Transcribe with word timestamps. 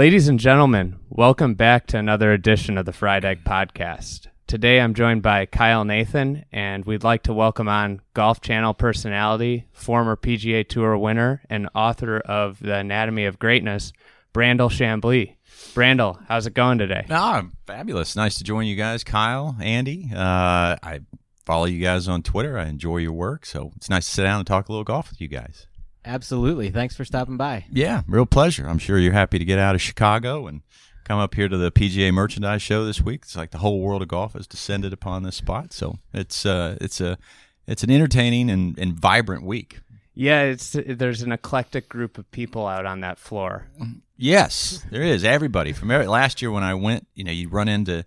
Ladies 0.00 0.28
and 0.28 0.40
gentlemen, 0.40 0.98
welcome 1.10 1.52
back 1.52 1.86
to 1.88 1.98
another 1.98 2.32
edition 2.32 2.78
of 2.78 2.86
the 2.86 2.92
Fried 2.92 3.22
Egg 3.22 3.44
Podcast. 3.44 4.28
Today 4.46 4.80
I'm 4.80 4.94
joined 4.94 5.20
by 5.20 5.44
Kyle 5.44 5.84
Nathan, 5.84 6.46
and 6.50 6.86
we'd 6.86 7.04
like 7.04 7.24
to 7.24 7.34
welcome 7.34 7.68
on 7.68 8.00
Golf 8.14 8.40
Channel 8.40 8.72
personality, 8.72 9.66
former 9.72 10.16
PGA 10.16 10.66
Tour 10.66 10.96
winner, 10.96 11.42
and 11.50 11.68
author 11.74 12.16
of 12.16 12.60
The 12.60 12.76
Anatomy 12.76 13.26
of 13.26 13.38
Greatness, 13.38 13.92
Brandel 14.32 14.70
Chamblee. 14.70 15.34
Brandel, 15.74 16.24
how's 16.28 16.46
it 16.46 16.54
going 16.54 16.78
today? 16.78 17.04
Ah, 17.10 17.44
fabulous. 17.66 18.16
Nice 18.16 18.38
to 18.38 18.44
join 18.44 18.64
you 18.64 18.76
guys, 18.76 19.04
Kyle, 19.04 19.54
Andy. 19.60 20.08
Uh, 20.14 20.76
I 20.82 21.00
follow 21.44 21.66
you 21.66 21.84
guys 21.84 22.08
on 22.08 22.22
Twitter. 22.22 22.56
I 22.56 22.68
enjoy 22.68 22.96
your 22.96 23.12
work, 23.12 23.44
so 23.44 23.72
it's 23.76 23.90
nice 23.90 24.06
to 24.06 24.12
sit 24.12 24.22
down 24.22 24.38
and 24.38 24.46
talk 24.46 24.70
a 24.70 24.72
little 24.72 24.82
golf 24.82 25.10
with 25.10 25.20
you 25.20 25.28
guys. 25.28 25.66
Absolutely. 26.04 26.70
Thanks 26.70 26.96
for 26.96 27.04
stopping 27.04 27.36
by. 27.36 27.66
Yeah, 27.70 28.02
real 28.06 28.26
pleasure. 28.26 28.66
I'm 28.66 28.78
sure 28.78 28.98
you're 28.98 29.12
happy 29.12 29.38
to 29.38 29.44
get 29.44 29.58
out 29.58 29.74
of 29.74 29.82
Chicago 29.82 30.46
and 30.46 30.62
come 31.04 31.18
up 31.18 31.34
here 31.34 31.48
to 31.48 31.56
the 31.56 31.70
PGA 31.70 32.12
Merchandise 32.12 32.62
Show 32.62 32.84
this 32.84 33.02
week. 33.02 33.22
It's 33.24 33.36
like 33.36 33.50
the 33.50 33.58
whole 33.58 33.80
world 33.80 34.00
of 34.00 34.08
golf 34.08 34.32
has 34.34 34.46
descended 34.46 34.92
upon 34.92 35.22
this 35.22 35.36
spot, 35.36 35.72
so 35.72 35.98
it's 36.14 36.46
uh, 36.46 36.78
it's 36.80 37.00
a 37.00 37.18
it's 37.66 37.82
an 37.82 37.90
entertaining 37.90 38.48
and, 38.50 38.78
and 38.78 38.94
vibrant 38.94 39.44
week. 39.44 39.80
Yeah, 40.14 40.42
it's 40.42 40.76
there's 40.86 41.22
an 41.22 41.32
eclectic 41.32 41.88
group 41.88 42.18
of 42.18 42.30
people 42.30 42.66
out 42.66 42.86
on 42.86 43.00
that 43.00 43.18
floor. 43.18 43.68
Yes, 44.16 44.84
there 44.90 45.02
is. 45.02 45.24
Everybody 45.24 45.72
from 45.72 45.90
every, 45.90 46.06
last 46.06 46.42
year 46.42 46.50
when 46.50 46.62
I 46.62 46.74
went, 46.74 47.06
you 47.14 47.24
know, 47.24 47.32
you 47.32 47.48
run 47.48 47.68
into 47.68 48.04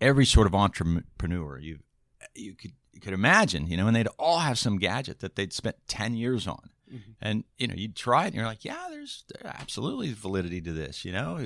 every 0.00 0.24
sort 0.26 0.46
of 0.46 0.54
entrepreneur 0.54 1.58
you 1.58 1.78
you 2.34 2.54
could 2.54 2.72
you 2.92 3.00
could 3.00 3.12
imagine, 3.12 3.66
you 3.66 3.76
know, 3.76 3.86
and 3.86 3.96
they'd 3.96 4.08
all 4.18 4.40
have 4.40 4.58
some 4.58 4.78
gadget 4.78 5.20
that 5.20 5.36
they'd 5.36 5.52
spent 5.52 5.76
ten 5.88 6.14
years 6.14 6.46
on 6.46 6.70
Mm-hmm. 6.92 7.10
And 7.20 7.44
you 7.58 7.68
know, 7.68 7.74
you 7.74 7.88
try 7.88 8.24
it, 8.24 8.28
and 8.28 8.34
you're 8.34 8.44
like, 8.44 8.64
yeah, 8.64 8.86
there's 8.90 9.24
absolutely 9.44 10.12
validity 10.12 10.60
to 10.60 10.72
this. 10.72 11.04
You 11.04 11.12
know, 11.12 11.38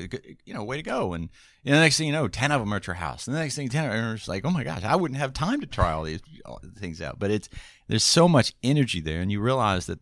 you 0.45 0.55
know, 0.55 0.65
way 0.65 0.77
to 0.77 0.83
go. 0.83 1.13
And 1.13 1.29
you 1.63 1.71
know, 1.71 1.77
the 1.77 1.83
next 1.83 1.99
thing 1.99 2.07
you 2.07 2.13
know, 2.13 2.29
ten 2.29 2.51
of 2.51 2.61
them 2.61 2.73
are 2.73 2.77
at 2.77 2.87
your 2.87 2.95
house. 2.95 3.27
And 3.27 3.37
the 3.37 3.41
next 3.41 3.57
thing, 3.57 3.69
ten 3.69 3.91
are 3.91 4.15
it's 4.15 4.29
like, 4.29 4.45
oh 4.45 4.51
my 4.51 4.65
gosh, 4.65 4.85
I 4.85 4.97
wouldn't 4.97 5.21
have 5.21 5.33
time 5.33 5.61
to 5.61 5.67
try 5.67 5.93
all 5.93 6.05
these 6.05 6.21
all 6.45 6.61
things 6.79 7.03
out. 7.03 7.19
But 7.19 7.31
it's 7.31 7.49
there's 7.89 8.05
so 8.05 8.29
much 8.29 8.55
energy 8.63 9.01
there, 9.01 9.21
and 9.21 9.31
you 9.31 9.41
realize 9.41 9.87
that 9.87 10.01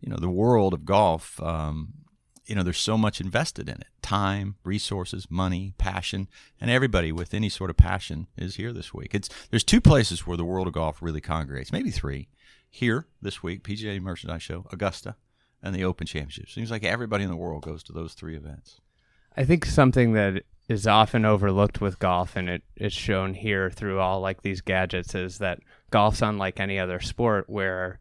you 0.00 0.10
know 0.10 0.18
the 0.18 0.30
world 0.30 0.74
of 0.74 0.84
golf. 0.84 1.40
Um, 1.42 1.94
you 2.44 2.54
know, 2.54 2.62
there's 2.62 2.78
so 2.78 2.96
much 2.96 3.20
invested 3.20 3.68
in 3.68 3.76
it 3.80 3.88
time, 4.02 4.54
resources, 4.62 5.26
money, 5.28 5.74
passion, 5.78 6.28
and 6.60 6.70
everybody 6.70 7.10
with 7.10 7.34
any 7.34 7.48
sort 7.48 7.70
of 7.70 7.76
passion 7.76 8.28
is 8.38 8.54
here 8.54 8.72
this 8.72 8.94
week. 8.94 9.14
It's 9.14 9.28
there's 9.50 9.64
two 9.64 9.80
places 9.80 10.26
where 10.26 10.36
the 10.36 10.44
world 10.44 10.68
of 10.68 10.74
golf 10.74 11.02
really 11.02 11.20
congregates, 11.20 11.72
maybe 11.72 11.90
three 11.90 12.28
here 12.76 13.06
this 13.22 13.42
week, 13.42 13.62
PGA 13.62 14.00
Merchandise 14.00 14.42
Show, 14.42 14.66
Augusta, 14.70 15.16
and 15.62 15.74
the 15.74 15.84
Open 15.84 16.06
Championship. 16.06 16.48
Seems 16.48 16.70
like 16.70 16.84
everybody 16.84 17.24
in 17.24 17.30
the 17.30 17.36
world 17.36 17.62
goes 17.62 17.82
to 17.84 17.92
those 17.92 18.14
three 18.14 18.36
events. 18.36 18.80
I 19.36 19.44
think 19.44 19.64
something 19.64 20.12
that 20.12 20.44
is 20.68 20.86
often 20.86 21.24
overlooked 21.24 21.80
with 21.80 21.98
golf, 21.98 22.36
and 22.36 22.48
it, 22.48 22.62
it's 22.76 22.94
shown 22.94 23.34
here 23.34 23.70
through 23.70 24.00
all 24.00 24.20
like 24.20 24.42
these 24.42 24.60
gadgets, 24.60 25.14
is 25.14 25.38
that 25.38 25.60
golf's 25.90 26.22
unlike 26.22 26.60
any 26.60 26.78
other 26.78 27.00
sport 27.00 27.48
where 27.48 27.98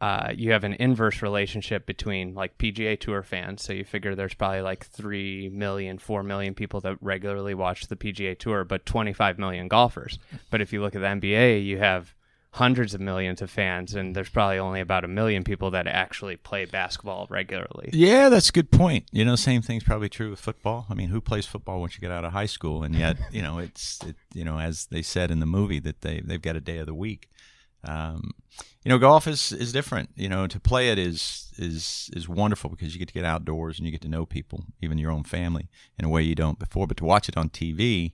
uh, 0.00 0.32
you 0.34 0.52
have 0.52 0.64
an 0.64 0.74
inverse 0.74 1.20
relationship 1.20 1.84
between 1.84 2.34
like 2.34 2.56
PGA 2.56 2.98
Tour 2.98 3.22
fans. 3.22 3.62
So 3.62 3.74
you 3.74 3.84
figure 3.84 4.14
there's 4.14 4.34
probably 4.34 4.62
like 4.62 4.86
3 4.86 5.50
million, 5.50 5.98
4 5.98 6.22
million 6.22 6.54
people 6.54 6.80
that 6.80 6.96
regularly 7.02 7.54
watch 7.54 7.86
the 7.86 7.96
PGA 7.96 8.38
Tour, 8.38 8.64
but 8.64 8.86
25 8.86 9.38
million 9.38 9.68
golfers. 9.68 10.18
But 10.50 10.62
if 10.62 10.72
you 10.72 10.80
look 10.80 10.96
at 10.96 11.02
the 11.02 11.06
NBA, 11.06 11.64
you 11.64 11.78
have 11.78 12.14
hundreds 12.52 12.94
of 12.94 13.00
millions 13.00 13.40
of 13.40 13.50
fans, 13.50 13.94
and 13.94 14.14
there's 14.14 14.28
probably 14.28 14.58
only 14.58 14.80
about 14.80 15.04
a 15.04 15.08
million 15.08 15.44
people 15.44 15.70
that 15.70 15.86
actually 15.86 16.36
play 16.36 16.64
basketball 16.64 17.26
regularly. 17.30 17.90
Yeah, 17.92 18.28
that's 18.28 18.48
a 18.48 18.52
good 18.52 18.70
point. 18.70 19.06
You 19.12 19.24
know, 19.24 19.36
same 19.36 19.62
thing's 19.62 19.84
probably 19.84 20.08
true 20.08 20.30
with 20.30 20.40
football. 20.40 20.86
I 20.90 20.94
mean, 20.94 21.10
who 21.10 21.20
plays 21.20 21.46
football 21.46 21.80
once 21.80 21.94
you 21.94 22.00
get 22.00 22.10
out 22.10 22.24
of 22.24 22.32
high 22.32 22.46
school? 22.46 22.82
And 22.82 22.94
yet, 22.94 23.16
you 23.30 23.42
know, 23.42 23.58
it's 23.58 24.00
it, 24.04 24.16
you 24.34 24.44
know, 24.44 24.58
as 24.58 24.86
they 24.86 25.02
said 25.02 25.30
in 25.30 25.40
the 25.40 25.46
movie 25.46 25.80
that 25.80 26.00
they 26.00 26.20
they've 26.20 26.42
got 26.42 26.56
a 26.56 26.60
day 26.60 26.78
of 26.78 26.86
the 26.86 26.94
week. 26.94 27.28
Um, 27.82 28.32
you 28.84 28.90
know, 28.90 28.98
golf 28.98 29.26
is 29.26 29.52
is 29.52 29.72
different. 29.72 30.10
You 30.16 30.28
know, 30.28 30.46
to 30.48 30.58
play 30.58 30.90
it 30.90 30.98
is 30.98 31.52
is 31.56 32.10
is 32.14 32.28
wonderful 32.28 32.68
because 32.68 32.94
you 32.94 32.98
get 32.98 33.08
to 33.08 33.14
get 33.14 33.24
outdoors 33.24 33.78
and 33.78 33.86
you 33.86 33.92
get 33.92 34.02
to 34.02 34.08
know 34.08 34.26
people, 34.26 34.64
even 34.82 34.98
your 34.98 35.12
own 35.12 35.22
family, 35.22 35.68
in 35.98 36.04
a 36.04 36.08
way 36.08 36.22
you 36.22 36.34
don't 36.34 36.58
before. 36.58 36.86
But 36.86 36.96
to 36.98 37.04
watch 37.04 37.28
it 37.28 37.36
on 37.36 37.48
TV 37.48 38.12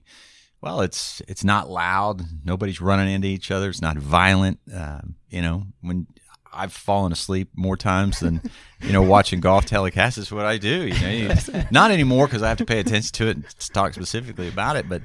well, 0.61 0.81
it's 0.81 1.21
it's 1.27 1.43
not 1.43 1.69
loud. 1.69 2.23
Nobody's 2.43 2.81
running 2.81 3.13
into 3.13 3.27
each 3.27 3.51
other. 3.51 3.69
It's 3.69 3.81
not 3.81 3.97
violent. 3.97 4.59
Uh, 4.73 5.01
you 5.29 5.41
know, 5.41 5.63
when 5.81 6.07
I've 6.51 6.73
fallen 6.73 7.11
asleep 7.11 7.49
more 7.55 7.77
times 7.77 8.19
than 8.19 8.41
you 8.81 8.91
know 8.91 9.01
watching 9.01 9.39
golf 9.39 9.65
telecasts 9.65 10.17
is 10.17 10.31
what 10.31 10.45
I 10.45 10.57
do. 10.57 10.87
You 10.87 10.99
know, 10.99 11.09
you, 11.09 11.63
not 11.71 11.91
anymore 11.91 12.27
because 12.27 12.41
I 12.41 12.49
have 12.49 12.57
to 12.57 12.65
pay 12.65 12.79
attention 12.79 13.11
to 13.13 13.27
it 13.27 13.35
and 13.37 13.45
talk 13.73 13.93
specifically 13.93 14.47
about 14.47 14.75
it. 14.75 14.89
But 14.89 15.03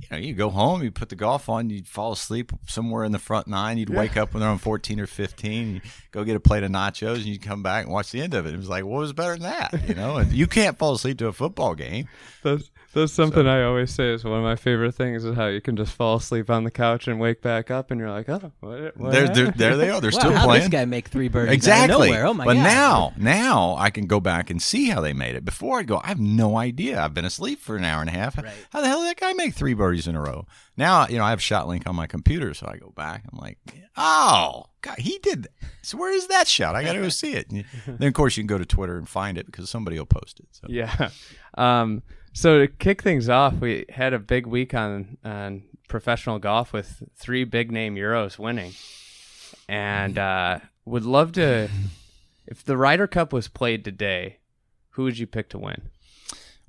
you 0.00 0.06
know, 0.10 0.18
you 0.18 0.34
go 0.34 0.50
home, 0.50 0.82
you 0.82 0.90
put 0.90 1.08
the 1.08 1.16
golf 1.16 1.48
on, 1.48 1.70
you'd 1.70 1.88
fall 1.88 2.12
asleep 2.12 2.52
somewhere 2.66 3.04
in 3.04 3.12
the 3.12 3.18
front 3.18 3.46
nine. 3.46 3.78
You'd 3.78 3.90
wake 3.90 4.16
up 4.18 4.34
when 4.34 4.42
they're 4.42 4.50
on 4.50 4.58
fourteen 4.58 5.00
or 5.00 5.06
fifteen. 5.06 5.76
You 5.76 5.80
go 6.12 6.24
get 6.24 6.36
a 6.36 6.40
plate 6.40 6.62
of 6.62 6.70
nachos, 6.70 7.16
and 7.16 7.26
you 7.26 7.38
come 7.38 7.62
back 7.62 7.84
and 7.84 7.92
watch 7.92 8.10
the 8.10 8.20
end 8.20 8.34
of 8.34 8.44
it. 8.44 8.52
It 8.52 8.58
was 8.58 8.68
like, 8.68 8.84
what 8.84 9.00
was 9.00 9.14
better 9.14 9.32
than 9.32 9.44
that? 9.44 9.88
You 9.88 9.94
know, 9.94 10.18
and 10.18 10.30
you 10.30 10.46
can't 10.46 10.76
fall 10.76 10.92
asleep 10.92 11.18
to 11.18 11.28
a 11.28 11.32
football 11.32 11.74
game. 11.74 12.08
That's 12.42 12.70
that's 12.98 13.12
something 13.12 13.44
so. 13.44 13.48
I 13.48 13.64
always 13.64 13.90
say 13.90 14.12
is 14.12 14.24
one 14.24 14.38
of 14.38 14.44
my 14.44 14.56
favorite 14.56 14.92
things 14.92 15.24
is 15.24 15.34
how 15.34 15.46
you 15.46 15.60
can 15.60 15.76
just 15.76 15.92
fall 15.92 16.16
asleep 16.16 16.50
on 16.50 16.64
the 16.64 16.70
couch 16.70 17.08
and 17.08 17.18
wake 17.18 17.42
back 17.42 17.70
up 17.70 17.90
and 17.90 17.98
you're 18.00 18.10
like, 18.10 18.28
oh, 18.28 18.52
what, 18.60 18.96
what 18.96 19.12
they're, 19.12 19.28
they're, 19.28 19.50
there 19.50 19.76
they 19.76 19.90
are. 19.90 20.00
They're 20.00 20.10
wow, 20.12 20.18
still 20.18 20.32
how 20.32 20.44
playing. 20.44 20.62
This 20.62 20.68
guy 20.70 20.84
make 20.84 21.08
three 21.08 21.28
birdies 21.28 21.54
exactly. 21.54 22.16
Oh 22.16 22.34
my 22.34 22.44
but 22.44 22.54
god! 22.54 22.62
But 22.62 22.68
now, 22.68 23.12
now 23.16 23.76
I 23.78 23.90
can 23.90 24.06
go 24.06 24.20
back 24.20 24.50
and 24.50 24.60
see 24.60 24.88
how 24.88 25.00
they 25.00 25.12
made 25.12 25.34
it. 25.34 25.44
Before 25.44 25.78
I'd 25.78 25.86
go, 25.86 26.00
I 26.02 26.08
have 26.08 26.20
no 26.20 26.56
idea. 26.56 27.00
I've 27.00 27.14
been 27.14 27.24
asleep 27.24 27.60
for 27.60 27.76
an 27.76 27.84
hour 27.84 28.00
and 28.00 28.10
a 28.10 28.12
half. 28.12 28.36
Right. 28.36 28.52
How 28.70 28.80
the 28.80 28.88
hell 28.88 29.00
did 29.00 29.10
that 29.10 29.20
guy 29.20 29.32
make 29.32 29.54
three 29.54 29.74
birdies 29.74 30.06
in 30.06 30.14
a 30.14 30.20
row? 30.20 30.46
Now, 30.76 31.08
you 31.08 31.18
know, 31.18 31.24
I 31.24 31.30
have 31.30 31.40
ShotLink 31.40 31.88
on 31.88 31.96
my 31.96 32.06
computer, 32.06 32.54
so 32.54 32.68
I 32.68 32.76
go 32.76 32.92
back. 32.94 33.24
I'm 33.32 33.38
like, 33.38 33.58
oh, 33.96 34.66
God, 34.80 34.98
he 34.98 35.18
did. 35.18 35.42
That. 35.42 35.52
So 35.82 35.98
where 35.98 36.12
is 36.12 36.28
that 36.28 36.46
shot? 36.46 36.76
I 36.76 36.84
got 36.84 36.92
to 36.92 37.00
go 37.00 37.08
see 37.08 37.32
it. 37.32 37.50
And 37.50 37.64
then, 37.86 38.06
of 38.06 38.14
course, 38.14 38.36
you 38.36 38.44
can 38.44 38.46
go 38.46 38.58
to 38.58 38.64
Twitter 38.64 38.96
and 38.96 39.08
find 39.08 39.36
it 39.38 39.46
because 39.46 39.68
somebody 39.68 39.98
will 39.98 40.06
post 40.06 40.38
it. 40.38 40.46
So. 40.52 40.68
Yeah. 40.70 41.10
Um, 41.56 42.04
so 42.38 42.60
to 42.60 42.68
kick 42.68 43.02
things 43.02 43.28
off, 43.28 43.54
we 43.54 43.84
had 43.88 44.12
a 44.12 44.18
big 44.20 44.46
week 44.46 44.72
on 44.72 45.18
on 45.24 45.64
professional 45.88 46.38
golf 46.38 46.72
with 46.72 47.02
three 47.16 47.42
big 47.42 47.72
name 47.72 47.96
Euros 47.96 48.38
winning, 48.38 48.74
and 49.68 50.16
uh, 50.16 50.60
would 50.84 51.04
love 51.04 51.32
to. 51.32 51.68
If 52.46 52.64
the 52.64 52.76
Ryder 52.76 53.08
Cup 53.08 53.32
was 53.32 53.48
played 53.48 53.84
today, 53.84 54.38
who 54.90 55.02
would 55.02 55.18
you 55.18 55.26
pick 55.26 55.48
to 55.50 55.58
win? 55.58 55.90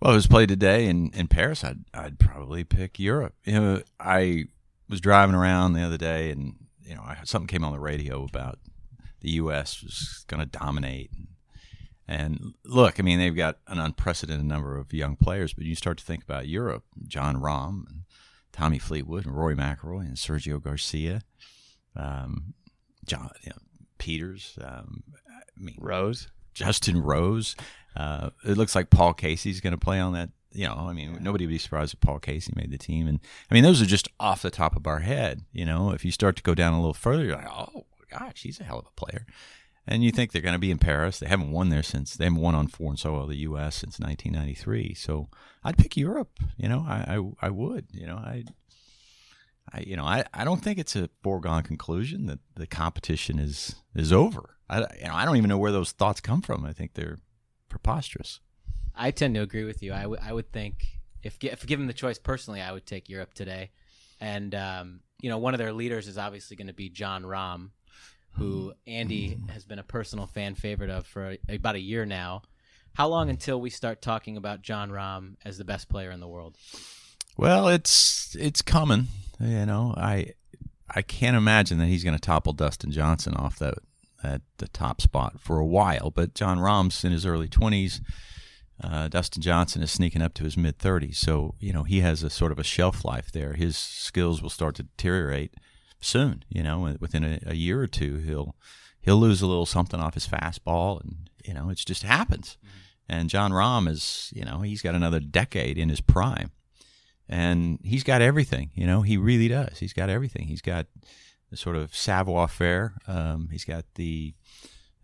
Well, 0.01 0.11
it 0.11 0.15
was 0.15 0.27
played 0.27 0.49
today 0.49 0.87
in, 0.87 1.11
in 1.13 1.27
Paris. 1.27 1.63
I'd 1.63 1.85
I'd 1.93 2.17
probably 2.17 2.63
pick 2.63 2.97
Europe. 2.97 3.35
You 3.43 3.53
know, 3.53 3.81
I 3.99 4.45
was 4.89 4.99
driving 4.99 5.35
around 5.35 5.73
the 5.73 5.83
other 5.83 5.97
day, 5.97 6.31
and 6.31 6.55
you 6.81 6.95
know, 6.95 7.03
I, 7.03 7.17
something 7.25 7.47
came 7.47 7.63
on 7.63 7.73
the 7.73 7.79
radio 7.79 8.23
about 8.23 8.57
the 9.21 9.29
U.S. 9.33 9.83
was 9.83 10.25
going 10.27 10.39
to 10.39 10.47
dominate. 10.47 11.11
And 11.15 11.27
and 12.09 12.55
look, 12.65 12.99
I 12.99 13.03
mean, 13.03 13.19
they've 13.19 13.35
got 13.35 13.59
an 13.67 13.77
unprecedented 13.77 14.43
number 14.43 14.77
of 14.77 14.91
young 14.91 15.15
players, 15.15 15.53
but 15.53 15.65
you 15.65 15.75
start 15.75 15.99
to 15.99 16.03
think 16.03 16.23
about 16.23 16.47
Europe, 16.47 16.83
Jon 17.05 17.35
Rahm, 17.35 17.87
and 17.87 18.01
Tommy 18.51 18.79
Fleetwood, 18.79 19.27
and 19.27 19.37
Rory 19.37 19.55
McIlroy, 19.55 20.07
and 20.07 20.15
Sergio 20.15 20.59
Garcia, 20.59 21.21
um, 21.95 22.55
John 23.05 23.29
you 23.43 23.51
know, 23.51 23.61
Pieters, 23.99 24.57
um, 24.67 25.03
I 25.29 25.41
mean, 25.55 25.77
Rose, 25.79 26.29
Justin 26.55 26.99
Rose. 26.99 27.55
Uh, 27.95 28.31
it 28.43 28.57
looks 28.57 28.73
like 28.73 28.89
Paul 28.89 29.13
Casey's 29.13 29.61
going 29.61 29.73
to 29.73 29.77
play 29.77 29.99
on 29.99 30.13
that. 30.13 30.31
You 30.51 30.65
know, 30.65 30.87
I 30.89 30.93
mean, 30.93 31.19
nobody 31.21 31.45
would 31.45 31.51
be 31.51 31.59
surprised 31.59 31.93
if 31.93 31.99
Paul 31.99 32.17
Casey 32.17 32.53
made 32.55 32.71
the 32.71 32.79
team. 32.79 33.07
And 33.07 33.19
I 33.51 33.53
mean, 33.53 33.63
those 33.63 33.83
are 33.83 33.85
just 33.85 34.07
off 34.19 34.41
the 34.41 34.49
top 34.49 34.75
of 34.75 34.87
our 34.87 35.01
head. 35.01 35.43
You 35.51 35.63
know, 35.63 35.91
if 35.91 36.03
you 36.03 36.09
start 36.09 36.37
to 36.37 36.43
go 36.43 36.55
down 36.55 36.73
a 36.73 36.79
little 36.79 36.95
further, 36.95 37.23
you're 37.23 37.35
like, 37.35 37.47
oh 37.47 37.85
gosh, 38.09 38.41
he's 38.41 38.59
a 38.59 38.63
hell 38.63 38.79
of 38.79 38.87
a 38.87 39.05
player. 39.05 39.27
And 39.91 40.03
you 40.03 40.11
think 40.11 40.31
they're 40.31 40.43
going 40.43 40.53
to 40.53 40.59
be 40.59 40.69
in 40.69 40.77
Paris. 40.77 41.17
They 41.17 41.27
haven't 41.27 41.51
won 41.51 41.69
there 41.69 41.81
since 41.81 42.15
they 42.15 42.25
haven't 42.25 42.39
won 42.39 42.53
on 42.53 42.67
foreign 42.67 42.95
soil 42.95 43.25
the 43.25 43.37
U.S. 43.37 43.75
since 43.75 43.99
1993. 43.99 44.93
So 44.93 45.29
I'd 45.63 45.79
pick 45.79 45.97
Europe. 45.97 46.39
You 46.57 46.69
know, 46.69 46.85
I 46.87 47.15
I, 47.41 47.47
I 47.47 47.49
would. 47.49 47.87
You 47.91 48.05
know, 48.05 48.15
I. 48.15 48.45
I, 49.71 49.81
you 49.81 49.95
know, 49.95 50.03
I, 50.05 50.25
I 50.33 50.45
don't 50.45 50.63
think 50.63 50.79
it's 50.79 50.95
a 50.95 51.11
foregone 51.21 51.61
conclusion 51.61 52.25
that 52.25 52.39
the 52.55 52.65
competition 52.65 53.37
is 53.37 53.75
is 53.93 54.11
over. 54.11 54.55
I, 54.67 54.79
you 54.99 55.07
know, 55.07 55.13
I 55.13 55.25
don't 55.25 55.37
even 55.37 55.49
know 55.49 55.59
where 55.59 55.71
those 55.71 55.91
thoughts 55.91 56.21
come 56.21 56.41
from. 56.41 56.65
I 56.65 56.73
think 56.73 56.93
they're 56.93 57.19
preposterous. 57.69 58.39
I 58.95 59.11
tend 59.11 59.35
to 59.35 59.41
agree 59.41 59.65
with 59.65 59.83
you. 59.83 59.93
I, 59.93 60.01
w- 60.01 60.21
I 60.21 60.33
would 60.33 60.51
think 60.51 60.85
if 61.23 61.37
if 61.43 61.65
given 61.65 61.87
the 61.87 61.93
choice 61.93 62.17
personally, 62.17 62.61
I 62.61 62.71
would 62.71 62.85
take 62.85 63.09
Europe 63.09 63.33
today. 63.33 63.71
And 64.19 64.53
um, 64.55 65.01
you 65.21 65.29
know, 65.29 65.37
one 65.37 65.53
of 65.53 65.57
their 65.57 65.73
leaders 65.73 66.07
is 66.07 66.17
obviously 66.17 66.57
going 66.57 66.67
to 66.67 66.73
be 66.73 66.89
Jon 66.89 67.23
Rahm, 67.23 67.69
who 68.31 68.73
Andy 68.87 69.37
has 69.49 69.65
been 69.65 69.79
a 69.79 69.83
personal 69.83 70.27
fan 70.27 70.55
favorite 70.55 70.89
of 70.89 71.05
for 71.05 71.31
a, 71.31 71.55
about 71.55 71.75
a 71.75 71.79
year 71.79 72.05
now. 72.05 72.43
How 72.93 73.07
long 73.07 73.29
until 73.29 73.61
we 73.61 73.69
start 73.69 74.01
talking 74.01 74.37
about 74.37 74.61
Jon 74.61 74.89
Rahm 74.89 75.35
as 75.45 75.57
the 75.57 75.65
best 75.65 75.89
player 75.89 76.11
in 76.11 76.19
the 76.19 76.27
world? 76.27 76.57
Well, 77.37 77.67
it's 77.67 78.35
it's 78.37 78.61
coming. 78.61 79.07
You 79.39 79.65
know, 79.65 79.93
I 79.95 80.33
I 80.93 81.01
can't 81.01 81.37
imagine 81.37 81.77
that 81.77 81.85
he's 81.87 82.03
going 82.03 82.15
to 82.15 82.21
topple 82.21 82.53
Dustin 82.53 82.91
Johnson 82.91 83.35
off 83.35 83.59
that 83.59 83.75
at 84.23 84.41
the 84.57 84.67
top 84.67 85.01
spot 85.01 85.39
for 85.39 85.59
a 85.59 85.65
while. 85.65 86.11
But 86.11 86.33
Jon 86.33 86.59
Rahm's 86.59 87.03
in 87.03 87.11
his 87.11 87.25
early 87.25 87.47
twenties. 87.47 88.01
Uh, 88.81 89.09
Dustin 89.09 89.41
Johnson 89.41 89.81
is 89.83 89.91
sneaking 89.91 90.21
up 90.21 90.33
to 90.35 90.45
his 90.45 90.55
mid 90.55 90.77
30s, 90.77 91.15
so 91.15 91.53
you 91.59 91.73
know 91.73 91.83
he 91.83 91.99
has 91.99 92.23
a 92.23 92.29
sort 92.29 92.51
of 92.51 92.59
a 92.59 92.63
shelf 92.63 93.03
life 93.03 93.29
there. 93.31 93.53
His 93.53 93.75
skills 93.75 94.41
will 94.41 94.49
start 94.49 94.75
to 94.75 94.83
deteriorate 94.83 95.53
soon. 95.99 96.43
You 96.49 96.63
know, 96.63 96.95
within 96.99 97.23
a, 97.23 97.39
a 97.45 97.55
year 97.55 97.81
or 97.81 97.87
two, 97.87 98.17
he'll 98.17 98.55
he'll 99.01 99.17
lose 99.17 99.41
a 99.41 99.47
little 99.47 99.65
something 99.65 99.99
off 99.99 100.13
his 100.13 100.27
fastball, 100.27 101.01
and 101.01 101.29
you 101.43 101.53
know 101.53 101.69
it 101.69 101.77
just 101.77 102.03
happens. 102.03 102.57
Mm-hmm. 102.59 102.77
And 103.11 103.29
Jon 103.29 103.51
Rahm 103.51 103.89
is, 103.89 104.31
you 104.35 104.45
know, 104.45 104.61
he's 104.61 104.83
got 104.83 104.93
another 104.93 105.19
decade 105.19 105.79
in 105.79 105.89
his 105.89 105.99
prime, 105.99 106.51
and 107.27 107.79
he's 107.83 108.03
got 108.03 108.21
everything. 108.21 108.69
You 108.75 108.85
know, 108.85 109.01
he 109.01 109.17
really 109.17 109.47
does. 109.47 109.79
He's 109.79 109.93
got 109.93 110.09
everything. 110.09 110.45
He's 110.45 110.61
got 110.61 110.85
the 111.49 111.57
sort 111.57 111.75
of 111.75 111.95
savoir 111.95 112.47
faire. 112.47 112.93
Um, 113.07 113.49
he's 113.51 113.65
got 113.65 113.85
the 113.95 114.35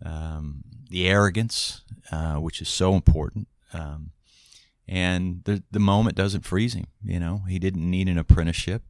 um, 0.03 0.63
the 0.89 1.07
arrogance, 1.07 1.83
uh, 2.11 2.35
which 2.35 2.61
is 2.61 2.69
so 2.69 2.93
important. 2.93 3.47
Um, 3.73 4.11
and 4.87 5.41
the 5.45 5.63
the 5.71 5.79
moment 5.79 6.15
doesn't 6.15 6.45
freeze 6.45 6.75
him. 6.75 6.85
You 7.03 7.19
know, 7.19 7.41
he 7.47 7.57
didn't 7.57 7.89
need 7.89 8.07
an 8.07 8.19
apprenticeship 8.19 8.83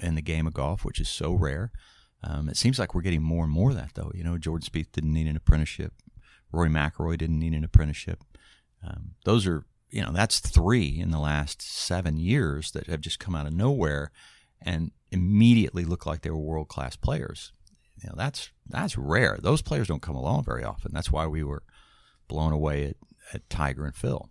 in 0.00 0.14
the 0.14 0.22
game 0.22 0.46
of 0.46 0.54
golf, 0.54 0.84
which 0.84 1.00
is 1.00 1.08
so 1.08 1.32
rare. 1.32 1.70
Um, 2.22 2.48
it 2.48 2.56
seems 2.56 2.78
like 2.78 2.94
we're 2.94 3.02
getting 3.02 3.22
more 3.22 3.44
and 3.44 3.52
more 3.52 3.70
of 3.70 3.76
that, 3.76 3.92
though. 3.94 4.10
You 4.14 4.24
know, 4.24 4.38
Jordan 4.38 4.68
Spieth 4.68 4.92
didn't 4.92 5.12
need 5.12 5.26
an 5.26 5.36
apprenticeship. 5.36 5.92
Rory 6.50 6.68
McIlroy 6.68 7.18
didn't 7.18 7.38
need 7.38 7.52
an 7.52 7.64
apprenticeship. 7.64 8.24
Um, 8.86 9.12
those 9.24 9.46
are, 9.46 9.64
you 9.90 10.02
know, 10.02 10.12
that's 10.12 10.40
three 10.40 10.98
in 10.98 11.10
the 11.10 11.18
last 11.18 11.62
seven 11.62 12.16
years 12.16 12.72
that 12.72 12.86
have 12.86 13.00
just 13.00 13.18
come 13.18 13.34
out 13.34 13.46
of 13.46 13.52
nowhere 13.52 14.10
and 14.60 14.90
immediately 15.10 15.84
look 15.84 16.06
like 16.06 16.22
they 16.22 16.30
were 16.30 16.38
world 16.38 16.68
class 16.68 16.96
players. 16.96 17.52
You 18.02 18.08
know, 18.08 18.14
that's 18.16 18.50
that's 18.68 18.96
rare. 18.96 19.38
Those 19.40 19.62
players 19.62 19.88
don't 19.88 20.02
come 20.02 20.14
along 20.14 20.44
very 20.44 20.64
often. 20.64 20.92
That's 20.92 21.10
why 21.10 21.26
we 21.26 21.42
were 21.42 21.62
blown 22.28 22.52
away 22.52 22.84
at 22.84 22.96
at 23.32 23.48
Tiger 23.50 23.84
and 23.84 23.94
Phil. 23.94 24.28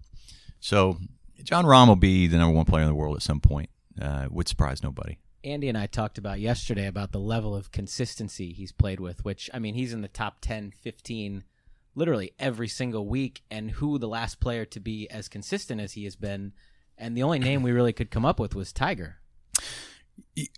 So 0.60 0.98
Jon 1.44 1.66
Rahm 1.66 1.88
will 1.88 1.96
be 1.96 2.28
the 2.28 2.38
number 2.38 2.56
one 2.56 2.66
player 2.66 2.84
in 2.84 2.90
the 2.90 2.96
world 2.96 3.16
at 3.16 3.22
some 3.22 3.40
point. 3.40 3.70
Uh, 4.00 4.28
would 4.30 4.48
surprise 4.48 4.84
nobody. 4.84 5.18
Andy 5.44 5.70
and 5.70 5.78
I 5.78 5.86
talked 5.88 6.18
about 6.18 6.40
yesterday 6.40 6.88
about 6.88 7.12
the 7.12 7.20
level 7.20 7.56
of 7.56 7.72
consistency 7.72 8.54
he's 8.54 8.72
played 8.72 9.00
with, 9.00 9.24
which, 9.24 9.50
I 9.54 9.60
mean, 9.60 9.76
he's 9.76 9.94
in 9.94 10.02
the 10.02 10.08
top 10.08 10.38
10, 10.42 10.72
15, 10.72 11.44
literally 11.96 12.32
every 12.40 12.68
single 12.68 13.08
week, 13.08 13.44
and 13.50 13.72
who 13.72 13.98
the 13.98 14.08
last 14.08 14.40
player 14.40 14.66
to 14.66 14.80
be 14.80 15.10
as 15.10 15.28
consistent 15.28 15.82
as 15.82 15.94
he 15.94 16.04
has 16.06 16.16
been. 16.16 16.54
And 16.98 17.16
the 17.16 17.24
only 17.24 17.40
name 17.40 17.64
we 17.64 17.72
really 17.72 17.94
could 17.94 18.12
come 18.12 18.26
up 18.26 18.40
with 18.40 18.56
was 18.56 18.74
Tiger. 18.74 19.18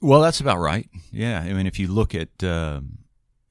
Well, 0.02 0.22
that's 0.22 0.40
about 0.40 0.60
right. 0.60 0.90
Yeah. 1.12 1.42
I 1.42 1.54
mean, 1.54 1.68
if 1.68 1.80
you 1.80 1.88
look 1.88 2.16
at. 2.16 2.44
Um, 2.44 3.00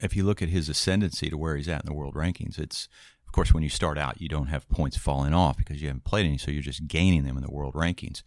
if 0.01 0.15
you 0.15 0.23
look 0.23 0.41
at 0.41 0.49
his 0.49 0.69
ascendancy 0.69 1.29
to 1.29 1.37
where 1.37 1.57
he's 1.57 1.69
at 1.69 1.81
in 1.81 1.87
the 1.87 1.93
world 1.93 2.15
rankings, 2.15 2.57
it's 2.57 2.89
of 3.29 3.33
course, 3.33 3.53
when 3.53 3.63
you 3.63 3.69
start 3.69 3.99
out, 3.99 4.23
you 4.23 4.29
don't 4.29 4.47
have 4.47 4.69
points 4.71 4.97
falling 4.97 5.35
off 5.35 5.59
because 5.59 5.83
you 5.83 5.89
haven't 5.89 6.05
played 6.05 6.25
any, 6.25 6.39
so 6.39 6.51
you're 6.51 6.63
just 6.63 6.89
gaining 6.89 7.25
them 7.25 7.37
in 7.37 7.43
the 7.43 7.51
world 7.51 7.75
rankings. 7.75 8.23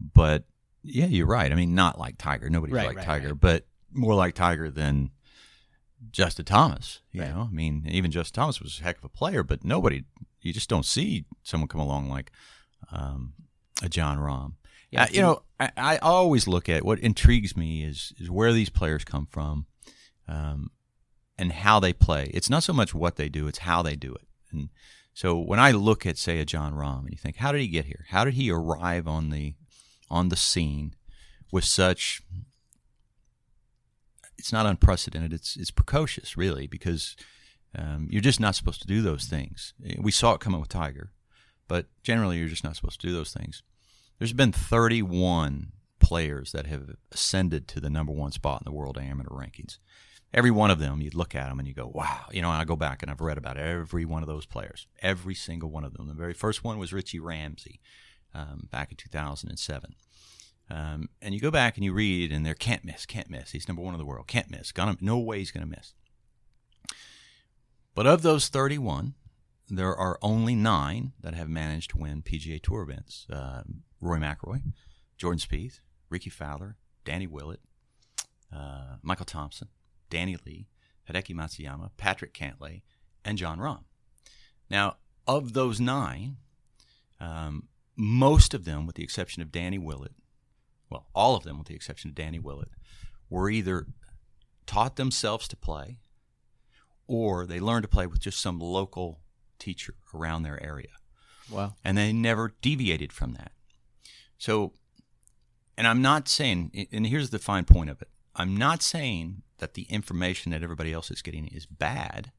But 0.00 0.44
yeah, 0.90 1.06
you're 1.06 1.26
right. 1.26 1.50
I 1.50 1.54
mean, 1.54 1.74
not 1.74 1.98
like 1.98 2.18
Tiger. 2.18 2.50
Nobody's 2.50 2.74
right, 2.74 2.88
like 2.88 2.96
right, 2.98 3.06
Tiger, 3.06 3.28
right. 3.28 3.40
but 3.40 3.66
more 3.92 4.14
like 4.14 4.34
Tiger 4.34 4.70
than 4.70 5.10
Justin 6.10 6.44
Thomas. 6.44 7.00
You 7.12 7.22
know, 7.22 7.48
I 7.50 7.54
mean, 7.54 7.86
even 7.88 8.10
Justin 8.10 8.42
Thomas 8.42 8.60
was 8.60 8.80
a 8.80 8.84
heck 8.84 8.98
of 8.98 9.04
a 9.04 9.08
player, 9.08 9.42
but 9.42 9.64
nobody. 9.64 10.04
You 10.40 10.52
just 10.52 10.68
don't 10.68 10.86
see 10.86 11.24
someone 11.42 11.68
come 11.68 11.80
along 11.80 12.08
like 12.08 12.30
um, 12.92 13.34
a 13.82 13.88
Jon 13.88 14.18
Rahm. 14.18 14.54
Yeah, 14.90 15.02
uh, 15.02 15.06
you 15.10 15.20
know, 15.20 15.42
I, 15.60 15.70
I, 15.76 15.96
always 15.98 16.48
look 16.48 16.68
at 16.68 16.84
what 16.84 16.98
intrigues 17.00 17.56
me 17.56 17.84
is 17.84 18.14
is 18.18 18.30
where 18.30 18.52
these 18.52 18.70
players 18.70 19.04
come 19.04 19.26
from, 19.26 19.66
um, 20.26 20.70
and 21.36 21.52
how 21.52 21.78
they 21.80 21.92
play. 21.92 22.30
It's 22.32 22.48
not 22.48 22.62
so 22.62 22.72
much 22.72 22.94
what 22.94 23.16
they 23.16 23.28
do; 23.28 23.48
it's 23.48 23.58
how 23.58 23.82
they 23.82 23.96
do 23.96 24.14
it. 24.14 24.26
And 24.50 24.70
so 25.12 25.36
when 25.36 25.58
I 25.58 25.72
look 25.72 26.06
at, 26.06 26.16
say, 26.16 26.38
a 26.38 26.44
Jon 26.44 26.74
Rahm, 26.74 27.00
and 27.00 27.10
you 27.10 27.18
think, 27.18 27.36
how 27.36 27.50
did 27.50 27.60
he 27.60 27.66
get 27.66 27.86
here? 27.86 28.06
How 28.10 28.24
did 28.24 28.34
he 28.34 28.52
arrive 28.52 29.08
on 29.08 29.30
the 29.30 29.54
on 30.10 30.28
the 30.28 30.36
scene 30.36 30.94
with 31.52 31.64
such? 31.64 32.22
It's 34.38 34.52
not 34.52 34.66
unprecedented. 34.66 35.32
It's 35.32 35.56
it's 35.56 35.70
precocious, 35.70 36.36
really, 36.36 36.66
because 36.66 37.16
um, 37.76 38.08
you're 38.10 38.22
just 38.22 38.40
not 38.40 38.54
supposed 38.54 38.80
to 38.82 38.86
do 38.86 39.02
those 39.02 39.24
things. 39.24 39.74
We 39.98 40.12
saw 40.12 40.34
it 40.34 40.40
coming 40.40 40.60
with 40.60 40.68
Tiger, 40.68 41.12
but 41.66 41.86
generally, 42.02 42.38
you're 42.38 42.48
just 42.48 42.64
not 42.64 42.76
supposed 42.76 43.00
to 43.00 43.06
do 43.06 43.12
those 43.12 43.32
things. 43.32 43.62
There's 44.18 44.32
been 44.32 44.52
31 44.52 45.72
players 46.00 46.52
that 46.52 46.66
have 46.66 46.96
ascended 47.12 47.68
to 47.68 47.80
the 47.80 47.90
number 47.90 48.12
one 48.12 48.32
spot 48.32 48.62
in 48.62 48.64
the 48.64 48.76
world 48.76 48.98
amateur 48.98 49.30
rankings 49.30 49.78
every 50.32 50.50
one 50.50 50.70
of 50.70 50.78
them, 50.78 51.00
you'd 51.00 51.14
look 51.14 51.34
at 51.34 51.48
them 51.48 51.58
and 51.58 51.66
you 51.66 51.74
go, 51.74 51.90
wow. 51.92 52.26
You 52.30 52.42
know, 52.42 52.50
I 52.50 52.64
go 52.64 52.76
back 52.76 53.02
and 53.02 53.10
I've 53.10 53.20
read 53.20 53.38
about 53.38 53.56
every 53.56 54.04
one 54.04 54.22
of 54.22 54.28
those 54.28 54.46
players, 54.46 54.86
every 55.00 55.34
single 55.34 55.70
one 55.70 55.84
of 55.84 55.94
them. 55.94 56.08
The 56.08 56.14
very 56.14 56.34
first 56.34 56.64
one 56.64 56.78
was 56.78 56.92
Richie 56.92 57.20
Ramsay 57.20 57.80
um, 58.34 58.68
back 58.70 58.90
in 58.90 58.96
2007. 58.96 59.94
Um, 60.70 61.08
and 61.22 61.34
you 61.34 61.40
go 61.40 61.50
back 61.50 61.76
and 61.76 61.84
you 61.84 61.92
read, 61.92 62.30
and 62.30 62.44
they're 62.44 62.54
can't 62.54 62.84
miss, 62.84 63.06
can't 63.06 63.30
miss. 63.30 63.52
He's 63.52 63.68
number 63.68 63.82
one 63.82 63.94
in 63.94 63.98
the 63.98 64.04
world, 64.04 64.26
can't 64.26 64.50
miss. 64.50 64.70
Gonna, 64.72 64.96
no 65.00 65.18
way 65.18 65.38
he's 65.38 65.50
going 65.50 65.68
to 65.68 65.76
miss. 65.76 65.94
But 67.94 68.06
of 68.06 68.22
those 68.22 68.48
31, 68.48 69.14
there 69.68 69.96
are 69.96 70.18
only 70.22 70.54
nine 70.54 71.12
that 71.20 71.34
have 71.34 71.48
managed 71.48 71.90
to 71.90 71.98
win 71.98 72.22
PGA 72.22 72.62
Tour 72.62 72.82
events. 72.82 73.26
Uh, 73.32 73.62
Rory 74.00 74.20
McIlroy, 74.20 74.62
Jordan 75.16 75.40
Spieth, 75.40 75.80
Rickie 76.10 76.30
Fowler, 76.30 76.76
Danny 77.04 77.26
Willett, 77.26 77.60
uh, 78.54 78.96
Michael 79.02 79.26
Thompson, 79.26 79.68
Danny 80.10 80.36
Lee, 80.46 80.68
Hideki 81.10 81.34
Matsuyama, 81.34 81.90
Patrick 81.96 82.34
Cantlay, 82.34 82.82
and 83.24 83.38
Jon 83.38 83.58
Rahm. 83.58 83.84
Now, 84.70 84.96
of 85.26 85.52
those 85.52 85.80
nine, 85.80 86.36
um, 87.20 87.68
most 87.98 88.54
of 88.54 88.64
them, 88.64 88.86
with 88.86 88.94
the 88.94 89.02
exception 89.02 89.42
of 89.42 89.52
Danny 89.52 89.76
Willett, 89.78 90.12
well, 90.88 91.06
all 91.14 91.36
of 91.36 91.42
them, 91.42 91.58
with 91.58 91.66
the 91.66 91.74
exception 91.74 92.10
of 92.10 92.14
Danny 92.14 92.38
Willett, 92.38 92.70
were 93.28 93.50
either 93.50 93.86
taught 94.66 94.96
themselves 94.96 95.48
to 95.48 95.56
play 95.56 95.98
or 97.06 97.44
they 97.46 97.58
learned 97.58 97.82
to 97.82 97.88
play 97.88 98.06
with 98.06 98.20
just 98.20 98.40
some 98.40 98.60
local 98.60 99.20
teacher 99.58 99.94
around 100.14 100.44
their 100.44 100.62
area. 100.62 100.88
Wow. 101.50 101.74
And 101.84 101.98
they 101.98 102.12
never 102.12 102.54
deviated 102.60 103.12
from 103.12 103.32
that. 103.32 103.52
So, 104.36 104.74
and 105.76 105.86
I'm 105.86 106.00
not 106.00 106.28
saying, 106.28 106.86
and 106.92 107.06
here's 107.06 107.30
the 107.30 107.38
fine 107.38 107.64
point 107.64 107.90
of 107.90 108.00
it 108.00 108.08
I'm 108.36 108.56
not 108.56 108.82
saying 108.82 109.42
that 109.58 109.74
the 109.74 109.82
information 109.84 110.52
that 110.52 110.62
everybody 110.62 110.92
else 110.92 111.10
is 111.10 111.22
getting 111.22 111.48
is 111.48 111.66
bad 111.66 112.30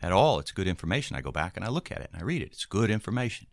at 0.00 0.12
all. 0.12 0.38
It's 0.38 0.52
good 0.52 0.66
information. 0.66 1.14
I 1.16 1.20
go 1.20 1.32
back 1.32 1.56
and 1.56 1.64
I 1.64 1.68
look 1.68 1.92
at 1.92 2.00
it 2.00 2.08
and 2.12 2.22
I 2.22 2.24
read 2.24 2.40
it. 2.40 2.52
It's 2.52 2.64
good 2.64 2.90
information. 2.90 3.48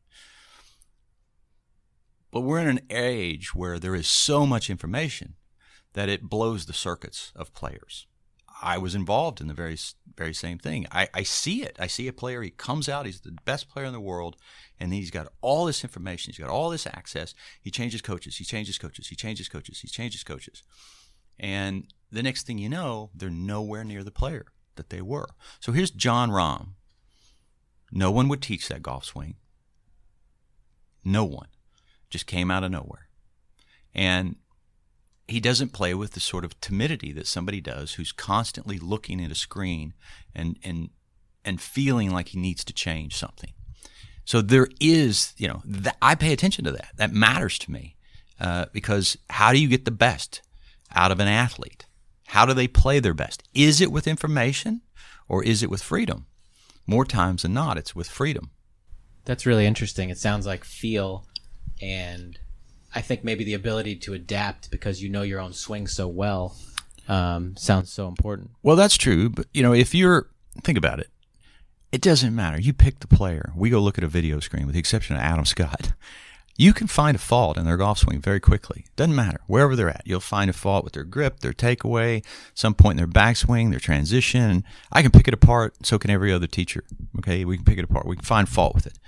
But 2.32 2.42
we're 2.42 2.60
in 2.60 2.68
an 2.68 2.86
age 2.90 3.56
where 3.56 3.80
there 3.80 3.96
is 3.96 4.08
so 4.08 4.46
much 4.46 4.70
information 4.70 5.36
that 5.94 6.10
it 6.10 6.30
blows 6.30 6.66
the 6.66 6.74
circuits 6.74 7.32
of 7.36 7.54
players. 7.54 8.06
I 8.62 8.78
was 8.78 8.94
involved 8.94 9.40
in 9.40 9.48
the 9.48 9.54
very 9.54 9.78
very 10.16 10.34
same 10.34 10.58
thing. 10.60 10.86
I, 10.92 11.08
I 11.14 11.24
see 11.24 11.64
it. 11.64 11.78
I 11.80 11.88
see 11.88 12.08
a 12.08 12.14
player. 12.14 12.42
He 12.42 12.50
comes 12.50 12.90
out. 12.90 13.06
He's 13.06 13.22
the 13.22 13.38
best 13.46 13.70
player 13.70 13.86
in 13.86 13.94
the 13.94 14.02
world, 14.02 14.36
and 14.80 14.94
he's 14.94 15.12
got 15.12 15.32
all 15.42 15.66
this 15.66 15.84
information. 15.84 16.32
He's 16.32 16.44
got 16.44 16.52
all 16.52 16.70
this 16.70 16.86
access. 16.86 17.34
He 17.62 17.72
changes 17.72 18.02
coaches. 18.02 18.36
He 18.36 18.44
changes 18.44 18.78
coaches. 18.78 19.08
He 19.08 19.16
changes 19.16 19.48
coaches. 19.48 19.80
He 19.80 19.88
changes 19.88 20.26
coaches. 20.26 20.62
And 21.40 21.86
the 22.12 22.22
next 22.22 22.46
thing 22.46 22.58
you 22.58 22.68
know, 22.68 23.12
they're 23.16 23.30
nowhere 23.30 23.86
near 23.86 24.04
the 24.04 24.12
player 24.12 24.48
that 24.76 24.90
they 24.90 25.02
were. 25.02 25.30
So 25.62 25.72
here's 25.72 25.92
Jon 25.92 26.30
Rahm. 26.30 26.72
No 27.92 28.12
one 28.12 28.28
would 28.28 28.42
teach 28.42 28.68
that 28.68 28.84
golf 28.84 29.06
swing. 29.06 29.36
No 31.04 31.24
one. 31.24 31.48
Just 32.10 32.28
came 32.28 32.52
out 32.52 32.64
of 32.64 32.72
nowhere. 32.72 33.08
And 33.94 34.36
he 35.28 35.40
doesn't 35.40 35.74
play 35.74 35.94
with 35.94 36.14
the 36.14 36.20
sort 36.20 36.44
of 36.44 36.60
timidity 36.60 37.12
that 37.14 37.28
somebody 37.28 37.62
does 37.62 37.94
who's 37.94 38.12
constantly 38.12 38.80
looking 38.80 39.24
at 39.24 39.32
a 39.32 39.36
screen 39.36 39.94
and 40.34 40.58
and 40.64 40.90
and 41.46 41.62
feeling 41.62 42.12
like 42.12 42.30
he 42.30 42.40
needs 42.40 42.64
to 42.66 42.74
change 42.74 43.16
something. 43.16 43.54
So 44.26 44.42
there 44.42 44.68
is, 44.80 45.34
you 45.38 45.48
know, 45.48 45.62
th- 45.66 45.96
I 46.02 46.16
pay 46.16 46.34
attention 46.34 46.66
to 46.66 46.72
that. 46.74 46.90
That 46.98 47.14
matters 47.14 47.58
to 47.60 47.72
me 47.72 47.96
uh, 48.40 48.66
because 48.74 49.18
how 49.30 49.52
do 49.54 49.60
you 49.60 49.68
get 49.68 49.86
the 49.86 49.92
best 49.92 50.42
out 50.94 51.12
of 51.12 51.20
an 51.20 51.28
athlete? 51.28 51.86
How 52.28 52.46
do 52.46 52.54
they 52.54 52.68
play 52.68 53.00
their 53.00 53.14
best? 53.14 53.42
Is 53.54 53.82
it 53.82 53.92
with 53.92 54.08
information 54.08 54.82
or 55.28 55.44
is 55.44 55.64
it 55.64 55.70
with 55.70 55.82
freedom? 55.82 56.28
More 56.86 57.06
times 57.06 57.42
than 57.42 57.54
not, 57.54 57.78
it's 57.78 57.96
with 57.96 58.08
freedom. 58.08 58.52
That's 59.26 59.46
really 59.46 59.66
interesting. 59.66 60.10
It 60.10 60.18
sounds 60.18 60.46
like 60.46 60.64
feel 60.64 61.26
and 61.82 62.40
I 62.94 63.02
think 63.02 63.24
maybe 63.24 63.44
the 63.44 63.54
ability 63.54 63.96
to 63.98 64.14
adapt 64.14 64.72
because 64.72 65.02
you 65.02 65.10
know 65.10 65.22
your 65.22 65.40
own 65.40 65.54
swing 65.54 65.88
so 65.88 66.08
well 66.08 66.56
um, 67.10 67.56
sounds 67.58 67.92
so 67.92 68.08
important. 68.08 68.52
Well, 68.62 68.76
that's 68.76 68.96
true, 68.96 69.30
but 69.30 69.48
you 69.54 69.64
know, 69.64 69.74
if 69.74 69.94
you're 69.96 70.30
think 70.64 70.78
about 70.78 71.00
it, 71.00 71.10
it 71.92 72.02
doesn't 72.02 72.36
matter. 72.36 72.60
You 72.60 72.72
pick 72.72 73.00
the 73.00 73.08
player. 73.08 73.52
We 73.56 73.72
go 73.72 73.80
look 73.80 73.98
at 73.98 74.04
a 74.04 74.08
video 74.08 74.40
screen, 74.40 74.68
with 74.68 74.74
the 74.74 74.80
exception 74.80 75.16
of 75.16 75.22
Adam 75.22 75.46
Scott. 75.46 75.94
You 76.56 76.74
can 76.74 76.88
find 76.88 77.16
a 77.16 77.20
fault 77.20 77.58
in 77.58 77.64
their 77.64 77.78
golf 77.78 78.00
swing 78.00 78.20
very 78.20 78.42
quickly. 78.42 78.86
Doesn't 78.98 79.16
matter 79.16 79.40
wherever 79.48 79.78
they're 79.78 79.90
at. 79.90 80.02
You'll 80.04 80.20
find 80.20 80.50
a 80.50 80.54
fault 80.54 80.84
with 80.84 80.92
their 80.92 81.06
grip, 81.06 81.40
their 81.40 81.54
takeaway, 81.54 82.24
some 82.54 82.74
point 82.74 83.00
in 83.00 83.10
their 83.10 83.24
backswing, 83.24 83.70
their 83.70 83.80
transition. 83.80 84.66
I 84.92 85.02
can 85.02 85.12
pick 85.12 85.30
it 85.30 85.34
apart. 85.34 85.86
So 85.86 85.98
can 85.98 86.12
every 86.12 86.34
other 86.34 86.48
teacher. 86.48 86.84
Okay, 87.20 87.46
we 87.46 87.56
can 87.56 87.64
pick 87.64 87.78
it 87.78 87.86
apart. 87.86 88.06
We 88.06 88.18
can 88.18 88.26
find 88.26 88.48
fault 88.48 88.76
with 88.76 88.86
it. 88.88 89.00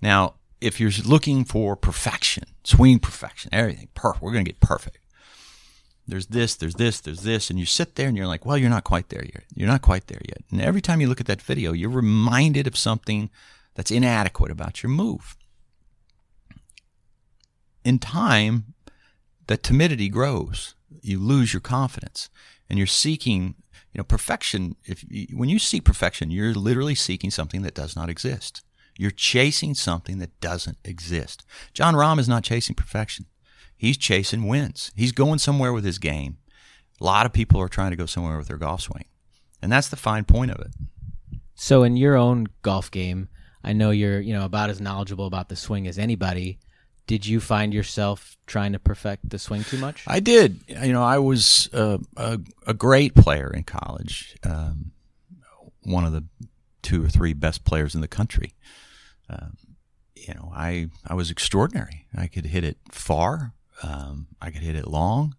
Now, 0.00 0.34
if 0.60 0.80
you're 0.80 0.90
looking 1.04 1.44
for 1.44 1.76
perfection, 1.76 2.44
swing 2.64 2.98
perfection, 2.98 3.50
everything 3.52 3.88
perfect, 3.94 4.22
we're 4.22 4.32
going 4.32 4.44
to 4.44 4.50
get 4.50 4.60
perfect 4.60 4.98
there's 6.08 6.26
this, 6.26 6.56
there's 6.56 6.74
this, 6.74 7.00
there's 7.00 7.20
this, 7.20 7.50
and 7.50 7.58
you 7.58 7.66
sit 7.66 7.94
there 7.94 8.08
and 8.08 8.16
you're 8.16 8.26
like, 8.26 8.46
well, 8.46 8.56
you're 8.56 8.70
not 8.70 8.84
quite 8.84 9.10
there 9.10 9.24
yet. 9.24 9.44
You're 9.54 9.68
not 9.68 9.82
quite 9.82 10.06
there 10.06 10.22
yet. 10.26 10.42
And 10.50 10.60
every 10.60 10.80
time 10.80 11.00
you 11.00 11.06
look 11.06 11.20
at 11.20 11.26
that 11.26 11.42
video, 11.42 11.72
you're 11.72 11.90
reminded 11.90 12.66
of 12.66 12.78
something 12.78 13.28
that's 13.74 13.90
inadequate 13.90 14.50
about 14.50 14.82
your 14.82 14.90
move. 14.90 15.36
In 17.84 17.98
time, 17.98 18.74
that 19.46 19.62
timidity 19.62 20.08
grows. 20.08 20.74
You 21.02 21.20
lose 21.20 21.52
your 21.52 21.60
confidence, 21.60 22.30
and 22.68 22.78
you're 22.78 22.86
seeking, 22.86 23.54
you 23.92 23.98
know, 23.98 24.04
perfection. 24.04 24.76
If 24.84 25.04
when 25.32 25.48
you 25.48 25.58
seek 25.58 25.84
perfection, 25.84 26.30
you're 26.30 26.54
literally 26.54 26.94
seeking 26.94 27.30
something 27.30 27.62
that 27.62 27.74
does 27.74 27.94
not 27.94 28.08
exist. 28.08 28.62
You're 28.98 29.12
chasing 29.12 29.74
something 29.74 30.18
that 30.18 30.38
doesn't 30.40 30.76
exist. 30.84 31.46
Jon 31.72 31.94
Rahm 31.94 32.18
is 32.18 32.28
not 32.28 32.42
chasing 32.42 32.74
perfection. 32.74 33.26
He's 33.76 33.96
chasing 33.96 34.48
wins. 34.48 34.90
He's 34.96 35.12
going 35.12 35.38
somewhere 35.38 35.72
with 35.72 35.84
his 35.84 35.98
game. 35.98 36.38
A 37.00 37.04
lot 37.04 37.24
of 37.24 37.32
people 37.32 37.60
are 37.60 37.68
trying 37.68 37.92
to 37.92 37.96
go 37.96 38.06
somewhere 38.06 38.36
with 38.36 38.48
their 38.48 38.58
golf 38.58 38.82
swing. 38.82 39.04
And 39.62 39.70
that's 39.70 39.88
the 39.88 39.96
fine 39.96 40.24
point 40.24 40.50
of 40.50 40.58
it. 40.58 40.74
So 41.54 41.84
in 41.84 41.96
your 41.96 42.16
own 42.16 42.48
golf 42.62 42.90
game, 42.90 43.28
I 43.62 43.72
know 43.72 43.90
you're, 43.90 44.20
you 44.20 44.32
know, 44.32 44.44
about 44.44 44.68
as 44.68 44.80
knowledgeable 44.80 45.26
about 45.26 45.48
the 45.48 45.56
swing 45.56 45.86
as 45.86 45.96
anybody. 45.96 46.58
Did 47.06 47.24
you 47.24 47.38
find 47.38 47.72
yourself 47.72 48.36
trying 48.46 48.72
to 48.72 48.80
perfect 48.80 49.30
the 49.30 49.38
swing 49.38 49.62
too 49.62 49.78
much? 49.78 50.02
I 50.08 50.18
did. 50.18 50.60
You 50.66 50.92
know, 50.92 51.04
I 51.04 51.18
was 51.18 51.70
a, 51.72 52.00
a, 52.16 52.40
a 52.66 52.74
great 52.74 53.14
player 53.14 53.50
in 53.54 53.62
college, 53.62 54.36
um, 54.44 54.90
one 55.84 56.04
of 56.04 56.12
the 56.12 56.24
two 56.82 57.04
or 57.04 57.08
three 57.08 57.32
best 57.32 57.64
players 57.64 57.94
in 57.94 58.00
the 58.00 58.08
country. 58.08 58.54
Um, 59.28 59.56
you 60.14 60.34
know, 60.34 60.52
I 60.54 60.88
I 61.06 61.14
was 61.14 61.30
extraordinary. 61.30 62.06
I 62.16 62.26
could 62.26 62.46
hit 62.46 62.64
it 62.64 62.78
far. 62.90 63.54
Um, 63.82 64.28
I 64.42 64.50
could 64.50 64.62
hit 64.62 64.74
it 64.74 64.88
long, 64.88 65.36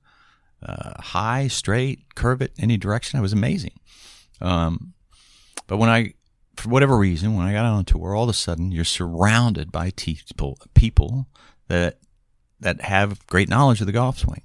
uh, 0.63 1.01
high, 1.01 1.47
straight, 1.47 2.15
curve 2.15 2.41
it 2.41 2.53
any 2.57 2.77
direction. 2.77 3.19
I 3.19 3.21
was 3.21 3.33
amazing. 3.33 3.79
Um, 4.41 4.93
but 5.67 5.77
when 5.77 5.89
I, 5.89 6.13
for 6.55 6.69
whatever 6.69 6.97
reason, 6.97 7.35
when 7.35 7.45
I 7.45 7.53
got 7.53 7.65
on 7.65 7.85
tour, 7.85 8.15
all 8.15 8.23
of 8.23 8.29
a 8.29 8.33
sudden 8.33 8.71
you're 8.71 8.85
surrounded 8.85 9.71
by 9.71 9.91
people, 9.91 10.57
people 10.73 11.27
that 11.67 11.99
that 12.61 12.81
have 12.81 13.25
great 13.27 13.47
knowledge 13.47 13.79
of 13.79 13.87
the 13.87 13.93
golf 13.93 14.19
swing, 14.19 14.41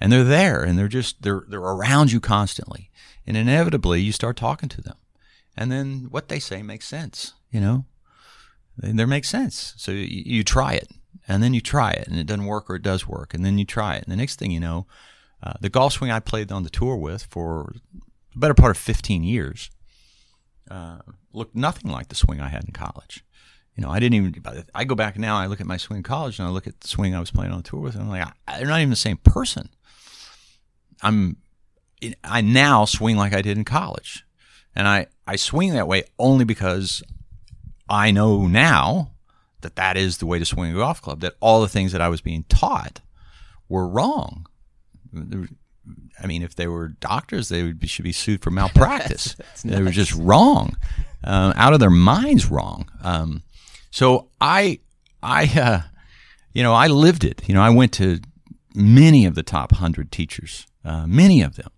and 0.00 0.12
they're 0.12 0.24
there, 0.24 0.62
and 0.62 0.78
they're 0.78 0.88
just 0.88 1.22
they're 1.22 1.44
they're 1.48 1.60
around 1.60 2.12
you 2.12 2.20
constantly, 2.20 2.90
and 3.26 3.36
inevitably 3.36 4.00
you 4.00 4.12
start 4.12 4.36
talking 4.36 4.68
to 4.68 4.80
them, 4.80 4.96
and 5.56 5.70
then 5.72 6.06
what 6.10 6.28
they 6.28 6.38
say 6.38 6.62
makes 6.62 6.86
sense, 6.86 7.34
you 7.50 7.60
know. 7.60 7.84
They, 8.80 9.04
makes 9.04 9.28
sense. 9.28 9.74
So 9.76 9.92
you, 9.92 10.04
you 10.04 10.44
try 10.44 10.74
it 10.74 10.88
and 11.28 11.42
then 11.42 11.54
you 11.54 11.60
try 11.60 11.92
it 11.92 12.08
and 12.08 12.18
it 12.18 12.26
doesn't 12.26 12.46
work 12.46 12.70
or 12.70 12.76
it 12.76 12.82
does 12.82 13.06
work 13.06 13.34
and 13.34 13.44
then 13.44 13.58
you 13.58 13.64
try 13.64 13.96
it. 13.96 14.04
And 14.04 14.12
the 14.12 14.16
next 14.16 14.38
thing 14.38 14.50
you 14.50 14.60
know 14.60 14.86
uh, 15.42 15.54
the 15.60 15.68
golf 15.68 15.94
swing 15.94 16.10
i 16.10 16.20
played 16.20 16.52
on 16.52 16.64
the 16.64 16.70
tour 16.70 16.96
with 16.96 17.24
for 17.24 17.72
the 18.32 18.38
better 18.38 18.54
part 18.54 18.70
of 18.70 18.78
15 18.78 19.22
years 19.22 19.70
uh, 20.70 20.98
looked 21.32 21.54
nothing 21.54 21.90
like 21.90 22.08
the 22.08 22.14
swing 22.14 22.40
i 22.40 22.48
had 22.48 22.64
in 22.64 22.72
college. 22.72 23.24
You 23.76 23.82
know 23.82 23.90
i 23.90 24.00
didn't 24.00 24.14
even 24.14 24.42
i 24.74 24.84
go 24.84 24.94
back 24.94 25.18
now 25.18 25.36
i 25.36 25.46
look 25.46 25.60
at 25.60 25.66
my 25.66 25.76
swing 25.76 25.98
in 25.98 26.02
college 26.02 26.38
and 26.38 26.48
i 26.48 26.50
look 26.50 26.66
at 26.66 26.80
the 26.80 26.88
swing 26.88 27.14
i 27.14 27.20
was 27.20 27.30
playing 27.30 27.52
on 27.52 27.58
the 27.58 27.68
tour 27.68 27.80
with 27.80 27.94
and 27.94 28.04
i'm 28.04 28.10
like 28.10 28.26
I, 28.46 28.58
they're 28.58 28.66
not 28.66 28.80
even 28.80 28.90
the 28.90 28.96
same 28.96 29.18
person. 29.18 29.70
I'm 31.02 31.36
i 32.24 32.40
now 32.40 32.84
swing 32.84 33.16
like 33.16 33.32
i 33.32 33.42
did 33.42 33.56
in 33.56 33.64
college. 33.64 34.24
And 34.74 34.86
i 34.88 35.06
i 35.26 35.36
swing 35.36 35.72
that 35.74 35.88
way 35.88 36.04
only 36.18 36.44
because 36.44 37.02
i 37.90 38.10
know 38.10 38.46
now 38.46 39.10
that 39.62 39.76
that 39.76 39.96
is 39.96 40.18
the 40.18 40.26
way 40.26 40.38
to 40.38 40.44
swing 40.44 40.72
a 40.72 40.76
golf 40.76 41.02
club, 41.02 41.20
that 41.20 41.34
all 41.40 41.60
the 41.60 41.68
things 41.68 41.92
that 41.92 42.00
I 42.00 42.08
was 42.08 42.20
being 42.20 42.44
taught 42.44 43.00
were 43.68 43.86
wrong. 43.86 44.46
I 45.14 46.26
mean, 46.26 46.42
if 46.42 46.54
they 46.54 46.66
were 46.66 46.88
doctors, 46.88 47.48
they 47.48 47.62
would 47.62 47.78
be, 47.78 47.86
should 47.86 48.04
be 48.04 48.12
sued 48.12 48.42
for 48.42 48.50
malpractice. 48.50 49.36
they 49.64 49.82
were 49.82 49.90
just 49.90 50.14
wrong, 50.14 50.76
um, 51.24 51.52
out 51.56 51.72
of 51.72 51.80
their 51.80 51.90
minds 51.90 52.50
wrong. 52.50 52.88
Um, 53.02 53.42
so 53.90 54.28
I, 54.40 54.80
I, 55.22 55.50
uh, 55.58 55.80
you 56.52 56.62
know, 56.62 56.74
I 56.74 56.86
lived 56.86 57.24
it. 57.24 57.42
You 57.48 57.54
know, 57.54 57.62
I 57.62 57.70
went 57.70 57.92
to 57.94 58.20
many 58.74 59.26
of 59.26 59.34
the 59.34 59.42
top 59.42 59.72
hundred 59.72 60.12
teachers, 60.12 60.66
uh, 60.84 61.06
many 61.06 61.42
of 61.42 61.56
them, 61.56 61.70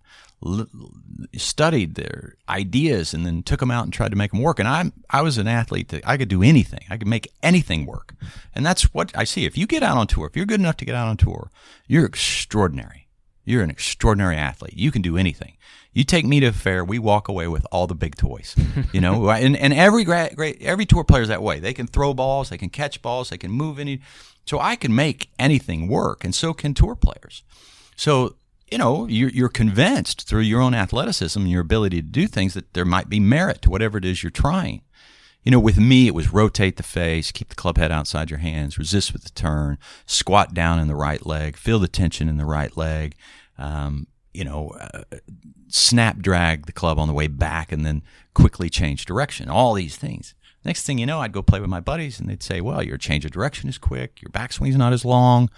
studied 1.35 1.95
their 1.95 2.35
ideas 2.49 3.13
and 3.13 3.25
then 3.25 3.43
took 3.43 3.59
them 3.59 3.71
out 3.71 3.83
and 3.83 3.93
tried 3.93 4.11
to 4.11 4.17
make 4.17 4.31
them 4.31 4.41
work. 4.41 4.59
And 4.59 4.67
I 4.67 4.91
I 5.09 5.21
was 5.21 5.37
an 5.37 5.47
athlete 5.47 5.89
that 5.89 6.07
I 6.07 6.17
could 6.17 6.29
do 6.29 6.43
anything. 6.43 6.81
I 6.89 6.97
could 6.97 7.07
make 7.07 7.31
anything 7.41 7.85
work. 7.85 8.15
And 8.53 8.65
that's 8.65 8.93
what 8.93 9.15
I 9.15 9.23
see. 9.23 9.45
If 9.45 9.57
you 9.57 9.67
get 9.67 9.83
out 9.83 9.97
on 9.97 10.07
tour, 10.07 10.27
if 10.27 10.35
you're 10.35 10.45
good 10.45 10.59
enough 10.59 10.77
to 10.77 10.85
get 10.85 10.95
out 10.95 11.07
on 11.07 11.17
tour, 11.17 11.49
you're 11.87 12.05
extraordinary. 12.05 13.07
You're 13.45 13.63
an 13.63 13.69
extraordinary 13.69 14.37
athlete. 14.37 14.73
You 14.75 14.91
can 14.91 15.01
do 15.01 15.17
anything. 15.17 15.57
You 15.91 16.03
take 16.03 16.25
me 16.25 16.39
to 16.39 16.47
a 16.47 16.51
fair, 16.51 16.83
we 16.83 16.97
walk 16.97 17.27
away 17.27 17.47
with 17.47 17.67
all 17.71 17.87
the 17.87 17.95
big 17.95 18.15
toys. 18.15 18.55
You 18.91 19.01
know, 19.01 19.29
and, 19.31 19.55
and 19.55 19.73
every 19.73 20.03
great, 20.03 20.35
great 20.35 20.61
every 20.61 20.85
tour 20.85 21.03
player's 21.03 21.27
that 21.27 21.43
way. 21.43 21.59
They 21.59 21.73
can 21.73 21.87
throw 21.87 22.13
balls, 22.13 22.49
they 22.49 22.57
can 22.57 22.69
catch 22.69 23.01
balls, 23.01 23.29
they 23.29 23.37
can 23.37 23.51
move 23.51 23.79
any. 23.79 24.01
So 24.45 24.59
I 24.59 24.75
can 24.75 24.93
make 24.93 25.29
anything 25.39 25.87
work, 25.87 26.23
and 26.23 26.35
so 26.35 26.53
can 26.53 26.73
tour 26.73 26.95
players. 26.95 27.43
So 27.95 28.35
you 28.71 28.77
know, 28.77 29.07
you're, 29.07 29.29
you're 29.29 29.49
convinced 29.49 30.27
through 30.27 30.41
your 30.41 30.61
own 30.61 30.73
athleticism 30.73 31.39
and 31.39 31.51
your 31.51 31.61
ability 31.61 32.01
to 32.01 32.07
do 32.07 32.27
things 32.27 32.53
that 32.53 32.73
there 32.73 32.85
might 32.85 33.09
be 33.09 33.19
merit 33.19 33.61
to 33.61 33.69
whatever 33.69 33.97
it 33.97 34.05
is 34.05 34.23
you're 34.23 34.29
trying. 34.29 34.81
You 35.43 35.51
know, 35.51 35.59
with 35.59 35.77
me, 35.77 36.07
it 36.07 36.15
was 36.15 36.31
rotate 36.31 36.77
the 36.77 36.83
face, 36.83 37.31
keep 37.31 37.49
the 37.49 37.55
club 37.55 37.77
head 37.77 37.91
outside 37.91 38.29
your 38.29 38.39
hands, 38.39 38.77
resist 38.77 39.11
with 39.11 39.23
the 39.23 39.29
turn, 39.31 39.77
squat 40.05 40.53
down 40.53 40.79
in 40.79 40.87
the 40.87 40.95
right 40.95 41.23
leg, 41.25 41.57
feel 41.57 41.79
the 41.79 41.89
tension 41.89 42.29
in 42.29 42.37
the 42.37 42.45
right 42.45 42.75
leg, 42.77 43.15
um, 43.57 44.07
you 44.33 44.45
know, 44.45 44.69
uh, 44.79 45.03
snap 45.67 46.19
drag 46.19 46.65
the 46.65 46.71
club 46.71 46.97
on 46.97 47.07
the 47.07 47.13
way 47.13 47.27
back 47.27 47.71
and 47.71 47.85
then 47.85 48.03
quickly 48.33 48.69
change 48.69 49.05
direction. 49.05 49.49
All 49.49 49.73
these 49.73 49.97
things. 49.97 50.33
Next 50.63 50.85
thing 50.85 50.97
you 50.97 51.05
know, 51.05 51.19
I'd 51.19 51.33
go 51.33 51.41
play 51.41 51.59
with 51.59 51.69
my 51.69 51.81
buddies 51.81 52.19
and 52.19 52.29
they'd 52.29 52.41
say, 52.41 52.61
well, 52.61 52.81
your 52.81 52.97
change 52.97 53.25
of 53.25 53.31
direction 53.31 53.67
is 53.67 53.77
quick, 53.77 54.21
your 54.21 54.31
backswing's 54.31 54.77
not 54.77 54.93
as 54.93 55.03
long, 55.03 55.49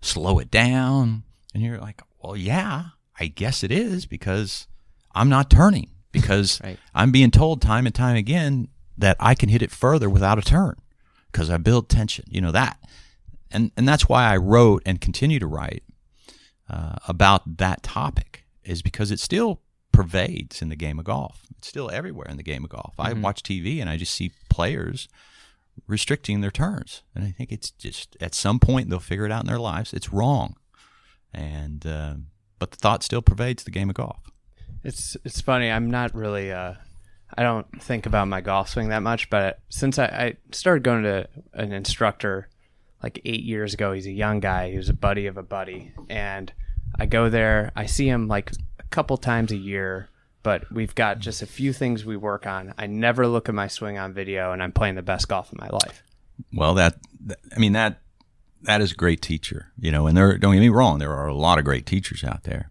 slow 0.00 0.38
it 0.38 0.50
down. 0.50 1.24
And 1.52 1.62
you're 1.62 1.78
like, 1.78 2.00
well, 2.22 2.36
yeah, 2.36 2.84
I 3.18 3.26
guess 3.26 3.62
it 3.62 3.70
is 3.70 4.06
because 4.06 4.66
I'm 5.14 5.28
not 5.28 5.50
turning 5.50 5.90
because 6.12 6.60
right. 6.64 6.78
I'm 6.94 7.10
being 7.10 7.30
told 7.30 7.62
time 7.62 7.86
and 7.86 7.94
time 7.94 8.16
again 8.16 8.68
that 8.98 9.16
I 9.20 9.34
can 9.34 9.48
hit 9.48 9.62
it 9.62 9.70
further 9.70 10.08
without 10.08 10.38
a 10.38 10.42
turn 10.42 10.76
because 11.30 11.50
I 11.50 11.56
build 11.58 11.88
tension. 11.88 12.24
You 12.28 12.40
know 12.40 12.52
that, 12.52 12.78
and 13.50 13.70
and 13.76 13.88
that's 13.88 14.08
why 14.08 14.24
I 14.24 14.36
wrote 14.36 14.82
and 14.86 15.00
continue 15.00 15.38
to 15.38 15.46
write 15.46 15.82
uh, 16.68 16.96
about 17.06 17.58
that 17.58 17.82
topic 17.82 18.44
is 18.64 18.82
because 18.82 19.10
it 19.10 19.20
still 19.20 19.60
pervades 19.92 20.60
in 20.60 20.68
the 20.68 20.76
game 20.76 20.98
of 20.98 21.04
golf. 21.04 21.42
It's 21.56 21.68
still 21.68 21.90
everywhere 21.90 22.26
in 22.28 22.36
the 22.36 22.42
game 22.42 22.64
of 22.64 22.70
golf. 22.70 22.94
Mm-hmm. 22.98 23.18
I 23.18 23.20
watch 23.20 23.42
TV 23.42 23.80
and 23.80 23.88
I 23.88 23.96
just 23.96 24.14
see 24.14 24.32
players 24.50 25.08
restricting 25.86 26.40
their 26.40 26.50
turns, 26.50 27.02
and 27.14 27.24
I 27.24 27.30
think 27.30 27.52
it's 27.52 27.70
just 27.70 28.16
at 28.20 28.34
some 28.34 28.58
point 28.58 28.90
they'll 28.90 28.98
figure 28.98 29.26
it 29.26 29.32
out 29.32 29.42
in 29.42 29.46
their 29.46 29.58
lives. 29.58 29.92
It's 29.92 30.12
wrong 30.12 30.56
and 31.36 31.86
uh, 31.86 32.14
but 32.58 32.70
the 32.72 32.76
thought 32.76 33.02
still 33.02 33.22
pervades 33.22 33.62
the 33.62 33.70
game 33.70 33.90
of 33.90 33.94
golf. 33.94 34.18
It's 34.82 35.16
it's 35.24 35.40
funny. 35.40 35.70
I'm 35.70 35.90
not 35.90 36.14
really. 36.14 36.50
Uh, 36.50 36.74
I 37.36 37.42
don't 37.42 37.66
think 37.82 38.06
about 38.06 38.28
my 38.28 38.40
golf 38.40 38.68
swing 38.68 38.88
that 38.88 39.02
much, 39.02 39.28
but 39.30 39.60
since 39.68 39.98
I, 39.98 40.04
I 40.04 40.36
started 40.52 40.84
going 40.84 41.02
to 41.02 41.28
an 41.52 41.72
instructor 41.72 42.48
like 43.02 43.20
eight 43.24 43.42
years 43.42 43.74
ago, 43.74 43.92
he's 43.92 44.06
a 44.06 44.12
young 44.12 44.40
guy. 44.40 44.70
He 44.70 44.76
was 44.76 44.88
a 44.88 44.94
buddy 44.94 45.26
of 45.26 45.36
a 45.36 45.42
buddy, 45.42 45.92
and 46.08 46.52
I 46.98 47.06
go 47.06 47.28
there. 47.28 47.72
I 47.76 47.86
see 47.86 48.08
him 48.08 48.28
like 48.28 48.52
a 48.78 48.84
couple 48.84 49.16
times 49.16 49.52
a 49.52 49.56
year, 49.56 50.08
but 50.42 50.72
we've 50.72 50.94
got 50.94 51.18
just 51.18 51.42
a 51.42 51.46
few 51.46 51.72
things 51.72 52.04
we 52.04 52.16
work 52.16 52.46
on. 52.46 52.72
I 52.78 52.86
never 52.86 53.26
look 53.26 53.48
at 53.48 53.54
my 53.54 53.66
swing 53.66 53.98
on 53.98 54.14
video, 54.14 54.52
and 54.52 54.62
I'm 54.62 54.72
playing 54.72 54.94
the 54.94 55.02
best 55.02 55.28
golf 55.28 55.52
of 55.52 55.58
my 55.58 55.68
life. 55.68 56.02
Well, 56.54 56.74
that, 56.74 56.96
that 57.26 57.38
I 57.54 57.58
mean 57.58 57.72
that 57.72 58.00
that 58.66 58.80
is 58.80 58.92
a 58.92 58.96
great 58.96 59.22
teacher, 59.22 59.72
you 59.78 59.90
know. 59.90 60.06
And 60.06 60.16
there, 60.16 60.36
don't 60.38 60.52
get 60.52 60.60
me 60.60 60.68
wrong, 60.68 60.98
there 60.98 61.14
are 61.14 61.28
a 61.28 61.34
lot 61.34 61.58
of 61.58 61.64
great 61.64 61.86
teachers 61.86 62.22
out 62.22 62.42
there, 62.42 62.70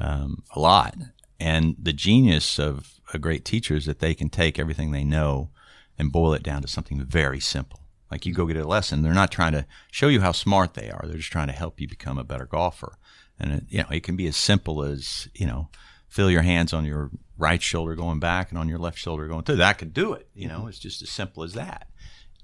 um, 0.00 0.42
a 0.54 0.60
lot. 0.60 0.96
And 1.38 1.76
the 1.80 1.92
genius 1.92 2.58
of 2.58 2.94
a 3.12 3.18
great 3.18 3.44
teacher 3.44 3.74
is 3.76 3.86
that 3.86 4.00
they 4.00 4.14
can 4.14 4.28
take 4.28 4.58
everything 4.58 4.90
they 4.90 5.04
know 5.04 5.50
and 5.98 6.12
boil 6.12 6.34
it 6.34 6.42
down 6.42 6.62
to 6.62 6.68
something 6.68 7.02
very 7.04 7.40
simple. 7.40 7.80
Like 8.10 8.24
you 8.24 8.32
go 8.32 8.46
get 8.46 8.56
a 8.56 8.66
lesson, 8.66 9.02
they're 9.02 9.12
not 9.12 9.30
trying 9.30 9.52
to 9.52 9.66
show 9.90 10.08
you 10.08 10.20
how 10.20 10.32
smart 10.32 10.74
they 10.74 10.90
are. 10.90 11.02
They're 11.04 11.18
just 11.18 11.32
trying 11.32 11.48
to 11.48 11.52
help 11.52 11.80
you 11.80 11.88
become 11.88 12.18
a 12.18 12.24
better 12.24 12.46
golfer. 12.46 12.96
And 13.38 13.52
it, 13.52 13.64
you 13.68 13.78
know, 13.78 13.88
it 13.90 14.02
can 14.02 14.16
be 14.16 14.26
as 14.26 14.36
simple 14.36 14.82
as 14.82 15.28
you 15.34 15.46
know, 15.46 15.68
feel 16.08 16.30
your 16.30 16.42
hands 16.42 16.72
on 16.72 16.84
your 16.84 17.10
right 17.36 17.60
shoulder 17.60 17.94
going 17.94 18.20
back 18.20 18.50
and 18.50 18.58
on 18.58 18.68
your 18.68 18.78
left 18.78 18.98
shoulder 18.98 19.28
going 19.28 19.42
through. 19.42 19.56
That 19.56 19.78
could 19.78 19.92
do 19.92 20.12
it. 20.14 20.28
You 20.34 20.48
know, 20.48 20.66
it's 20.66 20.78
just 20.78 21.02
as 21.02 21.10
simple 21.10 21.42
as 21.42 21.52
that. 21.54 21.88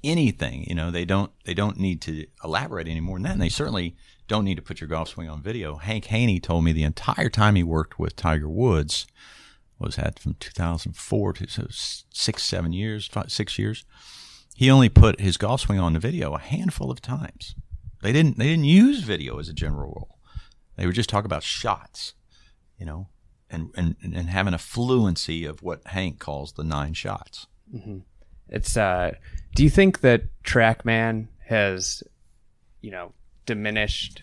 Anything, 0.04 0.64
you 0.64 0.74
know, 0.74 0.90
they 0.90 1.04
don't 1.04 1.30
they 1.44 1.54
don't 1.54 1.78
need 1.78 2.00
to 2.02 2.26
elaborate 2.42 2.88
any 2.88 3.00
more 3.00 3.16
than 3.16 3.22
that. 3.24 3.32
And 3.32 3.42
they 3.42 3.48
certainly 3.48 3.96
don't 4.26 4.44
need 4.44 4.56
to 4.56 4.62
put 4.62 4.80
your 4.80 4.88
golf 4.88 5.10
swing 5.10 5.28
on 5.28 5.42
video. 5.42 5.76
Hank 5.76 6.06
Haney 6.06 6.40
told 6.40 6.64
me 6.64 6.72
the 6.72 6.82
entire 6.82 7.28
time 7.28 7.54
he 7.54 7.62
worked 7.62 7.98
with 7.98 8.16
Tiger 8.16 8.48
Woods 8.48 9.06
was 9.78 9.96
that 9.96 10.18
from 10.18 10.34
2004 10.34 11.32
to 11.34 11.48
so 11.48 11.66
six, 11.70 12.42
seven 12.42 12.72
years, 12.72 13.06
five, 13.06 13.30
six 13.30 13.58
years. 13.58 13.84
He 14.54 14.70
only 14.70 14.88
put 14.88 15.20
his 15.20 15.36
golf 15.36 15.62
swing 15.62 15.80
on 15.80 15.92
the 15.92 15.98
video 15.98 16.34
a 16.34 16.38
handful 16.38 16.90
of 16.90 17.00
times. 17.00 17.54
They 18.02 18.12
didn't 18.12 18.38
they 18.38 18.48
didn't 18.48 18.64
use 18.64 19.00
video 19.00 19.38
as 19.38 19.48
a 19.48 19.52
general 19.52 19.90
rule. 19.90 20.18
They 20.76 20.86
would 20.86 20.94
just 20.94 21.10
talk 21.10 21.24
about 21.24 21.42
shots, 21.42 22.14
you 22.78 22.86
know, 22.86 23.08
and 23.50 23.70
and 23.76 23.96
and 24.02 24.28
having 24.28 24.54
a 24.54 24.58
fluency 24.58 25.44
of 25.44 25.62
what 25.62 25.86
Hank 25.88 26.18
calls 26.18 26.52
the 26.52 26.64
nine 26.64 26.94
shots. 26.94 27.46
Mm-hmm. 27.74 27.98
It's. 28.48 28.76
uh 28.76 29.12
Do 29.54 29.62
you 29.62 29.70
think 29.70 30.00
that 30.00 30.22
TrackMan 30.44 31.28
has, 31.46 32.02
you 32.80 32.90
know, 32.90 33.12
diminished 33.46 34.22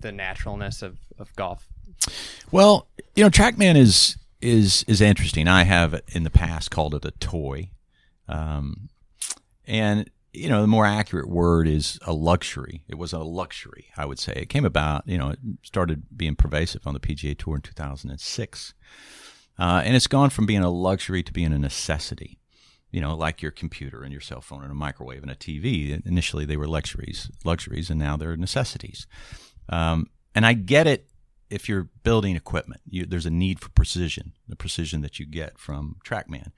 the 0.00 0.12
naturalness 0.12 0.82
of 0.82 0.98
of 1.18 1.34
golf? 1.36 1.66
Well, 2.50 2.88
you 3.14 3.24
know, 3.24 3.30
TrackMan 3.30 3.76
is 3.76 4.16
is 4.40 4.84
is 4.88 5.00
interesting. 5.00 5.48
I 5.48 5.64
have 5.64 6.00
in 6.08 6.24
the 6.24 6.30
past 6.30 6.70
called 6.70 6.94
it 6.94 7.04
a 7.04 7.12
toy, 7.12 7.70
um, 8.28 8.88
and 9.66 10.10
you 10.32 10.48
know 10.48 10.60
the 10.60 10.66
more 10.66 10.84
accurate 10.84 11.28
word 11.28 11.68
is 11.68 11.98
a 12.06 12.12
luxury. 12.12 12.84
It 12.88 12.96
was 12.96 13.12
a 13.12 13.20
luxury, 13.20 13.86
I 13.96 14.04
would 14.04 14.18
say. 14.18 14.32
It 14.36 14.48
came 14.48 14.64
about, 14.64 15.06
you 15.06 15.18
know, 15.18 15.30
it 15.30 15.38
started 15.62 16.04
being 16.16 16.34
pervasive 16.34 16.86
on 16.86 16.94
the 16.94 17.00
PGA 17.00 17.38
Tour 17.38 17.56
in 17.56 17.62
2006, 17.62 18.74
uh, 19.58 19.82
and 19.84 19.96
it's 19.96 20.06
gone 20.06 20.30
from 20.30 20.46
being 20.46 20.62
a 20.62 20.70
luxury 20.70 21.22
to 21.22 21.32
being 21.32 21.52
a 21.52 21.58
necessity. 21.58 22.38
You 22.92 23.00
know, 23.00 23.16
like 23.16 23.42
your 23.42 23.50
computer 23.50 24.02
and 24.02 24.12
your 24.12 24.20
cell 24.20 24.40
phone 24.40 24.62
and 24.62 24.70
a 24.70 24.74
microwave 24.74 25.22
and 25.22 25.30
a 25.30 25.34
TV. 25.34 26.04
Initially, 26.06 26.44
they 26.44 26.56
were 26.56 26.68
luxuries, 26.68 27.30
luxuries, 27.44 27.90
and 27.90 27.98
now 27.98 28.16
they're 28.16 28.36
necessities. 28.36 29.06
Um, 29.68 30.08
and 30.34 30.46
I 30.46 30.52
get 30.52 30.86
it 30.86 31.08
if 31.52 31.68
you're 31.68 31.90
building 32.02 32.34
equipment, 32.34 32.80
you, 32.88 33.04
there's 33.04 33.26
a 33.26 33.30
need 33.30 33.60
for 33.60 33.68
precision, 33.70 34.32
the 34.48 34.56
precision 34.56 35.02
that 35.02 35.18
you 35.18 35.26
get 35.26 35.58
from 35.58 35.96
TrackMan. 36.04 36.50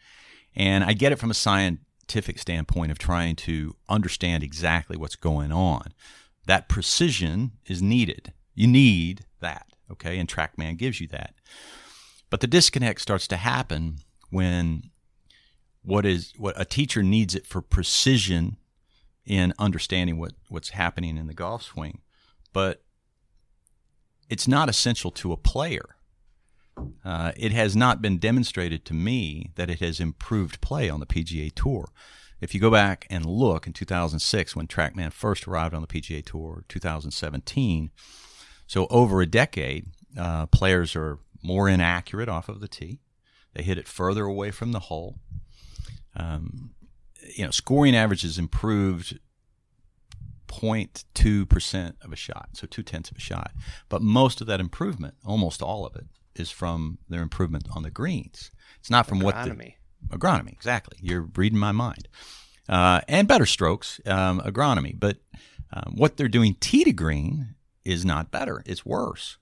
And 0.54 0.84
I 0.84 0.92
get 0.92 1.10
it 1.10 1.18
from 1.18 1.32
a 1.32 1.34
scientific 1.34 2.38
standpoint 2.38 2.92
of 2.92 2.98
trying 2.98 3.34
to 3.36 3.74
understand 3.88 4.44
exactly 4.44 4.96
what's 4.96 5.16
going 5.16 5.50
on. 5.50 5.92
That 6.46 6.68
precision 6.68 7.52
is 7.66 7.82
needed. 7.82 8.32
You 8.54 8.68
need 8.68 9.26
that, 9.40 9.66
okay? 9.90 10.18
And 10.18 10.28
TrackMan 10.28 10.76
gives 10.76 11.00
you 11.00 11.08
that. 11.08 11.34
But 12.30 12.40
the 12.40 12.46
disconnect 12.46 13.00
starts 13.00 13.26
to 13.28 13.36
happen 13.36 13.98
when 14.30 14.90
what 15.84 16.06
is 16.06 16.32
what 16.36 16.58
a 16.60 16.64
teacher 16.64 17.02
needs 17.02 17.34
it 17.34 17.46
for 17.46 17.60
precision 17.60 18.56
in 19.26 19.52
understanding 19.58 20.18
what, 20.18 20.32
what's 20.48 20.70
happening 20.70 21.16
in 21.16 21.26
the 21.26 21.34
golf 21.34 21.62
swing. 21.62 22.00
But 22.52 22.82
it's 24.28 24.48
not 24.48 24.68
essential 24.68 25.10
to 25.12 25.32
a 25.32 25.36
player. 25.36 25.96
Uh, 27.04 27.32
it 27.36 27.52
has 27.52 27.76
not 27.76 28.02
been 28.02 28.18
demonstrated 28.18 28.84
to 28.84 28.94
me 28.94 29.50
that 29.54 29.70
it 29.70 29.80
has 29.80 30.00
improved 30.00 30.60
play 30.60 30.88
on 30.88 31.00
the 31.00 31.06
PGA 31.06 31.52
Tour. 31.54 31.88
If 32.40 32.54
you 32.54 32.60
go 32.60 32.70
back 32.70 33.06
and 33.08 33.24
look 33.24 33.66
in 33.66 33.72
2006 33.72 34.56
when 34.56 34.66
TrackMan 34.66 35.12
first 35.12 35.46
arrived 35.46 35.74
on 35.74 35.82
the 35.82 35.86
PGA 35.86 36.24
Tour, 36.24 36.64
2017, 36.68 37.90
so 38.66 38.86
over 38.90 39.22
a 39.22 39.26
decade, 39.26 39.86
uh, 40.18 40.46
players 40.46 40.96
are 40.96 41.20
more 41.42 41.68
inaccurate 41.68 42.28
off 42.28 42.48
of 42.48 42.60
the 42.60 42.68
tee. 42.68 43.00
They 43.54 43.62
hit 43.62 43.78
it 43.78 43.86
further 43.86 44.24
away 44.24 44.50
from 44.50 44.72
the 44.72 44.80
hole. 44.80 45.20
Um, 46.16 46.74
you 47.36 47.44
know, 47.44 47.50
scoring 47.50 47.96
average 47.96 48.22
has 48.22 48.38
improved 48.38 49.18
0.2% 50.48 51.94
of 52.02 52.12
a 52.12 52.16
shot, 52.16 52.50
so 52.52 52.66
two 52.66 52.82
tenths 52.82 53.10
of 53.10 53.16
a 53.16 53.20
shot. 53.20 53.52
But 53.88 54.02
most 54.02 54.40
of 54.40 54.46
that 54.46 54.60
improvement, 54.60 55.14
almost 55.24 55.62
all 55.62 55.86
of 55.86 55.96
it, 55.96 56.06
is 56.34 56.50
from 56.50 56.98
their 57.08 57.22
improvement 57.22 57.68
on 57.74 57.82
the 57.82 57.90
greens. 57.90 58.50
It's 58.80 58.90
not 58.90 59.06
from 59.06 59.20
agronomy. 59.20 59.24
what 59.24 59.44
the 60.10 60.18
agronomy 60.18 60.52
exactly. 60.52 60.98
You're 61.00 61.28
reading 61.36 61.58
my 61.58 61.72
mind, 61.72 62.08
uh, 62.68 63.00
and 63.08 63.28
better 63.28 63.46
strokes, 63.46 64.00
um, 64.06 64.40
agronomy. 64.40 64.98
But 64.98 65.18
um, 65.72 65.94
what 65.96 66.16
they're 66.16 66.28
doing 66.28 66.56
tee 66.60 66.84
to 66.84 66.92
green 66.92 67.54
is 67.84 68.04
not 68.04 68.30
better; 68.30 68.62
it's 68.66 68.84
worse. 68.84 69.38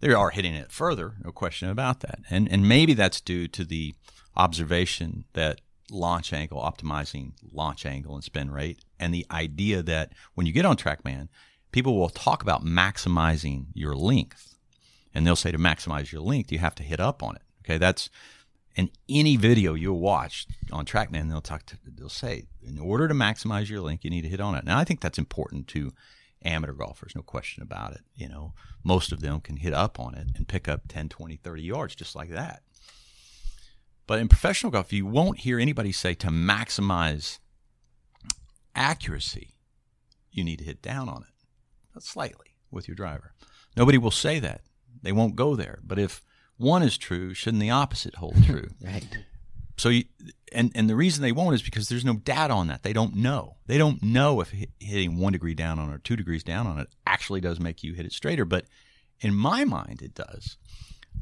They 0.00 0.12
are 0.12 0.30
hitting 0.30 0.54
it 0.54 0.70
further, 0.70 1.14
no 1.24 1.30
question 1.32 1.68
about 1.68 2.00
that. 2.00 2.20
And 2.30 2.50
and 2.50 2.68
maybe 2.68 2.94
that's 2.94 3.20
due 3.20 3.48
to 3.48 3.64
the 3.64 3.94
observation 4.36 5.24
that 5.34 5.60
launch 5.90 6.32
angle, 6.32 6.60
optimizing 6.60 7.32
launch 7.52 7.86
angle 7.86 8.14
and 8.14 8.24
spin 8.24 8.50
rate, 8.50 8.80
and 8.98 9.12
the 9.12 9.26
idea 9.30 9.82
that 9.82 10.12
when 10.34 10.46
you 10.46 10.52
get 10.52 10.64
on 10.64 10.76
TrackMan, 10.76 11.28
people 11.72 11.98
will 11.98 12.08
talk 12.08 12.42
about 12.42 12.64
maximizing 12.64 13.66
your 13.74 13.94
length. 13.94 14.56
And 15.14 15.26
they'll 15.26 15.36
say 15.36 15.52
to 15.52 15.58
maximize 15.58 16.10
your 16.10 16.22
length, 16.22 16.50
you 16.50 16.58
have 16.58 16.74
to 16.76 16.82
hit 16.82 17.00
up 17.00 17.22
on 17.22 17.36
it. 17.36 17.42
Okay, 17.64 17.78
that's 17.78 18.10
in 18.76 18.90
any 19.08 19.36
video 19.36 19.74
you'll 19.74 20.00
watch 20.00 20.46
on 20.72 20.84
TrackMan, 20.84 21.28
they'll 21.28 21.40
talk 21.40 21.64
to, 21.66 21.78
they'll 21.86 22.08
say, 22.08 22.46
in 22.62 22.78
order 22.78 23.06
to 23.06 23.14
maximize 23.14 23.68
your 23.68 23.80
length, 23.80 24.04
you 24.04 24.10
need 24.10 24.22
to 24.22 24.28
hit 24.28 24.40
on 24.40 24.54
it. 24.54 24.64
Now, 24.64 24.78
I 24.78 24.84
think 24.84 25.00
that's 25.00 25.18
important 25.18 25.68
to 25.68 25.92
amateur 26.44 26.72
golfers, 26.72 27.14
no 27.14 27.22
question 27.22 27.62
about 27.62 27.92
it. 27.92 28.00
You 28.14 28.28
know, 28.28 28.52
most 28.82 29.12
of 29.12 29.20
them 29.20 29.40
can 29.40 29.56
hit 29.56 29.72
up 29.72 30.00
on 30.00 30.14
it 30.14 30.28
and 30.36 30.48
pick 30.48 30.68
up 30.68 30.82
10, 30.88 31.08
20, 31.08 31.36
30 31.36 31.62
yards 31.62 31.94
just 31.94 32.16
like 32.16 32.30
that. 32.30 32.62
But 34.06 34.18
in 34.18 34.28
professional 34.28 34.70
golf, 34.70 34.92
you 34.92 35.06
won't 35.06 35.40
hear 35.40 35.58
anybody 35.58 35.92
say 35.92 36.14
to 36.14 36.28
maximize 36.28 37.38
accuracy, 38.74 39.54
you 40.30 40.44
need 40.44 40.58
to 40.58 40.64
hit 40.64 40.82
down 40.82 41.08
on 41.08 41.22
it 41.96 42.02
slightly 42.02 42.56
with 42.70 42.88
your 42.88 42.94
driver. 42.96 43.32
Nobody 43.76 43.98
will 43.98 44.10
say 44.10 44.38
that. 44.40 44.62
They 45.02 45.12
won't 45.12 45.36
go 45.36 45.54
there. 45.56 45.78
But 45.82 45.98
if 45.98 46.22
one 46.56 46.82
is 46.82 46.98
true, 46.98 47.34
shouldn't 47.34 47.60
the 47.60 47.70
opposite 47.70 48.16
hold 48.16 48.42
true? 48.44 48.68
right. 48.84 49.06
So, 49.76 49.88
you, 49.88 50.04
and 50.52 50.70
and 50.76 50.88
the 50.88 50.94
reason 50.94 51.22
they 51.22 51.32
won't 51.32 51.56
is 51.56 51.62
because 51.62 51.88
there's 51.88 52.04
no 52.04 52.14
data 52.14 52.54
on 52.54 52.68
that. 52.68 52.84
They 52.84 52.92
don't 52.92 53.16
know. 53.16 53.56
They 53.66 53.76
don't 53.76 54.00
know 54.04 54.40
if 54.40 54.54
hitting 54.78 55.18
one 55.18 55.32
degree 55.32 55.54
down 55.54 55.80
on 55.80 55.90
it 55.90 55.94
or 55.94 55.98
two 55.98 56.14
degrees 56.14 56.44
down 56.44 56.68
on 56.68 56.78
it 56.78 56.86
actually 57.06 57.40
does 57.40 57.58
make 57.58 57.82
you 57.82 57.94
hit 57.94 58.06
it 58.06 58.12
straighter. 58.12 58.44
But 58.44 58.66
in 59.20 59.34
my 59.34 59.64
mind, 59.64 60.00
it 60.00 60.14
does. 60.14 60.58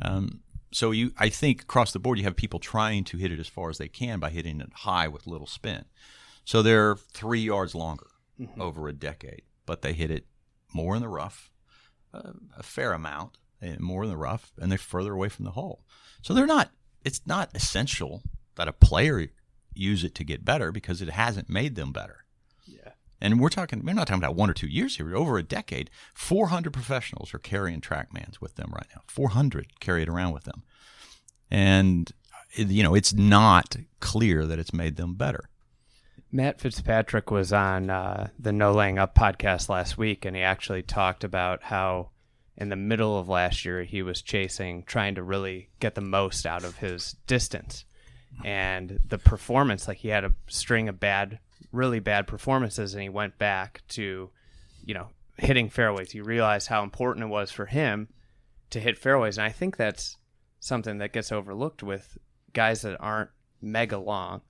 Um, 0.03 0.41
so 0.73 0.91
you, 0.91 1.13
I 1.19 1.29
think 1.29 1.63
across 1.63 1.93
the 1.93 1.99
board, 1.99 2.19
you 2.19 2.25
have 2.25 2.37
people 2.37 2.59
trying 2.59 3.05
to 3.05 3.19
hit 3.19 3.33
it 3.33 3.39
as 3.39 3.49
far 3.49 3.71
as 3.71 3.79
they 3.79 3.89
can 3.89 4.19
by 4.19 4.31
hitting 4.31 4.61
it 4.61 4.71
high 4.75 5.09
with 5.09 5.27
little 5.27 5.47
spin. 5.47 5.85
So 6.45 6.63
they're 6.63 6.97
three 6.97 7.41
yards 7.41 7.75
longer 7.75 8.09
mm-hmm. 8.41 8.61
over 8.61 8.89
a 8.89 8.93
decade, 8.93 9.43
but 9.67 9.83
they 9.83 9.93
hit 9.93 10.11
it 10.11 10.27
more 10.73 10.97
in 10.97 11.03
the 11.03 11.09
rough, 11.09 11.51
uh, 12.13 12.33
a 12.57 12.63
fair 12.63 12.93
amount, 12.93 13.39
more 13.79 14.05
in 14.05 14.11
the 14.11 14.17
rough, 14.17 14.53
and 14.61 14.71
they're 14.71 14.79
further 14.79 15.13
away 15.13 15.29
from 15.29 15.45
the 15.45 15.53
hole. 15.53 15.85
So 16.23 16.35
they're 16.35 16.47
not. 16.47 16.71
It's 17.05 17.21
not 17.27 17.51
essential 17.55 18.23
that 18.57 18.69
a 18.69 18.73
player 18.73 19.29
use 19.75 20.05
it 20.05 20.15
to 20.17 20.25
get 20.25 20.45
better 20.45 20.73
because 20.73 21.03
it 21.03 21.11
hasn't 21.11 21.49
made 21.49 21.75
them 21.75 21.93
better. 21.93 22.22
And 23.23 23.39
we're 23.39 23.51
talking. 23.51 23.85
We're 23.85 23.95
not 23.95 24.09
talking 24.09 24.23
about 24.23 24.35
one 24.35 24.51
or 24.51 24.53
two 24.53 24.67
years 24.67 24.97
here. 24.97 25.15
Over 25.15 25.39
a 25.39 25.45
decade, 25.45 25.91
400 26.13 26.73
professionals 26.73 27.33
are 27.33 27.39
carrying 27.39 27.81
TrackMans 27.81 28.41
with 28.41 28.57
them 28.57 28.73
right 28.75 28.89
now. 28.95 29.03
400 29.07 29.79
carry 29.79 30.03
it 30.03 30.09
around 30.09 30.33
with 30.33 30.43
them, 30.43 30.65
and 31.49 32.11
you 32.57 32.83
know 32.83 32.97
it's 32.97 33.15
not 33.15 33.77
clear 34.01 34.45
that 34.45 34.59
it's 34.59 34.73
made 34.73 34.97
them 34.97 35.15
better. 35.15 35.49
Matt 36.33 36.61
Fitzpatrick 36.61 37.31
was 37.31 37.53
on 37.53 37.91
uh, 37.91 38.31
the 38.41 38.53
No 38.53 38.73
Laying 38.73 38.99
Up 38.99 39.15
podcast 39.15 39.69
last 39.69 39.97
week, 39.97 40.25
and 40.25 40.35
he 40.35 40.43
actually 40.43 40.83
talked 40.83 41.23
about 41.23 41.63
how 41.63 42.11
in 42.57 42.71
the 42.71 42.77
middle 42.77 43.17
of 43.17 43.29
last 43.29 43.65
year 43.65 43.85
he 43.85 44.03
was 44.03 44.21
chasing, 44.21 44.83
trying 44.83 45.15
to 45.15 45.23
really 45.23 45.69
get 45.79 45.95
the 45.95 46.01
most 46.01 46.45
out 46.45 46.65
of 46.65 46.79
his 46.79 47.15
distance. 47.29 47.85
And 48.45 48.99
the 49.07 49.19
performance, 49.19 49.87
like 49.87 49.99
he 49.99 50.09
had 50.09 50.25
a 50.25 50.35
string 50.49 50.89
of 50.89 50.99
bad, 50.99 51.39
really 51.73 52.01
bad 52.01 52.27
performances, 52.27 52.95
and 52.95 53.03
he 53.03 53.09
went 53.09 53.39
back 53.39 53.83
to, 53.89 54.31
you 54.85 54.95
know, 54.95 55.09
hitting 55.39 55.69
fairways. 55.69 56.13
He 56.13 56.21
realized 56.21 56.69
how 56.69 56.83
important 56.83 57.25
it 57.25 57.29
was 57.29 57.51
for 57.51 57.67
him 57.67 58.09
to 58.71 58.81
hit 58.81 58.99
fairways. 58.99 59.39
And 59.39 59.45
I 59.45 59.51
think 59.51 59.77
that's 59.77 60.17
something 60.61 60.99
that 60.99 61.13
gets 61.13 61.33
overlooked 61.33 61.83
with 61.83 62.17
guys 62.53 62.83
that 62.83 62.97
aren't 63.01 63.31
mega 63.61 63.99
long 63.99 64.43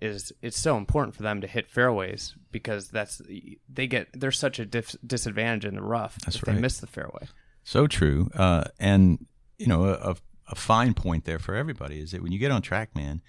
is 0.00 0.32
it's 0.40 0.58
so 0.58 0.76
important 0.78 1.14
for 1.14 1.22
them 1.22 1.40
to 1.42 1.46
hit 1.46 1.70
fairways 1.70 2.34
because 2.50 2.88
that's 2.88 3.20
they 3.68 3.86
get 3.86 4.08
there's 4.18 4.38
such 4.38 4.58
a 4.58 4.64
dif- 4.64 4.96
disadvantage 5.06 5.66
in 5.66 5.74
the 5.74 5.82
rough 5.82 6.16
That's 6.24 6.36
if 6.36 6.46
right. 6.46 6.54
they 6.54 6.60
miss 6.60 6.78
the 6.78 6.86
fairway. 6.86 7.28
So 7.64 7.86
true. 7.86 8.30
Uh, 8.34 8.64
and, 8.78 9.26
you 9.58 9.66
know, 9.66 9.84
a, 9.84 10.16
a 10.48 10.54
fine 10.54 10.94
point 10.94 11.26
there 11.26 11.38
for 11.38 11.54
everybody 11.54 12.00
is 12.00 12.12
that 12.12 12.22
when 12.22 12.32
you 12.32 12.38
get 12.38 12.50
on 12.50 12.62
TrackMan, 12.62 13.20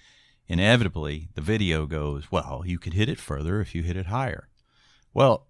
inevitably 0.48 1.28
the 1.34 1.40
video 1.40 1.86
goes, 1.86 2.30
well, 2.30 2.62
you 2.66 2.78
could 2.78 2.94
hit 2.94 3.08
it 3.08 3.18
further 3.18 3.60
if 3.60 3.74
you 3.74 3.82
hit 3.82 3.96
it 3.96 4.06
higher. 4.06 4.48
Well, 5.14 5.46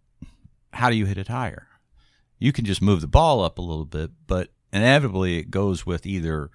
how 0.73 0.91
do 0.91 0.97
you 0.97 1.07
hit 1.07 1.19
it 1.19 1.29
higher? 1.29 1.69
You 2.39 2.53
can 2.53 2.65
just 2.65 2.83
move 2.83 3.01
the 3.01 3.07
ball 3.07 3.43
up 3.43 3.59
a 3.59 3.63
little 3.63 3.85
bit, 3.85 4.11
but 4.27 4.49
inevitably 4.73 5.39
it 5.39 5.51
goes 5.51 5.87
with 5.87 6.07
either 6.07 6.51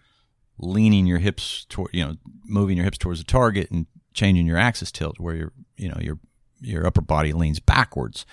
leaning 0.58 1.06
your 1.06 1.20
hips 1.20 1.66
toward, 1.70 1.92
you 1.94 2.04
know, 2.04 2.16
moving 2.46 2.78
your 2.78 2.84
hips 2.84 2.98
towards 2.98 3.20
the 3.20 3.26
target 3.26 3.70
and 3.72 3.86
changing 4.14 4.48
your 4.48 4.58
axis 4.58 4.92
tilt 4.92 5.20
where 5.20 5.36
your, 5.36 5.54
you 5.78 5.90
know, 5.90 5.98
your 6.00 6.20
your 6.60 6.88
upper 6.88 7.02
body 7.02 7.34
leans 7.34 7.60
backwards 7.60 8.26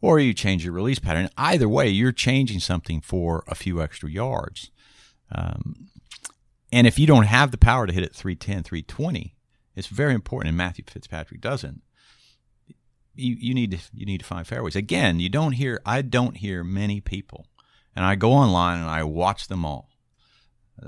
or 0.00 0.18
you 0.18 0.34
change 0.34 0.64
your 0.64 0.74
release 0.74 0.98
pattern. 0.98 1.28
Either 1.36 1.68
way, 1.68 1.88
you're 1.88 2.12
changing 2.12 2.60
something 2.60 3.00
for 3.00 3.44
a 3.48 3.54
few 3.54 3.80
extra 3.80 4.10
yards. 4.10 4.70
Um, 5.32 5.88
and 6.70 6.86
if 6.86 6.98
you 6.98 7.06
don't 7.06 7.24
have 7.24 7.50
the 7.50 7.58
power 7.58 7.86
to 7.86 7.92
hit 7.92 8.04
it 8.04 8.14
310, 8.14 8.62
320, 8.62 9.34
it's 9.78 9.86
very 9.86 10.12
important, 10.12 10.48
and 10.48 10.58
Matthew 10.58 10.84
Fitzpatrick 10.86 11.40
doesn't. 11.40 11.82
You, 13.14 13.36
you 13.38 13.54
need 13.54 13.70
to 13.70 13.78
you 13.92 14.06
need 14.06 14.18
to 14.18 14.26
find 14.26 14.46
fairways. 14.46 14.76
Again, 14.76 15.20
you 15.20 15.28
don't 15.28 15.52
hear 15.52 15.80
I 15.86 16.02
don't 16.02 16.36
hear 16.36 16.64
many 16.64 17.00
people, 17.00 17.46
and 17.94 18.04
I 18.04 18.16
go 18.16 18.32
online 18.32 18.80
and 18.80 18.90
I 18.90 19.04
watch 19.04 19.46
them 19.46 19.64
all. 19.64 19.90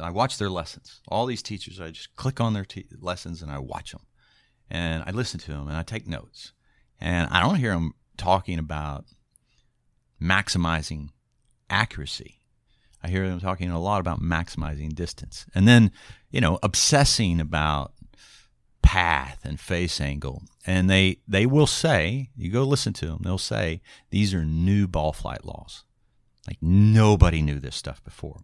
I 0.01 0.11
watch 0.11 0.39
their 0.39 0.51
lessons. 0.51 1.01
All 1.09 1.27
these 1.27 1.43
teachers, 1.43 1.81
I 1.81 1.91
just 1.91 2.15
click 2.17 2.41
on 2.41 2.53
their 2.53 2.65
te- 2.65 2.87
lessons 3.01 3.43
and 3.43 3.51
I 3.51 3.59
watch 3.59 3.93
them, 3.93 4.03
and 4.69 5.05
I 5.07 5.13
listen 5.13 5.39
to 5.41 5.53
them 5.53 5.69
and 5.69 5.77
I 5.77 5.83
take 5.83 6.09
notes, 6.09 6.53
and 7.01 7.29
I 7.31 7.41
don't 7.41 7.57
hear 7.57 7.73
them 7.73 7.95
talking 8.17 8.59
about 8.59 9.05
maximizing 10.21 11.11
accuracy. 11.69 12.41
I 13.03 13.09
hear 13.09 13.29
them 13.29 13.41
talking 13.41 13.71
a 13.71 13.81
lot 13.81 14.01
about 14.01 14.21
maximizing 14.21 14.95
distance. 14.95 15.47
And 15.55 15.67
then, 15.67 15.91
you 16.31 16.41
know, 16.41 16.59
obsessing 16.63 17.41
about 17.41 17.95
path 18.91 19.39
and 19.45 19.61
face 19.61 20.01
angle. 20.01 20.43
And 20.67 20.91
they 20.91 21.19
they 21.29 21.47
will 21.47 21.69
say, 21.69 22.31
you 22.37 22.51
go 22.51 22.65
listen 22.65 22.93
to 22.95 23.07
them, 23.07 23.21
they'll 23.23 23.39
say 23.39 23.83
these 24.11 24.35
are 24.35 24.45
new 24.45 24.89
ball 24.89 25.13
flight 25.13 25.45
laws. 25.45 25.85
Like 26.49 26.59
nobody 26.61 27.41
knew 27.41 27.61
this 27.61 27.77
stuff 27.77 28.03
before. 28.03 28.41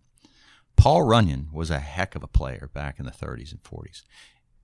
Paul 0.77 1.03
Runyon 1.03 1.49
was 1.53 1.69
a 1.69 1.81
heck 1.81 2.15
of 2.15 2.23
a 2.23 2.29
player 2.29 2.71
back 2.73 3.01
in 3.01 3.07
the 3.07 3.11
30s 3.11 3.51
and 3.51 3.61
40s. 3.65 4.03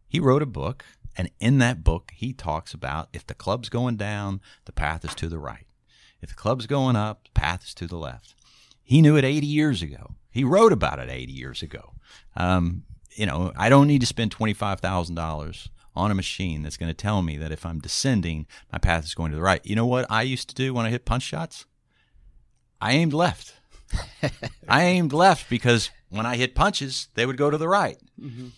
He 0.06 0.20
wrote 0.20 0.42
a 0.42 0.46
book, 0.46 0.84
and 1.16 1.30
in 1.40 1.58
that 1.58 1.82
book, 1.82 2.12
he 2.14 2.32
talks 2.32 2.72
about 2.72 3.08
if 3.12 3.26
the 3.26 3.34
club's 3.34 3.68
going 3.68 3.96
down, 3.96 4.40
the 4.66 4.72
path 4.72 5.04
is 5.04 5.16
to 5.16 5.28
the 5.28 5.40
right. 5.40 5.66
If 6.20 6.28
the 6.28 6.36
club's 6.36 6.68
going 6.68 6.94
up, 6.94 7.24
the 7.24 7.40
path 7.40 7.64
is 7.64 7.74
to 7.74 7.88
the 7.88 7.96
left. 7.96 8.36
He 8.84 9.02
knew 9.02 9.16
it 9.16 9.24
80 9.24 9.48
years 9.48 9.82
ago. 9.82 10.14
He 10.30 10.44
wrote 10.44 10.72
about 10.72 11.00
it 11.00 11.10
80 11.10 11.32
years 11.32 11.60
ago. 11.60 11.94
Um, 12.36 12.84
you 13.14 13.26
know, 13.26 13.52
I 13.56 13.68
don't 13.68 13.86
need 13.86 14.00
to 14.00 14.06
spend 14.06 14.36
$25,000 14.36 15.68
on 15.94 16.10
a 16.10 16.14
machine 16.14 16.62
that's 16.62 16.76
going 16.76 16.90
to 16.90 16.94
tell 16.94 17.22
me 17.22 17.36
that 17.36 17.52
if 17.52 17.66
I'm 17.66 17.80
descending, 17.80 18.46
my 18.72 18.78
path 18.78 19.04
is 19.04 19.14
going 19.14 19.30
to 19.30 19.36
the 19.36 19.42
right. 19.42 19.64
You 19.64 19.76
know 19.76 19.86
what 19.86 20.06
I 20.10 20.22
used 20.22 20.48
to 20.48 20.54
do 20.54 20.72
when 20.72 20.86
I 20.86 20.90
hit 20.90 21.04
punch 21.04 21.22
shots? 21.22 21.66
I 22.80 22.92
aimed 22.92 23.12
left. 23.12 23.54
I 24.68 24.84
aimed 24.84 25.12
left 25.12 25.50
because 25.50 25.90
when 26.08 26.26
I 26.26 26.36
hit 26.36 26.54
punches, 26.54 27.08
they 27.14 27.26
would 27.26 27.36
go 27.36 27.50
to 27.50 27.58
the 27.58 27.68
right. 27.68 27.98
Mm-hmm. 28.20 28.48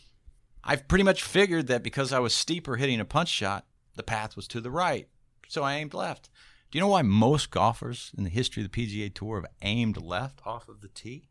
I've 0.63 0.89
pretty 0.89 1.05
much 1.05 1.23
figured 1.23 1.67
that 1.67 1.83
because 1.83 2.13
I 2.13 2.21
was 2.21 2.35
steeper 2.35 2.77
hitting 2.77 3.01
a 3.01 3.05
punch 3.05 3.29
shot, 3.29 3.67
the 3.97 4.03
path 4.03 4.37
was 4.37 4.49
to 4.49 4.61
the 4.61 4.71
right. 4.71 5.09
So 5.49 5.63
I 5.63 5.75
aimed 5.75 5.95
left. 5.95 6.31
Do 6.71 6.79
you 6.79 6.81
know 6.81 6.89
why 6.89 7.03
most 7.03 7.51
golfers 7.51 8.13
in 8.17 8.25
the 8.25 8.31
history 8.31 8.65
of 8.65 8.71
the 8.71 8.87
PGA 8.87 9.13
Tour 9.13 9.41
have 9.41 9.51
aimed 9.63 10.01
left 10.01 10.41
off 10.47 10.69
of 10.69 10.81
the 10.81 10.89
tee? 10.89 11.29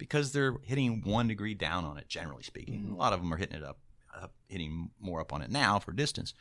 Because 0.00 0.32
they're 0.32 0.54
hitting 0.62 1.02
one 1.04 1.28
degree 1.28 1.52
down 1.52 1.84
on 1.84 1.98
it, 1.98 2.08
generally 2.08 2.42
speaking. 2.42 2.88
A 2.90 2.96
lot 2.96 3.12
of 3.12 3.20
them 3.20 3.32
are 3.34 3.36
hitting 3.36 3.58
it 3.58 3.62
up, 3.62 3.78
up, 4.18 4.32
hitting 4.48 4.90
more 4.98 5.20
up 5.20 5.30
on 5.30 5.42
it 5.42 5.50
now 5.50 5.78
for 5.78 5.92
distance. 5.92 6.32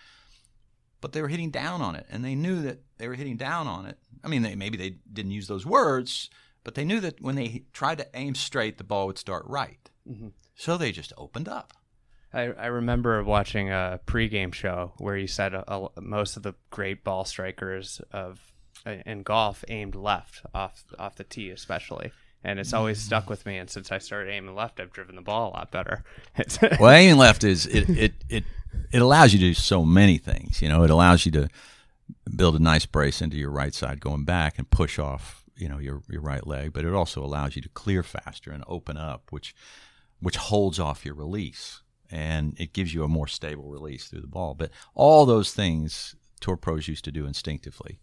But 1.01 1.11
they 1.11 1.21
were 1.21 1.27
hitting 1.27 1.51
down 1.51 1.81
on 1.81 1.95
it, 1.95 2.05
and 2.09 2.23
they 2.23 2.35
knew 2.35 2.61
that 2.61 2.79
they 2.97 3.09
were 3.09 3.15
hitting 3.15 3.35
down 3.35 3.67
on 3.67 3.85
it. 3.85 3.97
I 4.23 4.29
mean, 4.29 4.43
they, 4.43 4.55
maybe 4.55 4.77
they 4.77 4.91
didn't 5.11 5.31
use 5.31 5.47
those 5.47 5.65
words, 5.65 6.29
but 6.63 6.75
they 6.75 6.85
knew 6.85 7.01
that 7.01 7.21
when 7.21 7.35
they 7.35 7.65
tried 7.73 7.97
to 7.97 8.07
aim 8.13 8.33
straight, 8.33 8.77
the 8.77 8.83
ball 8.85 9.07
would 9.07 9.17
start 9.17 9.43
right. 9.45 9.89
So 10.55 10.77
they 10.77 10.91
just 10.93 11.11
opened 11.17 11.47
up. 11.49 11.73
I, 12.33 12.43
I 12.53 12.67
remember 12.67 13.23
watching 13.25 13.69
a 13.69 13.99
pregame 14.07 14.53
show 14.53 14.93
where 14.99 15.17
you 15.17 15.27
said 15.27 15.53
a, 15.53 15.63
a- 15.71 16.01
most 16.01 16.37
of 16.37 16.43
the 16.43 16.53
great 16.69 17.03
ball 17.03 17.25
strikers 17.25 18.01
of 18.11 18.53
uh, 18.85 18.95
in 19.05 19.23
golf 19.23 19.63
aimed 19.67 19.95
left 19.95 20.41
off 20.53 20.83
off 20.97 21.15
the 21.15 21.23
tee, 21.25 21.49
especially, 21.49 22.11
and 22.43 22.59
it's 22.59 22.73
always 22.73 22.99
stuck 22.99 23.29
with 23.29 23.45
me. 23.45 23.57
And 23.57 23.69
since 23.69 23.91
I 23.91 23.97
started 23.97 24.31
aiming 24.31 24.55
left, 24.55 24.79
I've 24.79 24.91
driven 24.93 25.15
the 25.15 25.21
ball 25.21 25.49
a 25.49 25.51
lot 25.51 25.71
better. 25.71 26.03
Well, 26.79 26.91
aiming 26.91 27.17
left 27.17 27.43
is 27.43 27.65
it, 27.65 27.89
it 27.89 28.13
it 28.29 28.43
it 28.91 29.01
allows 29.01 29.33
you 29.33 29.39
to 29.39 29.45
do 29.45 29.53
so 29.53 29.83
many 29.83 30.17
things. 30.17 30.61
You 30.61 30.69
know, 30.69 30.83
it 30.83 30.89
allows 30.89 31.25
you 31.25 31.31
to 31.33 31.49
build 32.35 32.55
a 32.55 32.59
nice 32.59 32.85
brace 32.85 33.21
into 33.21 33.37
your 33.37 33.51
right 33.51 33.73
side 33.73 33.99
going 33.99 34.23
back 34.23 34.57
and 34.57 34.69
push 34.69 34.97
off 34.97 35.43
you 35.57 35.67
know 35.67 35.77
your 35.77 36.01
your 36.09 36.21
right 36.21 36.45
leg, 36.47 36.73
but 36.73 36.85
it 36.85 36.93
also 36.93 37.23
allows 37.23 37.55
you 37.55 37.61
to 37.61 37.69
clear 37.69 38.03
faster 38.03 38.51
and 38.51 38.63
open 38.67 38.95
up, 38.97 39.31
which 39.31 39.53
which 40.21 40.37
holds 40.37 40.79
off 40.79 41.05
your 41.05 41.15
release 41.15 41.81
and 42.11 42.55
it 42.59 42.73
gives 42.73 42.93
you 42.93 43.03
a 43.03 43.07
more 43.07 43.27
stable 43.27 43.69
release 43.69 44.07
through 44.07 44.21
the 44.21 44.27
ball. 44.27 44.53
But 44.53 44.71
all 44.95 45.25
those 45.25 45.53
things 45.53 46.15
tour 46.39 46.57
pros 46.57 46.87
used 46.87 47.05
to 47.05 47.11
do 47.11 47.25
instinctively. 47.25 47.99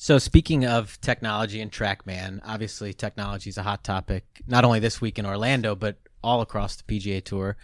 So 0.00 0.18
speaking 0.18 0.64
of 0.64 1.00
technology 1.00 1.60
and 1.60 1.72
TrackMan, 1.72 2.38
obviously 2.46 2.94
technology 2.94 3.50
is 3.50 3.58
a 3.58 3.64
hot 3.64 3.82
topic 3.82 4.24
not 4.46 4.64
only 4.64 4.78
this 4.78 5.00
week 5.00 5.18
in 5.18 5.26
Orlando 5.26 5.74
but 5.74 5.96
all 6.22 6.40
across 6.40 6.76
the 6.76 6.84
PGA 6.84 7.22
Tour. 7.22 7.56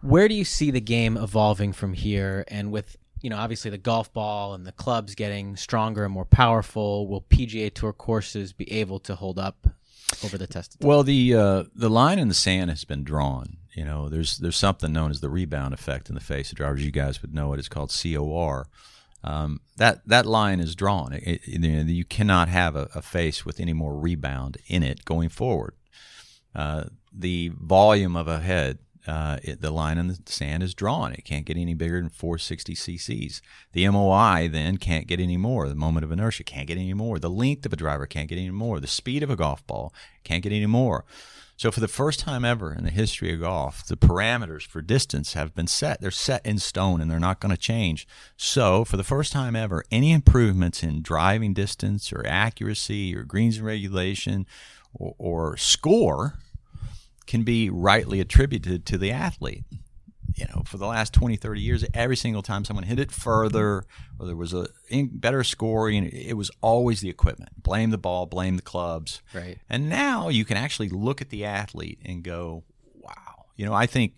Where 0.00 0.26
do 0.26 0.34
you 0.34 0.46
see 0.46 0.70
the 0.70 0.80
game 0.80 1.18
evolving 1.18 1.74
from 1.74 1.92
here? 1.92 2.46
And 2.48 2.72
with 2.72 2.96
you 3.20 3.28
know 3.28 3.36
obviously 3.36 3.70
the 3.70 3.76
golf 3.76 4.10
ball 4.10 4.54
and 4.54 4.66
the 4.66 4.72
clubs 4.72 5.14
getting 5.14 5.54
stronger 5.54 6.04
and 6.04 6.14
more 6.14 6.24
powerful, 6.24 7.06
will 7.06 7.20
PGA 7.20 7.72
Tour 7.72 7.92
courses 7.92 8.54
be 8.54 8.72
able 8.72 8.98
to 9.00 9.14
hold 9.14 9.38
up 9.38 9.68
over 10.24 10.38
the 10.38 10.46
test? 10.46 10.78
Well, 10.80 11.02
the 11.02 11.34
uh, 11.34 11.64
the 11.74 11.90
line 11.90 12.18
in 12.18 12.28
the 12.28 12.34
sand 12.34 12.70
has 12.70 12.84
been 12.84 13.04
drawn. 13.04 13.58
You 13.74 13.84
know, 13.84 14.08
there's 14.08 14.38
there's 14.38 14.56
something 14.56 14.94
known 14.94 15.10
as 15.10 15.20
the 15.20 15.28
rebound 15.28 15.74
effect 15.74 16.08
in 16.08 16.14
the 16.14 16.22
face 16.22 16.52
of 16.52 16.56
drivers. 16.56 16.86
You 16.86 16.90
guys 16.90 17.20
would 17.20 17.34
know 17.34 17.52
it. 17.52 17.58
It's 17.58 17.68
called 17.68 17.90
COR. 17.90 18.66
Um, 19.24 19.60
that 19.78 20.06
that 20.06 20.26
line 20.26 20.60
is 20.60 20.74
drawn. 20.76 21.12
It, 21.14 21.22
it- 21.24 21.48
you, 21.48 21.58
know, 21.58 21.80
you 21.82 22.04
cannot 22.04 22.48
have 22.48 22.76
a, 22.76 22.88
a 22.94 23.02
face 23.02 23.44
with 23.46 23.58
any 23.58 23.72
more 23.72 23.96
rebound 23.98 24.58
in 24.66 24.82
it 24.82 25.04
going 25.04 25.30
forward. 25.30 25.74
Uh, 26.54 26.84
the 27.12 27.50
volume 27.58 28.16
of 28.16 28.28
a 28.28 28.40
head, 28.40 28.78
uh, 29.06 29.38
it, 29.42 29.60
the 29.60 29.70
line 29.70 29.98
in 29.98 30.08
the 30.08 30.18
sand 30.26 30.62
is 30.62 30.74
drawn. 30.74 31.12
It 31.12 31.24
can't 31.24 31.46
get 31.46 31.56
any 31.56 31.74
bigger 31.74 32.00
than 32.00 32.10
460 32.10 32.74
cc's. 32.74 33.42
The 33.72 33.88
MOI 33.88 34.48
then 34.52 34.76
can't 34.76 35.06
get 35.06 35.20
any 35.20 35.36
more. 35.38 35.68
The 35.68 35.74
moment 35.74 36.04
of 36.04 36.12
inertia 36.12 36.44
can't 36.44 36.68
get 36.68 36.76
any 36.78 36.94
more. 36.94 37.18
The 37.18 37.30
length 37.30 37.64
of 37.66 37.72
a 37.72 37.76
driver 37.76 38.06
can't 38.06 38.28
get 38.28 38.38
any 38.38 38.50
more. 38.50 38.78
The 38.78 38.86
speed 38.86 39.22
of 39.22 39.30
a 39.30 39.36
golf 39.36 39.66
ball 39.66 39.92
can't 40.22 40.42
get 40.42 40.52
any 40.52 40.66
more. 40.66 41.04
So, 41.56 41.70
for 41.70 41.80
the 41.80 41.88
first 41.88 42.18
time 42.18 42.44
ever 42.44 42.72
in 42.74 42.82
the 42.82 42.90
history 42.90 43.32
of 43.32 43.40
golf, 43.40 43.86
the 43.86 43.96
parameters 43.96 44.66
for 44.66 44.82
distance 44.82 45.34
have 45.34 45.54
been 45.54 45.68
set. 45.68 46.00
They're 46.00 46.10
set 46.10 46.44
in 46.44 46.58
stone 46.58 47.00
and 47.00 47.08
they're 47.08 47.20
not 47.20 47.38
going 47.38 47.54
to 47.54 47.60
change. 47.60 48.08
So, 48.36 48.84
for 48.84 48.96
the 48.96 49.04
first 49.04 49.32
time 49.32 49.54
ever, 49.54 49.84
any 49.90 50.12
improvements 50.12 50.82
in 50.82 51.00
driving 51.00 51.54
distance 51.54 52.12
or 52.12 52.26
accuracy 52.26 53.14
or 53.14 53.22
greens 53.22 53.60
regulation 53.60 54.46
or, 54.92 55.14
or 55.16 55.56
score 55.56 56.34
can 57.26 57.44
be 57.44 57.70
rightly 57.70 58.20
attributed 58.20 58.84
to 58.86 58.98
the 58.98 59.12
athlete. 59.12 59.64
You 60.34 60.46
know, 60.46 60.62
for 60.64 60.78
the 60.78 60.86
last 60.86 61.12
20, 61.12 61.36
30 61.36 61.60
years, 61.60 61.84
every 61.94 62.16
single 62.16 62.42
time 62.42 62.64
someone 62.64 62.84
hit 62.84 62.98
it 62.98 63.12
further 63.12 63.84
or 64.18 64.26
there 64.26 64.34
was 64.34 64.52
a 64.52 64.66
better 65.12 65.44
scoring, 65.44 66.04
it 66.04 66.36
was 66.36 66.50
always 66.60 67.00
the 67.00 67.08
equipment. 67.08 67.62
Blame 67.62 67.90
the 67.90 67.98
ball, 67.98 68.26
blame 68.26 68.56
the 68.56 68.62
clubs. 68.62 69.22
Right. 69.32 69.58
And 69.70 69.88
now 69.88 70.28
you 70.28 70.44
can 70.44 70.56
actually 70.56 70.88
look 70.88 71.20
at 71.20 71.30
the 71.30 71.44
athlete 71.44 72.00
and 72.04 72.24
go, 72.24 72.64
wow. 73.00 73.46
You 73.54 73.64
know, 73.64 73.74
I 73.74 73.86
think 73.86 74.14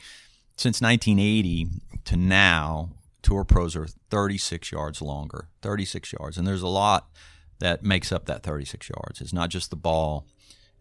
since 0.57 0.81
1980 0.81 1.69
to 2.07 2.17
now, 2.17 2.93
tour 3.21 3.45
pros 3.45 3.77
are 3.77 3.89
36 4.11 4.73
yards 4.73 5.03
longer, 5.03 5.49
36 5.61 6.15
yards. 6.15 6.39
And 6.39 6.47
there's 6.47 6.63
a 6.63 6.69
lot 6.69 7.11
that 7.59 7.83
makes 7.83 8.11
up 8.11 8.25
that 8.27 8.43
36 8.43 8.89
yards. 8.89 9.21
It's 9.21 9.33
not 9.33 9.51
just 9.51 9.69
the 9.69 9.77
ball. 9.77 10.27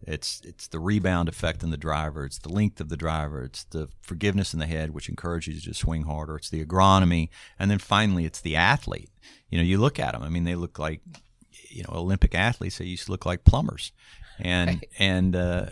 It's 0.06 0.40
it's 0.44 0.68
the 0.68 0.78
rebound 0.78 1.28
effect 1.28 1.62
in 1.62 1.70
the 1.70 1.76
driver. 1.76 2.24
It's 2.24 2.38
the 2.38 2.52
length 2.52 2.80
of 2.80 2.88
the 2.88 2.96
driver. 2.96 3.42
It's 3.42 3.64
the 3.64 3.88
forgiveness 4.00 4.52
in 4.54 4.60
the 4.60 4.66
head, 4.66 4.94
which 4.94 5.08
encourages 5.08 5.66
you 5.66 5.72
to 5.72 5.78
swing 5.78 6.04
harder. 6.04 6.36
It's 6.36 6.50
the 6.50 6.64
agronomy, 6.64 7.28
and 7.58 7.70
then 7.70 7.78
finally, 7.78 8.24
it's 8.24 8.40
the 8.40 8.56
athlete. 8.56 9.10
You 9.50 9.58
know, 9.58 9.64
you 9.64 9.78
look 9.78 9.98
at 9.98 10.12
them. 10.12 10.22
I 10.22 10.28
mean, 10.28 10.44
they 10.44 10.54
look 10.54 10.78
like 10.78 11.00
you 11.68 11.82
know 11.82 11.92
Olympic 11.94 12.34
athletes. 12.34 12.78
They 12.78 12.84
used 12.84 13.06
to 13.06 13.10
look 13.10 13.26
like 13.26 13.44
plumbers, 13.44 13.92
and 14.38 14.84
and 14.98 15.34
uh, 15.34 15.66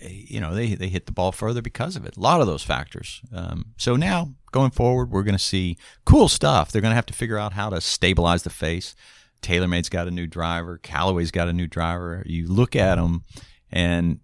you 0.00 0.24
you 0.34 0.40
know 0.40 0.54
they 0.54 0.74
they 0.74 0.88
hit 0.88 1.06
the 1.06 1.12
ball 1.12 1.32
further 1.32 1.62
because 1.62 1.96
of 1.96 2.06
it. 2.06 2.16
A 2.16 2.20
lot 2.20 2.40
of 2.40 2.46
those 2.46 2.62
factors. 2.62 3.20
Um, 3.34 3.66
so 3.76 3.96
now 3.96 4.30
going 4.50 4.70
forward, 4.70 5.10
we're 5.10 5.22
going 5.22 5.36
to 5.36 5.38
see 5.38 5.76
cool 6.04 6.28
stuff. 6.28 6.72
They're 6.72 6.82
going 6.82 6.92
to 6.92 6.96
have 6.96 7.06
to 7.06 7.14
figure 7.14 7.38
out 7.38 7.52
how 7.52 7.70
to 7.70 7.80
stabilize 7.80 8.44
the 8.44 8.50
face. 8.50 8.94
TaylorMade's 9.42 9.90
got 9.90 10.08
a 10.08 10.10
new 10.10 10.26
driver. 10.26 10.78
Callaway's 10.78 11.30
got 11.30 11.48
a 11.48 11.52
new 11.52 11.66
driver. 11.66 12.22
You 12.24 12.46
look 12.46 12.74
at 12.74 12.94
them, 12.96 13.24
and 13.74 14.20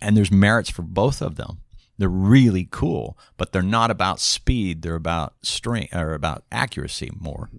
and 0.00 0.16
there's 0.16 0.30
merits 0.30 0.70
for 0.70 0.82
both 0.82 1.20
of 1.20 1.34
them. 1.34 1.58
They're 1.98 2.08
really 2.08 2.68
cool, 2.70 3.18
but 3.36 3.52
they're 3.52 3.62
not 3.62 3.90
about 3.90 4.20
speed. 4.20 4.82
They're 4.82 4.94
about 4.94 5.34
strength 5.42 5.94
or 5.94 6.12
about 6.12 6.44
accuracy 6.52 7.10
more. 7.18 7.50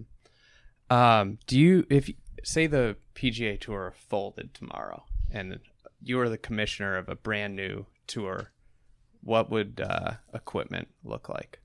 Um, 0.88 1.38
do 1.46 1.58
you 1.58 1.86
if 1.90 2.08
say 2.44 2.66
the 2.66 2.96
PGA 3.14 3.60
Tour 3.60 3.92
folded 3.96 4.54
tomorrow 4.54 5.04
and 5.30 5.58
you 6.00 6.16
were 6.16 6.28
the 6.28 6.38
commissioner 6.38 6.96
of 6.96 7.08
a 7.08 7.16
brand 7.16 7.56
new 7.56 7.86
tour, 8.06 8.52
what 9.22 9.50
would 9.50 9.80
uh, 9.80 10.12
equipment 10.32 10.88
look 11.02 11.28
like? 11.28 11.58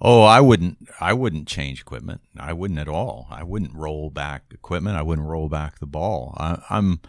Oh, 0.00 0.22
I 0.22 0.40
wouldn't. 0.40 0.88
I 0.98 1.12
wouldn't 1.12 1.46
change 1.46 1.82
equipment. 1.82 2.22
I 2.38 2.54
wouldn't 2.54 2.80
at 2.80 2.88
all. 2.88 3.28
I 3.30 3.42
wouldn't 3.44 3.74
roll 3.74 4.08
back 4.08 4.44
equipment. 4.50 4.96
I 4.96 5.02
wouldn't 5.02 5.28
roll 5.28 5.50
back 5.50 5.78
the 5.78 5.86
ball. 5.86 6.34
I, 6.38 6.62
I'm, 6.70 7.00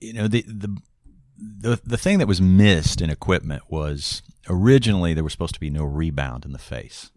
you 0.00 0.12
know, 0.12 0.28
the 0.28 0.42
the 0.42 0.76
the 1.36 1.80
the 1.84 1.96
thing 1.96 2.18
that 2.18 2.28
was 2.28 2.40
missed 2.40 3.00
in 3.00 3.10
equipment 3.10 3.62
was 3.68 4.22
originally 4.48 5.14
there 5.14 5.24
was 5.24 5.32
supposed 5.32 5.54
to 5.54 5.60
be 5.60 5.70
no 5.70 5.84
rebound 5.84 6.44
in 6.44 6.52
the 6.52 6.58
face, 6.58 7.10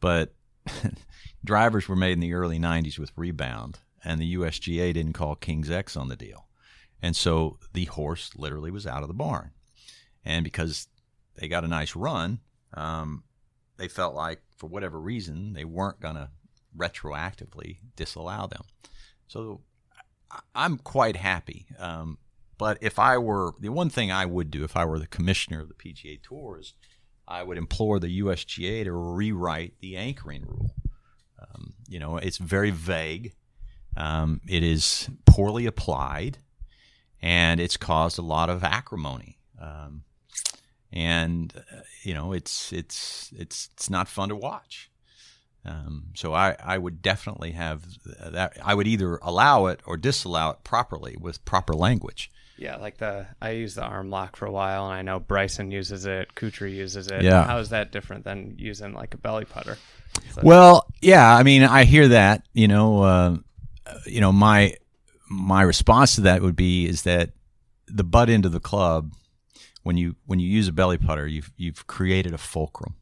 but 0.00 0.34
drivers 1.44 1.88
were 1.88 1.96
made 1.96 2.12
in 2.12 2.20
the 2.20 2.34
early 2.34 2.58
'90s 2.58 2.98
with 2.98 3.12
rebound, 3.16 3.80
and 4.04 4.20
the 4.20 4.34
USGA 4.36 4.92
didn't 4.92 5.14
call 5.14 5.34
King's 5.34 5.70
X 5.70 5.96
on 5.96 6.08
the 6.08 6.16
deal, 6.16 6.46
and 7.00 7.16
so 7.16 7.58
the 7.72 7.86
horse 7.86 8.30
literally 8.36 8.70
was 8.70 8.86
out 8.86 9.02
of 9.02 9.08
the 9.08 9.14
barn, 9.14 9.52
and 10.24 10.44
because 10.44 10.88
they 11.36 11.48
got 11.48 11.64
a 11.64 11.68
nice 11.68 11.96
run, 11.96 12.40
um, 12.74 13.24
they 13.76 13.88
felt 13.88 14.14
like 14.14 14.42
for 14.56 14.68
whatever 14.68 15.00
reason 15.00 15.54
they 15.54 15.64
weren't 15.64 16.00
going 16.00 16.14
to 16.14 16.28
retroactively 16.76 17.78
disallow 17.96 18.46
them. 18.46 18.62
So 19.26 19.62
I'm 20.54 20.78
quite 20.78 21.16
happy. 21.16 21.66
Um, 21.78 22.18
but 22.58 22.78
if 22.80 22.98
I 22.98 23.18
were 23.18 23.54
the 23.58 23.70
one 23.70 23.90
thing 23.90 24.12
I 24.12 24.24
would 24.24 24.50
do 24.50 24.64
if 24.64 24.76
I 24.76 24.84
were 24.84 24.98
the 24.98 25.06
commissioner 25.06 25.60
of 25.60 25.68
the 25.68 25.74
PGA 25.74 26.22
Tours, 26.22 26.74
I 27.26 27.42
would 27.42 27.58
implore 27.58 27.98
the 27.98 28.20
USGA 28.20 28.84
to 28.84 28.92
rewrite 28.92 29.74
the 29.80 29.96
anchoring 29.96 30.44
rule. 30.46 30.74
Um, 31.40 31.74
you 31.88 31.98
know, 31.98 32.18
it's 32.18 32.38
very 32.38 32.70
vague. 32.70 33.32
Um, 33.96 34.40
it 34.48 34.62
is 34.62 35.08
poorly 35.26 35.66
applied, 35.66 36.38
and 37.20 37.60
it's 37.60 37.76
caused 37.76 38.18
a 38.18 38.22
lot 38.22 38.48
of 38.48 38.64
acrimony. 38.64 39.38
Um, 39.60 40.04
and 40.92 41.52
uh, 41.56 41.80
you 42.02 42.14
know, 42.14 42.32
it's 42.32 42.72
it's 42.72 43.32
it's 43.36 43.70
it's 43.74 43.90
not 43.90 44.08
fun 44.08 44.28
to 44.28 44.36
watch. 44.36 44.90
Um, 45.64 46.06
so 46.14 46.32
I, 46.34 46.56
I 46.62 46.76
would 46.76 47.02
definitely 47.02 47.52
have 47.52 47.84
that. 48.20 48.56
I 48.64 48.74
would 48.74 48.86
either 48.88 49.16
allow 49.22 49.66
it 49.66 49.80
or 49.86 49.96
disallow 49.96 50.50
it 50.50 50.64
properly 50.64 51.16
with 51.20 51.44
proper 51.44 51.72
language. 51.74 52.30
Yeah, 52.58 52.76
like 52.76 52.98
the 52.98 53.26
I 53.40 53.50
used 53.50 53.76
the 53.76 53.82
arm 53.82 54.10
lock 54.10 54.36
for 54.36 54.46
a 54.46 54.50
while, 54.52 54.84
and 54.86 54.94
I 54.94 55.02
know 55.02 55.18
Bryson 55.20 55.70
uses 55.70 56.04
it, 56.04 56.34
Kuchar 56.34 56.70
uses 56.72 57.08
it. 57.08 57.22
Yeah. 57.22 57.44
how 57.44 57.58
is 57.58 57.70
that 57.70 57.92
different 57.92 58.24
than 58.24 58.56
using 58.58 58.92
like 58.92 59.14
a 59.14 59.16
belly 59.18 59.44
putter? 59.44 59.78
So- 60.34 60.42
Well, 60.44 60.86
yeah, 61.00 61.34
I 61.34 61.42
mean, 61.42 61.62
I 61.62 61.84
hear 61.84 62.08
that. 62.08 62.44
You 62.52 62.68
know, 62.68 63.02
uh, 63.02 63.36
you 64.06 64.20
know, 64.20 64.32
my 64.32 64.74
my 65.28 65.62
response 65.62 66.16
to 66.16 66.20
that 66.22 66.42
would 66.42 66.56
be 66.56 66.86
is 66.86 67.02
that 67.02 67.30
the 67.86 68.04
butt 68.04 68.28
end 68.30 68.44
of 68.46 68.52
the 68.52 68.60
club, 68.60 69.12
when 69.82 69.96
you 69.96 70.16
when 70.26 70.38
you 70.38 70.48
use 70.48 70.68
a 70.68 70.72
belly 70.72 70.98
putter, 70.98 71.26
you've 71.26 71.52
you've 71.56 71.86
created 71.86 72.32
a 72.34 72.38
fulcrum. 72.38 72.94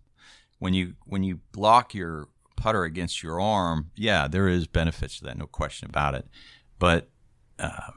When 0.58 0.74
you 0.74 0.94
when 1.06 1.22
you 1.22 1.40
lock 1.56 1.94
your 1.94 2.28
putter 2.60 2.84
against 2.84 3.22
your 3.22 3.40
arm, 3.40 3.90
yeah, 3.96 4.28
there 4.28 4.48
is 4.48 4.66
benefits 4.66 5.18
to 5.18 5.24
that, 5.24 5.36
no 5.38 5.46
question 5.46 5.88
about 5.88 6.14
it. 6.14 6.26
But 6.78 7.08
uh, 7.58 7.90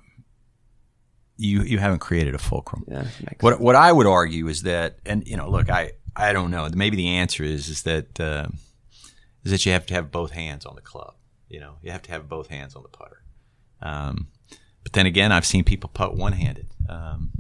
you 1.38 1.64
you 1.64 1.78
haven't 1.80 2.00
created 2.00 2.34
a 2.36 2.38
fulcrum. 2.38 2.84
yeah, 2.88 3.06
What 3.40 3.54
sense. 3.54 3.62
what 3.62 3.76
I 3.76 3.92
would 3.92 4.08
argue 4.08 4.48
is 4.48 4.64
that, 4.64 4.98
and 5.06 5.28
you 5.28 5.38
know, 5.38 5.50
look, 5.50 5.70
I 5.70 5.92
I 6.16 6.34
don't 6.34 6.52
know. 6.52 6.68
Maybe 6.74 6.96
the 6.98 7.10
answer 7.10 7.44
is 7.44 7.68
is 7.70 7.84
that 7.84 8.20
uh, 8.20 8.48
is 9.44 9.52
that 9.52 9.66
you 9.66 9.72
have 9.72 9.86
to 9.88 9.94
have 9.94 10.12
both 10.12 10.32
hands 10.32 10.66
on 10.66 10.76
the 10.76 10.82
club. 10.82 11.16
You 11.50 11.60
know, 11.60 11.76
you 11.82 11.92
have 11.92 12.02
to 12.04 12.12
have 12.12 12.28
both 12.30 12.48
hands 12.48 12.76
on 12.76 12.84
the 12.84 12.90
putter. 12.90 13.24
Um, 13.82 14.28
but 14.84 14.94
then 14.94 15.06
again, 15.06 15.32
I've 15.32 15.46
seen 15.46 15.64
people 15.64 15.90
putt 15.94 16.16
one 16.16 16.34
handed. 16.34 16.68
Um, 16.90 17.32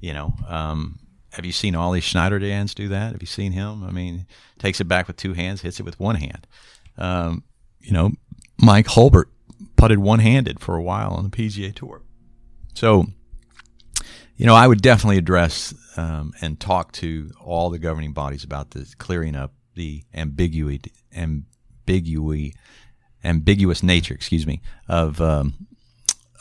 you 0.00 0.12
know, 0.14 0.34
um, 0.48 0.98
have 1.32 1.44
you 1.44 1.52
seen 1.52 1.74
Ollie 1.74 2.00
Schniederjans 2.00 2.74
do 2.74 2.88
that? 2.88 3.12
Have 3.12 3.22
you 3.22 3.26
seen 3.26 3.52
him? 3.52 3.84
I 3.84 3.90
mean, 3.90 4.26
takes 4.58 4.80
it 4.80 4.84
back 4.84 5.06
with 5.06 5.16
two 5.16 5.32
hands, 5.32 5.60
hits 5.60 5.78
it 5.78 5.84
with 5.84 5.98
one 6.00 6.16
hand. 6.16 6.46
Um, 6.98 7.44
you 7.80 7.92
know, 7.92 8.12
Mike 8.60 8.88
Hulbert 8.88 9.28
putted 9.76 9.98
one 9.98 10.18
handed 10.18 10.60
for 10.60 10.76
a 10.76 10.82
while 10.82 11.12
on 11.12 11.24
the 11.24 11.30
PGA 11.30 11.74
Tour. 11.74 12.02
So, 12.74 13.06
you 14.36 14.46
know, 14.46 14.54
I 14.54 14.66
would 14.66 14.82
definitely 14.82 15.18
address 15.18 15.72
um, 15.96 16.32
and 16.40 16.58
talk 16.58 16.92
to 16.92 17.30
all 17.40 17.70
the 17.70 17.78
governing 17.78 18.12
bodies 18.12 18.44
about 18.44 18.72
this, 18.72 18.94
clearing 18.94 19.36
up 19.36 19.52
the 19.74 20.02
ambiguity, 20.12 20.92
ambiguity, 21.14 22.54
ambiguous 23.22 23.82
nature, 23.82 24.14
excuse 24.14 24.46
me, 24.46 24.60
of 24.88 25.20
um, 25.20 25.66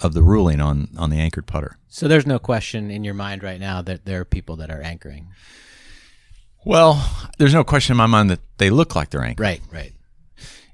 of 0.01 0.13
the 0.13 0.23
ruling 0.23 0.61
on 0.61 0.89
on 0.97 1.09
the 1.09 1.19
anchored 1.19 1.45
putter. 1.47 1.77
So 1.87 2.07
there's 2.07 2.25
no 2.27 2.39
question 2.39 2.91
in 2.91 3.03
your 3.03 3.13
mind 3.15 3.43
right 3.43 3.59
now 3.59 3.81
that 3.81 4.05
there 4.05 4.21
are 4.21 4.25
people 4.25 4.55
that 4.57 4.69
are 4.69 4.81
anchoring. 4.81 5.27
Well, 6.65 7.03
there's 7.37 7.53
no 7.53 7.63
question 7.63 7.93
in 7.93 7.97
my 7.97 8.05
mind 8.05 8.29
that 8.29 8.41
they 8.57 8.69
look 8.69 8.95
like 8.95 9.09
they're 9.09 9.23
anchoring. 9.23 9.61
Right, 9.61 9.61
right. 9.71 9.93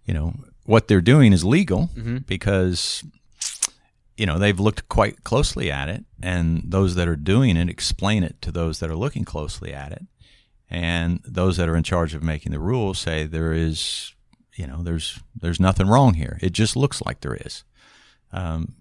You 0.05 0.13
know, 0.13 0.33
what 0.65 0.87
they're 0.87 1.01
doing 1.01 1.31
is 1.33 1.43
legal 1.45 1.89
Mm-hmm. 1.95 2.17
because 2.27 3.03
you 4.17 4.25
know 4.25 4.39
they've 4.39 4.59
looked 4.59 4.87
quite 4.89 5.23
closely 5.23 5.71
at 5.71 5.89
it, 5.89 6.05
and 6.21 6.63
those 6.65 6.95
that 6.95 7.07
are 7.07 7.15
doing 7.15 7.57
it 7.57 7.69
explain 7.69 8.23
it 8.23 8.41
to 8.41 8.51
those 8.51 8.79
that 8.79 8.89
are 8.89 8.95
looking 8.95 9.25
closely 9.25 9.73
at 9.73 9.91
it, 9.91 10.03
and 10.69 11.19
those 11.25 11.57
that 11.57 11.69
are 11.69 11.75
in 11.75 11.83
charge 11.83 12.13
of 12.13 12.23
making 12.23 12.51
the 12.51 12.59
rules 12.59 12.97
say 12.99 13.25
there 13.25 13.53
is, 13.53 14.13
you 14.55 14.65
know, 14.67 14.81
there's 14.83 15.19
there's 15.39 15.59
nothing 15.59 15.87
wrong 15.87 16.13
here. 16.15 16.37
It 16.41 16.53
just 16.53 16.75
looks 16.75 17.01
like 17.01 17.21
there 17.21 17.35
is. 17.35 17.63
Um, 18.31 18.75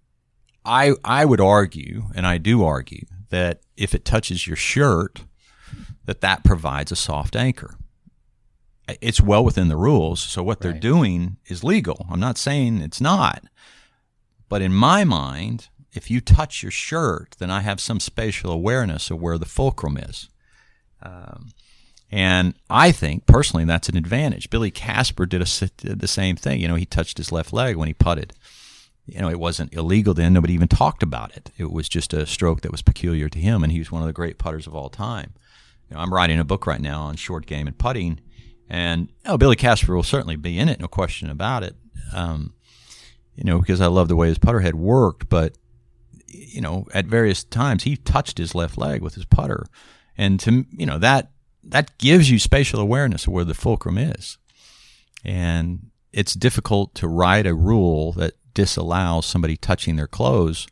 I 0.65 0.95
I 1.05 1.25
would 1.25 1.41
argue, 1.41 2.05
and 2.15 2.27
I 2.27 2.39
do 2.39 2.65
argue 2.65 3.07
that 3.31 3.61
if 3.77 3.95
it 3.95 4.05
touches 4.05 4.47
your 4.47 4.57
shirt, 4.57 5.23
that 6.05 6.21
that 6.21 6.45
provides 6.45 6.93
a 6.93 6.97
soft 6.97 7.37
anchor. 7.37 7.77
It's 9.01 9.21
well 9.21 9.45
within 9.45 9.69
the 9.69 9.77
rules, 9.77 10.21
so 10.21 10.43
what 10.43 10.61
they're 10.61 10.73
doing 10.75 11.39
is 11.47 11.65
legal. 11.65 12.07
I'm 12.11 12.21
not 12.21 12.37
saying 12.37 12.83
it's 12.83 13.01
not, 13.01 13.45
but 14.51 14.61
in 14.61 14.75
my 14.75 15.05
mind, 15.05 15.69
if 15.95 16.11
you 16.11 16.21
touch 16.21 16.63
your 16.63 16.73
shirt, 16.73 17.37
then 17.39 17.51
I 17.51 17.61
have 17.61 17.81
some 17.81 17.99
spatial 17.99 18.51
awareness 18.51 19.11
of 19.11 19.21
where 19.23 19.39
the 19.39 19.47
fulcrum 19.47 19.97
is. 19.97 20.29
Um, 21.01 21.51
and 22.11 22.55
I 22.69 22.93
think 22.93 23.27
personally 23.27 23.65
that's 23.65 23.89
an 23.89 23.97
advantage. 23.97 24.51
Billy 24.51 24.71
Casper 24.71 25.25
did, 25.25 25.41
a, 25.41 25.71
did 25.79 26.01
the 26.01 26.09
same 26.09 26.37
thing. 26.37 26.61
You 26.61 26.69
know, 26.69 26.75
he 26.75 26.87
touched 26.87 27.19
his 27.19 27.33
left 27.33 27.53
leg 27.53 27.77
when 27.77 27.89
he 27.89 27.95
putted. 27.95 28.35
You 29.07 29.21
know, 29.21 29.29
it 29.29 29.39
wasn't 29.39 29.75
illegal 29.75 30.15
then. 30.15 30.33
Nobody 30.33 30.55
even 30.55 30.69
talked 30.69 31.03
about 31.03 31.37
it. 31.37 31.51
It 31.59 31.71
was 31.71 31.89
just 31.89 32.15
a 32.15 32.27
stroke 32.27 32.63
that 32.63 32.73
was 32.73 32.83
peculiar 32.83 33.29
to 33.29 33.39
him, 33.39 33.63
and 33.63 33.71
he 33.71 33.79
was 33.79 33.93
one 33.93 34.03
of 34.03 34.07
the 34.07 34.15
great 34.15 34.39
putters 34.39 34.67
of 34.67 34.75
all 34.75 34.89
time. 34.89 35.35
You 35.89 35.97
know, 35.97 36.03
I'm 36.03 36.13
writing 36.13 36.39
a 36.39 36.45
book 36.45 36.67
right 36.67 36.81
now 36.81 37.03
on 37.03 37.17
short 37.17 37.45
game 37.45 37.67
and 37.67 37.77
putting, 37.77 38.21
and 38.69 39.11
oh, 39.27 39.37
Billy 39.37 39.57
Casper 39.57 39.95
will 39.95 40.03
certainly 40.03 40.37
be 40.37 40.59
in 40.59 40.71
it, 40.71 40.81
no 40.81 40.89
question 40.89 41.29
about 41.29 41.63
it. 41.63 41.77
Um, 42.15 42.55
you 43.35 43.45
know, 43.45 43.59
because 43.59 43.81
I 43.81 43.87
love 43.87 44.09
the 44.09 44.17
way 44.17 44.29
his 44.29 44.39
putter 44.39 44.61
head 44.61 44.75
worked, 44.75 45.29
but 45.29 45.59
you 46.29 46.61
know, 46.61 46.87
at 46.93 47.07
various 47.07 47.45
times 47.45 47.85
he 47.85 47.97
touched 47.97 48.39
his 48.39 48.55
left 48.55 48.79
leg 48.79 49.03
with 49.03 49.15
his 49.15 49.25
putter, 49.25 49.67
and 50.17 50.41
to 50.41 50.65
you 50.71 50.87
know 50.87 50.99
that 50.99 51.31
that 51.63 51.97
gives 51.99 52.31
you 52.31 52.39
spatial 52.39 52.81
awareness 52.81 53.27
of 53.27 53.33
where 53.33 53.45
the 53.45 53.55
fulcrum 53.55 53.99
is, 53.99 54.39
and 55.25 55.91
it's 56.13 56.35
difficult 56.35 56.95
to 56.95 57.09
write 57.09 57.47
a 57.47 57.55
rule 57.55 58.13
that 58.13 58.35
disallows 58.55 59.27
somebody 59.27 59.57
touching 59.57 59.97
their 59.97 60.07
clothes 60.07 60.67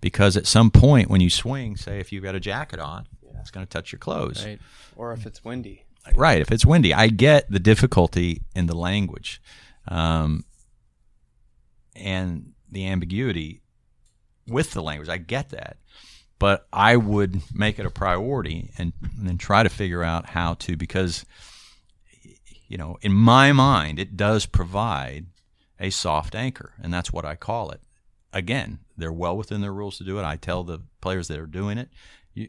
because 0.00 0.36
at 0.36 0.46
some 0.46 0.70
point 0.70 1.10
when 1.10 1.20
you 1.20 1.30
swing, 1.30 1.76
say 1.76 1.98
if 1.98 2.12
you've 2.12 2.22
got 2.22 2.34
a 2.34 2.40
jacket 2.40 2.78
on, 2.78 3.06
it's 3.40 3.50
going 3.50 3.66
to 3.66 3.70
touch 3.70 3.92
your 3.92 3.98
clothes. 3.98 4.44
Right. 4.44 4.60
or 4.96 5.12
if 5.12 5.26
it's 5.26 5.44
windy. 5.44 5.84
Right. 6.14 6.40
If 6.40 6.52
it's 6.52 6.64
windy, 6.64 6.94
I 6.94 7.08
get 7.08 7.50
the 7.50 7.58
difficulty 7.58 8.42
in 8.54 8.66
the 8.66 8.76
language, 8.76 9.40
um, 9.88 10.44
and 11.94 12.52
the 12.70 12.86
ambiguity 12.86 13.62
with 14.46 14.72
the 14.72 14.82
language. 14.82 15.08
I 15.08 15.18
get 15.18 15.50
that, 15.50 15.78
but 16.38 16.66
I 16.72 16.96
would 16.96 17.40
make 17.54 17.78
it 17.78 17.86
a 17.86 17.90
priority 17.90 18.70
and, 18.78 18.92
and 19.16 19.28
then 19.28 19.38
try 19.38 19.62
to 19.62 19.68
figure 19.68 20.02
out 20.02 20.26
how 20.26 20.54
to 20.54 20.76
because, 20.76 21.24
you 22.68 22.76
know, 22.76 22.98
in 23.00 23.12
my 23.12 23.52
mind, 23.52 23.98
it 23.98 24.16
does 24.16 24.46
provide 24.46 25.26
a 25.78 25.90
soft 25.90 26.34
anchor, 26.34 26.72
and 26.82 26.92
that's 26.92 27.12
what 27.12 27.24
I 27.24 27.34
call 27.34 27.70
it. 27.70 27.80
Again, 28.32 28.80
they're 28.96 29.12
well 29.12 29.36
within 29.36 29.60
their 29.60 29.72
rules 29.72 29.98
to 29.98 30.04
do 30.04 30.18
it. 30.18 30.24
I 30.24 30.36
tell 30.36 30.64
the 30.64 30.80
players 31.00 31.28
that 31.28 31.38
are 31.38 31.46
doing 31.46 31.78
it, 31.78 31.88
You, 32.34 32.48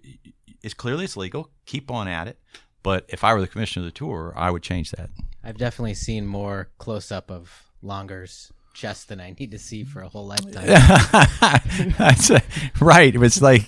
it's 0.63 0.73
clearly 0.73 1.05
it's 1.05 1.17
legal. 1.17 1.51
Keep 1.65 1.91
on 1.91 2.07
at 2.07 2.27
it. 2.27 2.39
But 2.83 3.05
if 3.09 3.23
I 3.23 3.33
were 3.33 3.41
the 3.41 3.47
commissioner 3.47 3.85
of 3.85 3.93
the 3.93 3.97
tour, 3.97 4.33
I 4.35 4.49
would 4.49 4.63
change 4.63 4.91
that. 4.91 5.09
I've 5.43 5.57
definitely 5.57 5.93
seen 5.93 6.25
more 6.25 6.69
close 6.77 7.11
up 7.11 7.29
of 7.31 7.71
Langer's 7.83 8.51
chest 8.73 9.09
than 9.09 9.19
I 9.19 9.33
need 9.37 9.51
to 9.51 9.59
see 9.59 9.83
for 9.83 10.01
a 10.01 10.07
whole 10.07 10.27
lifetime. 10.27 10.67
that's 11.97 12.29
a, 12.29 12.41
right. 12.79 13.15
It's 13.15 13.41
like 13.41 13.65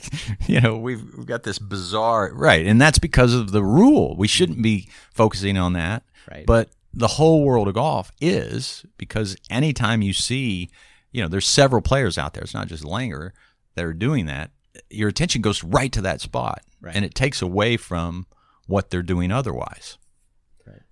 you 0.48 0.62
know 0.62 0.78
we've, 0.78 1.04
we've 1.17 1.26
got 1.26 1.43
this 1.43 1.60
bizarre 1.60 2.32
right, 2.34 2.65
and 2.65 2.80
that's 2.80 3.00
because 3.00 3.34
of 3.34 3.52
the 3.52 3.63
rule. 3.63 4.15
We 4.15 4.28
shouldn't 4.28 4.62
be 4.62 4.88
focusing 5.12 5.58
on 5.58 5.74
that. 5.74 6.04
Right. 6.30 6.45
But 6.45 6.69
the 6.93 7.08
whole 7.08 7.43
world 7.43 7.67
of 7.67 7.75
golf 7.75 8.12
is 8.19 8.86
because 8.97 9.36
anytime 9.49 10.02
you 10.02 10.13
see, 10.13 10.69
you 11.12 11.21
know, 11.21 11.28
there's 11.28 11.47
several 11.47 11.82
players 11.82 12.17
out 12.17 12.34
there. 12.34 12.43
It's 12.43 12.54
not 12.54 12.67
just 12.67 12.84
Langer 12.84 13.32
that 13.75 13.86
are 13.86 13.93
doing 13.93 14.25
that. 14.25 14.52
Your 14.89 15.10
attention 15.10 15.41
goes 15.41 15.63
right 15.63 15.91
to 15.91 16.02
that 16.02 16.21
spot, 16.21 16.62
Right. 16.82 16.95
and 16.95 17.04
it 17.06 17.13
takes 17.15 17.41
away 17.41 17.78
from 17.78 18.25
what 18.67 18.89
they're 18.89 19.02
doing 19.04 19.32
otherwise. 19.32 19.97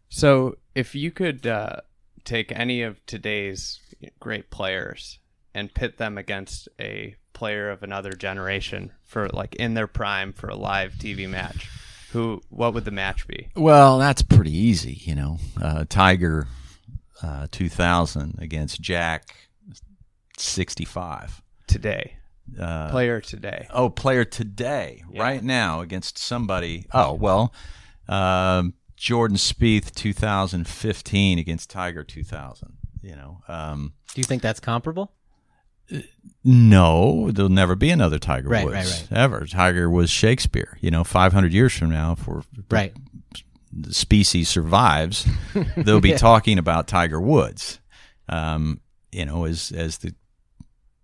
So, 0.09 0.57
if 0.73 0.95
you 0.95 1.11
could 1.11 1.45
uh, 1.45 1.81
take 2.23 2.51
any 2.53 2.81
of 2.81 3.05
today's 3.05 3.79
great 4.21 4.49
players 4.49 5.19
and 5.53 5.73
pit 5.73 5.97
them 5.97 6.17
against 6.17 6.69
a 6.79 7.15
player 7.33 7.69
of 7.69 7.83
another 7.83 8.13
generation 8.13 8.91
for 9.03 9.27
like 9.29 9.55
in 9.55 9.73
their 9.73 9.85
prime 9.87 10.31
for 10.31 10.47
a 10.47 10.55
live 10.55 10.93
TV 10.93 11.27
match, 11.29 11.69
who 12.17 12.41
what 12.49 12.73
would 12.73 12.83
the 12.85 12.91
match 12.91 13.27
be? 13.27 13.49
Well, 13.55 13.99
that's 13.99 14.23
pretty 14.23 14.51
easy, 14.55 14.93
you 15.03 15.13
know. 15.13 15.37
Uh, 15.61 15.85
Tiger, 15.87 16.47
uh, 17.21 17.45
2000 17.51 18.35
against 18.39 18.81
Jack, 18.81 19.35
65. 20.37 21.41
Today, 21.67 22.17
Uh, 22.59 22.89
player 22.89 23.19
today. 23.21 23.67
Oh, 23.71 23.89
player 23.89 24.23
today, 24.25 25.03
right 25.15 25.43
now 25.43 25.81
against 25.81 26.17
somebody. 26.17 26.85
Oh, 26.93 27.13
well, 27.13 27.53
um, 28.07 28.73
Jordan 28.95 29.37
Spieth 29.37 29.93
2015 29.93 31.37
against 31.39 31.69
Tiger 31.69 32.03
2000. 32.03 32.77
You 33.03 33.15
know, 33.15 33.41
um, 33.47 33.93
Do 34.15 34.21
you 34.21 34.25
think 34.25 34.41
that's 34.41 34.59
comparable? 34.59 35.11
No, 36.43 37.31
there'll 37.31 37.49
never 37.49 37.75
be 37.75 37.89
another 37.89 38.19
Tiger 38.19 38.49
Right, 38.49 38.65
Woods 38.65 38.75
right, 38.75 39.07
right. 39.11 39.17
ever. 39.17 39.45
Tiger 39.45 39.89
was 39.89 40.09
Shakespeare. 40.09 40.77
You 40.81 40.91
know, 40.91 41.03
500 41.03 41.51
years 41.53 41.73
from 41.75 41.89
now, 41.89 42.13
if 42.13 42.27
we're 42.27 42.41
Right. 42.69 42.93
the 43.71 43.93
species 43.93 44.47
survives, 44.49 45.27
they'll 45.77 45.99
be 46.01 46.13
talking 46.13 46.57
about 46.57 46.87
Tiger 46.87 47.19
Woods, 47.19 47.79
um, 48.29 48.79
you 49.11 49.25
know, 49.25 49.45
as 49.45 49.71
as 49.71 49.97
the 49.99 50.13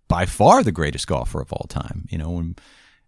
by 0.08 0.26
far 0.26 0.62
the 0.62 0.72
greatest 0.72 1.06
golfer 1.06 1.40
of 1.40 1.52
all 1.52 1.66
time. 1.68 2.06
You 2.10 2.18
know, 2.18 2.30
when, 2.30 2.56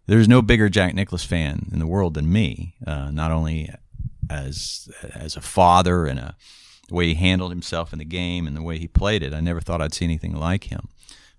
there's 0.07 0.27
no 0.27 0.41
bigger 0.41 0.69
Jack 0.69 0.93
Nicklaus 0.95 1.23
fan 1.23 1.67
in 1.71 1.79
the 1.79 1.87
world 1.87 2.13
than 2.13 2.31
me. 2.31 2.75
Uh, 2.85 3.11
not 3.11 3.31
only 3.31 3.69
as 4.29 4.89
as 5.15 5.35
a 5.35 5.41
father 5.41 6.05
and 6.05 6.19
a 6.19 6.35
the 6.89 6.95
way 6.95 7.07
he 7.07 7.15
handled 7.15 7.51
himself 7.51 7.91
in 7.91 7.99
the 7.99 8.05
game 8.05 8.47
and 8.47 8.55
the 8.55 8.61
way 8.61 8.77
he 8.77 8.87
played 8.87 9.21
it, 9.21 9.33
I 9.33 9.41
never 9.41 9.59
thought 9.59 9.81
I'd 9.81 9.93
see 9.93 10.05
anything 10.05 10.33
like 10.35 10.65
him. 10.65 10.87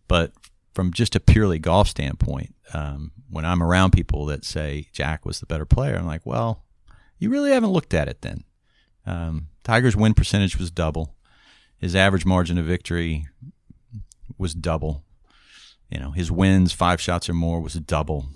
But 0.09 0.33
from 0.75 0.93
just 0.93 1.15
a 1.15 1.21
purely 1.21 1.59
golf 1.59 1.89
standpoint, 1.89 2.55
um, 2.75 3.13
when 3.31 3.45
I'm 3.45 3.63
around 3.63 3.93
people 3.93 4.27
that 4.27 4.45
say 4.45 4.89
Jack 4.93 5.25
was 5.25 5.41
the 5.41 5.47
better 5.47 5.67
player, 5.67 5.97
I'm 5.97 6.07
like, 6.07 6.25
well, 6.25 6.65
you 7.19 7.31
really 7.31 7.51
haven't 7.51 7.71
looked 7.71 7.95
at 7.95 8.09
it 8.09 8.23
then. 8.23 8.45
Um, 9.07 9.49
Tiger's 9.65 9.97
win 9.97 10.15
percentage 10.15 10.59
was 10.59 10.71
double. 10.71 11.15
His 11.79 11.95
average 11.95 12.25
margin 12.25 12.59
of 12.59 12.65
victory 12.67 13.27
was 14.37 14.55
double. 14.55 15.05
You 15.91 16.01
know, 16.01 16.11
his 16.11 16.31
wins, 16.31 16.73
five 16.73 17.01
shots 17.01 17.29
or 17.29 17.35
more, 17.35 17.61
was 17.61 17.75
double. 17.75 18.27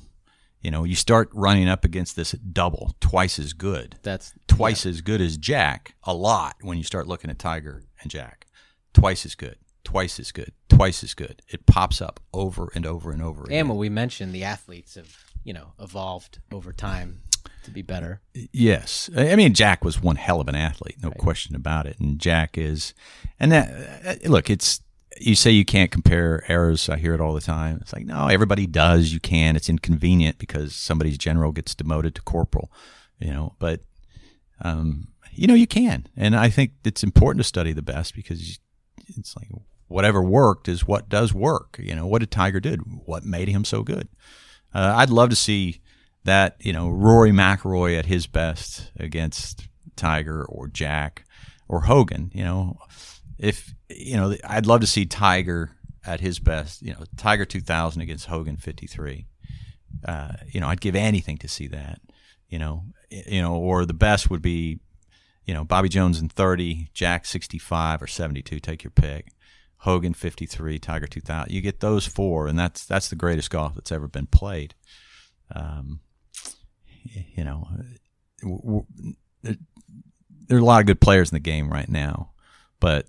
You 0.62 0.70
know, 0.70 0.84
you 0.84 0.94
start 0.94 1.28
running 1.32 1.68
up 1.68 1.84
against 1.84 2.14
this 2.14 2.32
double, 2.32 2.94
twice 3.00 3.38
as 3.38 3.52
good, 3.52 3.96
That's 4.02 4.32
twice 4.46 4.86
as 4.86 5.00
good 5.00 5.20
as 5.20 5.36
Jack, 5.36 5.96
a 6.04 6.14
lot 6.14 6.56
when 6.62 6.78
you 6.78 6.84
start 6.84 7.08
looking 7.08 7.30
at 7.30 7.38
Tiger 7.38 7.82
and 8.00 8.10
Jack. 8.10 8.46
Twice 8.94 9.26
as 9.26 9.34
good, 9.34 9.56
twice 9.84 10.18
as 10.20 10.32
good, 10.32 10.52
twice 10.68 11.02
as 11.02 11.14
good. 11.14 11.42
It 11.48 11.66
pops 11.66 12.00
up 12.00 12.20
over 12.32 12.70
and 12.74 12.86
over 12.86 13.10
and 13.10 13.22
over 13.22 13.44
again. 13.44 13.60
And 13.60 13.68
what 13.68 13.78
we 13.78 13.88
mentioned, 13.88 14.32
the 14.32 14.44
athletes 14.44 14.94
have, 14.94 15.16
you 15.44 15.52
know, 15.52 15.72
evolved 15.80 16.40
over 16.50 16.72
time 16.72 17.22
to 17.64 17.70
be 17.70 17.82
better. 17.82 18.20
Yes, 18.52 19.10
I 19.16 19.36
mean 19.36 19.54
Jack 19.54 19.84
was 19.84 20.02
one 20.02 20.16
hell 20.16 20.40
of 20.40 20.48
an 20.48 20.54
athlete, 20.54 20.96
no 21.02 21.10
question 21.10 21.54
about 21.54 21.86
it. 21.86 21.98
And 21.98 22.18
Jack 22.18 22.58
is, 22.58 22.94
and 23.38 23.52
that 23.52 24.24
uh, 24.24 24.28
look, 24.28 24.50
it's 24.50 24.80
you 25.20 25.34
say 25.34 25.50
you 25.50 25.64
can't 25.64 25.90
compare 25.90 26.44
eras. 26.48 26.88
I 26.88 26.96
hear 26.96 27.14
it 27.14 27.20
all 27.20 27.34
the 27.34 27.40
time. 27.40 27.78
It's 27.80 27.92
like 27.92 28.06
no, 28.06 28.28
everybody 28.28 28.66
does. 28.66 29.12
You 29.12 29.20
can. 29.20 29.56
It's 29.56 29.68
inconvenient 29.68 30.38
because 30.38 30.74
somebody's 30.74 31.18
general 31.18 31.52
gets 31.52 31.74
demoted 31.74 32.14
to 32.16 32.22
corporal, 32.22 32.72
you 33.18 33.32
know. 33.32 33.54
But 33.58 33.80
um, 34.62 35.08
you 35.32 35.46
know 35.46 35.54
you 35.54 35.66
can, 35.66 36.06
and 36.16 36.36
I 36.36 36.48
think 36.50 36.72
it's 36.84 37.02
important 37.02 37.40
to 37.40 37.48
study 37.48 37.72
the 37.72 37.82
best 37.82 38.14
because 38.14 38.58
it's 39.16 39.36
like 39.36 39.48
whatever 39.92 40.22
worked 40.22 40.68
is 40.68 40.86
what 40.86 41.08
does 41.08 41.32
work. 41.32 41.78
You 41.82 41.94
know, 41.94 42.06
what 42.06 42.20
did 42.20 42.30
Tiger 42.30 42.60
did? 42.60 42.80
What 43.04 43.24
made 43.24 43.48
him 43.48 43.64
so 43.64 43.82
good? 43.82 44.08
Uh, 44.74 44.94
I'd 44.96 45.10
love 45.10 45.30
to 45.30 45.36
see 45.36 45.80
that 46.24 46.56
you 46.60 46.72
know 46.72 46.88
Rory 46.88 47.30
McIlroy 47.30 47.98
at 47.98 48.06
his 48.06 48.26
best 48.26 48.90
against 48.98 49.68
Tiger 49.96 50.44
or 50.44 50.68
Jack 50.68 51.24
or 51.68 51.82
Hogan. 51.82 52.30
You 52.34 52.44
know, 52.44 52.78
if 53.38 53.74
you 53.88 54.16
know, 54.16 54.34
I'd 54.44 54.66
love 54.66 54.80
to 54.80 54.86
see 54.86 55.04
Tiger 55.04 55.76
at 56.04 56.20
his 56.20 56.38
best. 56.38 56.82
You 56.82 56.92
know, 56.92 57.04
Tiger 57.16 57.44
2000 57.44 58.00
against 58.02 58.26
Hogan 58.26 58.56
53. 58.56 59.26
Uh, 60.04 60.32
you 60.50 60.60
know, 60.60 60.68
I'd 60.68 60.80
give 60.80 60.96
anything 60.96 61.38
to 61.38 61.48
see 61.48 61.68
that. 61.68 62.00
You 62.48 62.58
know, 62.58 62.84
you 63.10 63.40
know, 63.40 63.54
or 63.54 63.86
the 63.86 63.94
best 63.94 64.30
would 64.30 64.42
be, 64.42 64.80
you 65.46 65.54
know, 65.54 65.64
Bobby 65.64 65.88
Jones 65.88 66.20
in 66.20 66.28
30, 66.28 66.90
Jack 66.92 67.24
65 67.24 68.02
or 68.02 68.06
72. 68.06 68.60
Take 68.60 68.84
your 68.84 68.90
pick. 68.90 69.32
Hogan 69.82 70.14
53, 70.14 70.78
Tiger 70.78 71.06
2000. 71.08 71.52
You 71.52 71.60
get 71.60 71.80
those 71.80 72.06
four, 72.06 72.46
and 72.46 72.56
that's 72.56 72.86
that's 72.86 73.08
the 73.08 73.16
greatest 73.16 73.50
golf 73.50 73.74
that's 73.74 73.90
ever 73.90 74.06
been 74.06 74.26
played. 74.26 74.74
Um, 75.52 76.00
you 77.02 77.42
know, 77.42 77.66
there, 79.42 79.56
there 80.46 80.56
are 80.56 80.60
a 80.60 80.64
lot 80.64 80.80
of 80.80 80.86
good 80.86 81.00
players 81.00 81.32
in 81.32 81.34
the 81.36 81.40
game 81.40 81.72
right 81.72 81.88
now, 81.88 82.30
but 82.78 83.06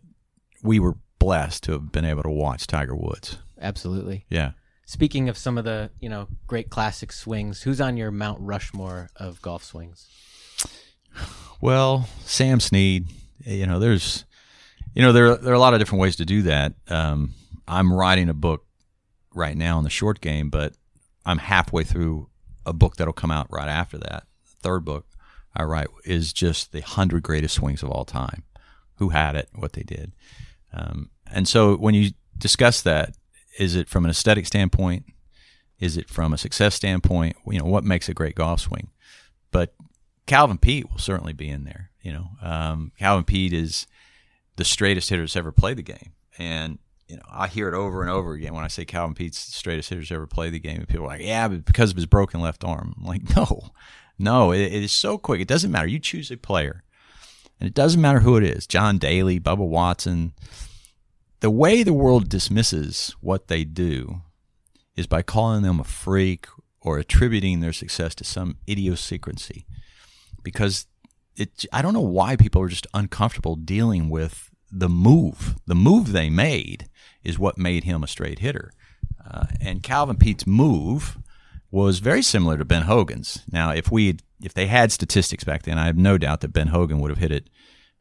we 0.63 0.79
were 0.79 0.95
blessed 1.19 1.63
to 1.65 1.73
have 1.73 1.91
been 1.91 2.05
able 2.05 2.23
to 2.23 2.29
watch 2.29 2.65
Tiger 2.65 2.95
Woods. 2.95 3.37
Absolutely. 3.61 4.25
Yeah. 4.29 4.53
Speaking 4.85 5.29
of 5.29 5.37
some 5.37 5.59
of 5.59 5.65
the, 5.65 5.91
you 5.99 6.09
know, 6.09 6.27
great 6.47 6.71
classic 6.71 7.11
swings, 7.11 7.61
who's 7.61 7.79
on 7.79 7.97
your 7.97 8.09
Mount 8.09 8.39
Rushmore 8.41 9.09
of 9.15 9.41
golf 9.43 9.63
swings? 9.63 10.07
Well, 11.61 12.09
Sam 12.25 12.59
Snead, 12.59 13.07
you 13.45 13.65
know, 13.67 13.79
there's, 13.79 14.25
you 14.93 15.01
know, 15.01 15.11
there 15.11 15.35
there 15.35 15.51
are 15.51 15.55
a 15.55 15.59
lot 15.59 15.73
of 15.73 15.79
different 15.79 16.01
ways 16.01 16.15
to 16.17 16.25
do 16.25 16.43
that. 16.43 16.73
Um, 16.87 17.33
I'm 17.67 17.91
writing 17.91 18.29
a 18.29 18.33
book 18.33 18.65
right 19.33 19.57
now 19.57 19.77
on 19.77 19.83
the 19.83 19.89
short 19.89 20.21
game, 20.21 20.49
but 20.49 20.73
I'm 21.25 21.37
halfway 21.37 21.83
through 21.83 22.29
a 22.65 22.73
book 22.73 22.95
that'll 22.95 23.13
come 23.13 23.31
out 23.31 23.47
right 23.49 23.67
after 23.67 23.97
that. 23.97 24.25
The 24.45 24.55
third 24.61 24.85
book 24.85 25.05
I 25.55 25.63
write 25.63 25.87
is 26.05 26.33
just 26.33 26.71
the 26.71 26.81
hundred 26.81 27.23
greatest 27.23 27.55
swings 27.55 27.83
of 27.83 27.89
all 27.89 28.05
time. 28.05 28.43
Who 28.97 29.09
had 29.09 29.35
it? 29.35 29.49
What 29.53 29.73
they 29.73 29.83
did. 29.83 30.13
Um, 30.71 31.09
and 31.31 31.47
so 31.47 31.75
when 31.75 31.95
you 31.95 32.11
discuss 32.37 32.81
that, 32.81 33.15
is 33.59 33.75
it 33.75 33.89
from 33.89 34.05
an 34.05 34.11
aesthetic 34.11 34.45
standpoint? 34.45 35.05
Is 35.79 35.97
it 35.97 36.09
from 36.09 36.33
a 36.33 36.37
success 36.37 36.75
standpoint? 36.75 37.35
You 37.47 37.59
know, 37.59 37.65
what 37.65 37.83
makes 37.83 38.09
a 38.09 38.13
great 38.13 38.35
golf 38.35 38.61
swing? 38.61 38.89
But 39.51 39.73
Calvin 40.25 40.57
Peete 40.57 40.89
will 40.89 40.99
certainly 40.99 41.33
be 41.33 41.49
in 41.49 41.63
there. 41.63 41.91
You 42.01 42.13
know, 42.13 42.27
um, 42.41 42.91
Calvin 42.97 43.25
Peete 43.25 43.53
is 43.53 43.85
the 44.55 44.65
straightest 44.65 45.09
hitter 45.09 45.23
that's 45.23 45.35
ever 45.35 45.51
played 45.51 45.77
the 45.77 45.83
game, 45.83 46.13
and 46.37 46.79
you 47.07 47.17
know 47.17 47.23
I 47.29 47.47
hear 47.47 47.67
it 47.67 47.73
over 47.73 48.01
and 48.01 48.09
over 48.09 48.33
again 48.33 48.53
when 48.53 48.63
I 48.63 48.67
say 48.67 48.85
Calvin 48.85 49.15
Peete's 49.15 49.45
the 49.45 49.53
straightest 49.53 49.89
hitter 49.89 50.01
that's 50.01 50.11
ever 50.11 50.27
played 50.27 50.53
the 50.53 50.59
game. 50.59 50.79
And 50.79 50.87
people 50.87 51.05
are 51.05 51.09
like, 51.09 51.21
yeah, 51.21 51.47
but 51.47 51.65
because 51.65 51.91
of 51.91 51.95
his 51.95 52.05
broken 52.05 52.41
left 52.41 52.63
arm. 52.63 52.95
I'm 52.97 53.05
like, 53.05 53.35
no, 53.35 53.71
no, 54.17 54.51
it, 54.51 54.61
it 54.61 54.83
is 54.83 54.91
so 54.91 55.17
quick. 55.17 55.41
It 55.41 55.47
doesn't 55.47 55.71
matter. 55.71 55.87
You 55.87 55.99
choose 55.99 56.31
a 56.31 56.37
player, 56.37 56.83
and 57.59 57.67
it 57.67 57.73
doesn't 57.73 58.01
matter 58.01 58.19
who 58.19 58.37
it 58.37 58.43
is. 58.43 58.67
John 58.67 58.97
Daly, 58.97 59.39
Bubba 59.39 59.67
Watson. 59.67 60.33
The 61.39 61.51
way 61.51 61.83
the 61.83 61.91
world 61.91 62.29
dismisses 62.29 63.15
what 63.19 63.49
they 63.49 63.65
do 63.65 64.21
is 64.95 65.07
by 65.07 65.23
calling 65.23 65.63
them 65.63 65.79
a 65.79 65.83
freak 65.83 66.47
or 66.79 66.97
attributing 66.97 67.59
their 67.59 67.73
success 67.73 68.15
to 68.15 68.23
some 68.23 68.57
idiosyncrasy 68.69 69.65
because 70.43 70.85
it 71.35 71.65
I 71.71 71.81
don't 71.81 71.93
know 71.93 72.01
why 72.01 72.35
people 72.35 72.61
are 72.61 72.67
just 72.67 72.87
uncomfortable 72.93 73.55
dealing 73.55 74.09
with 74.09 74.49
the 74.71 74.89
move. 74.89 75.55
The 75.65 75.75
move 75.75 76.11
they 76.11 76.29
made 76.29 76.89
is 77.23 77.39
what 77.39 77.57
made 77.57 77.83
him 77.83 78.03
a 78.03 78.07
straight 78.07 78.39
hitter. 78.39 78.71
Uh, 79.23 79.45
and 79.61 79.83
Calvin 79.83 80.17
Peete's 80.17 80.45
move 80.45 81.17
was 81.71 81.99
very 81.99 82.21
similar 82.21 82.57
to 82.57 82.65
Ben 82.65 82.83
Hogan's. 82.83 83.43
Now, 83.51 83.71
if 83.71 83.91
we 83.91 84.17
if 84.41 84.53
they 84.53 84.67
had 84.67 84.91
statistics 84.91 85.43
back 85.43 85.63
then, 85.63 85.77
I 85.77 85.85
have 85.85 85.97
no 85.97 86.17
doubt 86.17 86.41
that 86.41 86.53
Ben 86.53 86.67
Hogan 86.67 86.99
would 86.99 87.09
have 87.09 87.19
hit 87.19 87.31
it. 87.31 87.49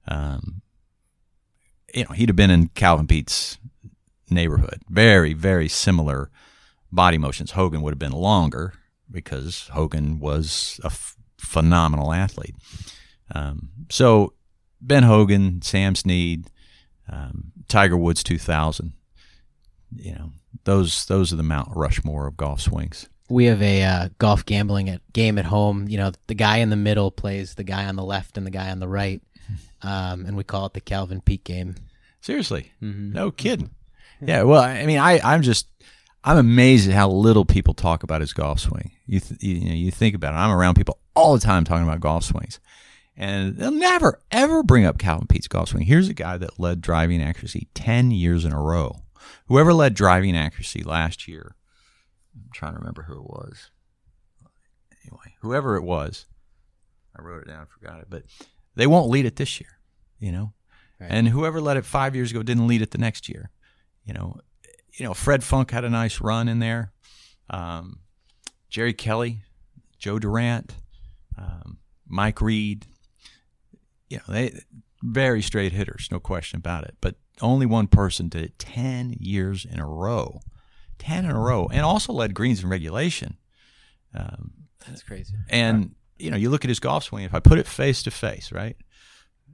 Um, 0.08 0.62
you 1.94 2.04
know, 2.04 2.10
he'd 2.10 2.28
have 2.28 2.36
been 2.36 2.50
in 2.50 2.68
Calvin 2.68 3.06
Peete's 3.06 3.58
neighborhood. 4.30 4.82
Very, 4.88 5.34
very 5.34 5.68
similar 5.68 6.30
body 6.90 7.18
motions. 7.18 7.52
Hogan 7.52 7.82
would 7.82 7.92
have 7.92 7.98
been 7.98 8.12
longer, 8.12 8.74
because 9.10 9.68
Hogan 9.68 10.18
was 10.18 10.80
a 10.82 10.86
f- 10.86 11.16
phenomenal 11.36 12.12
athlete. 12.12 12.56
Um, 13.34 13.70
so 13.90 14.34
Ben 14.80 15.02
Hogan, 15.04 15.62
Sam 15.62 15.94
Snead, 15.94 16.50
um, 17.10 17.52
Tiger 17.68 17.96
Woods 17.96 18.22
2000. 18.22 18.92
You 19.96 20.14
know, 20.14 20.32
those 20.64 21.04
those 21.06 21.32
are 21.32 21.36
the 21.36 21.42
Mount 21.42 21.68
Rushmore 21.74 22.26
of 22.26 22.36
golf 22.36 22.60
swings. 22.60 23.08
We 23.28 23.46
have 23.46 23.62
a 23.62 23.82
uh, 23.82 24.08
golf 24.18 24.44
gambling 24.44 24.88
at, 24.90 25.00
game 25.12 25.38
at 25.38 25.44
home. 25.46 25.88
You 25.88 25.98
know, 25.98 26.12
the 26.26 26.34
guy 26.34 26.58
in 26.58 26.70
the 26.70 26.76
middle 26.76 27.10
plays 27.10 27.54
the 27.54 27.64
guy 27.64 27.86
on 27.86 27.96
the 27.96 28.04
left 28.04 28.36
and 28.36 28.46
the 28.46 28.50
guy 28.50 28.70
on 28.70 28.78
the 28.80 28.88
right, 28.88 29.22
um, 29.82 30.26
and 30.26 30.36
we 30.36 30.44
call 30.44 30.66
it 30.66 30.74
the 30.74 30.80
Calvin 30.80 31.20
Peete 31.20 31.44
game. 31.44 31.76
Seriously, 32.20 32.72
Mhm. 32.82 33.12
no 33.12 33.30
kidding. 33.30 33.70
Yeah, 34.24 34.42
well, 34.44 34.62
I 34.62 34.86
mean, 34.86 34.98
I 34.98 35.20
I'm 35.24 35.42
just 35.42 35.68
I'm 36.24 36.36
amazed 36.38 36.88
at 36.88 36.94
how 36.94 37.10
little 37.10 37.44
people 37.44 37.74
talk 37.74 38.02
about 38.02 38.20
his 38.20 38.32
golf 38.32 38.60
swing. 38.60 38.92
You 39.06 39.20
th- 39.20 39.42
you, 39.42 39.60
know, 39.68 39.74
you 39.74 39.90
think 39.90 40.14
about 40.14 40.34
it. 40.34 40.36
I'm 40.36 40.50
around 40.52 40.74
people 40.76 40.98
all 41.14 41.34
the 41.34 41.40
time 41.40 41.64
talking 41.64 41.86
about 41.86 42.00
golf 42.00 42.24
swings, 42.24 42.60
and 43.16 43.56
they'll 43.56 43.70
never 43.70 44.20
ever 44.30 44.62
bring 44.62 44.84
up 44.84 44.98
Calvin 44.98 45.26
Peete's 45.26 45.48
golf 45.48 45.68
swing. 45.70 45.84
Here's 45.84 46.08
a 46.08 46.14
guy 46.14 46.36
that 46.38 46.58
led 46.58 46.80
driving 46.80 47.22
accuracy 47.22 47.68
ten 47.74 48.10
years 48.10 48.44
in 48.44 48.52
a 48.52 48.60
row. 48.60 49.02
Whoever 49.46 49.72
led 49.74 49.94
driving 49.94 50.36
accuracy 50.36 50.82
last 50.82 51.28
year, 51.28 51.54
I'm 52.34 52.50
trying 52.52 52.72
to 52.72 52.78
remember 52.78 53.02
who 53.02 53.14
it 53.14 53.24
was. 53.24 53.70
Anyway, 55.04 55.34
whoever 55.40 55.76
it 55.76 55.82
was, 55.82 56.26
I 57.16 57.22
wrote 57.22 57.42
it 57.42 57.48
down, 57.48 57.66
forgot 57.66 58.00
it, 58.00 58.06
but 58.08 58.22
they 58.74 58.86
won't 58.86 59.10
lead 59.10 59.26
it 59.26 59.36
this 59.36 59.60
year. 59.60 59.78
You 60.18 60.32
know, 60.32 60.52
Right. 61.00 61.10
and 61.10 61.28
whoever 61.28 61.60
led 61.60 61.76
it 61.76 61.84
five 61.84 62.14
years 62.14 62.30
ago 62.30 62.42
didn't 62.42 62.68
lead 62.68 62.82
it 62.82 62.92
the 62.92 62.98
next 62.98 63.28
year. 63.28 63.50
You 64.04 64.14
know, 64.14 64.38
you 64.94 65.04
know, 65.04 65.14
Fred 65.14 65.42
Funk 65.42 65.70
had 65.72 65.84
a 65.84 65.90
nice 65.90 66.20
run 66.20 66.48
in 66.48 66.58
there. 66.60 66.92
Um, 67.50 68.00
Jerry 68.68 68.92
Kelly, 68.92 69.42
Joe 69.98 70.18
Durant, 70.18 70.76
um, 71.36 71.78
Mike 72.06 72.40
Reid. 72.40 72.86
You 74.12 74.18
know, 74.18 74.34
they 74.34 74.60
very 75.02 75.40
straight 75.40 75.72
hitters, 75.72 76.08
no 76.10 76.20
question 76.20 76.58
about 76.58 76.84
it. 76.84 76.96
But 77.00 77.14
only 77.40 77.64
one 77.64 77.86
person 77.86 78.28
did 78.28 78.44
it 78.44 78.58
ten 78.58 79.16
years 79.18 79.64
in 79.64 79.80
a 79.80 79.86
row, 79.86 80.40
ten 80.98 81.24
in 81.24 81.30
a 81.30 81.40
row, 81.40 81.66
and 81.72 81.80
also 81.80 82.12
led 82.12 82.34
greens 82.34 82.62
in 82.62 82.68
regulation. 82.68 83.38
Um, 84.14 84.52
That's 84.86 85.02
crazy. 85.02 85.32
and 85.48 85.94
you 86.18 86.30
know, 86.30 86.36
you 86.36 86.50
look 86.50 86.62
at 86.62 86.68
his 86.68 86.78
golf 86.78 87.04
swing. 87.04 87.24
If 87.24 87.32
I 87.32 87.40
put 87.40 87.58
it 87.58 87.66
face 87.66 88.02
to 88.02 88.10
face, 88.10 88.52
right, 88.52 88.76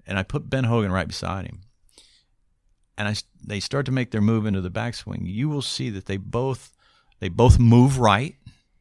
and 0.09 0.19
I 0.19 0.25
put 0.25 0.51
Ben 0.51 0.65
Hogan 0.65 0.91
right 0.91 1.07
beside 1.07 1.47
him, 1.47 1.61
and 2.97 3.07
I 3.07 3.15
they 3.47 3.61
start 3.61 3.87
to 3.87 3.93
make 3.93 4.11
their 4.11 4.21
move 4.21 4.45
into 4.45 4.61
the 4.61 4.73
backswing, 4.73 5.21
you 5.23 5.49
will 5.49 5.63
see 5.63 5.89
that 5.91 6.07
they 6.07 6.17
both 6.17 6.73
they 7.21 7.29
both 7.29 7.61
move 7.61 8.01
right. 8.01 8.35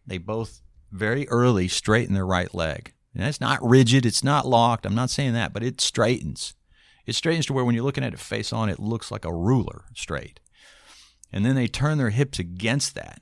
They 0.07 0.17
both 0.17 0.63
very 0.91 1.29
early 1.29 1.67
straighten 1.67 2.15
their 2.15 2.25
right 2.25 2.51
leg. 2.51 2.93
And 3.17 3.25
that's 3.25 3.41
not 3.41 3.67
rigid. 3.67 4.05
It's 4.05 4.23
not 4.23 4.45
locked. 4.45 4.85
I'm 4.85 4.93
not 4.93 5.09
saying 5.09 5.33
that, 5.33 5.51
but 5.51 5.63
it 5.63 5.81
straightens. 5.81 6.53
It 7.07 7.15
straightens 7.15 7.47
to 7.47 7.53
where 7.53 7.65
when 7.65 7.73
you're 7.73 7.83
looking 7.83 8.03
at 8.03 8.13
it 8.13 8.19
face 8.19 8.53
on, 8.53 8.69
it 8.69 8.79
looks 8.79 9.09
like 9.09 9.25
a 9.25 9.33
ruler 9.33 9.85
straight. 9.95 10.39
And 11.33 11.43
then 11.43 11.55
they 11.55 11.65
turn 11.65 11.97
their 11.97 12.11
hips 12.11 12.37
against 12.37 12.93
that. 12.93 13.21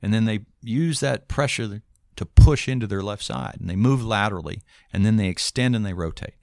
And 0.00 0.14
then 0.14 0.26
they 0.26 0.46
use 0.62 1.00
that 1.00 1.26
pressure 1.26 1.82
to 2.14 2.24
push 2.24 2.68
into 2.68 2.86
their 2.86 3.02
left 3.02 3.24
side. 3.24 3.56
And 3.58 3.68
they 3.68 3.74
move 3.74 4.04
laterally. 4.04 4.62
And 4.92 5.04
then 5.04 5.16
they 5.16 5.26
extend 5.26 5.74
and 5.74 5.84
they 5.84 5.92
rotate. 5.92 6.36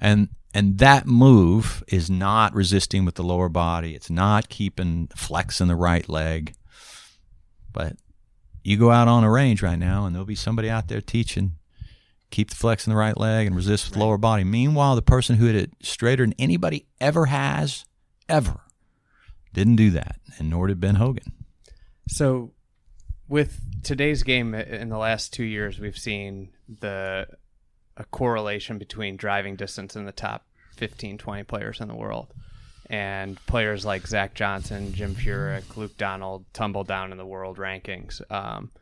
And 0.00 0.30
and 0.54 0.78
that 0.78 1.06
move 1.06 1.84
is 1.88 2.08
not 2.08 2.54
resisting 2.54 3.04
with 3.04 3.16
the 3.16 3.22
lower 3.22 3.50
body. 3.50 3.94
It's 3.94 4.08
not 4.08 4.48
keeping 4.48 5.08
flexing 5.14 5.66
the 5.66 5.76
right 5.76 6.08
leg. 6.08 6.54
But 7.70 7.96
you 8.62 8.78
go 8.78 8.92
out 8.92 9.08
on 9.08 9.24
a 9.24 9.30
range 9.30 9.62
right 9.62 9.78
now 9.78 10.06
and 10.06 10.14
there'll 10.14 10.24
be 10.24 10.34
somebody 10.34 10.70
out 10.70 10.88
there 10.88 11.02
teaching 11.02 11.56
keep 12.34 12.50
the 12.50 12.56
flex 12.56 12.86
in 12.86 12.92
the 12.92 12.98
right 12.98 13.16
leg 13.16 13.46
and 13.46 13.54
resist 13.54 13.86
with 13.86 13.94
the 13.94 14.00
lower 14.00 14.18
body. 14.18 14.42
Meanwhile, 14.42 14.96
the 14.96 15.02
person 15.02 15.36
who 15.36 15.46
hit 15.46 15.54
it 15.54 15.70
straighter 15.82 16.24
than 16.24 16.34
anybody 16.36 16.86
ever 17.00 17.26
has, 17.26 17.84
ever, 18.28 18.60
didn't 19.52 19.76
do 19.76 19.90
that, 19.92 20.16
and 20.38 20.50
nor 20.50 20.66
did 20.66 20.80
Ben 20.80 20.96
Hogan. 20.96 21.32
So, 22.08 22.50
with 23.28 23.60
today's 23.84 24.24
game 24.24 24.52
in 24.52 24.88
the 24.88 24.98
last 24.98 25.32
two 25.32 25.44
years, 25.44 25.78
we've 25.78 25.96
seen 25.96 26.50
the 26.68 27.28
a 27.96 28.04
correlation 28.06 28.78
between 28.78 29.16
driving 29.16 29.54
distance 29.54 29.94
in 29.94 30.04
the 30.04 30.12
top 30.12 30.44
15, 30.76 31.16
20 31.16 31.44
players 31.44 31.80
in 31.80 31.86
the 31.86 31.94
world. 31.94 32.34
And 32.90 33.38
players 33.46 33.84
like 33.86 34.06
Zach 34.08 34.34
Johnson, 34.34 34.92
Jim 34.92 35.14
Furyk, 35.14 35.76
Luke 35.76 35.96
Donald 35.96 36.44
tumble 36.52 36.82
down 36.82 37.12
in 37.12 37.18
the 37.18 37.24
world 37.24 37.56
rankings. 37.56 38.20
Um, 38.30 38.72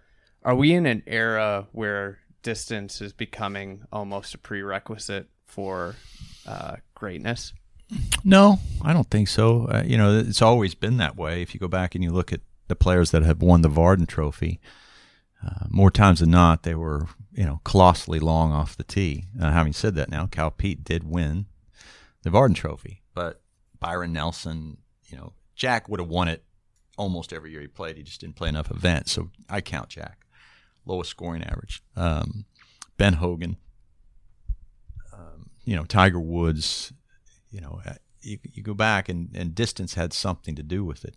are 0.43 0.55
we 0.55 0.73
in 0.73 0.87
an 0.87 1.03
era 1.07 1.69
where 1.73 2.19
distance 2.43 3.01
is 3.01 3.13
becoming 3.13 3.83
almost 3.93 4.35
a 4.35 4.39
prerequisite 4.39 5.29
for 5.47 5.97
uh, 6.47 6.77
greatness? 6.95 7.53
No, 8.25 8.59
I 8.83 8.93
don't 8.93 9.11
think 9.11 9.29
so. 9.29 9.67
Uh, 9.67 9.83
you 9.85 9.99
know, 9.99 10.19
it's 10.19 10.43
always 10.43 10.75
been 10.75 10.97
that 10.97 11.17
way. 11.17 11.43
If 11.43 11.55
you 11.55 11.61
go 11.61 11.69
back 11.69 11.95
and 11.95 12.03
you 12.03 12.11
look 12.11 12.33
at 12.33 12.41
the 12.69 12.77
players 12.77 13.11
that 13.11 13.23
have 13.23 13.43
won 13.43 13.63
the 13.63 13.69
Vardon 13.69 14.07
Trophy, 14.07 14.61
uh, 15.45 15.67
more 15.69 15.91
times 15.91 16.21
than 16.21 16.31
not, 16.31 16.63
they 16.63 16.75
were 16.75 17.07
you 17.33 17.45
know 17.45 17.61
colossally 17.65 18.19
long 18.19 18.53
off 18.53 18.77
the 18.77 18.85
tee. 18.85 19.25
Having 19.39 19.73
said 19.75 19.95
that, 19.97 20.11
now 20.11 20.27
Cal 20.27 20.51
Peete 20.51 20.85
did 20.85 21.05
win 21.05 21.47
the 22.23 22.31
Vardon 22.31 22.55
Trophy, 22.55 23.03
but 23.15 23.43
Byron 23.79 24.13
Nelson, 24.13 24.79
you 25.09 25.17
know, 25.19 25.33
Jack 25.55 25.89
would 25.89 26.01
have 26.01 26.09
won 26.09 26.29
it 26.29 26.45
almost 26.97 27.33
every 27.33 27.51
year 27.51 27.61
he 27.61 27.67
played. 27.67 27.97
He 27.97 28.03
just 28.03 28.21
didn't 28.21 28.37
play 28.37 28.49
enough 28.49 28.71
events, 28.71 29.13
so 29.13 29.31
I 29.51 29.61
count 29.61 29.89
Jack. 29.89 30.22
Lowest 30.85 31.11
scoring 31.11 31.43
average. 31.45 31.83
Um, 31.97 32.45
ben 32.97 33.15
Hogan, 33.15 33.57
um, 35.13 35.51
you 35.65 35.77
know, 35.77 35.85
Tiger 35.85 36.21
Woods, 36.21 36.93
you 37.51 37.61
know, 37.61 37.81
uh, 37.87 37.95
you, 38.21 38.39
you 38.53 38.63
go 38.63 38.75
back 38.75 39.09
and, 39.09 39.31
and 39.35 39.55
distance 39.55 39.95
had 39.95 40.13
something 40.13 40.55
to 40.55 40.63
do 40.63 40.85
with 40.85 41.05
it. 41.05 41.17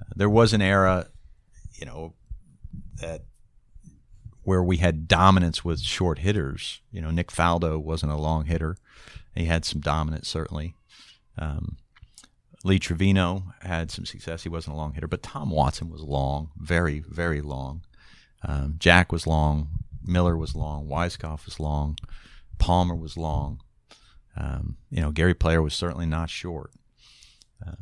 Uh, 0.00 0.12
there 0.16 0.30
was 0.30 0.52
an 0.52 0.62
era, 0.62 1.06
you 1.74 1.86
know, 1.86 2.14
that 3.00 3.22
where 4.44 4.62
we 4.62 4.78
had 4.78 5.06
dominance 5.06 5.64
with 5.64 5.80
short 5.80 6.18
hitters. 6.18 6.80
You 6.90 7.00
know, 7.00 7.10
Nick 7.10 7.30
Faldo 7.30 7.80
wasn't 7.80 8.12
a 8.12 8.16
long 8.16 8.46
hitter. 8.46 8.76
He 9.34 9.44
had 9.44 9.64
some 9.64 9.80
dominance, 9.80 10.28
certainly. 10.28 10.74
Um, 11.38 11.76
Lee 12.64 12.78
Trevino 12.78 13.44
had 13.60 13.90
some 13.90 14.04
success. 14.04 14.42
He 14.42 14.48
wasn't 14.48 14.74
a 14.74 14.76
long 14.76 14.94
hitter, 14.94 15.08
but 15.08 15.22
Tom 15.22 15.50
Watson 15.50 15.90
was 15.90 16.02
long, 16.02 16.50
very, 16.56 17.00
very 17.08 17.40
long. 17.40 17.82
Um, 18.44 18.76
Jack 18.78 19.12
was 19.12 19.26
long. 19.26 19.68
Miller 20.04 20.36
was 20.36 20.54
long. 20.54 20.88
Weiskopf 20.88 21.44
was 21.44 21.60
long. 21.60 21.96
Palmer 22.58 22.94
was 22.94 23.16
long. 23.16 23.60
Um, 24.36 24.76
you 24.90 25.00
know, 25.00 25.10
Gary 25.10 25.34
Player 25.34 25.62
was 25.62 25.74
certainly 25.74 26.06
not 26.06 26.30
short. 26.30 26.70
Uh, 27.66 27.72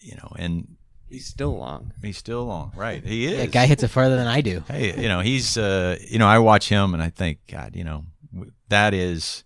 you 0.00 0.14
know, 0.16 0.32
and 0.36 0.76
He's 1.08 1.26
still 1.26 1.56
long. 1.58 1.92
he's 2.02 2.16
still 2.16 2.46
long. 2.46 2.72
Right, 2.74 3.04
he 3.04 3.26
is. 3.26 3.36
That 3.36 3.52
guy 3.52 3.66
hits 3.66 3.82
it 3.82 3.88
farther 3.88 4.16
than 4.16 4.26
I 4.26 4.40
do. 4.40 4.64
Hey, 4.68 4.98
you 5.00 5.08
know, 5.08 5.20
he's 5.20 5.58
uh, 5.58 5.98
you 6.08 6.18
know, 6.18 6.26
I 6.26 6.38
watch 6.38 6.70
him 6.70 6.94
and 6.94 7.02
I 7.02 7.10
think, 7.10 7.40
God, 7.50 7.76
you 7.76 7.84
know, 7.84 8.06
that 8.70 8.94
is, 8.94 9.44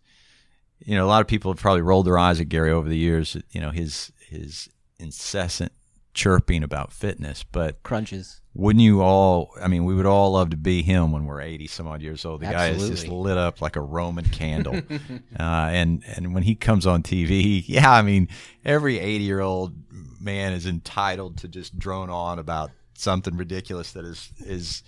you 0.79 0.95
know, 0.95 1.05
a 1.05 1.09
lot 1.09 1.23
of 1.23 1.27
people 1.27 1.51
have 1.51 1.61
probably 1.61 1.83
rolled 1.83 2.07
their 2.07 2.19
eyes 2.19 2.41
at 2.41 2.49
Gary 2.49 2.71
over 2.71 2.89
the 2.89 2.97
years. 2.97 3.37
You 3.51 3.61
know, 3.61 3.71
his 3.71 4.13
his 4.29 4.69
incessant 5.01 5.73
chirping 6.17 6.65
about 6.65 6.93
fitness, 6.93 7.45
but 7.45 7.81
Crunches. 7.83 8.41
wouldn't 8.55 8.83
you 8.83 9.03
all? 9.03 9.51
I 9.61 9.69
mean, 9.69 9.85
we 9.85 9.95
would 9.95 10.07
all 10.07 10.33
love 10.33 10.51
to 10.51 10.57
be 10.57 10.83
him 10.83 11.13
when 11.13 11.27
we're 11.27 11.43
eighty 11.43 11.67
some 11.69 11.87
odd 11.87 12.03
years 12.03 12.25
old. 12.25 12.41
The 12.41 12.47
guy 12.47 12.69
is 12.71 12.89
just 12.89 13.07
lit 13.07 13.37
up 13.37 13.61
like 13.61 13.77
a 13.77 13.81
Roman 13.81 14.25
candle, 14.25 14.77
uh, 15.39 15.43
and 15.71 16.03
and 16.17 16.35
when 16.35 16.43
he 16.43 16.57
comes 16.57 16.87
on 16.87 17.03
TV, 17.03 17.63
yeah, 17.69 17.93
I 17.93 18.03
mean, 18.03 18.29
every 18.65 18.99
eighty 18.99 19.25
year 19.25 19.41
old 19.41 19.75
man 20.21 20.55
is 20.55 20.67
entitled 20.67 21.37
to 21.39 21.49
just 21.49 21.79
drone 21.79 22.11
on 22.11 22.39
about 22.39 22.71
something 22.95 23.37
ridiculous 23.37 23.93
that 23.93 24.05
is 24.07 24.33
is 24.41 24.83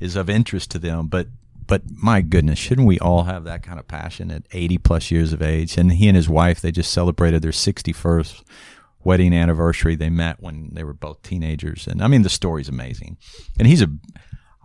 is 0.00 0.16
of 0.16 0.28
interest 0.28 0.72
to 0.72 0.78
them, 0.80 1.06
but. 1.06 1.28
But 1.66 1.82
my 1.88 2.20
goodness, 2.20 2.58
shouldn't 2.58 2.88
we 2.88 2.98
all 2.98 3.22
have 3.24 3.44
that 3.44 3.62
kind 3.62 3.78
of 3.78 3.86
passion 3.86 4.32
at 4.32 4.42
80 4.50 4.78
plus 4.78 5.12
years 5.12 5.32
of 5.32 5.40
age? 5.40 5.76
And 5.78 5.92
he 5.92 6.08
and 6.08 6.16
his 6.16 6.28
wife, 6.28 6.60
they 6.60 6.72
just 6.72 6.90
celebrated 6.92 7.42
their 7.42 7.52
61st 7.52 8.42
wedding 9.04 9.32
anniversary. 9.32 9.96
They 9.96 10.10
met 10.10 10.40
when 10.40 10.70
they 10.72 10.84
were 10.84 10.92
both 10.92 11.22
teenagers, 11.22 11.86
and 11.86 12.02
I 12.02 12.08
mean 12.08 12.22
the 12.22 12.30
story's 12.30 12.68
amazing. 12.68 13.16
And 13.58 13.66
he's 13.66 13.82
a, 13.82 13.88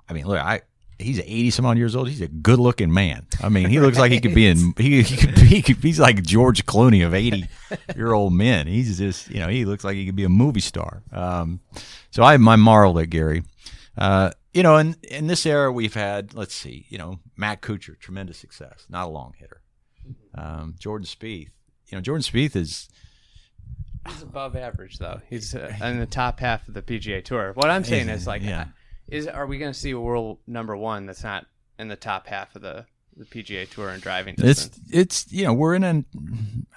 I 0.09 0.13
mean, 0.13 0.25
look, 0.25 0.39
I 0.39 0.61
he's 0.99 1.19
eighty 1.19 1.49
some 1.49 1.65
odd 1.65 1.77
years 1.77 1.95
old. 1.95 2.09
He's 2.09 2.21
a 2.21 2.27
good 2.27 2.59
looking 2.59 2.93
man. 2.93 3.27
I 3.41 3.49
mean, 3.49 3.69
he 3.69 3.79
looks 3.79 3.97
like 3.97 4.11
he 4.11 4.19
could 4.19 4.35
be 4.35 4.47
in 4.47 4.73
he, 4.77 5.01
he 5.01 5.17
could 5.17 5.35
be 5.35 5.41
he 5.41 5.61
could, 5.61 5.77
he's 5.77 5.99
like 5.99 6.23
George 6.23 6.65
Clooney 6.65 7.05
of 7.05 7.13
eighty 7.13 7.47
year 7.95 8.13
old 8.13 8.33
men. 8.45 8.67
He's 8.67 8.97
just 8.97 9.29
you 9.29 9.39
know 9.39 9.47
he 9.47 9.65
looks 9.65 9.83
like 9.83 9.95
he 9.95 10.05
could 10.05 10.15
be 10.15 10.23
a 10.23 10.29
movie 10.29 10.61
star. 10.61 11.03
Um, 11.11 11.59
so 12.11 12.23
I 12.23 12.33
have 12.33 12.41
my 12.41 12.55
marvel 12.55 12.99
at 12.99 13.09
Gary. 13.09 13.43
Uh, 13.97 14.31
you 14.53 14.63
know, 14.63 14.77
in 14.77 14.95
in 15.03 15.27
this 15.27 15.45
era 15.45 15.71
we've 15.71 15.93
had 15.93 16.33
let's 16.33 16.53
see, 16.53 16.85
you 16.89 16.97
know, 16.97 17.19
Matt 17.35 17.61
Kuchar, 17.61 17.99
tremendous 17.99 18.37
success, 18.37 18.85
not 18.89 19.07
a 19.07 19.09
long 19.09 19.33
hitter. 19.37 19.61
Um, 20.33 20.75
Jordan 20.77 21.07
Spieth, 21.07 21.49
you 21.87 21.97
know, 21.97 22.01
Jordan 22.01 22.23
Spieth 22.23 22.55
is 22.55 22.89
He's 24.07 24.21
above 24.21 24.55
average 24.55 24.97
though. 24.97 25.21
He's 25.29 25.55
uh, 25.55 25.73
in 25.83 25.99
the 25.99 26.05
top 26.05 26.39
half 26.39 26.67
of 26.67 26.73
the 26.73 26.81
PGA 26.81 27.23
Tour. 27.23 27.51
What 27.53 27.69
I'm 27.69 27.83
saying 27.83 28.09
is 28.09 28.27
like 28.27 28.41
Yeah. 28.41 28.65
Is 29.07 29.27
are 29.27 29.45
we 29.45 29.57
going 29.57 29.71
to 29.71 29.77
see 29.77 29.91
a 29.91 29.99
world 29.99 30.39
number 30.47 30.75
one 30.75 31.05
that's 31.05 31.23
not 31.23 31.45
in 31.77 31.87
the 31.87 31.95
top 31.95 32.27
half 32.27 32.55
of 32.55 32.61
the 32.61 32.85
the 33.15 33.25
PGA 33.25 33.69
Tour 33.69 33.89
in 33.91 33.99
driving 33.99 34.35
distance? 34.35 34.77
it's 34.89 35.25
it's 35.25 35.31
you 35.31 35.43
know 35.43 35.53
we're 35.53 35.75
in 35.75 35.83
an. 35.83 36.05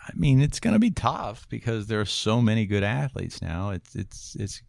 I 0.07 0.13
mean, 0.15 0.41
it's 0.41 0.61
going 0.61 0.75
to 0.75 0.81
be 0.81 0.91
tough 0.91 1.47
because 1.49 1.87
there 1.87 2.01
are 2.01 2.07
so 2.07 2.41
many 2.41 2.67
good 2.67 2.83
athletes 2.83 3.41
now. 3.41 3.71
It's 3.71 3.95
it's 3.95 4.37
it's 4.39 4.63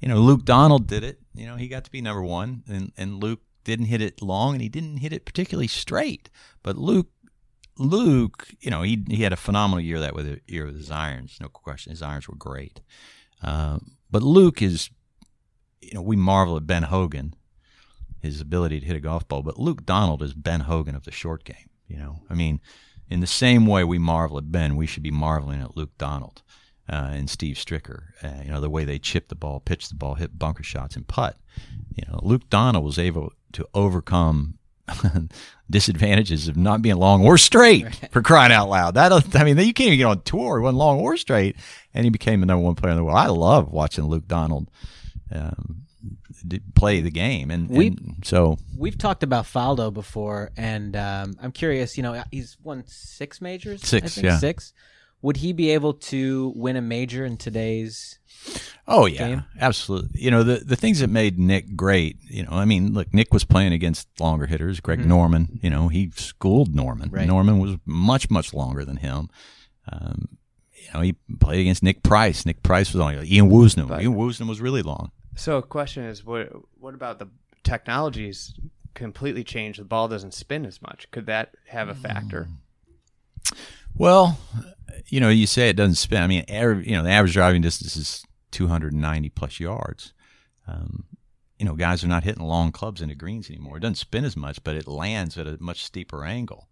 you 0.00 0.08
know 0.08 0.18
Luke 0.18 0.44
Donald 0.44 0.86
did 0.86 1.04
it. 1.04 1.20
You 1.34 1.46
know 1.46 1.56
he 1.56 1.68
got 1.68 1.84
to 1.84 1.90
be 1.90 2.00
number 2.00 2.22
one, 2.22 2.64
and 2.68 2.92
and 2.96 3.22
Luke 3.22 3.40
didn't 3.64 3.86
hit 3.86 4.02
it 4.02 4.20
long, 4.20 4.54
and 4.54 4.62
he 4.62 4.68
didn't 4.68 4.98
hit 4.98 5.12
it 5.12 5.24
particularly 5.24 5.68
straight. 5.68 6.30
But 6.62 6.76
Luke 6.76 7.08
Luke, 7.78 8.48
you 8.60 8.70
know 8.70 8.82
he 8.82 9.04
he 9.08 9.22
had 9.22 9.32
a 9.32 9.36
phenomenal 9.36 9.80
year 9.80 10.00
that 10.00 10.14
with 10.14 10.40
year 10.46 10.66
with 10.66 10.76
his 10.76 10.90
irons, 10.90 11.38
no 11.40 11.48
question. 11.48 11.90
His 11.90 12.02
irons 12.02 12.28
were 12.28 12.36
great. 12.36 12.80
Um, 13.42 13.96
but 14.10 14.22
Luke 14.22 14.62
is, 14.62 14.90
you 15.80 15.94
know, 15.94 16.02
we 16.02 16.16
marvel 16.16 16.56
at 16.56 16.66
Ben 16.66 16.84
Hogan 16.84 17.34
his 18.24 18.40
ability 18.40 18.80
to 18.80 18.86
hit 18.86 18.96
a 18.96 19.00
golf 19.00 19.28
ball. 19.28 19.42
But 19.42 19.58
Luke 19.58 19.84
Donald 19.84 20.22
is 20.22 20.34
Ben 20.34 20.60
Hogan 20.60 20.94
of 20.94 21.04
the 21.04 21.10
short 21.10 21.44
game. 21.44 21.68
You 21.86 21.98
know, 21.98 22.22
I 22.30 22.34
mean, 22.34 22.60
in 23.10 23.20
the 23.20 23.26
same 23.26 23.66
way 23.66 23.84
we 23.84 23.98
marvel 23.98 24.38
at 24.38 24.50
Ben, 24.50 24.76
we 24.76 24.86
should 24.86 25.02
be 25.02 25.10
marveling 25.10 25.60
at 25.60 25.76
Luke 25.76 25.92
Donald 25.98 26.42
uh, 26.88 27.10
and 27.12 27.28
Steve 27.28 27.56
Stricker. 27.56 28.04
Uh, 28.22 28.42
you 28.44 28.50
know, 28.50 28.60
the 28.60 28.70
way 28.70 28.84
they 28.84 28.98
chip 28.98 29.28
the 29.28 29.34
ball, 29.34 29.60
pitch 29.60 29.88
the 29.88 29.94
ball, 29.94 30.14
hit 30.14 30.38
bunker 30.38 30.62
shots, 30.62 30.96
and 30.96 31.06
putt. 31.06 31.36
You 31.94 32.04
know, 32.08 32.18
Luke 32.22 32.48
Donald 32.48 32.84
was 32.84 32.98
able 32.98 33.32
to 33.52 33.68
overcome 33.74 34.58
disadvantages 35.70 36.48
of 36.48 36.56
not 36.56 36.82
being 36.82 36.96
long 36.96 37.26
or 37.26 37.38
straight 37.38 37.94
for 38.10 38.22
crying 38.22 38.52
out 38.52 38.68
loud. 38.68 38.94
That 38.94 39.12
I 39.36 39.44
mean, 39.44 39.56
you 39.58 39.72
can't 39.72 39.88
even 39.88 39.98
get 39.98 40.04
on 40.06 40.22
tour. 40.22 40.58
He 40.58 40.62
wasn't 40.62 40.78
long 40.78 41.00
or 41.00 41.16
straight, 41.16 41.56
and 41.94 42.04
he 42.04 42.10
became 42.10 42.40
the 42.40 42.46
number 42.46 42.64
one 42.64 42.74
player 42.74 42.92
in 42.92 42.98
the 42.98 43.04
world. 43.04 43.16
I 43.18 43.26
love 43.28 43.70
watching 43.70 44.04
Luke 44.04 44.28
Donald. 44.28 44.70
Um, 45.32 45.80
play 46.74 47.00
the 47.00 47.10
game, 47.10 47.50
and, 47.50 47.70
We- 47.70 47.86
and 47.86 48.16
so 48.22 48.58
We've 48.76 48.98
talked 48.98 49.22
about 49.22 49.46
Faldo 49.46 49.92
before, 49.92 50.50
and 50.56 50.94
um, 50.94 51.36
I'm 51.40 51.52
curious. 51.52 51.96
You 51.96 52.02
know, 52.02 52.22
he's 52.30 52.58
won 52.62 52.84
six 52.86 53.40
majors. 53.40 53.82
I 53.82 53.86
Six, 53.86 54.14
think, 54.16 54.24
yeah. 54.26 54.38
six. 54.38 54.72
Would 55.22 55.38
he 55.38 55.54
be 55.54 55.70
able 55.70 55.94
to 55.94 56.52
win 56.54 56.76
a 56.76 56.82
major 56.82 57.24
in 57.24 57.38
today's? 57.38 58.18
Oh 58.86 59.06
yeah, 59.06 59.28
game? 59.28 59.44
absolutely. 59.60 60.20
You 60.20 60.30
know 60.30 60.42
the 60.42 60.56
the 60.56 60.76
things 60.76 61.00
that 61.00 61.08
made 61.08 61.38
Nick 61.38 61.74
great. 61.74 62.18
You 62.28 62.42
know, 62.42 62.50
I 62.52 62.64
mean, 62.64 62.92
look, 62.92 63.12
Nick 63.14 63.32
was 63.32 63.44
playing 63.44 63.72
against 63.72 64.08
longer 64.20 64.46
hitters. 64.46 64.80
Greg 64.80 65.04
Norman. 65.06 65.58
You 65.62 65.70
know, 65.70 65.88
he 65.88 66.10
schooled 66.14 66.74
Norman. 66.74 67.10
Right. 67.10 67.26
Norman 67.26 67.58
was 67.58 67.76
much 67.86 68.30
much 68.30 68.52
longer 68.52 68.84
than 68.84 68.98
him. 68.98 69.30
Um, 69.90 70.28
you 70.74 70.88
know, 70.92 71.00
he 71.00 71.14
played 71.40 71.60
against 71.60 71.82
Nick 71.82 72.02
Price. 72.02 72.44
Nick 72.44 72.62
Price 72.62 72.92
was 72.92 73.00
only 73.00 73.26
Ian 73.30 73.50
Woosnam. 73.50 73.88
But- 73.88 74.02
Ian 74.02 74.14
Woosnam 74.14 74.48
was 74.48 74.60
really 74.60 74.82
long. 74.82 75.10
So, 75.36 75.56
a 75.56 75.62
question 75.62 76.04
is, 76.04 76.24
what 76.24 76.50
what 76.78 76.94
about 76.94 77.18
the 77.18 77.28
technologies? 77.62 78.54
Completely 78.92 79.42
changed. 79.42 79.80
The 79.80 79.84
ball 79.84 80.06
doesn't 80.08 80.34
spin 80.34 80.64
as 80.64 80.80
much. 80.80 81.10
Could 81.10 81.26
that 81.26 81.50
have 81.68 81.88
a 81.88 81.94
factor? 81.94 82.48
Well, 83.96 84.38
you 85.06 85.20
know, 85.20 85.28
you 85.28 85.46
say 85.46 85.68
it 85.68 85.76
doesn't 85.76 85.96
spin. 85.96 86.22
I 86.22 86.26
mean, 86.26 86.44
aver- 86.48 86.80
you 86.80 86.92
know, 86.92 87.02
the 87.02 87.10
average 87.10 87.32
driving 87.32 87.62
distance 87.62 87.96
is 87.96 88.24
290 88.54 89.28
plus 89.30 89.60
yards. 89.60 90.14
Um, 90.66 91.04
you 91.58 91.66
know, 91.66 91.74
guys 91.74 92.02
are 92.02 92.08
not 92.08 92.24
hitting 92.24 92.42
long 92.42 92.72
clubs 92.72 93.00
into 93.00 93.14
greens 93.14 93.50
anymore. 93.50 93.76
It 93.76 93.80
doesn't 93.80 93.96
spin 93.96 94.24
as 94.24 94.36
much, 94.36 94.62
but 94.64 94.76
it 94.76 94.88
lands 94.88 95.36
at 95.36 95.46
a 95.46 95.56
much 95.60 95.84
steeper 95.84 96.24
angle. 96.24 96.68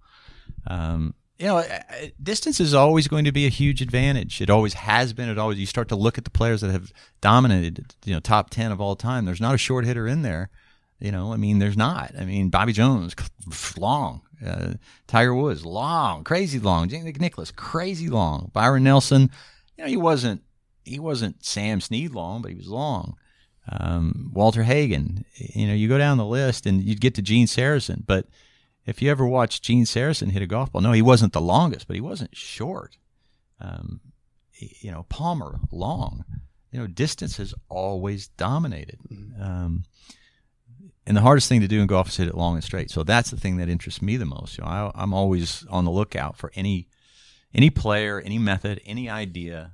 Um, 0.67 1.15
you 1.39 1.47
know, 1.47 1.65
distance 2.23 2.61
is 2.61 2.73
always 2.73 3.09
going 3.09 3.25
to 3.25 3.33
be 3.33 3.47
a 3.47 3.51
huge 3.51 3.83
advantage. 3.83 4.41
It 4.41 4.51
always 4.51 4.75
has 4.75 5.13
been. 5.13 5.29
It 5.29 5.39
always. 5.39 5.59
You 5.59 5.67
start 5.67 5.89
to 5.89 5.97
look 5.97 6.19
at 6.19 6.25
the 6.25 6.31
players 6.31 6.61
that 6.61 6.71
have 6.71 6.93
dominated, 7.21 7.95
you 8.05 8.15
know, 8.15 8.21
top 8.21 8.51
ten 8.51 8.71
of 8.71 8.81
all 8.81 8.95
time. 8.95 9.25
There's 9.25 9.41
not 9.41 9.55
a 9.55 9.59
short 9.59 9.85
hitter 9.85 10.07
in 10.07 10.23
there. 10.23 10.51
You 11.01 11.11
know, 11.11 11.33
I 11.33 11.37
mean, 11.37 11.59
there's 11.59 11.77
not. 11.77 12.13
I 12.17 12.25
mean, 12.25 12.49
Bobby 12.49 12.73
Jones, 12.73 13.17
long. 13.77 14.23
Uh, 14.45 14.75
Tiger 15.09 15.35
Woods, 15.35 15.65
long, 15.65 16.23
crazy 16.23 16.59
long. 16.59 16.89
Jack 16.89 17.21
Nicklaus, 17.21 17.51
crazy 17.51 18.09
long. 18.09 18.51
Byron 18.53 18.85
Nelson, 18.85 19.31
you 19.77 19.85
know, 19.85 19.89
he 19.89 19.97
wasn't 19.97 20.43
he 20.85 20.99
wasn't 20.99 21.45
Sam 21.45 21.81
Snead 21.81 22.13
long, 22.13 22.43
but 22.43 22.51
he 22.51 22.57
was 22.57 22.69
long. 22.69 23.17
Um, 23.69 24.31
Walter 24.35 24.65
Hagen, 24.65 25.25
you 25.37 25.67
know, 25.69 25.75
you 25.75 25.89
go 25.89 25.99
down 25.99 26.19
the 26.19 26.27
list 26.27 26.67
and 26.67 26.83
you'd 26.83 27.01
get 27.01 27.15
to 27.15 27.23
Gene 27.23 27.47
Sarazen, 27.47 28.03
but 28.07 28.27
if 28.87 29.01
you 29.01 29.11
ever 29.11 29.25
watched 29.25 29.63
Gene 29.63 29.85
Sarazen 29.85 30.33
hit 30.33 30.43
a 30.43 30.47
golf 30.47 30.73
ball, 30.73 30.83
no, 30.83 30.91
he 30.93 31.03
wasn't 31.03 31.33
the 31.33 31.41
longest, 31.41 31.87
but 31.87 31.95
he 31.95 32.01
wasn't 32.01 32.37
short. 32.37 32.97
Um, 33.61 34.01
he- 34.51 34.77
you 34.81 34.91
know, 34.91 35.05
Palmer, 35.09 35.61
long. 35.71 36.25
You 36.73 36.81
know, 36.81 36.87
distance 36.89 37.37
has 37.37 37.55
always 37.69 38.29
dominated. 38.29 38.99
Um, 39.41 39.85
and 41.07 41.17
the 41.17 41.21
hardest 41.21 41.49
thing 41.49 41.61
to 41.61 41.69
do 41.69 41.81
in 41.81 41.87
golf 41.87 42.09
is 42.09 42.17
hit 42.17 42.29
it 42.29 42.35
long 42.37 42.55
and 42.55 42.65
straight. 42.65 42.91
So 42.91 43.03
that's 43.05 43.31
the 43.31 43.37
thing 43.37 43.59
that 43.59 43.69
interests 43.69 44.03
me 44.03 44.17
the 44.17 44.25
most. 44.25 44.57
You 44.59 44.65
know, 44.65 44.71
I, 44.71 44.91
I'm 44.95 45.13
always 45.13 45.65
on 45.69 45.85
the 45.85 45.91
lookout 45.91 46.37
for 46.37 46.51
any 46.55 46.89
any 47.55 47.69
player, 47.71 48.21
any 48.21 48.39
method, 48.39 48.81
any 48.87 49.11
idea 49.11 49.73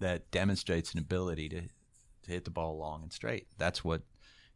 that 0.00 0.30
demonstrates 0.30 0.92
an 0.92 0.98
ability 0.98 1.48
to, 1.48 1.60
to 1.60 2.30
hit 2.30 2.44
the 2.44 2.50
ball 2.50 2.78
long 2.78 3.02
and 3.02 3.12
straight. 3.12 3.46
That's 3.58 3.84
what 3.84 4.02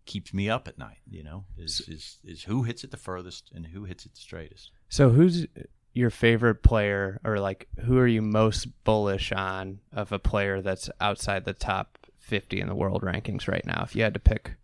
keeps 0.07 0.33
me 0.35 0.49
up 0.49 0.67
at 0.69 0.79
night. 0.79 0.99
You 1.09 1.23
know, 1.23 1.45
is 1.57 1.81
is 1.89 2.19
is 2.25 2.45
who 2.45 2.65
hits 2.65 2.85
it 2.85 2.91
the 2.91 2.97
furthest 2.97 3.51
and 3.55 3.67
who 3.67 3.85
hits 3.85 4.07
it 4.07 4.15
the 4.15 4.21
straightest. 4.21 4.71
So, 4.89 5.11
who's 5.11 5.47
your 5.93 6.11
favorite 6.11 6.63
player, 6.63 7.21
or 7.25 7.41
like 7.41 7.69
who 7.85 7.99
are 7.99 8.07
you 8.07 8.23
most 8.23 8.67
bullish 8.85 9.33
on 9.33 9.81
of 9.93 10.13
a 10.13 10.19
player 10.19 10.61
that's 10.61 10.89
outside 11.01 11.45
the 11.45 11.53
top 11.53 11.99
50 12.19 12.61
in 12.61 12.69
the 12.69 12.75
world 12.75 13.03
rankings 13.03 13.49
right 13.49 13.65
now? 13.67 13.83
If 13.85 13.97
you 13.97 14.03
had 14.03 14.15
to 14.15 14.21
pick 14.21 14.55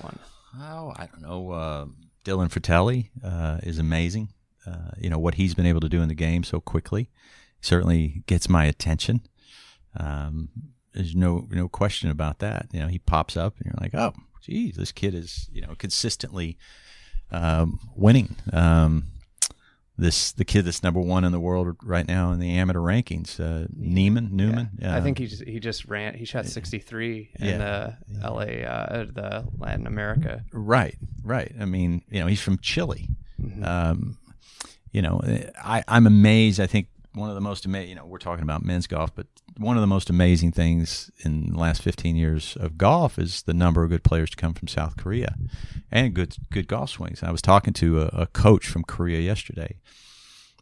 one, 0.00 0.18
Oh, 0.58 0.92
I 0.96 1.06
don't 1.06 1.22
know. 1.22 1.50
Uh, 1.50 1.86
Dylan 2.24 2.50
Frittelli 2.50 3.10
uh, 3.24 3.58
is 3.62 3.78
amazing. 3.78 4.28
Uh, 4.66 4.90
you 4.98 5.10
know 5.10 5.18
what 5.18 5.34
he's 5.34 5.54
been 5.54 5.66
able 5.66 5.80
to 5.80 5.88
do 5.88 6.02
in 6.02 6.08
the 6.08 6.14
game 6.14 6.44
so 6.44 6.60
quickly 6.60 7.10
certainly 7.60 8.22
gets 8.26 8.48
my 8.48 8.64
attention. 8.64 9.22
Um, 9.96 10.48
there's 10.92 11.14
no 11.14 11.46
no 11.50 11.68
question 11.68 12.10
about 12.10 12.38
that. 12.40 12.66
You 12.72 12.80
know, 12.80 12.88
he 12.88 12.98
pops 12.98 13.36
up 13.36 13.56
and 13.58 13.66
you're 13.66 13.80
like, 13.80 13.94
oh, 13.94 14.12
geez, 14.42 14.76
this 14.76 14.92
kid 14.92 15.14
is 15.14 15.48
you 15.52 15.62
know 15.62 15.74
consistently 15.76 16.58
um, 17.30 17.78
winning. 17.96 18.36
Um, 18.52 19.04
this 19.98 20.32
the 20.32 20.44
kid 20.44 20.64
that's 20.64 20.82
number 20.82 21.00
one 21.00 21.22
in 21.24 21.32
the 21.32 21.40
world 21.40 21.76
right 21.82 22.06
now 22.06 22.32
in 22.32 22.40
the 22.40 22.56
amateur 22.56 22.80
rankings, 22.80 23.38
uh, 23.38 23.66
Niemann 23.76 24.30
Newman. 24.32 24.70
I 24.82 24.98
uh, 24.98 25.02
think 25.02 25.18
he 25.18 25.26
just 25.26 25.44
he 25.44 25.60
just 25.60 25.84
ran. 25.86 26.14
He 26.14 26.24
shot 26.24 26.46
63 26.46 27.30
in 27.38 27.46
Yeah. 27.46 27.94
the 28.08 28.28
LA, 28.28 28.66
uh, 28.66 29.04
the 29.04 29.46
Latin 29.58 29.86
America. 29.86 30.44
Right, 30.52 30.96
right. 31.22 31.52
I 31.60 31.66
mean, 31.66 32.02
you 32.10 32.20
know, 32.20 32.26
he's 32.26 32.40
from 32.40 32.58
Chile. 32.58 33.08
Mm-hmm. 33.40 33.64
Um, 33.64 34.18
you 34.92 35.02
know, 35.02 35.20
I, 35.62 35.84
I'm 35.88 36.06
amazed. 36.06 36.58
I 36.60 36.66
think 36.66 36.88
one 37.14 37.28
of 37.28 37.34
the 37.34 37.40
most 37.40 37.66
amazing, 37.66 37.90
you 37.90 37.94
know, 37.94 38.06
we're 38.06 38.18
talking 38.18 38.42
about 38.42 38.64
men's 38.64 38.86
golf, 38.86 39.14
but 39.14 39.26
one 39.58 39.76
of 39.76 39.80
the 39.82 39.86
most 39.86 40.08
amazing 40.08 40.52
things 40.52 41.10
in 41.24 41.52
the 41.52 41.58
last 41.58 41.82
15 41.82 42.16
years 42.16 42.56
of 42.58 42.78
golf 42.78 43.18
is 43.18 43.42
the 43.42 43.54
number 43.54 43.84
of 43.84 43.90
good 43.90 44.04
players 44.04 44.30
to 44.30 44.36
come 44.36 44.54
from 44.54 44.68
South 44.68 44.96
Korea 44.96 45.34
and 45.90 46.14
good 46.14 46.36
good 46.50 46.68
golf 46.68 46.90
swings. 46.90 47.22
I 47.22 47.30
was 47.30 47.42
talking 47.42 47.74
to 47.74 48.02
a, 48.02 48.06
a 48.22 48.26
coach 48.26 48.66
from 48.66 48.84
Korea 48.84 49.20
yesterday, 49.20 49.76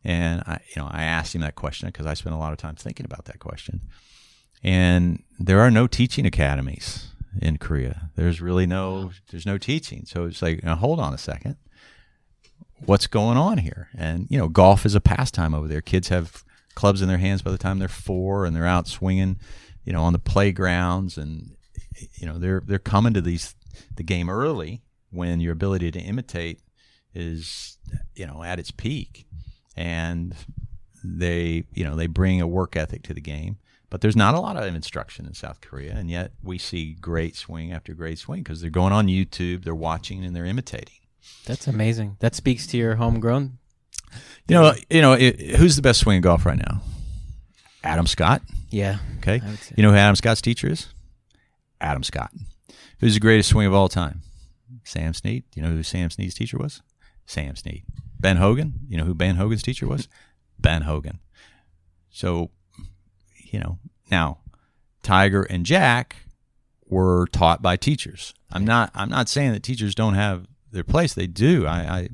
and 0.04 0.42
I, 0.46 0.60
you 0.74 0.82
know, 0.82 0.88
I 0.90 1.04
asked 1.04 1.34
him 1.34 1.40
that 1.42 1.54
question 1.54 1.88
because 1.88 2.06
I 2.06 2.14
spent 2.14 2.34
a 2.34 2.38
lot 2.38 2.52
of 2.52 2.58
time 2.58 2.74
thinking 2.74 3.06
about 3.06 3.26
that 3.26 3.38
question. 3.38 3.82
And 4.62 5.22
there 5.38 5.60
are 5.60 5.70
no 5.70 5.86
teaching 5.86 6.26
academies 6.26 7.08
in 7.40 7.58
Korea. 7.58 8.10
There's 8.16 8.40
really 8.40 8.66
no 8.66 9.12
there's 9.30 9.46
no 9.46 9.56
teaching. 9.56 10.04
So 10.04 10.24
it's 10.24 10.42
like, 10.42 10.64
hold 10.64 10.98
on 11.00 11.14
a 11.14 11.18
second 11.18 11.56
what's 12.86 13.06
going 13.06 13.36
on 13.36 13.58
here? 13.58 13.88
And 13.96 14.26
you 14.30 14.38
know, 14.38 14.48
golf 14.48 14.86
is 14.86 14.94
a 14.94 15.00
pastime 15.00 15.54
over 15.54 15.68
there. 15.68 15.80
Kids 15.80 16.08
have 16.08 16.44
clubs 16.74 17.02
in 17.02 17.08
their 17.08 17.18
hands 17.18 17.42
by 17.42 17.50
the 17.50 17.58
time 17.58 17.78
they're 17.78 17.88
four, 17.88 18.44
and 18.44 18.54
they're 18.54 18.66
out 18.66 18.88
swinging, 18.88 19.38
you 19.84 19.92
know, 19.92 20.02
on 20.02 20.12
the 20.12 20.18
playgrounds, 20.18 21.18
and 21.18 21.56
you 22.14 22.26
know, 22.26 22.38
they're 22.38 22.62
they're 22.64 22.78
coming 22.78 23.14
to 23.14 23.20
these 23.20 23.54
the 23.96 24.02
game 24.02 24.28
early 24.28 24.82
when 25.10 25.40
your 25.40 25.52
ability 25.52 25.90
to 25.90 26.00
imitate 26.00 26.60
is 27.14 27.78
you 28.14 28.26
know 28.26 28.42
at 28.42 28.58
its 28.58 28.70
peak, 28.70 29.26
and 29.76 30.34
they 31.02 31.64
you 31.72 31.84
know 31.84 31.96
they 31.96 32.06
bring 32.06 32.40
a 32.40 32.46
work 32.46 32.76
ethic 32.76 33.02
to 33.04 33.14
the 33.14 33.20
game. 33.20 33.58
But 33.88 34.02
there's 34.02 34.16
not 34.16 34.36
a 34.36 34.40
lot 34.40 34.56
of 34.56 34.72
instruction 34.72 35.26
in 35.26 35.34
South 35.34 35.60
Korea, 35.60 35.94
and 35.94 36.08
yet 36.08 36.30
we 36.44 36.58
see 36.58 36.92
great 36.92 37.34
swing 37.34 37.72
after 37.72 37.92
great 37.92 38.18
swing 38.20 38.44
because 38.44 38.60
they're 38.60 38.70
going 38.70 38.92
on 38.92 39.08
YouTube, 39.08 39.64
they're 39.64 39.74
watching, 39.74 40.24
and 40.24 40.34
they're 40.34 40.44
imitating. 40.44 40.99
That's 41.46 41.66
amazing. 41.66 42.16
That 42.20 42.34
speaks 42.34 42.66
to 42.68 42.76
your 42.76 42.96
homegrown. 42.96 43.58
You 44.48 44.56
know, 44.56 44.74
you 44.88 45.00
know, 45.00 45.12
it, 45.12 45.56
who's 45.56 45.76
the 45.76 45.82
best 45.82 46.00
swing 46.00 46.16
in 46.16 46.22
golf 46.22 46.44
right 46.44 46.58
now? 46.58 46.82
Adam 47.84 48.06
Scott. 48.06 48.42
Yeah. 48.70 48.98
Okay. 49.18 49.40
I 49.44 49.50
would 49.50 49.58
say. 49.58 49.74
You 49.76 49.82
know 49.82 49.90
who 49.90 49.96
Adam 49.96 50.16
Scott's 50.16 50.40
teacher 50.40 50.68
is? 50.68 50.88
Adam 51.80 52.02
Scott. 52.02 52.32
Who's 53.00 53.14
the 53.14 53.20
greatest 53.20 53.48
swing 53.48 53.66
of 53.66 53.74
all 53.74 53.88
time? 53.88 54.22
Sam 54.84 55.14
Snead. 55.14 55.44
You 55.54 55.62
know 55.62 55.70
who 55.70 55.82
Sam 55.82 56.10
Snead's 56.10 56.34
teacher 56.34 56.58
was? 56.58 56.82
Sam 57.26 57.56
Snead. 57.56 57.84
Ben 58.18 58.36
Hogan. 58.36 58.80
You 58.88 58.98
know 58.98 59.04
who 59.04 59.14
Ben 59.14 59.36
Hogan's 59.36 59.62
teacher 59.62 59.86
was? 59.86 60.08
ben 60.58 60.82
Hogan. 60.82 61.20
So, 62.10 62.50
you 63.36 63.60
know, 63.60 63.78
now 64.10 64.38
Tiger 65.02 65.42
and 65.42 65.64
Jack 65.64 66.16
were 66.86 67.26
taught 67.28 67.62
by 67.62 67.76
teachers. 67.76 68.34
I'm 68.50 68.64
not 68.64 68.90
I'm 68.94 69.08
not 69.08 69.28
saying 69.28 69.52
that 69.52 69.62
teachers 69.62 69.94
don't 69.94 70.14
have 70.14 70.46
their 70.72 70.84
place. 70.84 71.14
They 71.14 71.26
do. 71.26 71.66
I, 71.66 72.08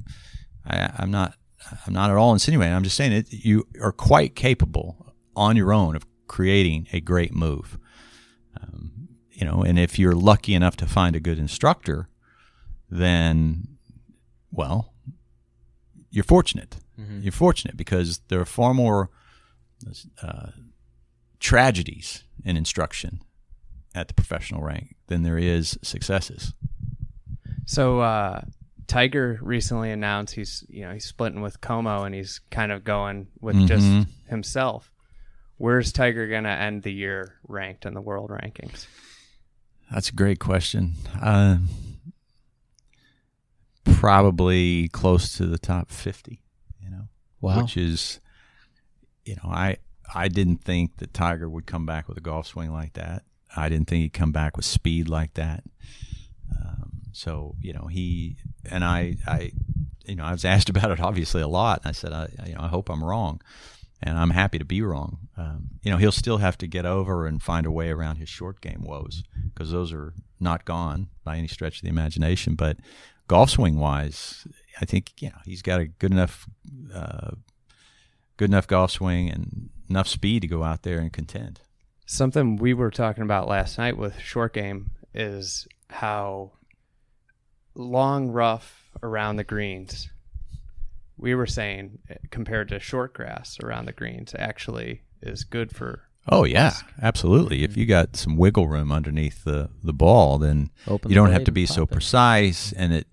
I, 0.66 0.76
I 0.78 0.92
I'm 0.98 1.10
not 1.10 1.34
I'm 1.86 1.92
not 1.92 2.10
at 2.10 2.16
all 2.16 2.32
insinuating. 2.32 2.74
I'm 2.74 2.84
just 2.84 2.96
saying 2.96 3.12
that 3.12 3.32
you 3.32 3.66
are 3.80 3.92
quite 3.92 4.34
capable 4.34 5.14
on 5.34 5.56
your 5.56 5.72
own 5.72 5.96
of 5.96 6.06
creating 6.26 6.88
a 6.92 7.00
great 7.00 7.34
move. 7.34 7.78
Um, 8.60 9.08
you 9.30 9.44
know, 9.44 9.62
and 9.62 9.78
if 9.78 9.98
you're 9.98 10.14
lucky 10.14 10.54
enough 10.54 10.76
to 10.78 10.86
find 10.86 11.14
a 11.14 11.20
good 11.20 11.38
instructor, 11.38 12.08
then 12.90 13.68
well, 14.50 14.92
you're 16.10 16.24
fortunate. 16.24 16.76
Mm-hmm. 16.98 17.22
You're 17.22 17.32
fortunate 17.32 17.76
because 17.76 18.20
there 18.28 18.40
are 18.40 18.46
far 18.46 18.72
more 18.72 19.10
uh, 20.22 20.48
tragedies 21.40 22.24
in 22.44 22.56
instruction 22.56 23.20
at 23.94 24.08
the 24.08 24.14
professional 24.14 24.62
rank 24.62 24.96
than 25.08 25.22
there 25.22 25.38
is 25.38 25.78
successes. 25.82 26.54
So 27.66 28.00
uh, 28.00 28.40
Tiger 28.86 29.38
recently 29.42 29.90
announced 29.90 30.34
he's 30.34 30.64
you 30.68 30.82
know 30.82 30.92
he's 30.92 31.04
splitting 31.04 31.42
with 31.42 31.60
Como 31.60 32.04
and 32.04 32.14
he's 32.14 32.40
kind 32.50 32.72
of 32.72 32.84
going 32.84 33.26
with 33.40 33.56
Mhm. 33.56 33.66
just 33.66 34.08
himself. 34.28 34.90
Where's 35.58 35.90
Tiger 35.92 36.28
gonna 36.28 36.48
end 36.50 36.82
the 36.84 36.92
year 36.92 37.34
ranked 37.46 37.84
in 37.86 37.94
the 37.94 38.00
world 38.00 38.30
rankings? 38.30 38.86
That's 39.90 40.08
a 40.10 40.12
great 40.12 40.38
question. 40.38 40.94
Uh, 41.20 41.58
probably 43.84 44.88
close 44.88 45.36
to 45.36 45.46
the 45.46 45.58
top 45.58 45.90
50, 45.90 46.42
you 46.82 46.90
know, 46.90 47.08
Wow. 47.40 47.62
which 47.62 47.76
is, 47.76 48.20
you 49.24 49.36
know, 49.36 49.48
I, 49.50 49.76
I 50.14 50.28
didn't 50.28 50.58
think 50.64 50.96
that 50.98 51.14
Tiger 51.14 51.48
would 51.48 51.66
come 51.66 51.86
back 51.86 52.08
with 52.08 52.18
a 52.18 52.20
golf 52.20 52.48
swing 52.48 52.72
like 52.72 52.94
that. 52.94 53.24
I 53.56 53.68
didn't 53.68 53.88
think 53.88 54.02
he'd 54.02 54.12
come 54.12 54.32
back 54.32 54.56
with 54.56 54.66
speed 54.66 55.08
like 55.08 55.34
that. 55.34 55.64
Um, 56.60 56.85
so, 57.16 57.54
you 57.60 57.72
know, 57.72 57.86
he, 57.86 58.36
and 58.70 58.84
I, 58.84 59.16
I, 59.26 59.52
you 60.04 60.16
know, 60.16 60.24
I 60.24 60.32
was 60.32 60.44
asked 60.54 60.68
about 60.68 60.90
it 60.90 61.00
obviously 61.00 61.40
a 61.40 61.48
lot. 61.48 61.80
And 61.82 61.88
I 61.88 61.92
said, 61.92 62.12
I, 62.12 62.28
you 62.46 62.54
know, 62.54 62.60
I 62.60 62.68
hope 62.68 62.90
I'm 62.90 63.02
wrong. 63.02 63.40
And 64.02 64.18
I'm 64.18 64.30
happy 64.30 64.58
to 64.58 64.64
be 64.64 64.82
wrong. 64.82 65.18
Um, 65.38 65.70
you 65.82 65.90
know, 65.90 65.96
he'll 65.96 66.12
still 66.12 66.36
have 66.38 66.58
to 66.58 66.66
get 66.66 66.84
over 66.84 67.26
and 67.26 67.42
find 67.42 67.64
a 67.64 67.70
way 67.70 67.88
around 67.88 68.16
his 68.16 68.28
short 68.28 68.60
game 68.60 68.84
woes 68.84 69.22
because 69.52 69.70
those 69.70 69.92
are 69.92 70.12
not 70.38 70.66
gone 70.66 71.08
by 71.24 71.38
any 71.38 71.48
stretch 71.48 71.78
of 71.78 71.82
the 71.82 71.88
imagination. 71.88 72.54
But 72.54 72.76
golf 73.26 73.48
swing 73.48 73.78
wise, 73.78 74.46
I 74.82 74.84
think 74.84 75.12
you 75.22 75.30
know 75.30 75.38
he's 75.46 75.62
got 75.62 75.80
a 75.80 75.86
good 75.86 76.10
enough, 76.10 76.46
uh, 76.94 77.30
good 78.36 78.50
enough 78.50 78.66
golf 78.66 78.90
swing 78.90 79.30
and 79.30 79.70
enough 79.88 80.08
speed 80.08 80.42
to 80.42 80.48
go 80.48 80.62
out 80.62 80.82
there 80.82 80.98
and 80.98 81.10
contend. 81.10 81.60
Something 82.04 82.56
we 82.56 82.74
were 82.74 82.90
talking 82.90 83.22
about 83.22 83.48
last 83.48 83.78
night 83.78 83.96
with 83.96 84.20
short 84.20 84.52
game 84.52 84.90
is 85.14 85.66
how 85.88 86.52
long 87.76 88.28
rough 88.28 88.90
around 89.02 89.36
the 89.36 89.44
greens. 89.44 90.08
We 91.18 91.34
were 91.34 91.46
saying 91.46 91.98
eh, 92.10 92.16
compared 92.30 92.68
to 92.70 92.80
short 92.80 93.14
grass 93.14 93.58
around 93.62 93.86
the 93.86 93.92
greens 93.92 94.34
actually 94.38 95.02
is 95.22 95.44
good 95.44 95.74
for 95.74 96.02
Oh 96.28 96.44
yeah, 96.44 96.74
absolutely. 97.00 97.62
If 97.62 97.76
you 97.76 97.86
got 97.86 98.16
some 98.16 98.36
wiggle 98.36 98.66
room 98.66 98.90
underneath 98.90 99.44
the 99.44 99.70
the 99.84 99.92
ball, 99.92 100.38
then 100.38 100.70
Open 100.88 101.10
you 101.10 101.14
don't 101.14 101.30
have 101.30 101.44
to 101.44 101.52
be 101.52 101.66
so 101.66 101.84
it. 101.84 101.90
precise, 101.90 102.72
and 102.72 102.92
it, 102.92 103.06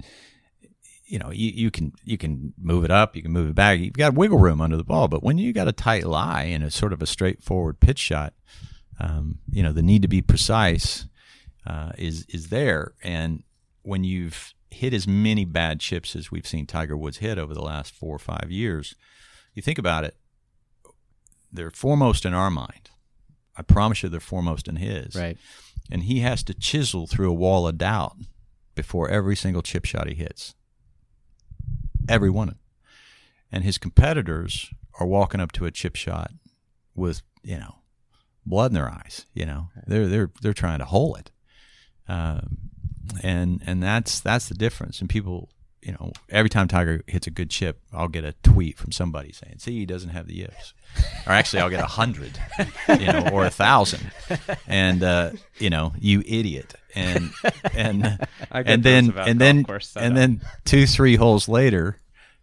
you 1.05 1.19
know, 1.19 1.29
you, 1.29 1.51
you 1.51 1.69
can 1.69 1.93
you 2.03 2.17
can 2.17 2.53
move 2.59 2.83
it 2.83 2.89
up, 2.89 3.15
you 3.15 3.21
can 3.21 3.31
move 3.31 3.51
it 3.51 3.55
back. 3.55 3.79
You've 3.79 3.93
got 3.93 4.15
wiggle 4.15 4.39
room 4.39 4.61
under 4.61 4.77
the 4.77 4.83
ball, 4.83 5.07
but 5.07 5.21
when 5.21 5.37
you 5.37 5.53
got 5.53 5.67
a 5.67 5.71
tight 5.71 6.05
lie 6.05 6.43
and 6.43 6.63
it's 6.63 6.75
sort 6.75 6.91
of 6.91 7.03
a 7.03 7.05
straightforward 7.05 7.79
pitch 7.79 7.99
shot, 7.99 8.33
um, 8.99 9.37
you 9.51 9.61
know, 9.61 9.71
the 9.71 9.83
need 9.83 10.01
to 10.01 10.07
be 10.07 10.23
precise 10.23 11.05
uh, 11.67 11.91
is 11.99 12.25
is 12.29 12.49
there, 12.49 12.93
and 13.03 13.43
when 13.83 14.03
you've 14.03 14.53
hit 14.69 14.93
as 14.93 15.07
many 15.07 15.45
bad 15.45 15.79
chips 15.79 16.15
as 16.15 16.31
we've 16.31 16.47
seen 16.47 16.65
Tiger 16.65 16.97
Woods 16.97 17.17
hit 17.17 17.37
over 17.37 17.53
the 17.53 17.61
last 17.61 17.93
four 17.93 18.15
or 18.15 18.19
five 18.19 18.47
years, 18.49 18.95
you 19.53 19.61
think 19.61 19.77
about 19.77 20.03
it, 20.03 20.15
they're 21.51 21.69
foremost 21.69 22.25
in 22.25 22.33
our 22.33 22.49
mind. 22.49 22.89
I 23.55 23.61
promise 23.61 24.01
you, 24.01 24.09
they're 24.09 24.19
foremost 24.19 24.67
in 24.67 24.77
his 24.77 25.15
Right. 25.15 25.37
and 25.91 26.03
he 26.03 26.21
has 26.21 26.41
to 26.43 26.53
chisel 26.55 27.05
through 27.05 27.29
a 27.29 27.35
wall 27.35 27.67
of 27.67 27.77
doubt 27.77 28.17
before 28.73 29.09
every 29.09 29.35
single 29.35 29.61
chip 29.61 29.85
shot 29.85 30.07
he 30.07 30.15
hits. 30.15 30.55
Every 32.09 32.29
one 32.31 32.47
of 32.49 32.55
them. 32.55 32.59
And 33.51 33.63
his 33.63 33.77
competitors 33.77 34.71
are 34.99 35.05
walking 35.05 35.39
up 35.39 35.51
to 35.53 35.65
a 35.65 35.71
chip 35.71 35.95
shot 35.95 36.31
with, 36.95 37.21
you 37.43 37.57
know, 37.57 37.75
blood 38.45 38.71
in 38.71 38.75
their 38.75 38.89
eyes. 38.89 39.27
You 39.35 39.45
know, 39.45 39.69
they're 39.85 40.07
they're 40.07 40.31
they're 40.41 40.53
trying 40.53 40.79
to 40.79 40.85
hole 40.85 41.15
it, 41.15 41.29
um, 42.07 42.71
and 43.23 43.61
and 43.65 43.81
that's 43.81 44.19
that's 44.19 44.49
the 44.49 44.55
difference. 44.55 44.99
And 45.01 45.09
people, 45.09 45.49
you 45.81 45.91
know, 45.93 46.11
every 46.29 46.49
time 46.49 46.67
Tiger 46.67 47.03
hits 47.07 47.27
a 47.27 47.31
good 47.31 47.49
chip, 47.49 47.81
I'll 47.91 48.07
get 48.07 48.23
a 48.23 48.33
tweet 48.43 48.77
from 48.77 48.91
somebody 48.91 49.31
saying, 49.31 49.55
"See, 49.59 49.79
he 49.79 49.85
doesn't 49.85 50.09
have 50.09 50.27
the 50.27 50.35
yips," 50.35 50.73
or 51.25 51.33
actually, 51.33 51.61
I'll 51.61 51.69
get 51.69 51.83
a 51.83 51.87
hundred, 51.87 52.39
you 52.89 53.07
know, 53.07 53.29
or 53.31 53.45
a 53.45 53.49
thousand, 53.49 54.11
and 54.67 55.03
uh, 55.03 55.31
you 55.59 55.69
know, 55.69 55.93
you 55.99 56.23
idiot, 56.25 56.73
and 56.95 57.31
and 57.73 58.03
and 58.51 58.83
then 58.83 59.13
and 59.17 59.39
then 59.39 59.65
and 59.95 60.17
then 60.17 60.41
two 60.65 60.85
three 60.87 61.15
holes 61.15 61.47
later, 61.47 61.97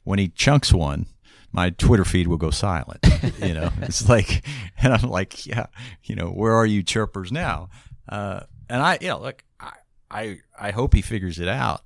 when 0.04 0.18
he 0.18 0.28
chunks 0.28 0.72
one, 0.72 1.06
my 1.52 1.70
Twitter 1.70 2.04
feed 2.04 2.28
will 2.28 2.36
go 2.36 2.50
silent. 2.50 3.06
You 3.40 3.54
know, 3.54 3.70
it's 3.82 4.06
like, 4.08 4.44
and 4.82 4.92
I'm 4.92 5.08
like, 5.08 5.46
yeah, 5.46 5.66
you 6.04 6.14
know, 6.14 6.28
where 6.28 6.52
are 6.54 6.66
you 6.66 6.82
chirpers 6.82 7.32
now? 7.32 7.70
Uh, 8.06 8.40
and 8.68 8.82
I, 8.82 8.98
you 9.00 9.08
know, 9.08 9.18
look, 9.20 9.42
I, 9.58 9.72
I, 10.10 10.40
I 10.58 10.70
hope 10.70 10.94
he 10.94 11.02
figures 11.02 11.38
it 11.38 11.48
out, 11.48 11.82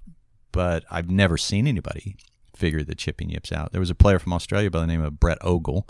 but 0.53 0.85
I've 0.91 1.11
never 1.11 1.37
seen 1.37 1.66
anybody 1.66 2.16
figure 2.57 2.83
the 2.83 2.95
chipping 2.95 3.31
yips 3.31 3.53
out. 3.53 3.72
There 3.72 3.81
was 3.81 3.91
a 3.91 3.95
player 3.95 4.18
from 4.18 4.33
Australia 4.33 4.70
by 4.70 4.81
the 4.81 4.87
name 4.87 5.03
of 5.03 5.20
Brett 5.20 5.39
Ogle, 5.41 5.89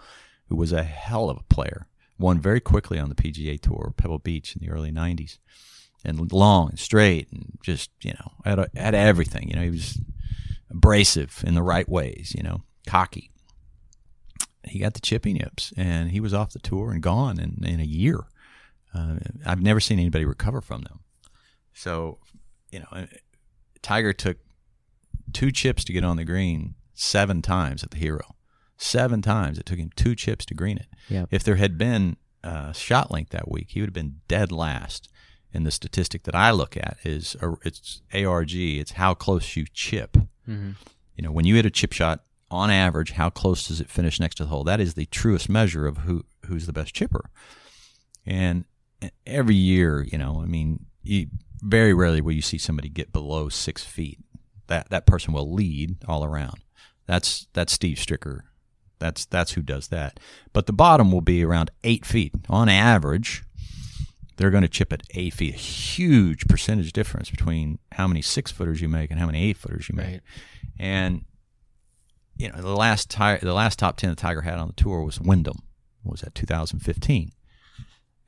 who 0.48 0.56
was 0.56 0.72
a 0.72 0.82
hell 0.82 1.30
of 1.30 1.38
a 1.38 1.54
player, 1.54 1.86
won 2.18 2.40
very 2.40 2.60
quickly 2.60 2.98
on 2.98 3.08
the 3.08 3.14
PGA 3.14 3.60
Tour, 3.60 3.94
Pebble 3.96 4.18
Beach 4.18 4.56
in 4.56 4.66
the 4.66 4.72
early 4.72 4.90
'90s, 4.90 5.38
and 6.04 6.32
long 6.32 6.70
and 6.70 6.78
straight, 6.78 7.30
and 7.30 7.58
just 7.62 7.90
you 8.02 8.12
know, 8.12 8.32
had 8.44 8.68
had 8.74 8.94
everything. 8.94 9.48
You 9.48 9.56
know, 9.56 9.62
he 9.62 9.70
was 9.70 10.00
abrasive 10.70 11.44
in 11.46 11.54
the 11.54 11.62
right 11.62 11.88
ways. 11.88 12.34
You 12.36 12.42
know, 12.42 12.62
cocky 12.86 13.30
he 14.66 14.78
got 14.78 14.94
the 14.94 15.00
chipping 15.00 15.36
yips 15.36 15.72
and 15.76 16.10
he 16.10 16.20
was 16.20 16.34
off 16.34 16.52
the 16.52 16.58
tour 16.58 16.92
and 16.92 17.02
gone 17.02 17.38
in, 17.38 17.64
in 17.64 17.80
a 17.80 17.84
year. 17.84 18.20
Uh, 18.94 19.16
I've 19.44 19.62
never 19.62 19.80
seen 19.80 19.98
anybody 19.98 20.24
recover 20.24 20.60
from 20.60 20.82
them. 20.82 21.00
So, 21.74 22.18
you 22.70 22.80
know, 22.80 23.06
Tiger 23.82 24.12
took 24.12 24.38
two 25.32 25.50
chips 25.50 25.84
to 25.84 25.92
get 25.92 26.04
on 26.04 26.16
the 26.16 26.24
green 26.24 26.74
seven 26.94 27.42
times 27.42 27.82
at 27.82 27.90
the 27.90 27.98
Hero. 27.98 28.34
Seven 28.76 29.22
times. 29.22 29.58
It 29.58 29.66
took 29.66 29.78
him 29.78 29.90
two 29.96 30.14
chips 30.14 30.44
to 30.46 30.54
green 30.54 30.78
it. 30.78 30.86
Yep. 31.08 31.28
If 31.30 31.44
there 31.44 31.56
had 31.56 31.76
been 31.76 32.16
uh, 32.42 32.72
shot 32.72 33.10
length 33.10 33.30
that 33.30 33.50
week, 33.50 33.68
he 33.70 33.80
would 33.80 33.88
have 33.88 33.94
been 33.94 34.20
dead 34.28 34.50
last. 34.50 35.08
And 35.52 35.64
the 35.64 35.70
statistic 35.70 36.24
that 36.24 36.34
I 36.34 36.50
look 36.50 36.76
at 36.76 36.96
is 37.04 37.36
uh, 37.40 37.54
it's 37.64 38.02
ARG. 38.12 38.54
It's 38.54 38.92
how 38.92 39.14
close 39.14 39.56
you 39.56 39.66
chip. 39.72 40.16
Mm-hmm. 40.48 40.72
You 41.16 41.22
know, 41.22 41.30
when 41.30 41.44
you 41.44 41.54
hit 41.54 41.66
a 41.66 41.70
chip 41.70 41.92
shot, 41.92 42.24
on 42.50 42.70
average, 42.70 43.12
how 43.12 43.30
close 43.30 43.66
does 43.66 43.80
it 43.80 43.90
finish 43.90 44.20
next 44.20 44.36
to 44.36 44.44
the 44.44 44.48
hole? 44.48 44.64
That 44.64 44.80
is 44.80 44.94
the 44.94 45.06
truest 45.06 45.48
measure 45.48 45.86
of 45.86 45.98
who 45.98 46.24
who's 46.46 46.66
the 46.66 46.72
best 46.72 46.94
chipper. 46.94 47.30
And 48.24 48.64
every 49.26 49.56
year, 49.56 50.02
you 50.02 50.18
know, 50.18 50.40
I 50.40 50.46
mean, 50.46 50.86
you, 51.02 51.26
very 51.64 51.94
rarely 51.94 52.20
will 52.20 52.32
you 52.32 52.42
see 52.42 52.58
somebody 52.58 52.88
get 52.88 53.12
below 53.12 53.48
six 53.48 53.82
feet. 53.84 54.18
That 54.66 54.90
that 54.90 55.06
person 55.06 55.32
will 55.32 55.52
lead 55.52 55.96
all 56.06 56.24
around. 56.24 56.60
That's 57.06 57.48
that's 57.52 57.72
Steve 57.72 57.96
Stricker. 57.96 58.40
That's 58.98 59.24
that's 59.26 59.52
who 59.52 59.62
does 59.62 59.88
that. 59.88 60.20
But 60.52 60.66
the 60.66 60.72
bottom 60.72 61.10
will 61.10 61.20
be 61.20 61.44
around 61.44 61.70
eight 61.82 62.06
feet 62.06 62.34
on 62.48 62.68
average. 62.68 63.44
They're 64.36 64.50
going 64.50 64.62
to 64.62 64.68
chip 64.68 64.92
at 64.92 65.02
eight 65.14 65.34
feet. 65.34 65.54
A 65.54 65.58
huge 65.58 66.46
percentage 66.48 66.92
difference 66.92 67.30
between 67.30 67.78
how 67.92 68.08
many 68.08 68.20
six 68.20 68.50
footers 68.50 68.80
you 68.80 68.88
make 68.88 69.10
and 69.10 69.20
how 69.20 69.26
many 69.26 69.42
eight 69.42 69.56
footers 69.56 69.88
you 69.88 69.94
make. 69.94 70.06
Right. 70.06 70.20
And 70.78 71.24
you 72.36 72.50
know, 72.50 72.60
the 72.60 72.74
last 72.74 73.10
ti- 73.10 73.38
the 73.42 73.54
last 73.54 73.78
top 73.78 73.96
ten 73.96 74.10
that 74.10 74.18
Tiger 74.18 74.42
had 74.42 74.58
on 74.58 74.68
the 74.68 74.74
tour 74.74 75.02
was 75.02 75.20
Wyndham. 75.20 75.62
What 76.02 76.12
Was 76.12 76.20
that 76.20 76.34
2015, 76.34 77.32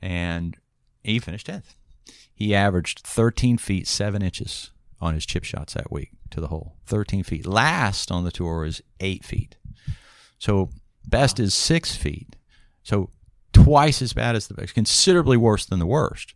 and 0.01 0.57
he 1.03 1.19
finished 1.19 1.45
tenth. 1.45 1.75
He 2.37 2.53
averaged 2.53 2.99
13 2.99 3.57
feet 3.57 3.87
seven 3.87 4.21
inches 4.21 4.69
on 5.01 5.15
his 5.15 5.25
chip 5.25 5.43
shots 5.43 5.73
that 5.73 5.91
week 5.91 6.11
to 6.29 6.39
the 6.39 6.49
hole. 6.49 6.75
13 6.85 7.23
feet. 7.23 7.47
Last 7.47 8.11
on 8.11 8.23
the 8.25 8.31
tour 8.31 8.63
is 8.63 8.79
eight 8.99 9.25
feet. 9.25 9.55
So 10.37 10.69
best 11.07 11.39
is 11.39 11.55
six 11.55 11.95
feet. 11.95 12.35
So 12.83 13.09
twice 13.53 14.03
as 14.03 14.13
bad 14.13 14.35
as 14.35 14.47
the 14.47 14.53
best, 14.53 14.75
considerably 14.75 15.35
worse 15.35 15.65
than 15.65 15.79
the 15.79 15.87
worst. 15.87 16.35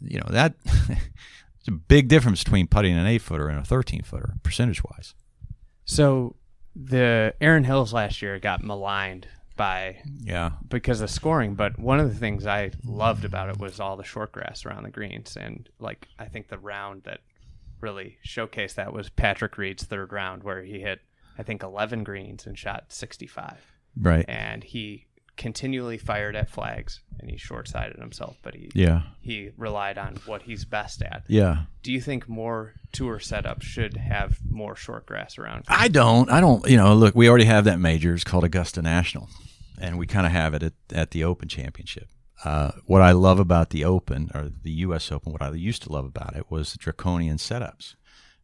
You 0.00 0.20
know 0.20 0.30
that. 0.30 0.54
It's 1.60 1.68
a 1.68 1.72
big 1.72 2.08
difference 2.08 2.42
between 2.42 2.68
putting 2.68 2.96
an 2.96 3.06
eight 3.06 3.20
footer 3.20 3.48
and 3.48 3.58
a 3.58 3.64
13 3.64 4.00
footer, 4.02 4.36
percentage 4.42 4.82
wise. 4.82 5.12
So 5.84 6.36
the 6.74 7.34
Erin 7.38 7.64
Hills 7.64 7.92
last 7.92 8.22
year 8.22 8.38
got 8.38 8.64
maligned 8.64 9.28
by 9.60 10.00
Yeah. 10.22 10.52
because 10.70 11.02
of 11.02 11.10
scoring. 11.10 11.54
But 11.54 11.78
one 11.78 12.00
of 12.00 12.08
the 12.08 12.18
things 12.18 12.46
I 12.46 12.70
loved 12.82 13.26
about 13.26 13.50
it 13.50 13.58
was 13.58 13.78
all 13.78 13.98
the 13.98 14.04
short 14.04 14.32
grass 14.32 14.64
around 14.64 14.84
the 14.84 14.90
greens, 14.90 15.36
and 15.36 15.68
like 15.78 16.08
I 16.18 16.24
think 16.24 16.48
the 16.48 16.56
round 16.58 17.02
that 17.02 17.20
really 17.82 18.16
showcased 18.26 18.76
that 18.76 18.94
was 18.94 19.10
Patrick 19.10 19.58
Reed's 19.58 19.84
third 19.84 20.12
round, 20.12 20.44
where 20.44 20.62
he 20.62 20.80
hit 20.80 21.00
I 21.38 21.42
think 21.42 21.62
11 21.62 22.04
greens 22.04 22.46
and 22.46 22.56
shot 22.58 22.84
65, 22.92 23.58
Right. 24.00 24.24
and 24.28 24.64
he 24.64 25.06
continually 25.36 25.96
fired 25.96 26.36
at 26.36 26.50
flags 26.50 27.00
and 27.18 27.30
he 27.30 27.36
short 27.38 27.66
sided 27.68 27.98
himself, 27.98 28.36
but 28.42 28.54
he 28.54 28.70
Yeah. 28.74 29.02
he 29.20 29.50
relied 29.56 29.96
on 29.98 30.16
what 30.26 30.42
he's 30.42 30.64
best 30.66 31.00
at. 31.02 31.22
Yeah. 31.28 31.64
Do 31.82 31.92
you 31.92 32.00
think 32.00 32.28
more 32.28 32.74
tour 32.92 33.18
setups 33.18 33.62
should 33.62 33.96
have 33.96 34.38
more 34.50 34.76
short 34.76 35.06
grass 35.06 35.38
around? 35.38 35.64
I 35.68 35.88
don't. 35.88 36.30
I 36.30 36.40
don't. 36.40 36.66
You 36.68 36.76
know, 36.76 36.94
look, 36.94 37.14
we 37.14 37.28
already 37.28 37.44
have 37.46 37.64
that 37.64 37.78
major. 37.80 38.12
It's 38.14 38.24
called 38.24 38.44
Augusta 38.44 38.82
National, 38.82 39.28
and 39.80 39.98
we 39.98 40.06
kind 40.06 40.26
of 40.26 40.32
have 40.32 40.54
it 40.54 40.62
at, 40.62 40.72
at 40.92 41.10
the 41.10 41.24
Open 41.24 41.48
Championship. 41.48 42.08
Uh, 42.44 42.72
what 42.86 43.02
I 43.02 43.12
love 43.12 43.38
about 43.38 43.70
the 43.70 43.84
Open 43.84 44.30
or 44.34 44.48
the 44.48 44.70
U.S. 44.70 45.10
Open, 45.10 45.32
what 45.32 45.42
I 45.42 45.50
used 45.52 45.82
to 45.82 45.92
love 45.92 46.04
about 46.04 46.36
it 46.36 46.50
was 46.50 46.72
the 46.72 46.78
draconian 46.78 47.36
setups, 47.36 47.94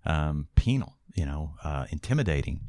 um, 0.04 0.48
penal, 0.54 0.96
you 1.14 1.24
know, 1.24 1.54
uh, 1.64 1.86
intimidating. 1.90 2.60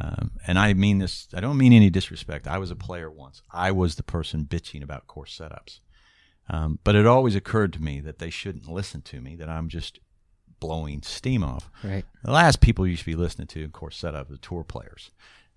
Um, 0.00 0.32
and 0.46 0.58
I 0.58 0.74
mean 0.74 0.98
this. 0.98 1.28
I 1.34 1.40
don't 1.40 1.58
mean 1.58 1.72
any 1.72 1.90
disrespect. 1.90 2.48
I 2.48 2.58
was 2.58 2.70
a 2.70 2.76
player 2.76 3.10
once. 3.10 3.42
I 3.52 3.70
was 3.70 3.94
the 3.94 4.02
person 4.02 4.44
bitching 4.44 4.82
about 4.82 5.06
course 5.06 5.38
setups. 5.38 5.80
Um, 6.48 6.78
but 6.84 6.96
it 6.96 7.06
always 7.06 7.36
occurred 7.36 7.72
to 7.74 7.82
me 7.82 8.00
that 8.00 8.18
they 8.18 8.30
shouldn't 8.30 8.68
listen 8.68 9.00
to 9.02 9.20
me. 9.20 9.36
That 9.36 9.48
I'm 9.48 9.68
just 9.68 10.00
blowing 10.58 11.02
steam 11.02 11.44
off. 11.44 11.70
Right. 11.82 12.04
The 12.24 12.32
last 12.32 12.60
people 12.60 12.86
you 12.86 12.96
should 12.96 13.06
be 13.06 13.14
listening 13.14 13.46
to, 13.48 13.64
of 13.64 13.72
course, 13.72 13.96
set 13.96 14.14
up 14.14 14.28
the 14.28 14.38
tour 14.38 14.64
players. 14.64 15.10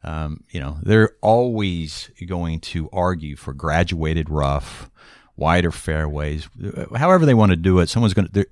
Um, 0.03 0.43
you 0.51 0.59
know, 0.59 0.77
they're 0.83 1.15
always 1.21 2.11
going 2.27 2.59
to 2.61 2.89
argue 2.93 3.35
for 3.35 3.53
graduated 3.53 4.29
rough, 4.29 4.89
wider 5.35 5.71
fairways, 5.71 6.47
however 6.95 7.25
they 7.25 7.33
want 7.33 7.51
to 7.51 7.55
do 7.55 7.79
it. 7.79 7.89
Someone's 7.89 8.13
going 8.13 8.29
to 8.29 8.47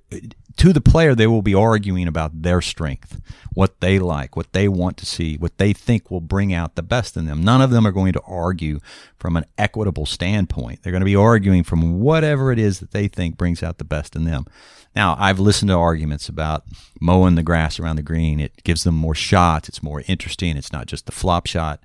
to 0.56 0.72
the 0.72 0.80
player. 0.80 1.14
They 1.14 1.26
will 1.26 1.42
be 1.42 1.54
arguing 1.54 2.08
about 2.08 2.42
their 2.42 2.60
strength, 2.60 3.20
what 3.52 3.80
they 3.80 3.98
like, 3.98 4.36
what 4.36 4.52
they 4.52 4.68
want 4.68 4.96
to 4.98 5.06
see, 5.06 5.36
what 5.36 5.58
they 5.58 5.72
think 5.72 6.10
will 6.10 6.20
bring 6.20 6.52
out 6.52 6.74
the 6.74 6.82
best 6.82 7.16
in 7.16 7.26
them. 7.26 7.42
None 7.42 7.60
of 7.60 7.70
them 7.70 7.86
are 7.86 7.92
going 7.92 8.12
to 8.14 8.22
argue 8.22 8.80
from 9.18 9.36
an 9.36 9.46
equitable 9.58 10.06
standpoint. 10.06 10.82
They're 10.82 10.92
going 10.92 11.00
to 11.00 11.06
be 11.06 11.16
arguing 11.16 11.64
from 11.64 12.00
whatever 12.00 12.52
it 12.52 12.58
is 12.58 12.80
that 12.80 12.92
they 12.92 13.08
think 13.08 13.36
brings 13.36 13.62
out 13.62 13.78
the 13.78 13.84
best 13.84 14.16
in 14.16 14.24
them. 14.24 14.46
Now, 14.94 15.14
I've 15.18 15.38
listened 15.38 15.68
to 15.68 15.74
arguments 15.76 16.28
about 16.28 16.64
mowing 17.00 17.34
the 17.34 17.42
grass 17.42 17.78
around 17.78 17.96
the 17.96 18.02
green. 18.02 18.40
It 18.40 18.64
gives 18.64 18.84
them 18.84 18.94
more 18.94 19.14
shots. 19.14 19.68
It's 19.68 19.82
more 19.82 20.02
interesting. 20.06 20.56
It's 20.56 20.72
not 20.72 20.86
just 20.86 21.04
the 21.04 21.12
flop 21.12 21.46
shot. 21.46 21.82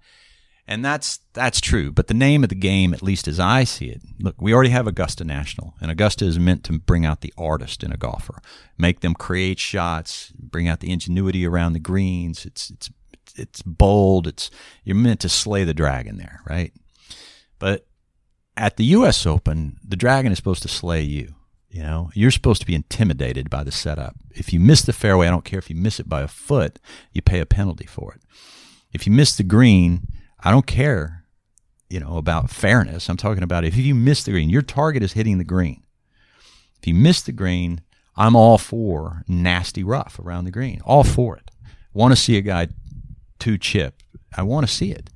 And 0.71 0.85
that's 0.85 1.19
that's 1.33 1.59
true. 1.59 1.91
But 1.91 2.07
the 2.07 2.13
name 2.13 2.43
of 2.43 2.49
the 2.49 2.55
game, 2.55 2.93
at 2.93 3.03
least 3.03 3.27
as 3.27 3.41
I 3.41 3.65
see 3.65 3.87
it, 3.87 4.01
look, 4.21 4.41
we 4.41 4.53
already 4.53 4.69
have 4.69 4.87
Augusta 4.87 5.25
National, 5.25 5.73
and 5.81 5.91
Augusta 5.91 6.23
is 6.23 6.39
meant 6.39 6.63
to 6.63 6.79
bring 6.79 7.05
out 7.05 7.19
the 7.19 7.33
artist 7.37 7.83
in 7.83 7.91
a 7.91 7.97
golfer, 7.97 8.41
make 8.77 9.01
them 9.01 9.13
create 9.13 9.59
shots, 9.59 10.31
bring 10.39 10.69
out 10.69 10.79
the 10.79 10.89
ingenuity 10.89 11.45
around 11.45 11.73
the 11.73 11.79
greens. 11.79 12.45
It's 12.45 12.69
it's 12.69 12.89
it's 13.35 13.61
bold. 13.63 14.27
It's 14.27 14.49
you're 14.85 14.95
meant 14.95 15.19
to 15.19 15.29
slay 15.29 15.65
the 15.65 15.73
dragon 15.73 16.15
there, 16.17 16.39
right? 16.47 16.71
But 17.59 17.85
at 18.55 18.77
the 18.77 18.85
U.S. 18.85 19.25
Open, 19.25 19.77
the 19.85 19.97
dragon 19.97 20.31
is 20.31 20.37
supposed 20.37 20.61
to 20.61 20.69
slay 20.69 21.01
you. 21.01 21.35
You 21.69 21.83
know, 21.83 22.11
you're 22.13 22.31
supposed 22.31 22.61
to 22.61 22.67
be 22.67 22.75
intimidated 22.75 23.49
by 23.49 23.65
the 23.65 23.73
setup. 23.73 24.15
If 24.33 24.53
you 24.53 24.61
miss 24.61 24.83
the 24.83 24.93
fairway, 24.93 25.27
I 25.27 25.31
don't 25.31 25.43
care 25.43 25.59
if 25.59 25.69
you 25.69 25.75
miss 25.75 25.99
it 25.99 26.07
by 26.07 26.21
a 26.21 26.29
foot, 26.29 26.79
you 27.11 27.21
pay 27.21 27.41
a 27.41 27.45
penalty 27.45 27.85
for 27.85 28.13
it. 28.13 28.21
If 28.93 29.05
you 29.05 29.11
miss 29.11 29.35
the 29.35 29.43
green, 29.43 30.07
I 30.43 30.51
don't 30.51 30.65
care, 30.65 31.25
you 31.89 31.99
know, 31.99 32.17
about 32.17 32.49
fairness. 32.49 33.09
I'm 33.09 33.17
talking 33.17 33.43
about 33.43 33.63
if 33.63 33.75
you 33.75 33.93
miss 33.93 34.23
the 34.23 34.31
green, 34.31 34.49
your 34.49 34.61
target 34.61 35.03
is 35.03 35.13
hitting 35.13 35.37
the 35.37 35.43
green. 35.43 35.83
If 36.79 36.87
you 36.87 36.93
miss 36.93 37.21
the 37.21 37.31
green, 37.31 37.81
I'm 38.15 38.35
all 38.35 38.57
for 38.57 39.23
nasty 39.27 39.83
rough 39.83 40.19
around 40.19 40.45
the 40.45 40.51
green. 40.51 40.81
All 40.83 41.03
for 41.03 41.37
it. 41.37 41.51
Want 41.93 42.11
to 42.11 42.19
see 42.19 42.37
a 42.37 42.41
guy 42.41 42.69
two 43.39 43.57
chip. 43.57 44.01
I 44.35 44.43
want 44.43 44.67
to 44.67 44.73
see 44.73 44.91
it 44.91 45.09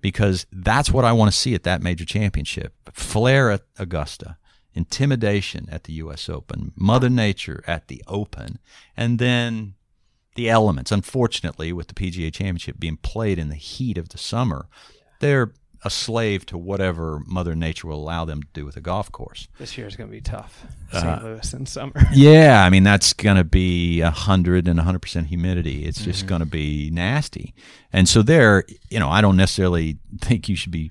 because 0.00 0.46
that's 0.52 0.90
what 0.90 1.04
I 1.04 1.12
want 1.12 1.32
to 1.32 1.36
see 1.36 1.54
at 1.54 1.64
that 1.64 1.82
major 1.82 2.04
championship. 2.04 2.74
Flair 2.92 3.50
at 3.50 3.62
Augusta, 3.78 4.36
intimidation 4.74 5.68
at 5.70 5.84
the 5.84 5.94
U.S. 5.94 6.28
Open, 6.28 6.72
Mother 6.76 7.08
Nature 7.08 7.64
at 7.66 7.88
the 7.88 8.02
Open, 8.06 8.58
and 8.96 9.18
then 9.18 9.74
the 10.34 10.48
elements. 10.48 10.92
Unfortunately, 10.92 11.72
with 11.72 11.88
the 11.88 11.94
PGA 11.94 12.32
Championship 12.32 12.78
being 12.78 12.96
played 12.96 13.38
in 13.38 13.48
the 13.48 13.54
heat 13.54 13.98
of 13.98 14.10
the 14.10 14.18
summer, 14.18 14.66
they're 15.20 15.52
a 15.84 15.90
slave 15.90 16.46
to 16.46 16.56
whatever 16.56 17.20
Mother 17.26 17.56
Nature 17.56 17.88
will 17.88 17.98
allow 17.98 18.24
them 18.24 18.42
to 18.42 18.48
do 18.52 18.64
with 18.64 18.76
a 18.76 18.80
golf 18.80 19.10
course. 19.10 19.48
This 19.58 19.76
year 19.76 19.86
is 19.86 19.96
going 19.96 20.08
to 20.08 20.12
be 20.12 20.20
tough. 20.20 20.64
St. 20.92 21.04
Uh, 21.04 21.20
Louis 21.22 21.54
in 21.54 21.66
summer. 21.66 21.92
Yeah, 22.12 22.64
I 22.64 22.70
mean 22.70 22.84
that's 22.84 23.12
going 23.12 23.36
to 23.36 23.44
be 23.44 24.00
a 24.00 24.10
hundred 24.10 24.68
and 24.68 24.78
hundred 24.78 25.02
percent 25.02 25.26
humidity. 25.26 25.84
It's 25.84 26.04
just 26.04 26.26
going 26.26 26.40
to 26.40 26.46
be 26.46 26.90
nasty. 26.92 27.54
And 27.92 28.08
so 28.08 28.22
there, 28.22 28.64
you 28.90 29.00
know, 29.00 29.08
I 29.08 29.20
don't 29.20 29.36
necessarily 29.36 29.98
think 30.20 30.48
you 30.48 30.56
should 30.56 30.72
be 30.72 30.90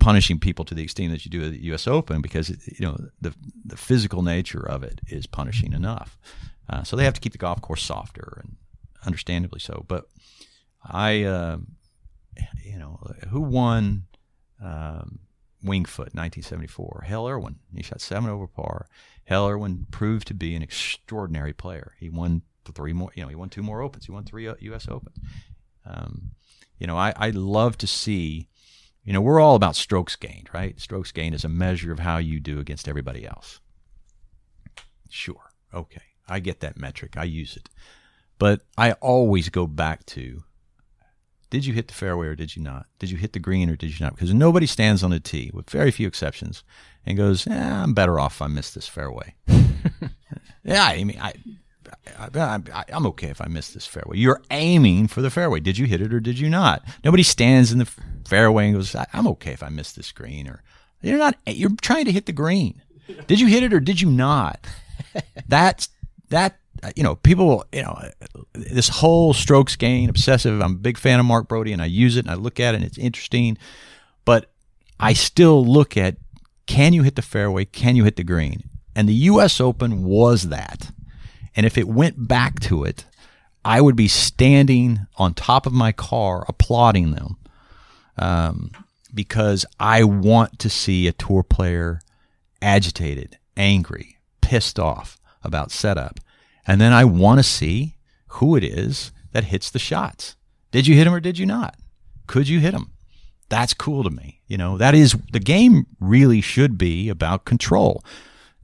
punishing 0.00 0.38
people 0.38 0.64
to 0.64 0.74
the 0.74 0.82
extent 0.82 1.10
that 1.10 1.24
you 1.24 1.30
do 1.30 1.44
at 1.44 1.52
the 1.52 1.64
U.S. 1.64 1.86
Open 1.86 2.20
because 2.20 2.50
you 2.50 2.86
know 2.86 2.98
the 3.20 3.34
the 3.64 3.76
physical 3.76 4.22
nature 4.22 4.66
of 4.66 4.82
it 4.82 5.00
is 5.08 5.26
punishing 5.26 5.72
enough. 5.72 6.18
Uh, 6.70 6.82
so 6.82 6.96
they 6.96 7.04
have 7.04 7.14
to 7.14 7.20
keep 7.20 7.32
the 7.32 7.38
golf 7.38 7.60
course 7.62 7.82
softer 7.82 8.42
and 8.42 8.56
understandably 9.04 9.60
so. 9.60 9.84
But 9.88 10.06
I, 10.84 11.24
uh, 11.24 11.58
you 12.64 12.78
know, 12.78 13.00
who 13.30 13.40
won 13.40 14.04
um, 14.62 15.20
Winged 15.62 15.88
Foot 15.88 16.14
1974? 16.14 17.04
Hale 17.06 17.28
Irwin. 17.28 17.56
He 17.74 17.82
shot 17.82 18.00
seven 18.00 18.30
over 18.30 18.46
par. 18.46 18.88
Hale 19.24 19.48
Irwin 19.48 19.86
proved 19.90 20.26
to 20.28 20.34
be 20.34 20.54
an 20.54 20.62
extraordinary 20.62 21.52
player. 21.52 21.94
He 21.98 22.08
won 22.08 22.42
three 22.72 22.92
more. 22.92 23.10
You 23.14 23.22
know, 23.22 23.28
he 23.28 23.34
won 23.34 23.50
two 23.50 23.62
more 23.62 23.82
Opens. 23.82 24.06
He 24.06 24.12
won 24.12 24.24
three 24.24 24.50
U.S. 24.60 24.88
Opens. 24.88 25.16
Um, 25.84 26.32
you 26.78 26.86
know, 26.86 26.96
I, 26.96 27.12
I 27.16 27.30
love 27.30 27.78
to 27.78 27.86
see. 27.86 28.48
You 29.04 29.12
know, 29.14 29.20
we're 29.22 29.40
all 29.40 29.54
about 29.54 29.74
strokes 29.76 30.16
gained, 30.16 30.50
right? 30.52 30.78
Strokes 30.78 31.12
gained 31.12 31.34
is 31.34 31.44
a 31.44 31.48
measure 31.48 31.92
of 31.92 32.00
how 32.00 32.18
you 32.18 32.40
do 32.40 32.60
against 32.60 32.88
everybody 32.88 33.26
else. 33.26 33.60
Sure. 35.08 35.50
Okay. 35.72 36.02
I 36.28 36.40
get 36.40 36.60
that 36.60 36.76
metric. 36.76 37.16
I 37.16 37.24
use 37.24 37.56
it. 37.56 37.70
But 38.38 38.62
I 38.76 38.92
always 38.92 39.48
go 39.48 39.66
back 39.66 40.06
to 40.06 40.42
did 41.50 41.64
you 41.64 41.72
hit 41.72 41.88
the 41.88 41.94
fairway 41.94 42.26
or 42.26 42.34
did 42.34 42.56
you 42.56 42.62
not? 42.62 42.86
Did 42.98 43.10
you 43.10 43.16
hit 43.16 43.32
the 43.32 43.38
green 43.38 43.70
or 43.70 43.76
did 43.76 43.98
you 43.98 44.04
not? 44.04 44.14
Because 44.14 44.34
nobody 44.34 44.66
stands 44.66 45.02
on 45.02 45.12
a 45.12 45.20
tee, 45.20 45.50
with 45.54 45.70
very 45.70 45.90
few 45.90 46.06
exceptions, 46.06 46.62
and 47.06 47.16
goes, 47.16 47.46
eh, 47.46 47.82
I'm 47.82 47.94
better 47.94 48.20
off 48.20 48.36
if 48.36 48.42
I 48.42 48.48
miss 48.48 48.72
this 48.72 48.86
fairway. 48.86 49.34
yeah, 50.62 50.84
I 50.84 51.04
mean, 51.04 51.18
I, 51.18 51.32
I, 52.18 52.60
I, 52.72 52.84
I'm 52.92 53.06
okay 53.06 53.28
if 53.28 53.40
I 53.40 53.46
miss 53.46 53.72
this 53.72 53.86
fairway. 53.86 54.18
You're 54.18 54.42
aiming 54.50 55.08
for 55.08 55.22
the 55.22 55.30
fairway. 55.30 55.60
Did 55.60 55.78
you 55.78 55.86
hit 55.86 56.02
it 56.02 56.12
or 56.12 56.20
did 56.20 56.38
you 56.38 56.50
not? 56.50 56.82
Nobody 57.02 57.22
stands 57.22 57.72
in 57.72 57.78
the 57.78 57.90
fairway 58.26 58.66
and 58.66 58.74
goes, 58.74 58.94
I'm 59.14 59.26
okay 59.28 59.52
if 59.52 59.62
I 59.62 59.70
miss 59.70 59.92
this 59.92 60.12
green. 60.12 60.48
Or 60.48 60.62
you're 61.00 61.18
not. 61.18 61.36
You're 61.46 61.70
trying 61.80 62.04
to 62.04 62.12
hit 62.12 62.26
the 62.26 62.32
green. 62.32 62.82
Did 63.26 63.40
you 63.40 63.46
hit 63.46 63.62
it 63.62 63.72
or 63.72 63.80
did 63.80 64.02
you 64.02 64.10
not? 64.10 64.66
That's 65.48 65.88
that 66.28 66.58
you 66.96 67.02
know, 67.02 67.16
people, 67.16 67.64
you 67.72 67.82
know, 67.82 67.98
this 68.52 68.88
whole 68.88 69.32
strokes 69.34 69.76
gain 69.76 70.08
obsessive. 70.08 70.60
I'm 70.60 70.72
a 70.72 70.78
big 70.78 70.98
fan 70.98 71.20
of 71.20 71.26
Mark 71.26 71.48
Broadie, 71.48 71.72
and 71.72 71.82
I 71.82 71.86
use 71.86 72.16
it 72.16 72.20
and 72.20 72.30
I 72.30 72.34
look 72.34 72.60
at 72.60 72.74
it, 72.74 72.78
and 72.78 72.84
it's 72.84 72.98
interesting. 72.98 73.58
But 74.24 74.50
I 75.00 75.12
still 75.12 75.64
look 75.64 75.96
at 75.96 76.16
can 76.66 76.92
you 76.92 77.02
hit 77.02 77.16
the 77.16 77.22
fairway? 77.22 77.64
Can 77.64 77.96
you 77.96 78.04
hit 78.04 78.16
the 78.16 78.24
green? 78.24 78.68
And 78.94 79.08
the 79.08 79.14
U.S. 79.14 79.60
Open 79.60 80.04
was 80.04 80.50
that. 80.50 80.90
And 81.56 81.64
if 81.64 81.78
it 81.78 81.88
went 81.88 82.28
back 82.28 82.60
to 82.60 82.84
it, 82.84 83.06
I 83.64 83.80
would 83.80 83.96
be 83.96 84.08
standing 84.08 85.06
on 85.16 85.34
top 85.34 85.66
of 85.66 85.72
my 85.72 85.92
car 85.92 86.44
applauding 86.46 87.12
them 87.12 87.36
um, 88.18 88.70
because 89.14 89.64
I 89.80 90.04
want 90.04 90.58
to 90.60 90.70
see 90.70 91.06
a 91.06 91.12
tour 91.12 91.42
player 91.42 92.00
agitated, 92.60 93.38
angry, 93.56 94.18
pissed 94.40 94.78
off 94.78 95.18
about 95.42 95.70
setup. 95.70 96.20
And 96.68 96.80
then 96.80 96.92
I 96.92 97.04
want 97.04 97.38
to 97.38 97.42
see 97.42 97.96
who 98.28 98.54
it 98.54 98.62
is 98.62 99.10
that 99.32 99.44
hits 99.44 99.70
the 99.70 99.78
shots. 99.78 100.36
Did 100.70 100.86
you 100.86 100.94
hit 100.94 101.06
him 101.06 101.14
or 101.14 101.20
did 101.20 101.38
you 101.38 101.46
not? 101.46 101.76
Could 102.26 102.46
you 102.46 102.60
hit 102.60 102.74
him? 102.74 102.92
That's 103.48 103.72
cool 103.72 104.04
to 104.04 104.10
me. 104.10 104.42
You 104.46 104.58
know, 104.58 104.76
that 104.76 104.94
is 104.94 105.16
the 105.32 105.40
game 105.40 105.86
really 105.98 106.42
should 106.42 106.76
be 106.76 107.08
about 107.08 107.46
control. 107.46 108.04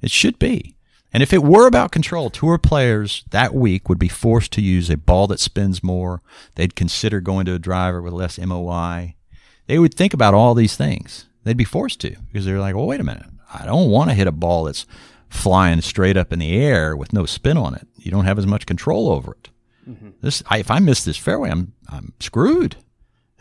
It 0.02 0.10
should 0.10 0.38
be. 0.38 0.76
And 1.14 1.22
if 1.22 1.32
it 1.32 1.42
were 1.42 1.66
about 1.66 1.92
control, 1.92 2.28
tour 2.28 2.58
players 2.58 3.24
that 3.30 3.54
week 3.54 3.88
would 3.88 4.00
be 4.00 4.08
forced 4.08 4.52
to 4.52 4.60
use 4.60 4.90
a 4.90 4.96
ball 4.98 5.26
that 5.28 5.40
spins 5.40 5.82
more. 5.82 6.20
They'd 6.56 6.74
consider 6.74 7.20
going 7.20 7.46
to 7.46 7.54
a 7.54 7.58
driver 7.58 8.02
with 8.02 8.12
less 8.12 8.38
MOI. 8.38 9.14
They 9.66 9.78
would 9.78 9.94
think 9.94 10.12
about 10.12 10.34
all 10.34 10.54
these 10.54 10.76
things. 10.76 11.26
They'd 11.44 11.56
be 11.56 11.64
forced 11.64 12.00
to 12.00 12.16
because 12.26 12.44
they're 12.44 12.60
like, 12.60 12.74
well, 12.74 12.86
wait 12.86 13.00
a 13.00 13.04
minute. 13.04 13.26
I 13.52 13.64
don't 13.64 13.90
want 13.90 14.10
to 14.10 14.14
hit 14.14 14.26
a 14.26 14.32
ball 14.32 14.64
that's 14.64 14.84
flying 15.28 15.80
straight 15.80 16.16
up 16.16 16.32
in 16.32 16.38
the 16.38 16.56
air 16.56 16.96
with 16.96 17.12
no 17.12 17.26
spin 17.26 17.56
on 17.56 17.74
it. 17.74 17.86
You 18.04 18.10
don't 18.10 18.26
have 18.26 18.38
as 18.38 18.46
much 18.46 18.66
control 18.66 19.10
over 19.10 19.32
it. 19.32 19.48
Mm-hmm. 19.88 20.10
This, 20.20 20.42
I, 20.46 20.58
if 20.58 20.70
I 20.70 20.78
miss 20.78 21.04
this 21.04 21.16
fairway, 21.16 21.50
I'm 21.50 21.72
I'm 21.88 22.12
screwed. 22.20 22.76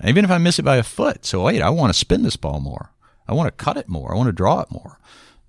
even 0.04 0.26
if 0.26 0.32
I 0.32 0.38
miss 0.38 0.60
it 0.60 0.64
by 0.64 0.78
a 0.78 0.84
foot. 0.84 1.26
So 1.26 1.44
wait, 1.44 1.62
I 1.62 1.70
want 1.70 1.94
to 1.94 1.98
spin 2.00 2.24
this 2.24 2.36
ball 2.38 2.60
more. 2.60 2.92
I 3.28 3.34
want 3.34 3.48
to 3.48 3.64
cut 3.64 3.78
it 3.78 3.88
more. 3.88 4.14
I 4.14 4.18
want 4.18 4.28
to 4.28 4.34
draw 4.34 4.62
it 4.62 4.72
more. 4.72 5.00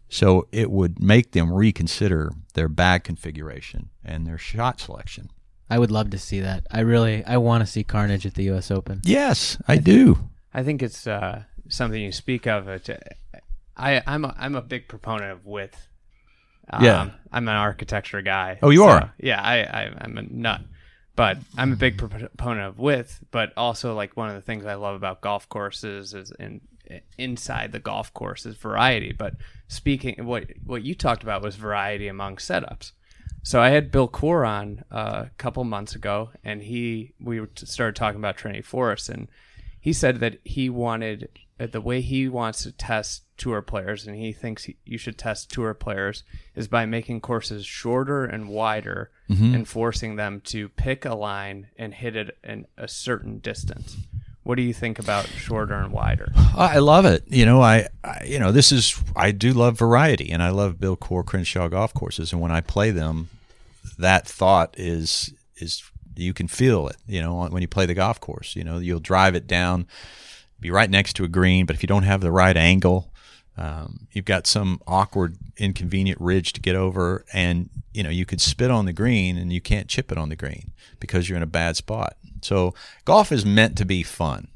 So 0.09 0.47
it 0.53 0.71
would 0.71 1.03
make 1.03 1.33
them 1.33 1.53
reconsider 1.53 2.33
their 2.55 2.69
bag 2.69 3.03
configuration 3.05 3.91
and 4.05 4.27
their 4.27 4.39
shot 4.39 4.81
selection. 4.81 5.31
I 5.69 5.79
would 5.79 5.91
love 5.91 6.11
to 6.11 6.19
see 6.19 6.41
that. 6.41 6.67
I 6.71 6.81
really, 6.81 7.25
I 7.25 7.37
want 7.39 7.63
to 7.63 7.67
see 7.67 7.83
Carnage 7.83 8.27
at 8.27 8.35
the 8.35 8.45
U.S. 8.45 8.71
Open. 8.71 9.01
Yes, 9.05 9.59
I 9.67 9.79
do. 9.79 10.29
I 10.53 10.63
think 10.63 10.83
it's 10.83 11.07
uh, 11.07 11.45
something 11.69 12.01
you 12.01 12.13
speak 12.13 12.47
of. 12.47 12.69
It, 12.69 12.89
I, 13.77 14.03
I'm 14.07 14.25
a, 14.25 14.35
I'm 14.39 14.55
a 14.55 14.63
big 14.63 14.87
proponent 14.87 15.33
of 15.33 15.47
width. 15.47 15.89
Um, 16.71 16.85
Yeah. 16.85 17.11
I'm 17.33 17.49
an 17.49 17.57
architecture 17.57 18.23
guy. 18.23 18.59
Oh, 18.63 18.71
you 18.71 18.81
so, 18.81 18.89
are? 18.89 19.15
Yeah, 19.19 19.41
I, 19.43 19.65
I 19.65 19.93
I'm 20.01 20.17
a 20.19 20.23
nut, 20.23 20.61
but 21.17 21.39
I'm 21.59 21.73
a 21.73 21.77
big 21.77 21.99
proponent 21.99 22.67
of 22.67 22.79
width. 22.79 23.25
But 23.31 23.53
also, 23.57 23.95
like 23.95 24.17
one 24.17 24.29
of 24.29 24.35
the 24.37 24.41
things 24.41 24.65
I 24.65 24.75
love 24.75 24.95
about 24.95 25.21
golf 25.21 25.49
courses 25.49 26.15
is 26.15 26.33
in 26.39 26.61
inside 27.19 27.73
the 27.73 27.79
golf 27.79 28.13
course 28.15 28.47
is 28.47 28.57
variety. 28.57 29.13
But 29.13 29.35
speaking 29.69 30.25
what 30.27 30.45
what 30.65 30.83
you 30.83 30.95
talked 30.95 31.23
about 31.23 31.43
was 31.43 31.57
variety 31.57 32.09
among 32.09 32.37
setups. 32.37 32.93
So 33.43 33.61
I 33.61 33.71
had 33.71 33.91
Bill 33.91 34.09
Coore 34.09 34.47
on 34.47 34.85
uh, 34.91 35.25
a 35.27 35.31
couple 35.37 35.65
months 35.65 35.95
ago, 35.95 36.31
and 36.45 36.63
he 36.63 37.13
we 37.21 37.41
started 37.57 37.97
talking 37.97 38.19
about 38.19 38.37
Trinity 38.37 38.63
Forest, 38.63 39.09
and 39.09 39.29
he 39.81 39.93
said 39.93 40.21
that 40.21 40.39
he 40.45 40.71
wanted 40.71 41.29
uh, 41.61 41.67
the 41.67 41.81
way 41.81 42.01
he 42.01 42.29
wants 42.29 42.63
to 42.63 42.73
test 42.73 43.24
tour 43.37 43.63
players, 43.63 44.07
and 44.07 44.17
he 44.17 44.33
thinks 44.33 44.65
he, 44.65 44.77
you 44.85 44.99
should 44.99 45.19
test 45.19 45.51
tour 45.51 45.75
players 45.75 46.23
is 46.55 46.69
by 46.69 46.87
making 46.87 47.21
courses 47.21 47.67
shorter 47.67 48.25
and 48.25 48.49
wider, 48.49 49.11
mm-hmm. 49.29 49.55
and 49.55 49.69
forcing 49.69 50.17
them 50.17 50.41
to 50.43 50.69
pick 50.71 51.05
a 51.05 51.15
line 51.15 51.69
and 51.77 51.95
hit 51.95 52.17
it 52.17 52.37
in 52.45 52.67
a 52.77 52.89
certain 52.89 53.39
distance. 53.39 53.97
What 54.45 54.57
do 54.57 54.63
you 54.63 54.75
think 54.75 54.99
about 54.99 55.27
shorter 55.27 55.75
and 55.75 55.91
wider? 55.91 56.31
I 56.55 56.79
love 56.79 57.07
it. 57.07 57.25
You 57.29 57.47
know, 57.47 57.63
I, 57.63 57.89
I, 58.05 58.25
you 58.27 58.39
know, 58.39 58.53
this 58.53 58.73
is 58.73 59.03
I 59.17 59.31
do 59.31 59.55
love 59.55 59.79
variety, 59.79 60.31
and 60.31 60.43
I 60.43 60.51
love 60.51 60.79
Bill 60.79 60.97
Coore 60.97 61.25
Crenshaw 61.25 61.69
golf 61.69 61.95
courses, 61.95 62.33
and 62.33 62.43
when 62.43 62.53
I 62.53 62.61
play 62.61 62.91
them, 62.91 63.31
that 63.99 64.27
thought 64.27 64.75
is 64.79 65.33
is 65.57 65.83
you 66.15 66.35
can 66.35 66.47
feel 66.47 66.89
it. 66.89 66.97
You 67.07 67.23
know, 67.23 67.47
when 67.47 67.63
you 67.63 67.69
play 67.69 67.87
the 67.87 67.95
golf 67.95 68.21
course, 68.21 68.55
you 68.55 68.65
know, 68.65 68.79
you'll 68.79 69.01
drive 69.01 69.35
it 69.35 69.47
down, 69.47 69.87
be 70.61 70.71
right 70.71 70.91
next 70.91 71.15
to 71.15 71.25
a 71.25 71.29
green, 71.29 71.65
but 71.65 71.75
if 71.75 71.83
you 71.83 71.87
don't 71.87 72.03
have 72.03 72.21
the 72.21 72.31
right 72.31 72.57
angle, 72.57 73.11
um, 73.57 74.09
you've 74.13 74.25
got 74.25 74.47
some 74.47 74.81
awkward, 74.87 75.37
inconvenient 75.57 76.21
ridge 76.21 76.53
to 76.55 76.61
get 76.61 76.75
over, 76.75 77.25
and 77.33 77.71
you 77.93 78.03
know 78.03 78.11
you 78.11 78.27
could 78.27 78.41
spit 78.41 78.71
on 78.71 78.85
the 78.85 78.93
green 78.93 79.37
and 79.37 79.53
you 79.53 79.61
can't 79.61 79.89
chip 79.89 80.11
it 80.11 80.19
on 80.19 80.29
the 80.29 80.37
green 80.37 80.73
because 80.99 81.29
you're 81.29 81.37
in 81.37 81.43
a 81.43 81.47
bad 81.47 81.77
spot. 81.77 82.17
So 82.43 82.75
golf 83.05 83.31
is 83.31 83.47
meant 83.47 83.77
to 83.79 83.85
be 83.85 84.03
fun, 84.03 84.49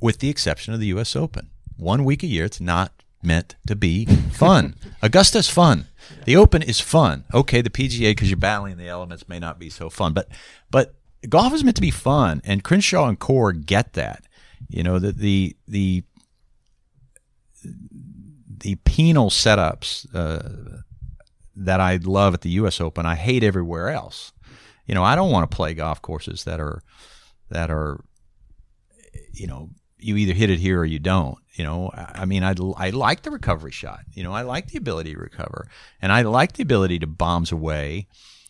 with 0.00 0.18
the 0.18 0.28
exception 0.28 0.74
of 0.74 0.80
the 0.80 0.86
U.S. 0.88 1.16
Open. 1.16 1.50
One 1.76 2.04
week 2.04 2.22
a 2.22 2.26
year, 2.26 2.44
it's 2.44 2.60
not 2.60 2.92
meant 3.22 3.56
to 3.66 3.74
be 3.74 4.06
fun. 4.06 4.76
Augusta's 5.02 5.48
fun. 5.48 5.86
The 6.24 6.36
Open 6.36 6.62
is 6.62 6.80
fun. 6.80 7.24
Okay, 7.34 7.60
the 7.60 7.70
PGA 7.70 8.12
because 8.12 8.30
you're 8.30 8.36
battling 8.36 8.76
the 8.76 8.88
elements 8.88 9.28
may 9.28 9.40
not 9.40 9.58
be 9.58 9.70
so 9.70 9.90
fun, 9.90 10.12
but 10.12 10.28
but 10.70 10.94
golf 11.28 11.52
is 11.52 11.64
meant 11.64 11.76
to 11.76 11.82
be 11.82 11.90
fun, 11.90 12.42
and 12.44 12.62
Crenshaw 12.62 13.08
and 13.08 13.18
Coore 13.18 13.52
get 13.52 13.94
that. 13.94 14.24
You 14.68 14.84
know 14.84 15.00
that 15.00 15.18
the 15.18 15.56
the 15.66 16.04
the 18.66 18.74
penal 18.74 19.30
setups 19.30 20.12
uh, 20.12 20.80
that 21.54 21.78
I 21.78 22.00
love 22.02 22.34
at 22.34 22.40
the 22.40 22.50
U.S. 22.50 22.80
Open, 22.80 23.06
I 23.06 23.14
hate 23.14 23.44
everywhere 23.44 23.90
else. 23.90 24.32
You 24.86 24.94
know, 24.96 25.04
I 25.04 25.14
don't 25.14 25.30
want 25.30 25.48
to 25.48 25.56
play 25.56 25.72
golf 25.72 26.02
courses 26.02 26.42
that 26.42 26.58
are 26.58 26.82
that 27.48 27.70
are, 27.70 28.02
you 29.32 29.46
know, 29.46 29.70
you 29.98 30.16
either 30.16 30.32
hit 30.32 30.50
it 30.50 30.58
here 30.58 30.80
or 30.80 30.84
you 30.84 30.98
don't. 30.98 31.38
You 31.54 31.62
know, 31.62 31.92
I 31.94 32.24
mean, 32.24 32.42
I 32.42 32.54
I 32.76 32.90
like 32.90 33.22
the 33.22 33.30
recovery 33.30 33.70
shot. 33.70 34.00
You 34.12 34.24
know, 34.24 34.32
I 34.32 34.42
like 34.42 34.66
the 34.66 34.78
ability 34.78 35.14
to 35.14 35.20
recover, 35.20 35.68
and 36.02 36.10
I 36.10 36.22
like 36.22 36.54
the 36.54 36.64
ability 36.64 36.98
to 36.98 37.06
bombs 37.06 37.52
away 37.52 38.08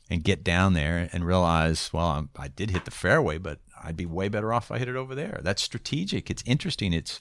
and 0.08 0.24
get 0.24 0.42
down 0.42 0.72
there 0.72 1.10
and 1.12 1.26
realize, 1.26 1.92
well, 1.92 2.06
I'm, 2.06 2.30
I 2.38 2.48
did 2.48 2.70
hit 2.70 2.86
the 2.86 2.90
fairway, 2.90 3.36
but 3.36 3.58
I'd 3.84 3.98
be 3.98 4.06
way 4.06 4.30
better 4.30 4.50
off 4.54 4.66
if 4.66 4.72
I 4.72 4.78
hit 4.78 4.88
it 4.88 4.96
over 4.96 5.14
there. 5.14 5.40
That's 5.42 5.60
strategic. 5.60 6.30
It's 6.30 6.42
interesting. 6.46 6.94
It's 6.94 7.20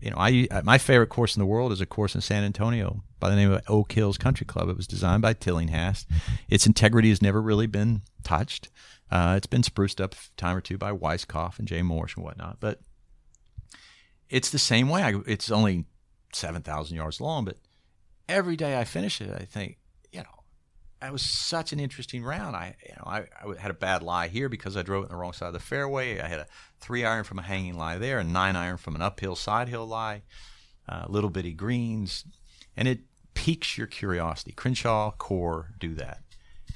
you 0.00 0.10
know, 0.10 0.16
I 0.18 0.48
my 0.64 0.78
favorite 0.78 1.08
course 1.08 1.36
in 1.36 1.40
the 1.40 1.46
world 1.46 1.72
is 1.72 1.80
a 1.80 1.86
course 1.86 2.14
in 2.14 2.20
San 2.20 2.44
Antonio 2.44 3.02
by 3.20 3.30
the 3.30 3.36
name 3.36 3.52
of 3.52 3.62
Oak 3.68 3.92
Hills 3.92 4.18
Country 4.18 4.46
Club. 4.46 4.68
It 4.68 4.76
was 4.76 4.86
designed 4.86 5.22
by 5.22 5.32
Tillinghast. 5.32 6.06
Its 6.48 6.66
integrity 6.66 7.08
has 7.08 7.22
never 7.22 7.40
really 7.42 7.66
been 7.66 8.02
touched. 8.22 8.68
Uh, 9.10 9.34
it's 9.36 9.46
been 9.46 9.62
spruced 9.62 10.00
up 10.00 10.14
a 10.14 10.16
time 10.36 10.56
or 10.56 10.60
two 10.60 10.76
by 10.76 10.92
Weiskopf 10.92 11.58
and 11.58 11.66
Jay 11.66 11.80
Morrish 11.80 12.16
and 12.16 12.24
whatnot, 12.24 12.58
but 12.60 12.80
it's 14.28 14.50
the 14.50 14.58
same 14.58 14.88
way. 14.88 15.02
I, 15.02 15.14
it's 15.26 15.50
only 15.50 15.86
seven 16.32 16.62
thousand 16.62 16.96
yards 16.96 17.20
long, 17.20 17.44
but 17.44 17.56
every 18.28 18.56
day 18.56 18.78
I 18.78 18.84
finish 18.84 19.20
it, 19.20 19.30
I 19.30 19.44
think, 19.44 19.77
that 21.00 21.12
was 21.12 21.22
such 21.22 21.72
an 21.72 21.78
interesting 21.78 22.24
round. 22.24 22.56
I, 22.56 22.74
you 22.86 22.94
know, 22.96 23.04
I, 23.06 23.18
I 23.42 23.60
had 23.60 23.70
a 23.70 23.74
bad 23.74 24.02
lie 24.02 24.28
here 24.28 24.48
because 24.48 24.76
I 24.76 24.82
drove 24.82 25.04
it 25.04 25.06
on 25.06 25.12
the 25.12 25.16
wrong 25.16 25.32
side 25.32 25.48
of 25.48 25.52
the 25.52 25.60
fairway. 25.60 26.20
I 26.20 26.26
had 26.26 26.40
a 26.40 26.46
three 26.80 27.04
iron 27.04 27.24
from 27.24 27.38
a 27.38 27.42
hanging 27.42 27.76
lie 27.76 27.98
there, 27.98 28.18
and 28.18 28.32
nine 28.32 28.56
iron 28.56 28.78
from 28.78 28.94
an 28.96 29.02
uphill 29.02 29.36
side 29.36 29.68
hill 29.68 29.86
lie, 29.86 30.22
uh, 30.88 31.06
little 31.08 31.30
bitty 31.30 31.52
greens, 31.52 32.24
and 32.76 32.88
it 32.88 33.00
piques 33.34 33.78
your 33.78 33.86
curiosity. 33.86 34.52
Crenshaw 34.52 35.12
Coore 35.12 35.78
do 35.78 35.94
that. 35.94 36.22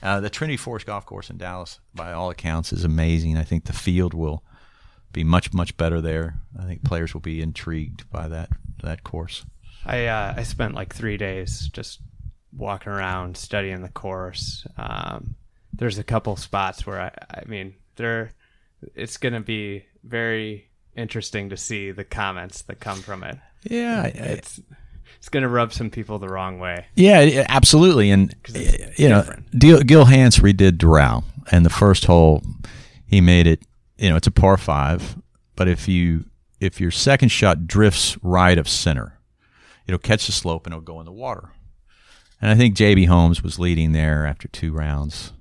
Uh, 0.02 0.20
the 0.20 0.30
Trinity 0.30 0.56
Forest 0.56 0.86
Golf 0.86 1.06
Course 1.06 1.30
in 1.30 1.38
Dallas, 1.38 1.80
by 1.94 2.12
all 2.12 2.30
accounts, 2.30 2.72
is 2.72 2.84
amazing. 2.84 3.36
I 3.36 3.44
think 3.44 3.64
the 3.64 3.72
field 3.72 4.14
will 4.14 4.44
be 5.12 5.24
much 5.24 5.52
much 5.52 5.76
better 5.76 6.00
there. 6.00 6.40
I 6.58 6.64
think 6.64 6.84
players 6.84 7.14
will 7.14 7.20
be 7.20 7.42
intrigued 7.42 8.08
by 8.10 8.28
that 8.28 8.50
that 8.82 9.04
course. 9.04 9.44
I 9.84 10.06
uh, 10.06 10.34
I 10.36 10.42
spent 10.44 10.74
like 10.74 10.94
three 10.94 11.16
days 11.16 11.68
just 11.72 12.00
walking 12.56 12.92
around 12.92 13.36
studying 13.36 13.82
the 13.82 13.88
course. 13.88 14.66
Um, 14.76 15.36
there's 15.72 15.98
a 15.98 16.04
couple 16.04 16.36
spots 16.36 16.86
where 16.86 17.00
I 17.00 17.10
I 17.40 17.44
mean 17.46 17.74
there 17.96 18.32
it's 18.94 19.16
gonna 19.16 19.40
be 19.40 19.84
very 20.04 20.68
interesting 20.96 21.48
to 21.50 21.56
see 21.56 21.90
the 21.90 22.04
comments 22.04 22.62
that 22.62 22.80
come 22.80 22.98
from 23.00 23.24
it. 23.24 23.38
Yeah, 23.64 24.04
It's 24.06 24.60
it's 25.18 25.28
gonna 25.28 25.48
rub 25.48 25.72
some 25.72 25.90
people 25.90 26.18
the 26.18 26.28
wrong 26.28 26.58
way. 26.58 26.86
Yeah, 26.94 27.46
absolutely. 27.48 28.10
And 28.10 28.34
you 28.96 29.08
know, 29.08 29.20
different. 29.20 29.58
Gil, 29.58 29.80
Gil 29.82 30.04
Hanse 30.06 30.40
redid 30.40 30.72
Doral, 30.78 31.24
and 31.50 31.64
the 31.64 31.70
first 31.70 32.06
hole 32.06 32.42
he 33.06 33.20
made 33.20 33.46
it. 33.46 33.62
You 33.98 34.10
know, 34.10 34.16
it's 34.16 34.26
a 34.26 34.32
par 34.32 34.56
five, 34.56 35.16
but 35.54 35.68
if 35.68 35.86
you 35.86 36.24
if 36.60 36.80
your 36.80 36.90
second 36.90 37.28
shot 37.28 37.66
drifts 37.66 38.16
right 38.22 38.58
of 38.58 38.68
center, 38.68 39.18
it'll 39.86 39.98
catch 39.98 40.26
the 40.26 40.32
slope 40.32 40.66
and 40.66 40.72
it'll 40.72 40.82
go 40.82 40.98
in 41.00 41.06
the 41.06 41.12
water. 41.12 41.50
And 42.42 42.50
I 42.50 42.54
think 42.54 42.76
JB 42.76 43.06
Holmes 43.06 43.42
was 43.42 43.58
leading 43.58 43.92
there 43.92 44.26
after 44.26 44.48
two 44.48 44.72
rounds, 44.72 45.32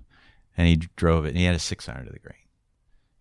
and 0.55 0.67
he 0.67 0.77
drove 0.77 1.25
it. 1.25 1.29
And 1.29 1.37
he 1.37 1.43
had 1.43 1.55
a 1.55 1.59
six 1.59 1.89
iron 1.89 2.05
to 2.05 2.11
the 2.11 2.19
green, 2.19 2.47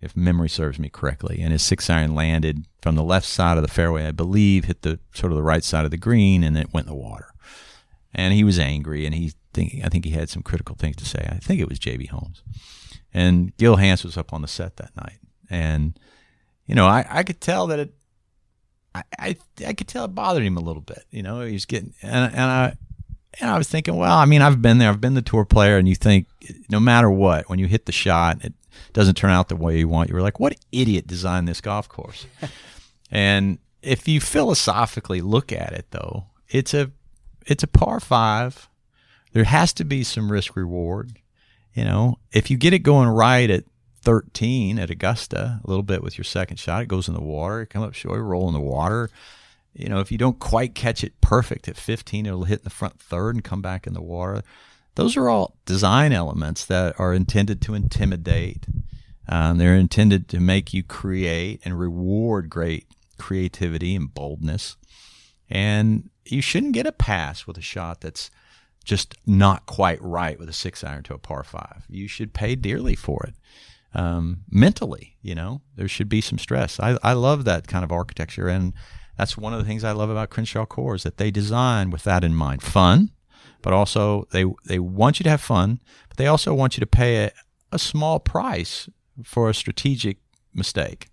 if 0.01 0.17
memory 0.17 0.49
serves 0.49 0.79
me 0.79 0.89
correctly. 0.89 1.41
And 1.41 1.51
his 1.51 1.63
six 1.63 1.91
iron 1.91 2.15
landed 2.15 2.67
from 2.81 2.95
the 2.95 3.03
left 3.03 3.27
side 3.27 3.57
of 3.57 3.63
the 3.63 3.69
fairway, 3.69 4.07
I 4.07 4.13
believe, 4.13 4.67
hit 4.67 4.83
the 4.83 5.01
sort 5.13 5.33
of 5.33 5.37
the 5.37 5.43
right 5.43 5.65
side 5.65 5.85
of 5.85 5.91
the 5.91 5.97
green, 5.97 6.45
and 6.45 6.57
it 6.57 6.73
went 6.73 6.87
in 6.87 6.93
the 6.93 6.97
water 6.97 7.31
and 8.13 8.35
he 8.35 8.45
was 8.45 8.59
angry 8.59 9.07
and 9.07 9.15
he 9.15 9.33
think 9.53 9.81
I 9.85 9.89
think 9.89 10.05
he 10.05 10.13
had 10.13 10.29
some 10.29 10.43
critical 10.43 10.77
things 10.77 10.97
to 10.97 11.05
say. 11.05 11.27
I 11.31 11.37
think 11.37 11.61
it 11.61 11.69
was 11.69 11.79
JB 11.79 12.09
Holmes. 12.09 12.43
And 13.13 13.57
Gil 13.57 13.77
Hanse 13.77 14.05
was 14.05 14.17
up 14.17 14.33
on 14.33 14.43
the 14.43 14.49
set 14.49 14.77
that 14.77 14.97
night. 14.97 15.19
And 15.49 15.99
you 16.67 16.75
know, 16.75 16.87
I, 16.87 17.05
I 17.09 17.23
could 17.23 17.41
tell 17.41 17.67
that 17.69 17.79
it 17.79 17.95
I, 18.95 19.03
I 19.19 19.37
I 19.67 19.73
could 19.73 19.89
tell 19.89 20.05
it 20.05 20.15
bothered 20.15 20.45
him 20.45 20.57
a 20.57 20.63
little 20.63 20.83
bit. 20.83 21.05
You 21.11 21.23
know, 21.23 21.41
he 21.41 21.53
was 21.53 21.67
getting 21.67 21.95
and 22.03 22.33
and 22.33 22.43
I 22.43 22.77
and 23.39 23.51
I 23.51 23.57
was 23.59 23.69
thinking, 23.69 23.97
well, 23.97 24.17
I 24.17 24.25
mean, 24.25 24.43
I've 24.43 24.61
been 24.61 24.79
there. 24.79 24.89
I've 24.89 25.01
been 25.01 25.15
the 25.15 25.23
tour 25.23 25.45
player, 25.45 25.79
and 25.79 25.89
you 25.89 25.95
think 25.95 26.27
no 26.69 26.81
matter 26.81 27.11
what, 27.11 27.49
when 27.49 27.59
you 27.59 27.67
hit 27.67 27.87
the 27.87 27.93
shot, 27.93 28.45
it 28.45 28.55
doesn't 28.93 29.15
turn 29.15 29.31
out 29.31 29.49
the 29.49 29.57
way 29.57 29.79
you 29.79 29.89
want. 29.89 30.09
You 30.09 30.17
were 30.17 30.23
like, 30.23 30.41
what 30.41 30.57
idiot 30.73 31.07
designed 31.07 31.47
this 31.47 31.61
golf 31.61 31.89
course? 31.89 32.27
and 33.11 33.59
if 33.83 34.09
you 34.09 34.21
philosophically 34.21 35.21
look 35.21 35.53
at 35.53 35.73
it, 35.73 35.87
though, 35.91 36.27
it's 36.49 36.75
a 36.75 36.91
it's 37.47 37.63
a 37.63 37.69
par 37.69 38.01
five. 38.01 38.69
There 39.33 39.45
has 39.45 39.73
to 39.75 39.85
be 39.85 40.03
some 40.03 40.33
risk 40.33 40.57
reward. 40.57 41.19
You 41.73 41.85
know, 41.85 42.19
if 42.33 42.51
you 42.51 42.57
get 42.57 42.75
it 42.75 42.81
going 42.81 43.09
right 43.09 43.49
at 43.49 43.65
13 44.03 44.79
at 44.79 44.91
Augusta, 44.91 45.61
a 45.63 45.69
little 45.69 45.85
bit 45.85 46.03
with 46.03 46.19
your 46.19 46.25
second 46.25 46.59
shot, 46.59 46.83
it 46.83 46.89
goes 46.89 47.07
in 47.07 47.15
the 47.15 47.21
water. 47.21 47.61
You 47.61 47.67
come 47.67 47.83
up 47.83 47.95
short, 47.95 48.19
you 48.19 48.25
roll 48.25 48.49
in 48.49 48.55
the 48.55 48.61
water. 48.61 49.09
You 49.75 49.89
know, 49.89 50.01
if 50.01 50.11
you 50.11 50.19
don't 50.19 50.39
quite 50.39 50.75
catch 50.75 51.05
it 51.05 51.21
perfect 51.21 51.69
at 51.69 51.77
15, 51.77 52.27
it'll 52.27 52.45
hit 52.45 52.61
in 52.61 52.65
the 52.65 52.71
front 52.71 53.01
third 53.01 53.37
and 53.37 53.45
come 53.45 53.63
back 53.63 53.87
in 53.87 53.95
the 53.95 54.03
water. 54.03 54.43
Those 54.97 55.17
are 55.17 55.29
all 55.29 55.57
design 55.65 56.13
elements 56.13 56.65
that 56.67 56.99
are 56.99 57.15
intended 57.15 57.61
to 57.63 57.75
intimidate. 57.75 58.67
Um, 59.29 59.59
they're 59.59 59.77
intended 59.77 60.29
to 60.31 60.41
make 60.41 60.75
you 60.75 60.83
create 60.83 61.61
and 61.65 61.79
reward 61.79 62.51
great 62.51 62.87
creativity 63.17 63.95
and 63.95 64.13
boldness. 64.13 64.77
And 65.49 66.11
you 66.25 66.43
shouldn't 66.43 66.73
get 66.75 66.87
a 66.87 66.93
pass 66.93 67.47
with 67.47 67.57
a 67.57 67.63
shot 67.63 68.01
that's 68.01 68.31
just 68.85 69.15
not 69.27 69.67
quite 69.67 70.03
right 70.03 70.39
with 70.39 70.49
a 70.49 70.53
six 70.53 70.83
iron 70.83 71.05
to 71.05 71.15
a 71.15 71.19
par 71.19 71.45
five. 71.45 71.85
You 71.89 72.09
should 72.09 72.33
pay 72.33 72.57
dearly 72.57 72.97
for 72.97 73.25
it. 73.29 73.35
um, 73.95 74.43
mentally. 74.51 75.17
You 75.23 75.35
know, 75.35 75.63
there 75.77 75.89
should 75.89 76.09
be 76.09 76.21
some 76.21 76.39
stress. 76.39 76.79
I, 76.81 76.97
I 77.03 77.13
love 77.15 77.45
that 77.45 77.67
kind 77.67 77.85
of 77.85 77.93
architecture, 77.93 78.49
and 78.49 78.73
that's 79.17 79.37
one 79.37 79.53
of 79.53 79.59
the 79.59 79.65
things 79.67 79.85
I 79.85 79.93
love 79.93 80.11
about 80.11 80.31
Crenshaw 80.31 80.67
Coore 80.67 80.97
is 80.97 81.03
that 81.03 81.17
they 81.19 81.31
design 81.31 81.91
with 81.91 82.05
that 82.05 82.25
in 82.25 82.35
mind. 82.35 82.63
Fun, 82.63 83.11
but 83.63 83.73
also 83.73 84.27
they 84.33 84.45
they 84.67 84.79
want 84.79 85.21
you 85.21 85.25
to 85.25 85.31
have 85.31 85.41
fun, 85.41 85.81
but 86.09 86.17
they 86.19 86.27
also 86.27 86.55
want 86.55 86.77
you 86.77 86.81
to 86.81 86.87
pay 86.87 87.25
a, 87.25 87.31
a 87.73 87.79
small 87.79 88.19
price 88.21 88.89
for 89.25 89.51
a 89.51 89.55
strategic 89.55 90.19
mistake. 90.55 91.09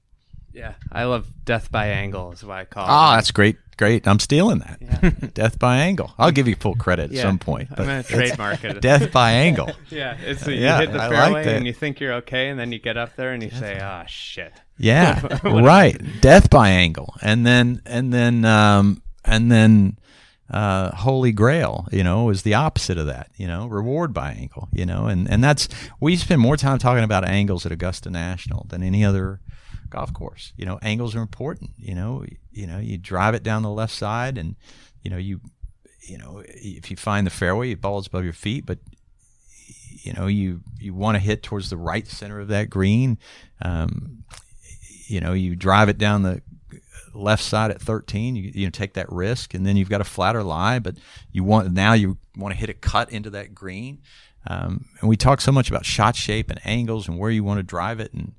Yeah, 0.53 0.73
I 0.91 1.03
love 1.03 1.27
death 1.45 1.71
by 1.71 1.87
angle 1.87 2.31
is 2.31 2.43
what 2.43 2.57
I 2.57 2.65
call 2.65 2.85
Ah, 2.87 3.13
it. 3.13 3.17
that's 3.17 3.31
great. 3.31 3.57
Great. 3.77 4.07
I'm 4.07 4.17
stealing 4.17 4.57
that. 4.57 4.79
Yeah. 4.81 5.27
Death 5.35 5.59
by 5.59 5.77
angle. 5.77 6.11
I'll 6.17 6.31
give 6.31 6.47
you 6.47 6.55
full 6.55 6.73
credit 6.73 7.11
Yeah, 7.11 7.19
at 7.19 7.23
some 7.27 7.37
point. 7.37 7.69
I'm 7.69 7.85
gonna 7.85 8.01
trademark 8.01 8.63
it. 8.63 8.81
Death 8.81 9.11
by 9.11 9.33
angle. 9.33 9.69
Yeah, 9.91 10.17
it's 10.19 10.47
Yeah, 10.47 10.79
you 10.81 10.87
hit 10.87 10.93
the 10.93 11.03
I 11.03 11.09
fairway 11.09 11.43
that. 11.43 11.55
and 11.57 11.67
you 11.67 11.73
think 11.73 11.99
you're 11.99 12.13
okay, 12.13 12.49
and 12.49 12.59
then 12.59 12.71
you 12.71 12.79
get 12.79 12.97
up 12.97 13.15
there 13.15 13.33
and 13.33 13.43
you 13.43 13.51
say, 13.51 13.79
"Ah, 13.79 14.05
shit." 14.07 14.51
Yeah, 14.77 15.39
right. 15.43 15.99
Death 16.21 16.49
by 16.49 16.69
angle, 16.69 17.15
and 17.21 17.45
then 17.45 17.81
and 17.85 18.13
then 18.13 18.45
um, 18.45 19.01
and 19.25 19.51
then 19.51 19.97
uh, 20.49 20.95
Holy 20.95 21.31
Grail. 21.31 21.87
You 21.91 22.03
know, 22.03 22.29
is 22.29 22.43
the 22.43 22.53
opposite 22.53 22.97
of 22.97 23.07
that. 23.07 23.29
You 23.37 23.47
know, 23.47 23.67
reward 23.67 24.13
by 24.13 24.31
angle. 24.31 24.69
You 24.71 24.85
know, 24.85 25.07
and 25.07 25.29
and 25.29 25.43
that's 25.43 25.67
we 25.99 26.15
spend 26.15 26.41
more 26.41 26.57
time 26.57 26.77
talking 26.77 27.03
about 27.03 27.27
angles 27.27 27.65
at 27.65 27.71
Augusta 27.71 28.09
National 28.09 28.65
than 28.69 28.83
any 28.83 29.03
other 29.03 29.41
golf 29.89 30.13
course. 30.13 30.53
You 30.57 30.65
know, 30.65 30.79
angles 30.81 31.15
are 31.15 31.21
important. 31.21 31.71
You 31.77 31.95
know, 31.95 32.25
you 32.51 32.67
know, 32.67 32.79
you 32.79 32.97
drive 32.97 33.33
it 33.33 33.43
down 33.43 33.63
the 33.63 33.69
left 33.69 33.93
side, 33.93 34.37
and 34.37 34.55
you 35.01 35.09
know 35.09 35.17
you 35.17 35.41
you 36.01 36.17
know 36.17 36.43
if 36.45 36.91
you 36.91 36.97
find 36.97 37.25
the 37.25 37.31
fairway, 37.31 37.71
it 37.71 37.81
balls 37.81 38.07
above 38.07 38.23
your 38.23 38.33
feet, 38.33 38.65
but 38.65 38.79
you 40.03 40.13
know 40.13 40.27
you 40.27 40.61
you 40.79 40.93
want 40.93 41.15
to 41.15 41.19
hit 41.19 41.43
towards 41.43 41.69
the 41.69 41.77
right 41.77 42.07
center 42.07 42.39
of 42.39 42.47
that 42.49 42.69
green. 42.69 43.17
Um, 43.61 44.16
you 45.07 45.19
know, 45.19 45.33
you 45.33 45.55
drive 45.55 45.89
it 45.89 45.97
down 45.97 46.23
the 46.23 46.41
left 47.13 47.43
side 47.43 47.71
at 47.71 47.81
13. 47.81 48.35
You 48.35 48.51
you 48.53 48.65
know, 48.65 48.71
take 48.71 48.93
that 48.93 49.11
risk, 49.11 49.53
and 49.53 49.65
then 49.65 49.77
you've 49.77 49.89
got 49.89 50.01
a 50.01 50.05
flatter 50.05 50.43
lie, 50.43 50.79
but 50.79 50.95
you 51.31 51.43
want 51.43 51.71
now 51.71 51.93
you 51.93 52.17
want 52.35 52.53
to 52.53 52.59
hit 52.59 52.69
a 52.69 52.73
cut 52.73 53.11
into 53.11 53.29
that 53.31 53.55
green. 53.55 53.99
Um, 54.45 54.85
and 55.01 55.09
we 55.09 55.17
talk 55.17 55.41
so 55.41 55.51
much 55.51 55.69
about 55.69 55.85
shot 55.85 56.15
shape 56.15 56.49
and 56.49 56.59
angles 56.65 57.07
and 57.07 57.19
where 57.19 57.31
you 57.31 57.43
want 57.43 57.59
to 57.59 57.63
drive 57.63 57.99
it, 57.99 58.13
and 58.13 58.33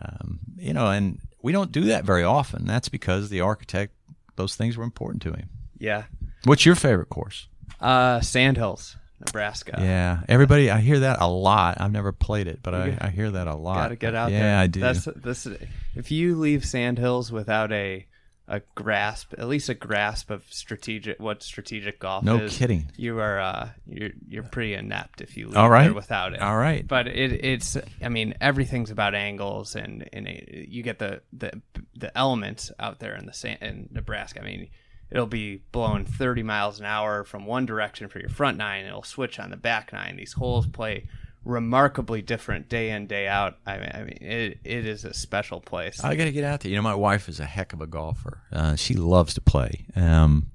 um, 0.00 0.40
you 0.56 0.72
know, 0.72 0.88
and 0.88 1.20
we 1.42 1.52
don't 1.52 1.72
do 1.72 1.84
that 1.84 2.04
very 2.04 2.22
often. 2.22 2.66
That's 2.66 2.88
because 2.88 3.30
the 3.30 3.40
architect 3.40 3.94
those 4.36 4.54
things 4.54 4.76
were 4.76 4.84
important 4.84 5.22
to 5.22 5.32
him. 5.32 5.48
Yeah. 5.78 6.04
What's 6.44 6.64
your 6.64 6.74
favorite 6.74 7.10
course? 7.10 7.48
Uh, 7.80 8.20
Sandhills, 8.20 8.96
Nebraska. 9.20 9.76
Yeah, 9.78 10.20
everybody. 10.28 10.70
I 10.70 10.80
hear 10.80 11.00
that 11.00 11.20
a 11.20 11.26
lot. 11.26 11.80
I've 11.80 11.92
never 11.92 12.12
played 12.12 12.46
it, 12.46 12.60
but 12.62 12.74
I, 12.74 12.96
I 13.00 13.08
hear 13.10 13.30
that 13.30 13.46
a 13.46 13.54
lot. 13.54 13.74
Got 13.74 13.88
to 13.88 13.96
get 13.96 14.14
out 14.14 14.32
yeah, 14.32 14.38
there. 14.38 14.48
Yeah, 14.48 14.60
I 14.60 14.66
do. 14.66 14.80
That's 14.80 15.04
this. 15.04 15.46
If 15.94 16.10
you 16.10 16.36
leave 16.36 16.64
Sandhills 16.64 17.30
without 17.30 17.70
a 17.72 18.06
a 18.50 18.60
grasp, 18.74 19.32
at 19.38 19.46
least 19.46 19.68
a 19.68 19.74
grasp 19.74 20.28
of 20.30 20.44
strategic 20.50 21.20
what 21.20 21.42
strategic 21.42 22.00
golf 22.00 22.24
No 22.24 22.38
is, 22.38 22.56
kidding. 22.56 22.90
You 22.96 23.20
are 23.20 23.38
uh, 23.38 23.68
you're 23.86 24.10
you're 24.26 24.42
pretty 24.42 24.74
inept 24.74 25.20
if 25.20 25.36
you 25.36 25.46
leave 25.46 25.56
All 25.56 25.70
right. 25.70 25.84
there 25.84 25.94
without 25.94 26.32
it. 26.32 26.40
All 26.40 26.56
right. 26.56 26.86
But 26.86 27.06
it 27.06 27.44
it's 27.44 27.76
I 28.02 28.08
mean 28.08 28.34
everything's 28.40 28.90
about 28.90 29.14
angles 29.14 29.76
and 29.76 30.08
and 30.12 30.26
it, 30.26 30.68
you 30.68 30.82
get 30.82 30.98
the 30.98 31.22
the 31.32 31.62
the 31.94 32.16
elements 32.18 32.72
out 32.80 32.98
there 32.98 33.14
in 33.14 33.26
the 33.26 33.32
sand 33.32 33.58
in 33.62 33.88
Nebraska. 33.92 34.40
I 34.40 34.44
mean. 34.44 34.68
It'll 35.10 35.26
be 35.26 35.62
blowing 35.72 36.04
30 36.04 36.42
miles 36.42 36.78
an 36.78 36.86
hour 36.86 37.24
from 37.24 37.46
one 37.46 37.66
direction 37.66 38.08
for 38.08 38.20
your 38.20 38.28
front 38.28 38.56
nine. 38.58 38.84
It'll 38.84 39.02
switch 39.02 39.38
on 39.40 39.50
the 39.50 39.56
back 39.56 39.92
nine. 39.92 40.16
These 40.16 40.34
holes 40.34 40.66
play 40.66 41.08
remarkably 41.44 42.22
different 42.22 42.68
day 42.68 42.90
in 42.90 43.06
day 43.06 43.26
out. 43.26 43.56
I 43.66 43.78
mean, 43.78 43.90
I 43.92 43.98
mean 44.02 44.18
it, 44.20 44.58
it 44.62 44.86
is 44.86 45.04
a 45.04 45.14
special 45.14 45.60
place. 45.60 46.02
I 46.04 46.14
got 46.14 46.24
to 46.24 46.32
get 46.32 46.44
out 46.44 46.60
there. 46.60 46.70
You 46.70 46.76
know, 46.76 46.82
my 46.82 46.94
wife 46.94 47.28
is 47.28 47.40
a 47.40 47.46
heck 47.46 47.72
of 47.72 47.80
a 47.80 47.86
golfer. 47.86 48.42
Uh, 48.52 48.76
she 48.76 48.94
loves 48.94 49.34
to 49.34 49.40
play, 49.40 49.86
um, 49.96 50.46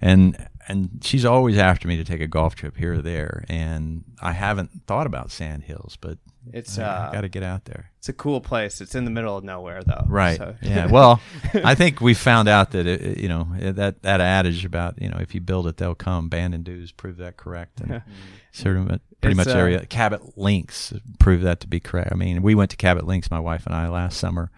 and 0.00 0.48
and 0.68 1.00
she's 1.02 1.24
always 1.24 1.58
after 1.58 1.88
me 1.88 1.96
to 1.96 2.04
take 2.04 2.20
a 2.20 2.28
golf 2.28 2.54
trip 2.54 2.76
here 2.76 2.94
or 2.94 3.02
there. 3.02 3.44
And 3.48 4.04
I 4.22 4.32
haven't 4.32 4.70
thought 4.86 5.06
about 5.06 5.32
Sand 5.32 5.64
Hills, 5.64 5.96
but 6.00 6.18
It's 6.52 6.78
I, 6.78 6.84
uh, 6.84 7.12
got 7.12 7.20
to 7.22 7.28
get 7.28 7.42
out 7.42 7.64
there. 7.64 7.90
it's 7.98 8.08
a 8.08 8.12
cool 8.12 8.40
place. 8.40 8.80
It's 8.80 8.94
in 8.94 9.04
the 9.04 9.10
middle 9.10 9.36
of 9.36 9.42
nowhere 9.42 9.82
though. 9.82 10.04
Right. 10.06 10.38
So- 10.38 10.54
Yeah. 10.62 10.86
Well, 10.86 11.20
I 11.54 11.74
think 11.74 12.00
we 12.00 12.14
found 12.14 12.48
out 12.48 12.70
that 12.70 12.86
it, 12.86 13.18
you 13.18 13.28
know 13.28 13.48
that 13.58 14.02
that 14.02 14.20
adage 14.20 14.64
about 14.64 15.00
you 15.02 15.08
know 15.08 15.18
if 15.20 15.34
you 15.34 15.40
build 15.40 15.66
it 15.66 15.76
they'll 15.76 15.94
come. 15.96 16.28
Bandon 16.28 16.62
Dunes 16.62 16.92
prove 16.92 17.16
that 17.16 17.36
correct, 17.36 17.80
and 17.80 18.02
sort 18.52 18.76
of 18.76 18.86
pretty 18.86 19.00
It's, 19.22 19.36
much 19.36 19.48
uh, 19.48 19.58
area 19.58 19.84
Cabot 19.86 20.38
Links 20.38 20.92
proved 21.18 21.42
that 21.44 21.58
to 21.60 21.66
be 21.68 21.80
correct. 21.80 22.10
I 22.12 22.14
mean, 22.14 22.42
we 22.42 22.54
went 22.54 22.70
to 22.70 22.76
Cabot 22.76 23.06
Links, 23.06 23.28
my 23.30 23.40
wife 23.40 23.66
and 23.66 23.74
I, 23.74 23.88
last 23.88 24.18
summer 24.18 24.50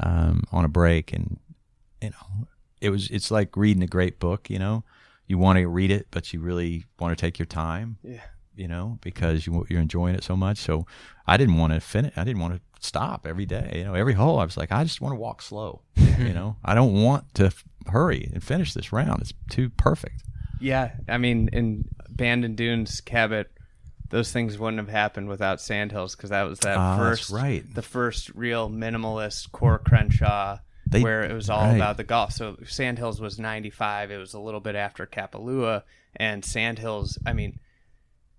um, 0.00 0.44
on 0.52 0.64
a 0.66 0.68
break, 0.68 1.12
and 1.14 1.38
you 2.02 2.10
know 2.10 2.46
it 2.86 2.90
was 2.90 3.10
it's 3.10 3.30
like 3.30 3.56
reading 3.56 3.82
a 3.82 3.86
great 3.86 4.18
book. 4.20 4.48
You 4.48 4.58
know, 4.58 4.84
you 5.26 5.38
want 5.38 5.58
to 5.58 5.66
read 5.66 5.90
it, 5.90 6.06
but 6.10 6.32
you 6.32 6.40
really 6.40 6.84
want 6.98 7.16
to 7.16 7.20
take 7.20 7.38
your 7.38 7.46
time 7.46 7.98
yeah. 8.02 8.20
you 8.54 8.68
know, 8.68 8.98
because 9.02 9.46
you, 9.46 9.66
you're 9.68 9.80
enjoying 9.80 10.14
it 10.14 10.24
so 10.24 10.36
much. 10.36 10.58
So 10.58 10.86
I 11.26 11.36
didn't 11.36 11.56
want 11.56 11.72
to 11.72 11.80
finish. 11.80 12.12
I 12.16 12.24
didn't 12.24 12.40
want 12.40 12.54
to 12.54 12.60
stop 12.80 13.26
every 13.26 13.46
day. 13.46 13.72
You 13.76 13.84
know, 13.84 13.94
every 13.94 14.14
hole 14.14 14.38
I 14.38 14.44
was 14.44 14.56
like, 14.56 14.70
I 14.72 14.84
just 14.84 15.00
want 15.00 15.12
to 15.12 15.16
walk 15.18 15.42
slow. 15.42 15.82
you 16.18 16.32
know, 16.32 16.56
I 16.64 16.74
don't 16.74 17.02
want 17.02 17.34
to 17.34 17.46
f- 17.46 17.64
hurry 17.88 18.30
and 18.32 18.42
finish 18.42 18.72
this 18.72 18.92
round. 18.92 19.20
It's 19.20 19.34
too 19.50 19.70
perfect. 19.70 20.22
Yeah, 20.60 20.92
I 21.08 21.18
mean, 21.18 21.50
in 21.52 21.88
Bandon 22.08 22.54
Dunes, 22.54 23.00
Cabot, 23.00 23.50
those 24.08 24.32
things 24.32 24.58
wouldn't 24.58 24.78
have 24.78 24.88
happened 24.88 25.28
without 25.28 25.60
Sandhills 25.60 26.14
because 26.16 26.30
that 26.30 26.44
was 26.44 26.60
that 26.60 26.78
Ah, 26.78 26.96
that's 26.96 27.20
first, 27.20 27.30
right. 27.30 27.62
the 27.74 27.82
first 27.82 28.30
real 28.30 28.70
minimalist 28.70 29.50
Coore 29.50 29.82
Crenshaw, 29.84 30.58
They- 30.86 31.02
where 31.02 31.22
it 31.24 31.32
was 31.32 31.50
all 31.50 31.62
right. 31.66 31.74
about 31.76 31.96
the 31.96 32.04
golf. 32.04 32.32
So 32.32 32.56
Sandhills 32.66 33.20
was 33.20 33.38
'95. 33.38 34.10
It 34.10 34.18
was 34.18 34.34
a 34.34 34.38
little 34.40 34.60
bit 34.60 34.74
after 34.76 35.06
Kapalua, 35.06 35.82
and 36.14 36.44
Sandhills. 36.44 37.18
I 37.26 37.32
mean, 37.32 37.58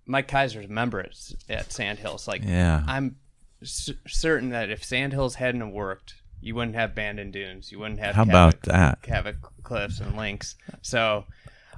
Mike 0.06 0.28
Keiser's 0.28 0.64
a 0.64 0.68
member 0.68 1.00
at, 1.00 1.14
at 1.48 1.72
Sandhills. 1.72 2.26
Like, 2.26 2.42
Yeah. 2.44 2.82
I'm 2.86 3.16
c- 3.62 3.98
certain 4.06 4.50
that 4.50 4.70
if 4.70 4.82
Sandhills 4.82 5.34
hadn't 5.34 5.72
worked, 5.72 6.14
you 6.40 6.54
wouldn't 6.54 6.76
have 6.76 6.94
Bandon 6.94 7.30
Dunes. 7.30 7.70
You 7.70 7.80
wouldn't 7.80 8.00
have 8.00 8.14
How 8.14 8.22
about 8.22 8.62
that? 8.62 9.02
Cabot 9.02 9.36
Cliffs 9.62 10.00
and 10.00 10.16
Links. 10.16 10.54
So. 10.82 11.24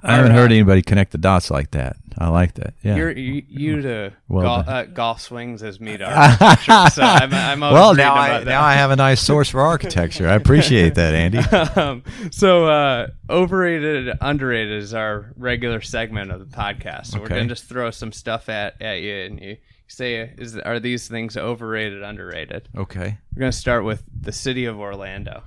I 0.03 0.15
haven't 0.15 0.31
heard 0.31 0.51
anybody 0.51 0.81
connect 0.81 1.11
the 1.11 1.17
dots 1.17 1.51
like 1.51 1.71
that. 1.71 1.95
I 2.17 2.27
like 2.29 2.55
that. 2.55 2.73
Yeah. 2.83 2.95
You're 2.95 3.11
you, 3.11 3.43
you 3.47 3.81
to 3.83 4.13
Well 4.27 4.43
golf, 4.43 4.65
done. 4.65 4.75
uh, 4.75 4.83
golf 4.85 5.21
swings 5.21 5.63
as 5.63 5.79
me 5.79 5.97
to 5.97 6.03
architecture, 6.05 6.89
so 6.93 7.01
I'm, 7.03 7.33
I'm 7.33 7.63
always 7.63 7.73
well, 7.79 7.91
reading 7.91 8.05
now 8.05 8.13
I 8.15 8.27
about 8.29 8.45
now 8.47 8.61
I 8.63 8.73
have 8.73 8.91
a 8.91 8.95
nice 8.95 9.21
source 9.21 9.49
for 9.49 9.61
architecture. 9.61 10.27
I 10.27 10.33
appreciate 10.35 10.95
that, 10.95 11.13
Andy. 11.13 11.37
um, 11.79 12.03
so 12.31 12.65
uh, 12.67 13.07
overrated, 13.29 14.15
underrated 14.21 14.81
is 14.81 14.93
our 14.93 15.33
regular 15.37 15.81
segment 15.81 16.31
of 16.31 16.39
the 16.39 16.45
podcast. 16.57 17.07
So 17.07 17.19
we're 17.19 17.25
Okay. 17.25 17.35
gonna 17.37 17.47
just 17.49 17.65
throw 17.65 17.91
some 17.91 18.11
stuff 18.11 18.49
at, 18.49 18.81
at 18.81 19.01
you, 19.01 19.15
and 19.15 19.39
you 19.39 19.57
say, 19.87 20.15
"Is 20.37 20.57
are 20.57 20.79
these 20.79 21.07
things 21.07 21.37
overrated, 21.37 22.03
underrated?" 22.03 22.67
Okay. 22.75 23.17
We're 23.35 23.39
gonna 23.39 23.51
start 23.51 23.83
with 23.85 24.03
the 24.21 24.31
city 24.33 24.65
of 24.65 24.79
Orlando. 24.79 25.43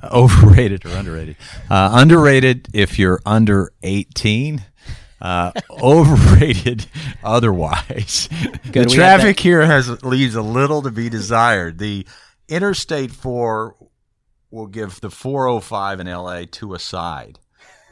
overrated 0.12 0.84
or 0.84 0.90
underrated? 0.90 1.36
Uh, 1.70 1.90
underrated 1.92 2.68
if 2.72 2.98
you're 2.98 3.20
under 3.24 3.72
18. 3.82 4.64
Uh, 5.20 5.52
overrated 5.70 6.86
otherwise. 7.24 8.28
Good, 8.70 8.88
The 8.88 8.94
traffic 8.94 9.40
here 9.40 9.66
has 9.66 10.02
leaves 10.04 10.34
a 10.34 10.42
little 10.42 10.82
to 10.82 10.90
be 10.90 11.08
desired. 11.08 11.78
The 11.78 12.06
Interstate 12.48 13.10
4 13.10 13.76
will 14.50 14.66
give 14.66 15.00
the 15.00 15.10
405 15.10 16.00
in 16.00 16.06
LA 16.06 16.44
to 16.52 16.74
a 16.74 16.78
side 16.78 17.38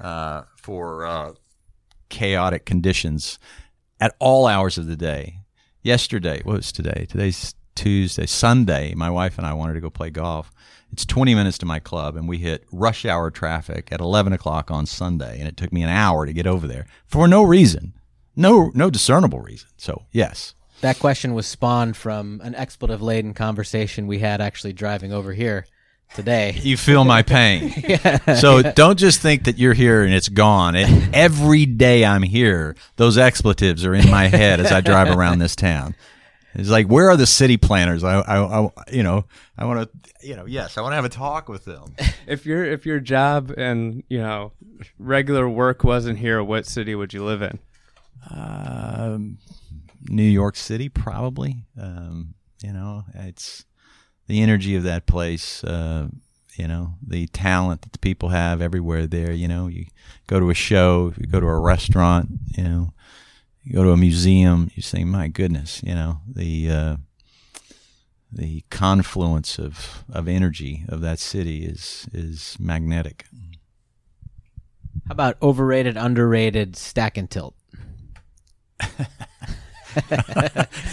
uh, 0.00 0.42
for 0.56 1.04
uh, 1.04 1.32
chaotic 2.08 2.64
conditions 2.64 3.38
at 4.00 4.14
all 4.18 4.46
hours 4.46 4.78
of 4.78 4.86
the 4.86 4.96
day. 4.96 5.40
Yesterday, 5.82 6.42
what 6.44 6.56
was 6.56 6.72
today? 6.72 7.06
Today's 7.08 7.54
Tuesday. 7.76 8.26
Sunday, 8.26 8.94
my 8.94 9.08
wife 9.10 9.38
and 9.38 9.46
I 9.46 9.52
wanted 9.52 9.74
to 9.74 9.80
go 9.80 9.90
play 9.90 10.10
golf. 10.10 10.50
It's 10.92 11.04
20 11.04 11.34
minutes 11.34 11.58
to 11.58 11.66
my 11.66 11.78
club, 11.78 12.16
and 12.16 12.28
we 12.28 12.38
hit 12.38 12.64
rush 12.72 13.04
hour 13.04 13.30
traffic 13.30 13.88
at 13.92 14.00
11 14.00 14.32
o'clock 14.32 14.70
on 14.70 14.86
Sunday, 14.86 15.38
and 15.38 15.46
it 15.48 15.56
took 15.56 15.72
me 15.72 15.82
an 15.82 15.88
hour 15.90 16.24
to 16.26 16.32
get 16.32 16.46
over 16.46 16.66
there 16.66 16.86
for 17.06 17.28
no 17.28 17.42
reason, 17.42 17.92
no 18.34 18.70
no 18.74 18.88
discernible 18.90 19.40
reason. 19.40 19.68
So 19.76 20.04
yes, 20.12 20.54
That 20.80 20.98
question 20.98 21.34
was 21.34 21.46
spawned 21.46 21.96
from 21.96 22.40
an 22.44 22.54
expletive 22.54 23.02
laden 23.02 23.34
conversation 23.34 24.06
we 24.06 24.18
had 24.20 24.40
actually 24.40 24.72
driving 24.74 25.12
over 25.12 25.32
here 25.32 25.66
today. 26.14 26.52
you 26.62 26.76
feel 26.76 27.04
my 27.04 27.22
pain. 27.22 27.72
So 28.36 28.62
don't 28.62 28.98
just 28.98 29.20
think 29.20 29.44
that 29.44 29.58
you're 29.58 29.74
here 29.74 30.04
and 30.04 30.14
it's 30.14 30.28
gone. 30.28 30.76
It, 30.76 30.88
every 31.12 31.66
day 31.66 32.04
I'm 32.04 32.22
here, 32.22 32.76
those 32.96 33.18
expletives 33.18 33.84
are 33.84 33.94
in 33.94 34.08
my 34.10 34.26
head 34.28 34.60
as 34.60 34.70
I 34.70 34.80
drive 34.82 35.08
around 35.16 35.40
this 35.40 35.56
town. 35.56 35.94
It's 36.58 36.70
like, 36.70 36.86
where 36.86 37.10
are 37.10 37.16
the 37.16 37.26
city 37.26 37.56
planners? 37.58 38.02
I, 38.02 38.20
I, 38.20 38.60
I 38.62 38.70
you 38.90 39.02
know, 39.02 39.26
I 39.58 39.66
want 39.66 39.92
to, 39.92 40.26
you 40.26 40.34
know, 40.36 40.46
yes, 40.46 40.78
I 40.78 40.80
want 40.80 40.92
to 40.92 40.96
have 40.96 41.04
a 41.04 41.10
talk 41.10 41.48
with 41.48 41.64
them. 41.64 41.94
If 42.26 42.44
your 42.44 42.64
if 42.64 42.84
your 42.84 42.98
job 42.98 43.52
and 43.56 44.02
you 44.08 44.18
know 44.18 44.50
regular 44.98 45.48
work 45.48 45.84
wasn't 45.84 46.18
here, 46.18 46.42
what 46.42 46.66
city 46.66 46.96
would 46.96 47.14
you 47.14 47.24
live 47.24 47.40
in? 47.40 47.60
Um, 48.34 49.38
New 50.08 50.24
York 50.24 50.56
City, 50.56 50.88
probably. 50.88 51.64
Um, 51.80 52.34
You 52.62 52.72
know, 52.72 53.04
it's 53.14 53.64
the 54.26 54.42
energy 54.42 54.74
of 54.74 54.82
that 54.82 55.06
place. 55.06 55.62
Uh, 55.62 56.08
you 56.56 56.66
know, 56.66 56.94
the 57.06 57.26
talent 57.28 57.82
that 57.82 57.92
the 57.92 57.98
people 57.98 58.30
have 58.30 58.60
everywhere 58.62 59.06
there. 59.06 59.30
You 59.30 59.46
know, 59.46 59.68
you 59.68 59.86
go 60.26 60.40
to 60.40 60.50
a 60.50 60.54
show, 60.54 61.12
you 61.18 61.26
go 61.26 61.38
to 61.38 61.46
a 61.46 61.60
restaurant, 61.60 62.30
you 62.56 62.64
know, 62.64 62.92
you 63.66 63.74
go 63.74 63.82
to 63.82 63.90
a 63.90 63.96
museum, 63.96 64.70
you 64.76 64.82
say, 64.82 65.02
my 65.02 65.26
goodness, 65.26 65.82
you 65.82 65.92
know, 65.92 66.20
the, 66.24 66.70
uh, 66.70 66.96
the 68.30 68.62
confluence 68.70 69.58
of, 69.58 70.04
of 70.08 70.28
energy 70.28 70.84
of 70.88 71.00
that 71.00 71.18
city 71.18 71.64
is, 71.64 72.06
is 72.12 72.56
magnetic. 72.60 73.26
How 75.08 75.12
about 75.12 75.36
overrated, 75.42 75.96
underrated, 75.96 76.76
stack 76.76 77.16
and 77.16 77.28
tilt? 77.28 77.56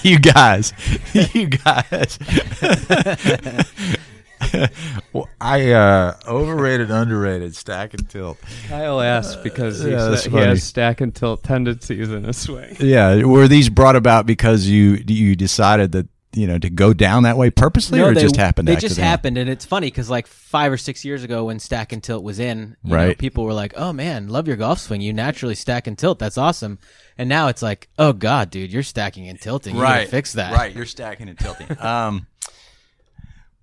you 0.01 0.17
guys, 0.17 0.73
you 1.33 1.49
guys. 1.49 2.17
well, 5.13 5.29
I 5.41 5.71
uh, 5.71 6.15
overrated, 6.27 6.91
underrated, 6.91 7.55
stack 7.55 7.93
and 7.93 8.09
tilt. 8.09 8.37
Kyle 8.67 9.01
asked 9.01 9.43
because 9.43 9.81
he, 9.83 9.91
yeah, 9.91 10.15
he 10.15 10.29
funny. 10.29 10.45
has 10.45 10.63
stack 10.63 11.01
and 11.01 11.13
tilt 11.13 11.43
tendencies 11.43 12.09
in 12.11 12.23
his 12.23 12.37
swing. 12.37 12.75
Yeah, 12.79 13.23
were 13.23 13.47
these 13.47 13.69
brought 13.69 13.95
about 13.95 14.25
because 14.25 14.67
you 14.67 15.03
you 15.07 15.35
decided 15.35 15.91
that 15.93 16.07
you 16.35 16.47
know 16.47 16.57
to 16.57 16.69
go 16.69 16.93
down 16.93 17.23
that 17.23 17.37
way 17.37 17.51
purposely, 17.51 18.01
or 18.01 18.11
it 18.11 18.15
they, 18.15 18.21
just 18.21 18.35
happened? 18.37 18.67
They 18.67 18.75
just 18.75 18.97
happened, 18.97 19.37
and 19.37 19.49
it's 19.49 19.65
funny 19.65 19.87
because 19.87 20.09
like 20.09 20.25
five 20.27 20.71
or 20.71 20.77
six 20.77 21.05
years 21.05 21.23
ago, 21.23 21.45
when 21.45 21.59
stack 21.59 21.93
and 21.93 22.01
tilt 22.03 22.23
was 22.23 22.39
in, 22.39 22.75
you 22.83 22.89
know, 22.89 22.95
Right. 22.95 23.17
people 23.17 23.43
were 23.43 23.53
like, 23.53 23.73
"Oh 23.75 23.93
man, 23.93 24.29
love 24.29 24.47
your 24.47 24.57
golf 24.57 24.79
swing. 24.79 25.01
You 25.01 25.13
naturally 25.13 25.55
stack 25.55 25.85
and 25.87 25.97
tilt. 25.97 26.17
That's 26.19 26.37
awesome." 26.37 26.79
And 27.17 27.29
now 27.29 27.49
it's 27.49 27.61
like, 27.61 27.87
"Oh 27.99 28.13
god, 28.13 28.49
dude, 28.49 28.73
you're 28.73 28.81
stacking 28.81 29.27
and 29.27 29.39
tilting. 29.39 29.75
You 29.75 29.81
right 29.81 29.99
gotta 29.99 30.09
fix 30.09 30.33
that." 30.33 30.53
right 30.53 30.73
you're 30.75 30.85
stacking 30.87 31.29
and 31.29 31.37
tilting 31.37 31.67
um 31.79 32.25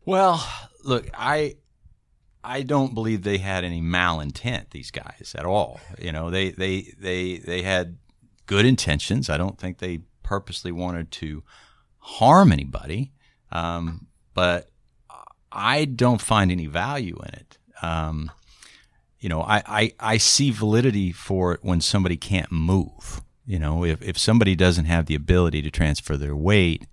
well 0.04 0.44
look 0.84 1.08
i 1.14 1.54
i 2.42 2.62
don't 2.62 2.94
believe 2.94 3.22
they 3.22 3.38
had 3.38 3.64
any 3.64 3.80
malintent 3.80 4.70
these 4.70 4.90
guys 4.90 5.34
at 5.36 5.44
all. 5.44 5.80
You 5.98 6.12
know 6.12 6.30
they 6.30 6.50
they 6.50 6.92
they 6.98 7.38
they 7.38 7.62
had 7.62 7.98
good 8.46 8.66
intentions. 8.66 9.30
I 9.30 9.36
don't 9.36 9.58
think 9.58 9.78
they 9.78 10.00
purposely 10.22 10.72
wanted 10.72 11.10
to 11.10 11.42
harm 11.98 12.50
anybody 12.50 13.12
um 13.52 14.06
but 14.32 14.70
i 15.52 15.84
don't 15.84 16.20
find 16.20 16.50
any 16.50 16.66
value 16.66 17.18
in 17.26 17.34
it. 17.34 17.58
Um 17.82 18.30
you 19.20 19.28
know, 19.28 19.42
I, 19.42 19.62
I, 19.66 19.92
I 20.00 20.16
see 20.16 20.50
validity 20.50 21.12
for 21.12 21.52
it 21.52 21.60
when 21.62 21.80
somebody 21.82 22.16
can't 22.16 22.50
move. 22.50 23.22
You 23.46 23.58
know, 23.58 23.84
if, 23.84 24.02
if 24.02 24.18
somebody 24.18 24.56
doesn't 24.56 24.86
have 24.86 25.06
the 25.06 25.14
ability 25.14 25.60
to 25.62 25.70
transfer 25.70 26.16
their 26.16 26.34
weight, 26.34 26.86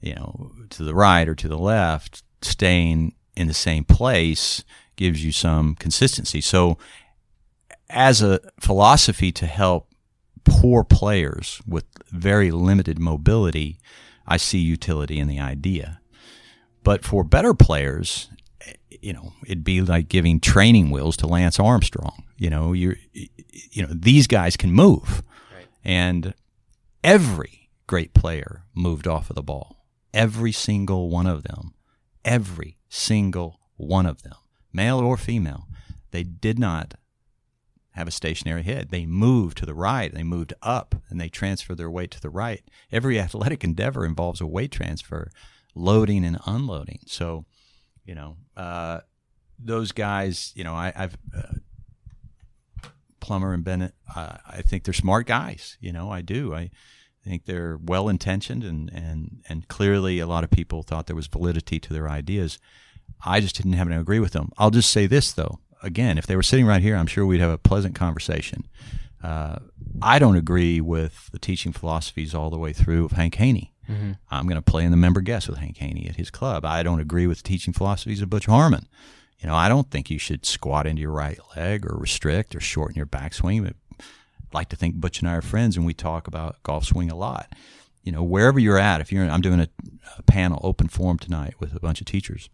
you 0.00 0.14
know, 0.14 0.50
to 0.70 0.82
the 0.82 0.94
right 0.94 1.28
or 1.28 1.36
to 1.36 1.48
the 1.48 1.58
left, 1.58 2.24
staying 2.44 3.14
in 3.36 3.48
the 3.48 3.54
same 3.54 3.84
place 3.84 4.64
gives 4.96 5.24
you 5.24 5.32
some 5.32 5.74
consistency. 5.74 6.40
So, 6.40 6.78
as 7.88 8.22
a 8.22 8.40
philosophy 8.60 9.32
to 9.32 9.46
help 9.46 9.88
poor 10.44 10.82
players 10.84 11.60
with 11.66 11.84
very 12.10 12.50
limited 12.50 12.98
mobility, 12.98 13.78
I 14.26 14.36
see 14.36 14.58
utility 14.58 15.18
in 15.18 15.28
the 15.28 15.40
idea. 15.40 16.00
But 16.84 17.04
for 17.04 17.22
better 17.22 17.54
players, 17.54 18.28
you 18.88 19.12
know, 19.12 19.32
it'd 19.44 19.64
be 19.64 19.80
like 19.80 20.08
giving 20.08 20.40
training 20.40 20.90
wheels 20.90 21.16
to 21.18 21.26
Lance 21.26 21.60
Armstrong. 21.60 22.24
You 22.36 22.50
know, 22.50 22.72
you 22.72 22.96
you 23.12 23.86
know, 23.86 23.92
these 23.92 24.26
guys 24.26 24.56
can 24.56 24.72
move. 24.72 25.22
And 25.84 26.34
every 27.02 27.70
great 27.86 28.14
player 28.14 28.64
moved 28.74 29.06
off 29.06 29.30
of 29.30 29.36
the 29.36 29.42
ball. 29.42 29.84
Every 30.14 30.52
single 30.52 31.10
one 31.10 31.26
of 31.26 31.42
them. 31.42 31.74
Every 32.24 32.78
single 32.88 33.60
one 33.76 34.06
of 34.06 34.22
them, 34.22 34.36
male 34.72 34.98
or 34.98 35.16
female, 35.16 35.66
they 36.10 36.22
did 36.22 36.58
not 36.58 36.94
have 37.92 38.08
a 38.08 38.12
stationary 38.12 38.62
head. 38.62 38.90
They 38.90 39.06
moved 39.06 39.58
to 39.58 39.66
the 39.66 39.74
right, 39.74 40.12
they 40.12 40.22
moved 40.22 40.54
up, 40.62 40.94
and 41.08 41.20
they 41.20 41.28
transferred 41.28 41.78
their 41.78 41.90
weight 41.90 42.10
to 42.12 42.20
the 42.20 42.30
right. 42.30 42.62
Every 42.90 43.18
athletic 43.18 43.64
endeavor 43.64 44.04
involves 44.04 44.40
a 44.40 44.46
weight 44.46 44.72
transfer, 44.72 45.30
loading 45.74 46.24
and 46.24 46.38
unloading. 46.46 47.00
So, 47.06 47.44
you 48.04 48.14
know, 48.14 48.36
uh, 48.56 49.00
those 49.58 49.92
guys, 49.92 50.52
you 50.54 50.64
know, 50.64 50.74
I, 50.74 50.92
I've 50.96 51.16
uh, 51.36 51.54
Plummer 53.20 53.52
and 53.52 53.64
Bennett. 53.64 53.94
Uh, 54.14 54.36
I 54.46 54.62
think 54.62 54.84
they're 54.84 54.94
smart 54.94 55.26
guys. 55.26 55.76
You 55.80 55.92
know, 55.92 56.10
I 56.10 56.22
do. 56.22 56.54
I 56.54 56.70
think 57.24 57.44
they're 57.44 57.78
well 57.82 58.08
intentioned, 58.08 58.64
and 58.64 58.90
and 58.92 59.42
and 59.48 59.68
clearly 59.68 60.18
a 60.18 60.26
lot 60.26 60.44
of 60.44 60.50
people 60.50 60.82
thought 60.82 61.06
there 61.06 61.16
was 61.16 61.26
validity 61.26 61.78
to 61.80 61.92
their 61.92 62.08
ideas. 62.08 62.58
I 63.24 63.40
just 63.40 63.56
didn't 63.56 63.74
happen 63.74 63.92
to 63.92 64.00
agree 64.00 64.18
with 64.20 64.32
them. 64.32 64.50
I'll 64.58 64.70
just 64.70 64.90
say 64.90 65.06
this 65.06 65.32
though. 65.32 65.58
Again, 65.82 66.18
if 66.18 66.26
they 66.26 66.36
were 66.36 66.42
sitting 66.42 66.66
right 66.66 66.82
here, 66.82 66.96
I'm 66.96 67.06
sure 67.06 67.26
we'd 67.26 67.40
have 67.40 67.50
a 67.50 67.58
pleasant 67.58 67.94
conversation. 67.94 68.68
Uh, 69.22 69.58
I 70.00 70.18
don't 70.18 70.36
agree 70.36 70.80
with 70.80 71.30
the 71.32 71.38
teaching 71.38 71.72
philosophies 71.72 72.34
all 72.34 72.50
the 72.50 72.58
way 72.58 72.72
through 72.72 73.04
of 73.04 73.12
Hank 73.12 73.36
Haney. 73.36 73.72
I'm 74.30 74.46
going 74.46 74.56
to 74.56 74.62
play 74.62 74.84
in 74.84 74.90
the 74.90 74.96
member 74.96 75.20
guest 75.20 75.48
with 75.48 75.58
Hank 75.58 75.76
Haney 75.78 76.06
at 76.08 76.16
his 76.16 76.30
club. 76.30 76.64
I 76.64 76.82
don't 76.82 77.00
agree 77.00 77.26
with 77.26 77.38
the 77.38 77.48
teaching 77.48 77.72
philosophies 77.74 78.22
of 78.22 78.30
Butch 78.30 78.46
Harmon. 78.46 78.88
You 79.38 79.48
know, 79.48 79.56
I 79.56 79.68
don't 79.68 79.90
think 79.90 80.08
you 80.08 80.18
should 80.18 80.46
squat 80.46 80.86
into 80.86 81.02
your 81.02 81.10
right 81.10 81.38
leg 81.56 81.84
or 81.84 81.96
restrict 81.96 82.54
or 82.54 82.60
shorten 82.60 82.96
your 82.96 83.06
backswing. 83.06 83.72
Like 84.54 84.68
to 84.70 84.76
think 84.76 84.96
Butch 84.96 85.20
and 85.20 85.28
I 85.28 85.34
are 85.34 85.42
friends, 85.42 85.76
and 85.76 85.86
we 85.86 85.94
talk 85.94 86.26
about 86.26 86.62
golf 86.62 86.84
swing 86.84 87.10
a 87.10 87.16
lot. 87.16 87.54
You 88.02 88.12
know, 88.12 88.22
wherever 88.22 88.58
you're 88.58 88.78
at, 88.78 89.00
if 89.00 89.12
you're, 89.12 89.24
I'm 89.24 89.40
doing 89.40 89.60
a, 89.60 89.68
a 90.18 90.22
panel 90.22 90.60
open 90.62 90.88
forum 90.88 91.18
tonight 91.18 91.54
with 91.60 91.74
a 91.74 91.80
bunch 91.80 92.00
of 92.00 92.06
teachers. 92.06 92.50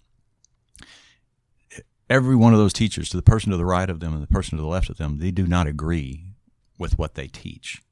Every 2.10 2.36
one 2.36 2.52
of 2.52 2.58
those 2.58 2.72
teachers, 2.72 3.08
to 3.10 3.16
the 3.16 3.22
person 3.22 3.50
to 3.50 3.56
the 3.56 3.64
right 3.66 3.88
of 3.88 4.00
them 4.00 4.14
and 4.14 4.22
the 4.22 4.26
person 4.26 4.56
to 4.56 4.62
the 4.62 4.68
left 4.68 4.88
of 4.88 4.96
them, 4.96 5.18
they 5.18 5.30
do 5.30 5.46
not 5.46 5.66
agree 5.66 6.34
with 6.78 6.98
what 6.98 7.14
they 7.14 7.26
teach, 7.26 7.82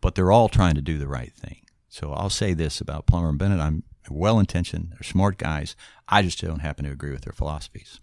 but 0.00 0.14
they're 0.14 0.32
all 0.32 0.48
trying 0.48 0.74
to 0.74 0.80
do 0.80 0.98
the 0.98 1.08
right 1.08 1.32
thing. 1.32 1.62
So 1.88 2.12
I'll 2.12 2.30
say 2.30 2.54
this 2.54 2.80
about 2.80 3.06
Plummer 3.06 3.30
and 3.30 3.38
Bennett: 3.38 3.60
I'm 3.60 3.82
well 4.10 4.38
intentioned. 4.38 4.90
They're 4.90 5.02
smart 5.02 5.38
guys. 5.38 5.76
I 6.08 6.22
just 6.22 6.40
don't 6.40 6.60
happen 6.60 6.84
to 6.84 6.90
agree 6.90 7.12
with 7.12 7.22
their 7.22 7.32
philosophies. 7.32 8.00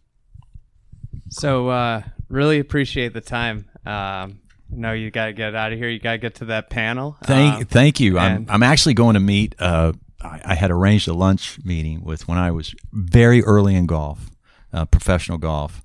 So 1.29 1.69
uh, 1.69 2.01
really 2.29 2.59
appreciate 2.59 3.13
the 3.13 3.21
time. 3.21 3.69
Um, 3.85 4.39
no, 4.69 4.93
you 4.93 5.11
got 5.11 5.27
to 5.27 5.33
get 5.33 5.55
out 5.55 5.71
of 5.71 5.77
here. 5.77 5.89
You 5.89 5.99
got 5.99 6.13
to 6.13 6.17
get 6.17 6.35
to 6.35 6.45
that 6.45 6.69
panel. 6.69 7.17
Thank, 7.23 7.55
Um, 7.55 7.65
thank 7.65 7.99
you. 7.99 8.17
I'm, 8.17 8.45
I'm 8.49 8.63
actually 8.63 8.93
going 8.93 9.13
to 9.15 9.19
meet. 9.19 9.55
Uh, 9.59 9.93
I, 10.21 10.41
I 10.45 10.55
had 10.55 10.71
arranged 10.71 11.07
a 11.07 11.13
lunch 11.13 11.59
meeting 11.63 12.03
with 12.03 12.27
when 12.27 12.37
I 12.37 12.51
was 12.51 12.73
very 12.91 13.43
early 13.43 13.75
in 13.75 13.85
golf, 13.85 14.29
uh, 14.71 14.85
professional 14.85 15.37
golf. 15.37 15.83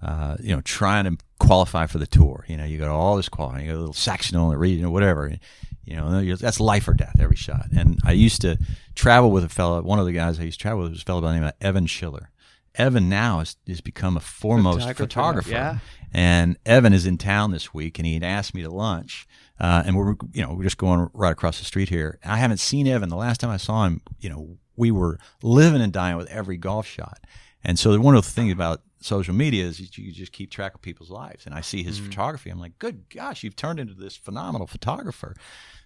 Uh, 0.00 0.36
you 0.38 0.54
know, 0.54 0.60
trying 0.60 1.04
to 1.04 1.16
qualify 1.40 1.86
for 1.86 1.98
the 1.98 2.06
tour. 2.06 2.44
You 2.46 2.56
know, 2.56 2.64
you 2.64 2.78
got 2.78 2.88
all 2.88 3.16
this 3.16 3.28
qualifying, 3.28 3.66
you 3.66 3.72
got 3.72 3.78
a 3.78 3.80
little 3.80 3.94
sectional 3.94 4.52
and 4.52 4.60
regional, 4.60 4.92
whatever. 4.92 5.34
You 5.84 5.96
know, 5.96 6.36
that's 6.36 6.60
life 6.60 6.86
or 6.86 6.94
death 6.94 7.16
every 7.18 7.34
shot. 7.34 7.66
And 7.76 7.98
I 8.04 8.12
used 8.12 8.40
to 8.42 8.58
travel 8.94 9.32
with 9.32 9.42
a 9.42 9.48
fellow. 9.48 9.82
One 9.82 9.98
of 9.98 10.06
the 10.06 10.12
guys 10.12 10.38
I 10.38 10.44
used 10.44 10.60
to 10.60 10.62
travel 10.62 10.82
with 10.84 10.92
was 10.92 11.02
a 11.02 11.04
fellow 11.04 11.20
by 11.20 11.32
the 11.32 11.38
name 11.38 11.44
of 11.48 11.54
Evan 11.60 11.86
Schiller. 11.86 12.30
Evan 12.78 13.08
now 13.08 13.40
has, 13.40 13.56
has 13.66 13.80
become 13.80 14.16
a 14.16 14.20
foremost 14.20 14.78
Photographer, 14.78 15.02
photographer. 15.02 15.50
yeah. 15.50 15.78
And 16.12 16.56
Evan 16.64 16.94
is 16.94 17.04
in 17.04 17.18
town 17.18 17.50
this 17.50 17.74
week, 17.74 17.98
and 17.98 18.06
he 18.06 18.14
had 18.14 18.22
asked 18.22 18.54
me 18.54 18.62
to 18.62 18.70
lunch. 18.70 19.26
Uh, 19.60 19.82
and 19.84 19.96
we're 19.96 20.14
you 20.32 20.42
know 20.42 20.54
we're 20.54 20.62
just 20.62 20.78
going 20.78 21.10
right 21.12 21.32
across 21.32 21.58
the 21.58 21.64
street 21.64 21.88
here. 21.88 22.18
I 22.24 22.36
haven't 22.38 22.60
seen 22.60 22.86
Evan. 22.86 23.08
The 23.08 23.16
last 23.16 23.40
time 23.40 23.50
I 23.50 23.56
saw 23.58 23.84
him, 23.84 24.00
you 24.20 24.30
know, 24.30 24.56
we 24.76 24.90
were 24.90 25.18
living 25.42 25.82
and 25.82 25.92
dying 25.92 26.16
with 26.16 26.28
every 26.30 26.56
golf 26.56 26.86
shot. 26.86 27.18
And 27.64 27.78
so 27.78 27.98
one 27.98 28.14
of 28.14 28.24
the 28.24 28.30
things 28.30 28.52
about 28.52 28.82
social 29.00 29.34
media 29.34 29.64
is 29.64 29.98
you 29.98 30.12
just 30.12 30.32
keep 30.32 30.50
track 30.50 30.74
of 30.74 30.80
people's 30.80 31.10
lives. 31.10 31.44
And 31.44 31.54
I 31.54 31.60
see 31.60 31.82
his 31.82 31.98
photography. 31.98 32.50
I'm 32.50 32.60
like, 32.60 32.78
good 32.78 33.08
gosh, 33.10 33.42
you've 33.42 33.56
turned 33.56 33.80
into 33.80 33.94
this 33.94 34.16
phenomenal 34.16 34.66
photographer. 34.68 35.34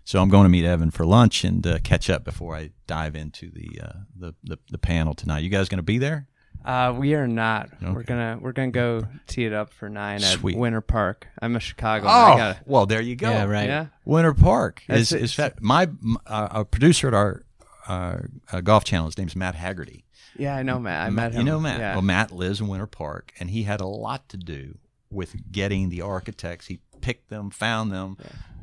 So 0.05 0.21
I'm 0.21 0.29
going 0.29 0.45
to 0.45 0.49
meet 0.51 0.65
Evan 0.65 0.91
for 0.91 1.07
lunch 1.07 1.45
and 1.45 1.67
uh, 1.67 1.79
catch 1.83 2.11
up 2.11 2.25
before 2.25 2.55
I 2.57 2.71
dive 2.87 3.17
into 3.17 3.51
the, 3.51 3.81
uh, 3.83 3.93
the, 4.15 4.35
the 4.45 4.59
the 4.71 4.79
panel 4.79 5.15
tonight. 5.15 5.41
You 5.41 5.49
guys 5.49 5.69
going 5.69 5.79
to 5.79 5.83
be 5.83 5.99
there? 5.99 6.27
Uh, 6.65 6.95
we 6.97 7.15
are 7.15 7.27
not. 7.27 7.71
We're 7.81 8.03
gonna 8.05 8.39
we're 8.41 8.53
gonna 8.53 8.71
go 8.71 9.07
tee 9.27 9.45
it 9.45 9.53
up 9.53 9.73
for 9.73 9.89
nine 9.89 10.21
Sweet. 10.21 10.55
at 10.55 10.61
Winter 10.61 10.81
Park. 10.81 11.27
I'm 11.41 11.57
a 11.57 11.61
Chicago. 11.61 12.07
Oh, 12.07 12.11
I 12.11 12.37
gotta, 12.37 12.61
well, 12.67 12.87
there 12.87 13.01
you 13.01 13.17
go. 13.17 13.31
Yeah, 13.31 13.45
right. 13.45 13.69
yeah. 13.69 13.87
Winter 14.05 14.35
Park 14.35 14.83
That's 14.87 15.01
is, 15.01 15.13
it. 15.13 15.23
is 15.23 15.35
fat. 15.35 15.61
my 15.63 15.89
uh, 16.27 16.49
a 16.51 16.65
producer 16.65 17.09
at 17.09 17.15
our 17.15 17.45
uh, 17.89 18.19
uh, 18.53 18.61
golf 18.61 18.85
channel. 18.85 19.07
His 19.07 19.19
name's 19.19 19.35
Matt 19.35 19.55
Haggerty. 19.55 20.05
Yeah, 20.37 20.57
I 20.57 20.63
know 20.63 20.79
Matt. 20.79 21.07
I 21.07 21.11
met 21.11 21.33
him. 21.33 21.41
You 21.41 21.45
know 21.45 21.61
Matt. 21.61 21.81
Yeah. 21.81 21.93
Well, 21.95 22.03
Matt 22.03 22.33
lives 22.33 22.61
in 22.61 22.69
Winter 22.69 22.87
Park, 22.87 23.33
and 23.41 23.51
he 23.51 23.65
had 23.65 23.81
a 23.81 23.87
lot 23.87 24.29
to 24.31 24.37
do 24.37 24.79
with 25.11 25.53
getting 25.53 25.89
the 25.89 26.01
architects. 26.01 26.69
He 26.69 26.81
picked 27.01 27.29
them, 27.29 27.51
found 27.51 27.93
them, 27.93 28.17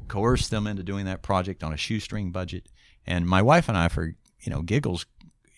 coerced 0.08 0.50
them 0.50 0.66
into 0.66 0.84
doing 0.84 1.06
that 1.06 1.22
project 1.22 1.64
on 1.64 1.74
a 1.74 1.78
shoestring 1.78 2.32
budget. 2.32 2.68
And 3.06 3.28
my 3.28 3.42
wife 3.42 3.70
and 3.70 3.78
I, 3.78 3.88
for 3.88 4.06
you 4.42 4.52
know 4.52 4.62
giggles, 4.62 5.06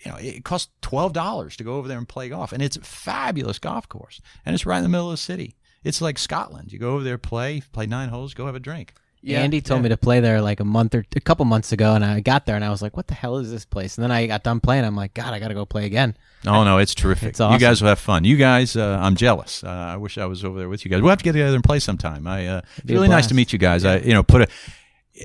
you 0.03 0.11
know, 0.11 0.18
it 0.18 0.44
costs 0.44 0.72
twelve 0.82 1.14
dollars 1.14 1.56
to 1.57 1.64
go 1.64 1.76
over 1.76 1.88
there 1.88 1.98
and 1.98 2.07
play 2.07 2.30
golf, 2.30 2.52
and 2.52 2.61
it's 2.61 2.78
a 2.78 2.82
fabulous 2.82 3.60
golf 3.60 3.88
course, 3.88 4.22
and 4.45 4.53
it's 4.53 4.65
right 4.65 4.78
in 4.78 4.84
the 4.84 4.90
middle 4.90 5.07
of 5.07 5.14
the 5.14 5.18
city. 5.18 5.56
It's 5.84 6.02
like 6.02 6.18
Scotland. 6.18 6.72
You 6.72 6.80
go 6.80 6.91
over 6.91 7.03
there, 7.03 7.18
play, 7.18 7.61
play 7.72 7.88
nine 7.88 8.10
holes, 8.10 8.34
go 8.34 8.45
have 8.45 8.56
a 8.56 8.60
drink. 8.60 8.94
Yeah, 9.23 9.41
Andy 9.41 9.61
told 9.61 9.80
yeah. 9.80 9.84
me 9.84 9.90
to 9.90 9.98
play 9.98 10.19
there 10.19 10.41
like 10.41 10.60
a 10.60 10.65
month 10.65 10.95
or 10.95 11.06
a 11.15 11.19
couple 11.19 11.45
months 11.45 11.72
ago, 11.72 11.94
and 11.94 12.03
I 12.03 12.22
got 12.22 12.48
there 12.48 12.56
and 12.56 12.65
I 12.65 12.72
was 12.72 12.82
like, 12.82 12.98
"What 12.98 13.06
the 13.07 13.14
hell 13.14 13.38
is 13.38 13.52
this 13.52 13.65
place?" 13.65 13.98
And 13.98 14.03
then 14.03 14.11
I 14.11 14.26
got 14.26 14.44
done 14.44 14.60
playing. 14.60 14.84
I'm 14.84 14.95
like, 14.95 15.14
"God, 15.14 15.32
I 15.34 15.40
got 15.40 15.49
to 15.49 15.53
go 15.53 15.64
play 15.64 15.86
again." 15.86 16.15
Oh 16.48 16.64
no, 16.64 16.80
it's 16.80 16.95
terrific. 16.95 17.30
It's 17.30 17.40
You 17.40 17.60
guys 17.60 17.82
will 17.82 17.90
have 17.90 17.99
fun. 17.99 18.23
You 18.23 18.36
guys, 18.36 18.76
uh, 18.76 18.98
I'm 18.99 19.15
jealous. 19.15 19.64
Uh, 19.64 19.69
I 19.69 19.98
wish 19.98 20.18
I 20.18 20.26
was 20.26 20.44
over 20.44 20.57
there 20.57 20.69
with 20.69 20.84
you 20.84 20.90
guys. 20.90 21.02
We'll 21.02 21.11
have 21.11 21.19
to 21.19 21.23
get 21.23 21.34
together 21.34 21.53
and 21.53 21.64
play 21.64 21.78
sometime. 21.78 22.26
I, 22.26 22.48
uh, 22.48 22.61
it's 22.78 22.86
be 22.86 22.94
a 22.94 22.98
really 22.98 23.10
nice 23.10 23.28
to 23.28 23.36
meet 23.36 23.53
you 23.53 23.60
guys. 23.60 23.86
I, 23.86 23.98
you 23.98 24.14
know, 24.14 24.23
put 24.23 24.41
a, 24.41 24.48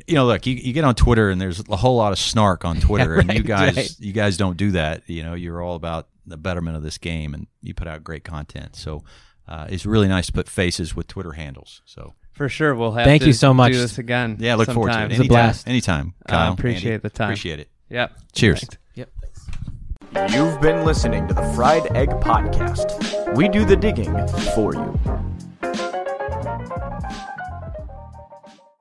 you 0.07 0.15
know, 0.15 0.27
look, 0.27 0.47
you, 0.47 0.55
you 0.55 0.73
get 0.73 0.85
on 0.85 0.95
Twitter 0.95 1.31
and 1.31 1.41
there's 1.41 1.63
a 1.69 1.77
whole 1.77 1.97
lot 1.97 2.13
of 2.13 2.19
snark 2.19 2.65
on 2.65 2.81
Twitter, 2.81 3.15
and 3.17 3.33
you 3.33 3.43
guys, 3.43 3.77
right. 3.77 3.97
you 3.99 4.13
guys 4.13 4.37
don't 4.37 4.57
do 4.57 4.73
that. 4.73 5.03
You 5.09 5.23
know, 5.23 5.35
you're 5.35 5.63
all 5.63 5.75
about 5.77 6.09
the 6.27 6.37
betterment 6.37 6.77
of 6.77 6.83
this 6.83 6.99
game, 6.99 7.35
and 7.35 7.47
you 7.63 7.75
put 7.75 7.87
out 7.89 8.03
great 8.05 8.25
content. 8.25 8.77
So. 8.77 9.05
Uh, 9.49 9.65
it's 9.71 9.87
really 9.87 10.09
nice 10.09 10.27
to 10.27 10.33
put 10.33 10.49
faces 10.49 10.97
with 10.97 11.07
Twitter 11.07 11.31
handles. 11.31 11.81
So 11.85 12.15
For 12.33 12.49
sure, 12.49 12.75
we'll 12.75 12.91
have. 12.91 13.05
Thank 13.05 13.23
to 13.23 13.29
you 13.29 13.33
so 13.33 13.55
much. 13.55 13.71
Do 13.71 13.79
this 13.79 13.97
again. 13.97 14.39
yeah, 14.41 14.57
look 14.57 14.69
forward 14.69 14.89
to 14.89 14.95
it. 14.95 14.95
sometime. 14.95 15.11
It's 15.13 15.19
a 15.19 15.21
Anytime, 15.21 15.29
blast. 15.29 15.69
anytime. 15.69 16.15
Uh, 16.27 16.29
Kyle, 16.33 16.53
appreciate 16.53 16.93
Andy. 16.95 17.03
the 17.03 17.11
time. 17.11 17.29
Appreciate 17.29 17.61
it. 17.61 17.71
Yep. 17.89 18.19
Cheers. 18.33 18.61
Thanks. 18.63 18.77
Yep. 18.97 19.11
Thanks. 20.13 20.35
You've 20.35 20.61
been 20.61 20.85
listening 20.85 21.29
to 21.29 21.35
the 21.35 21.45
Fried 21.55 21.97
Egg 21.97 22.09
Podcast. 22.21 23.37
We 23.37 23.47
do 23.49 23.65
the 23.65 23.77
digging 23.77 24.13
for 24.57 24.75
you. 24.75 25.36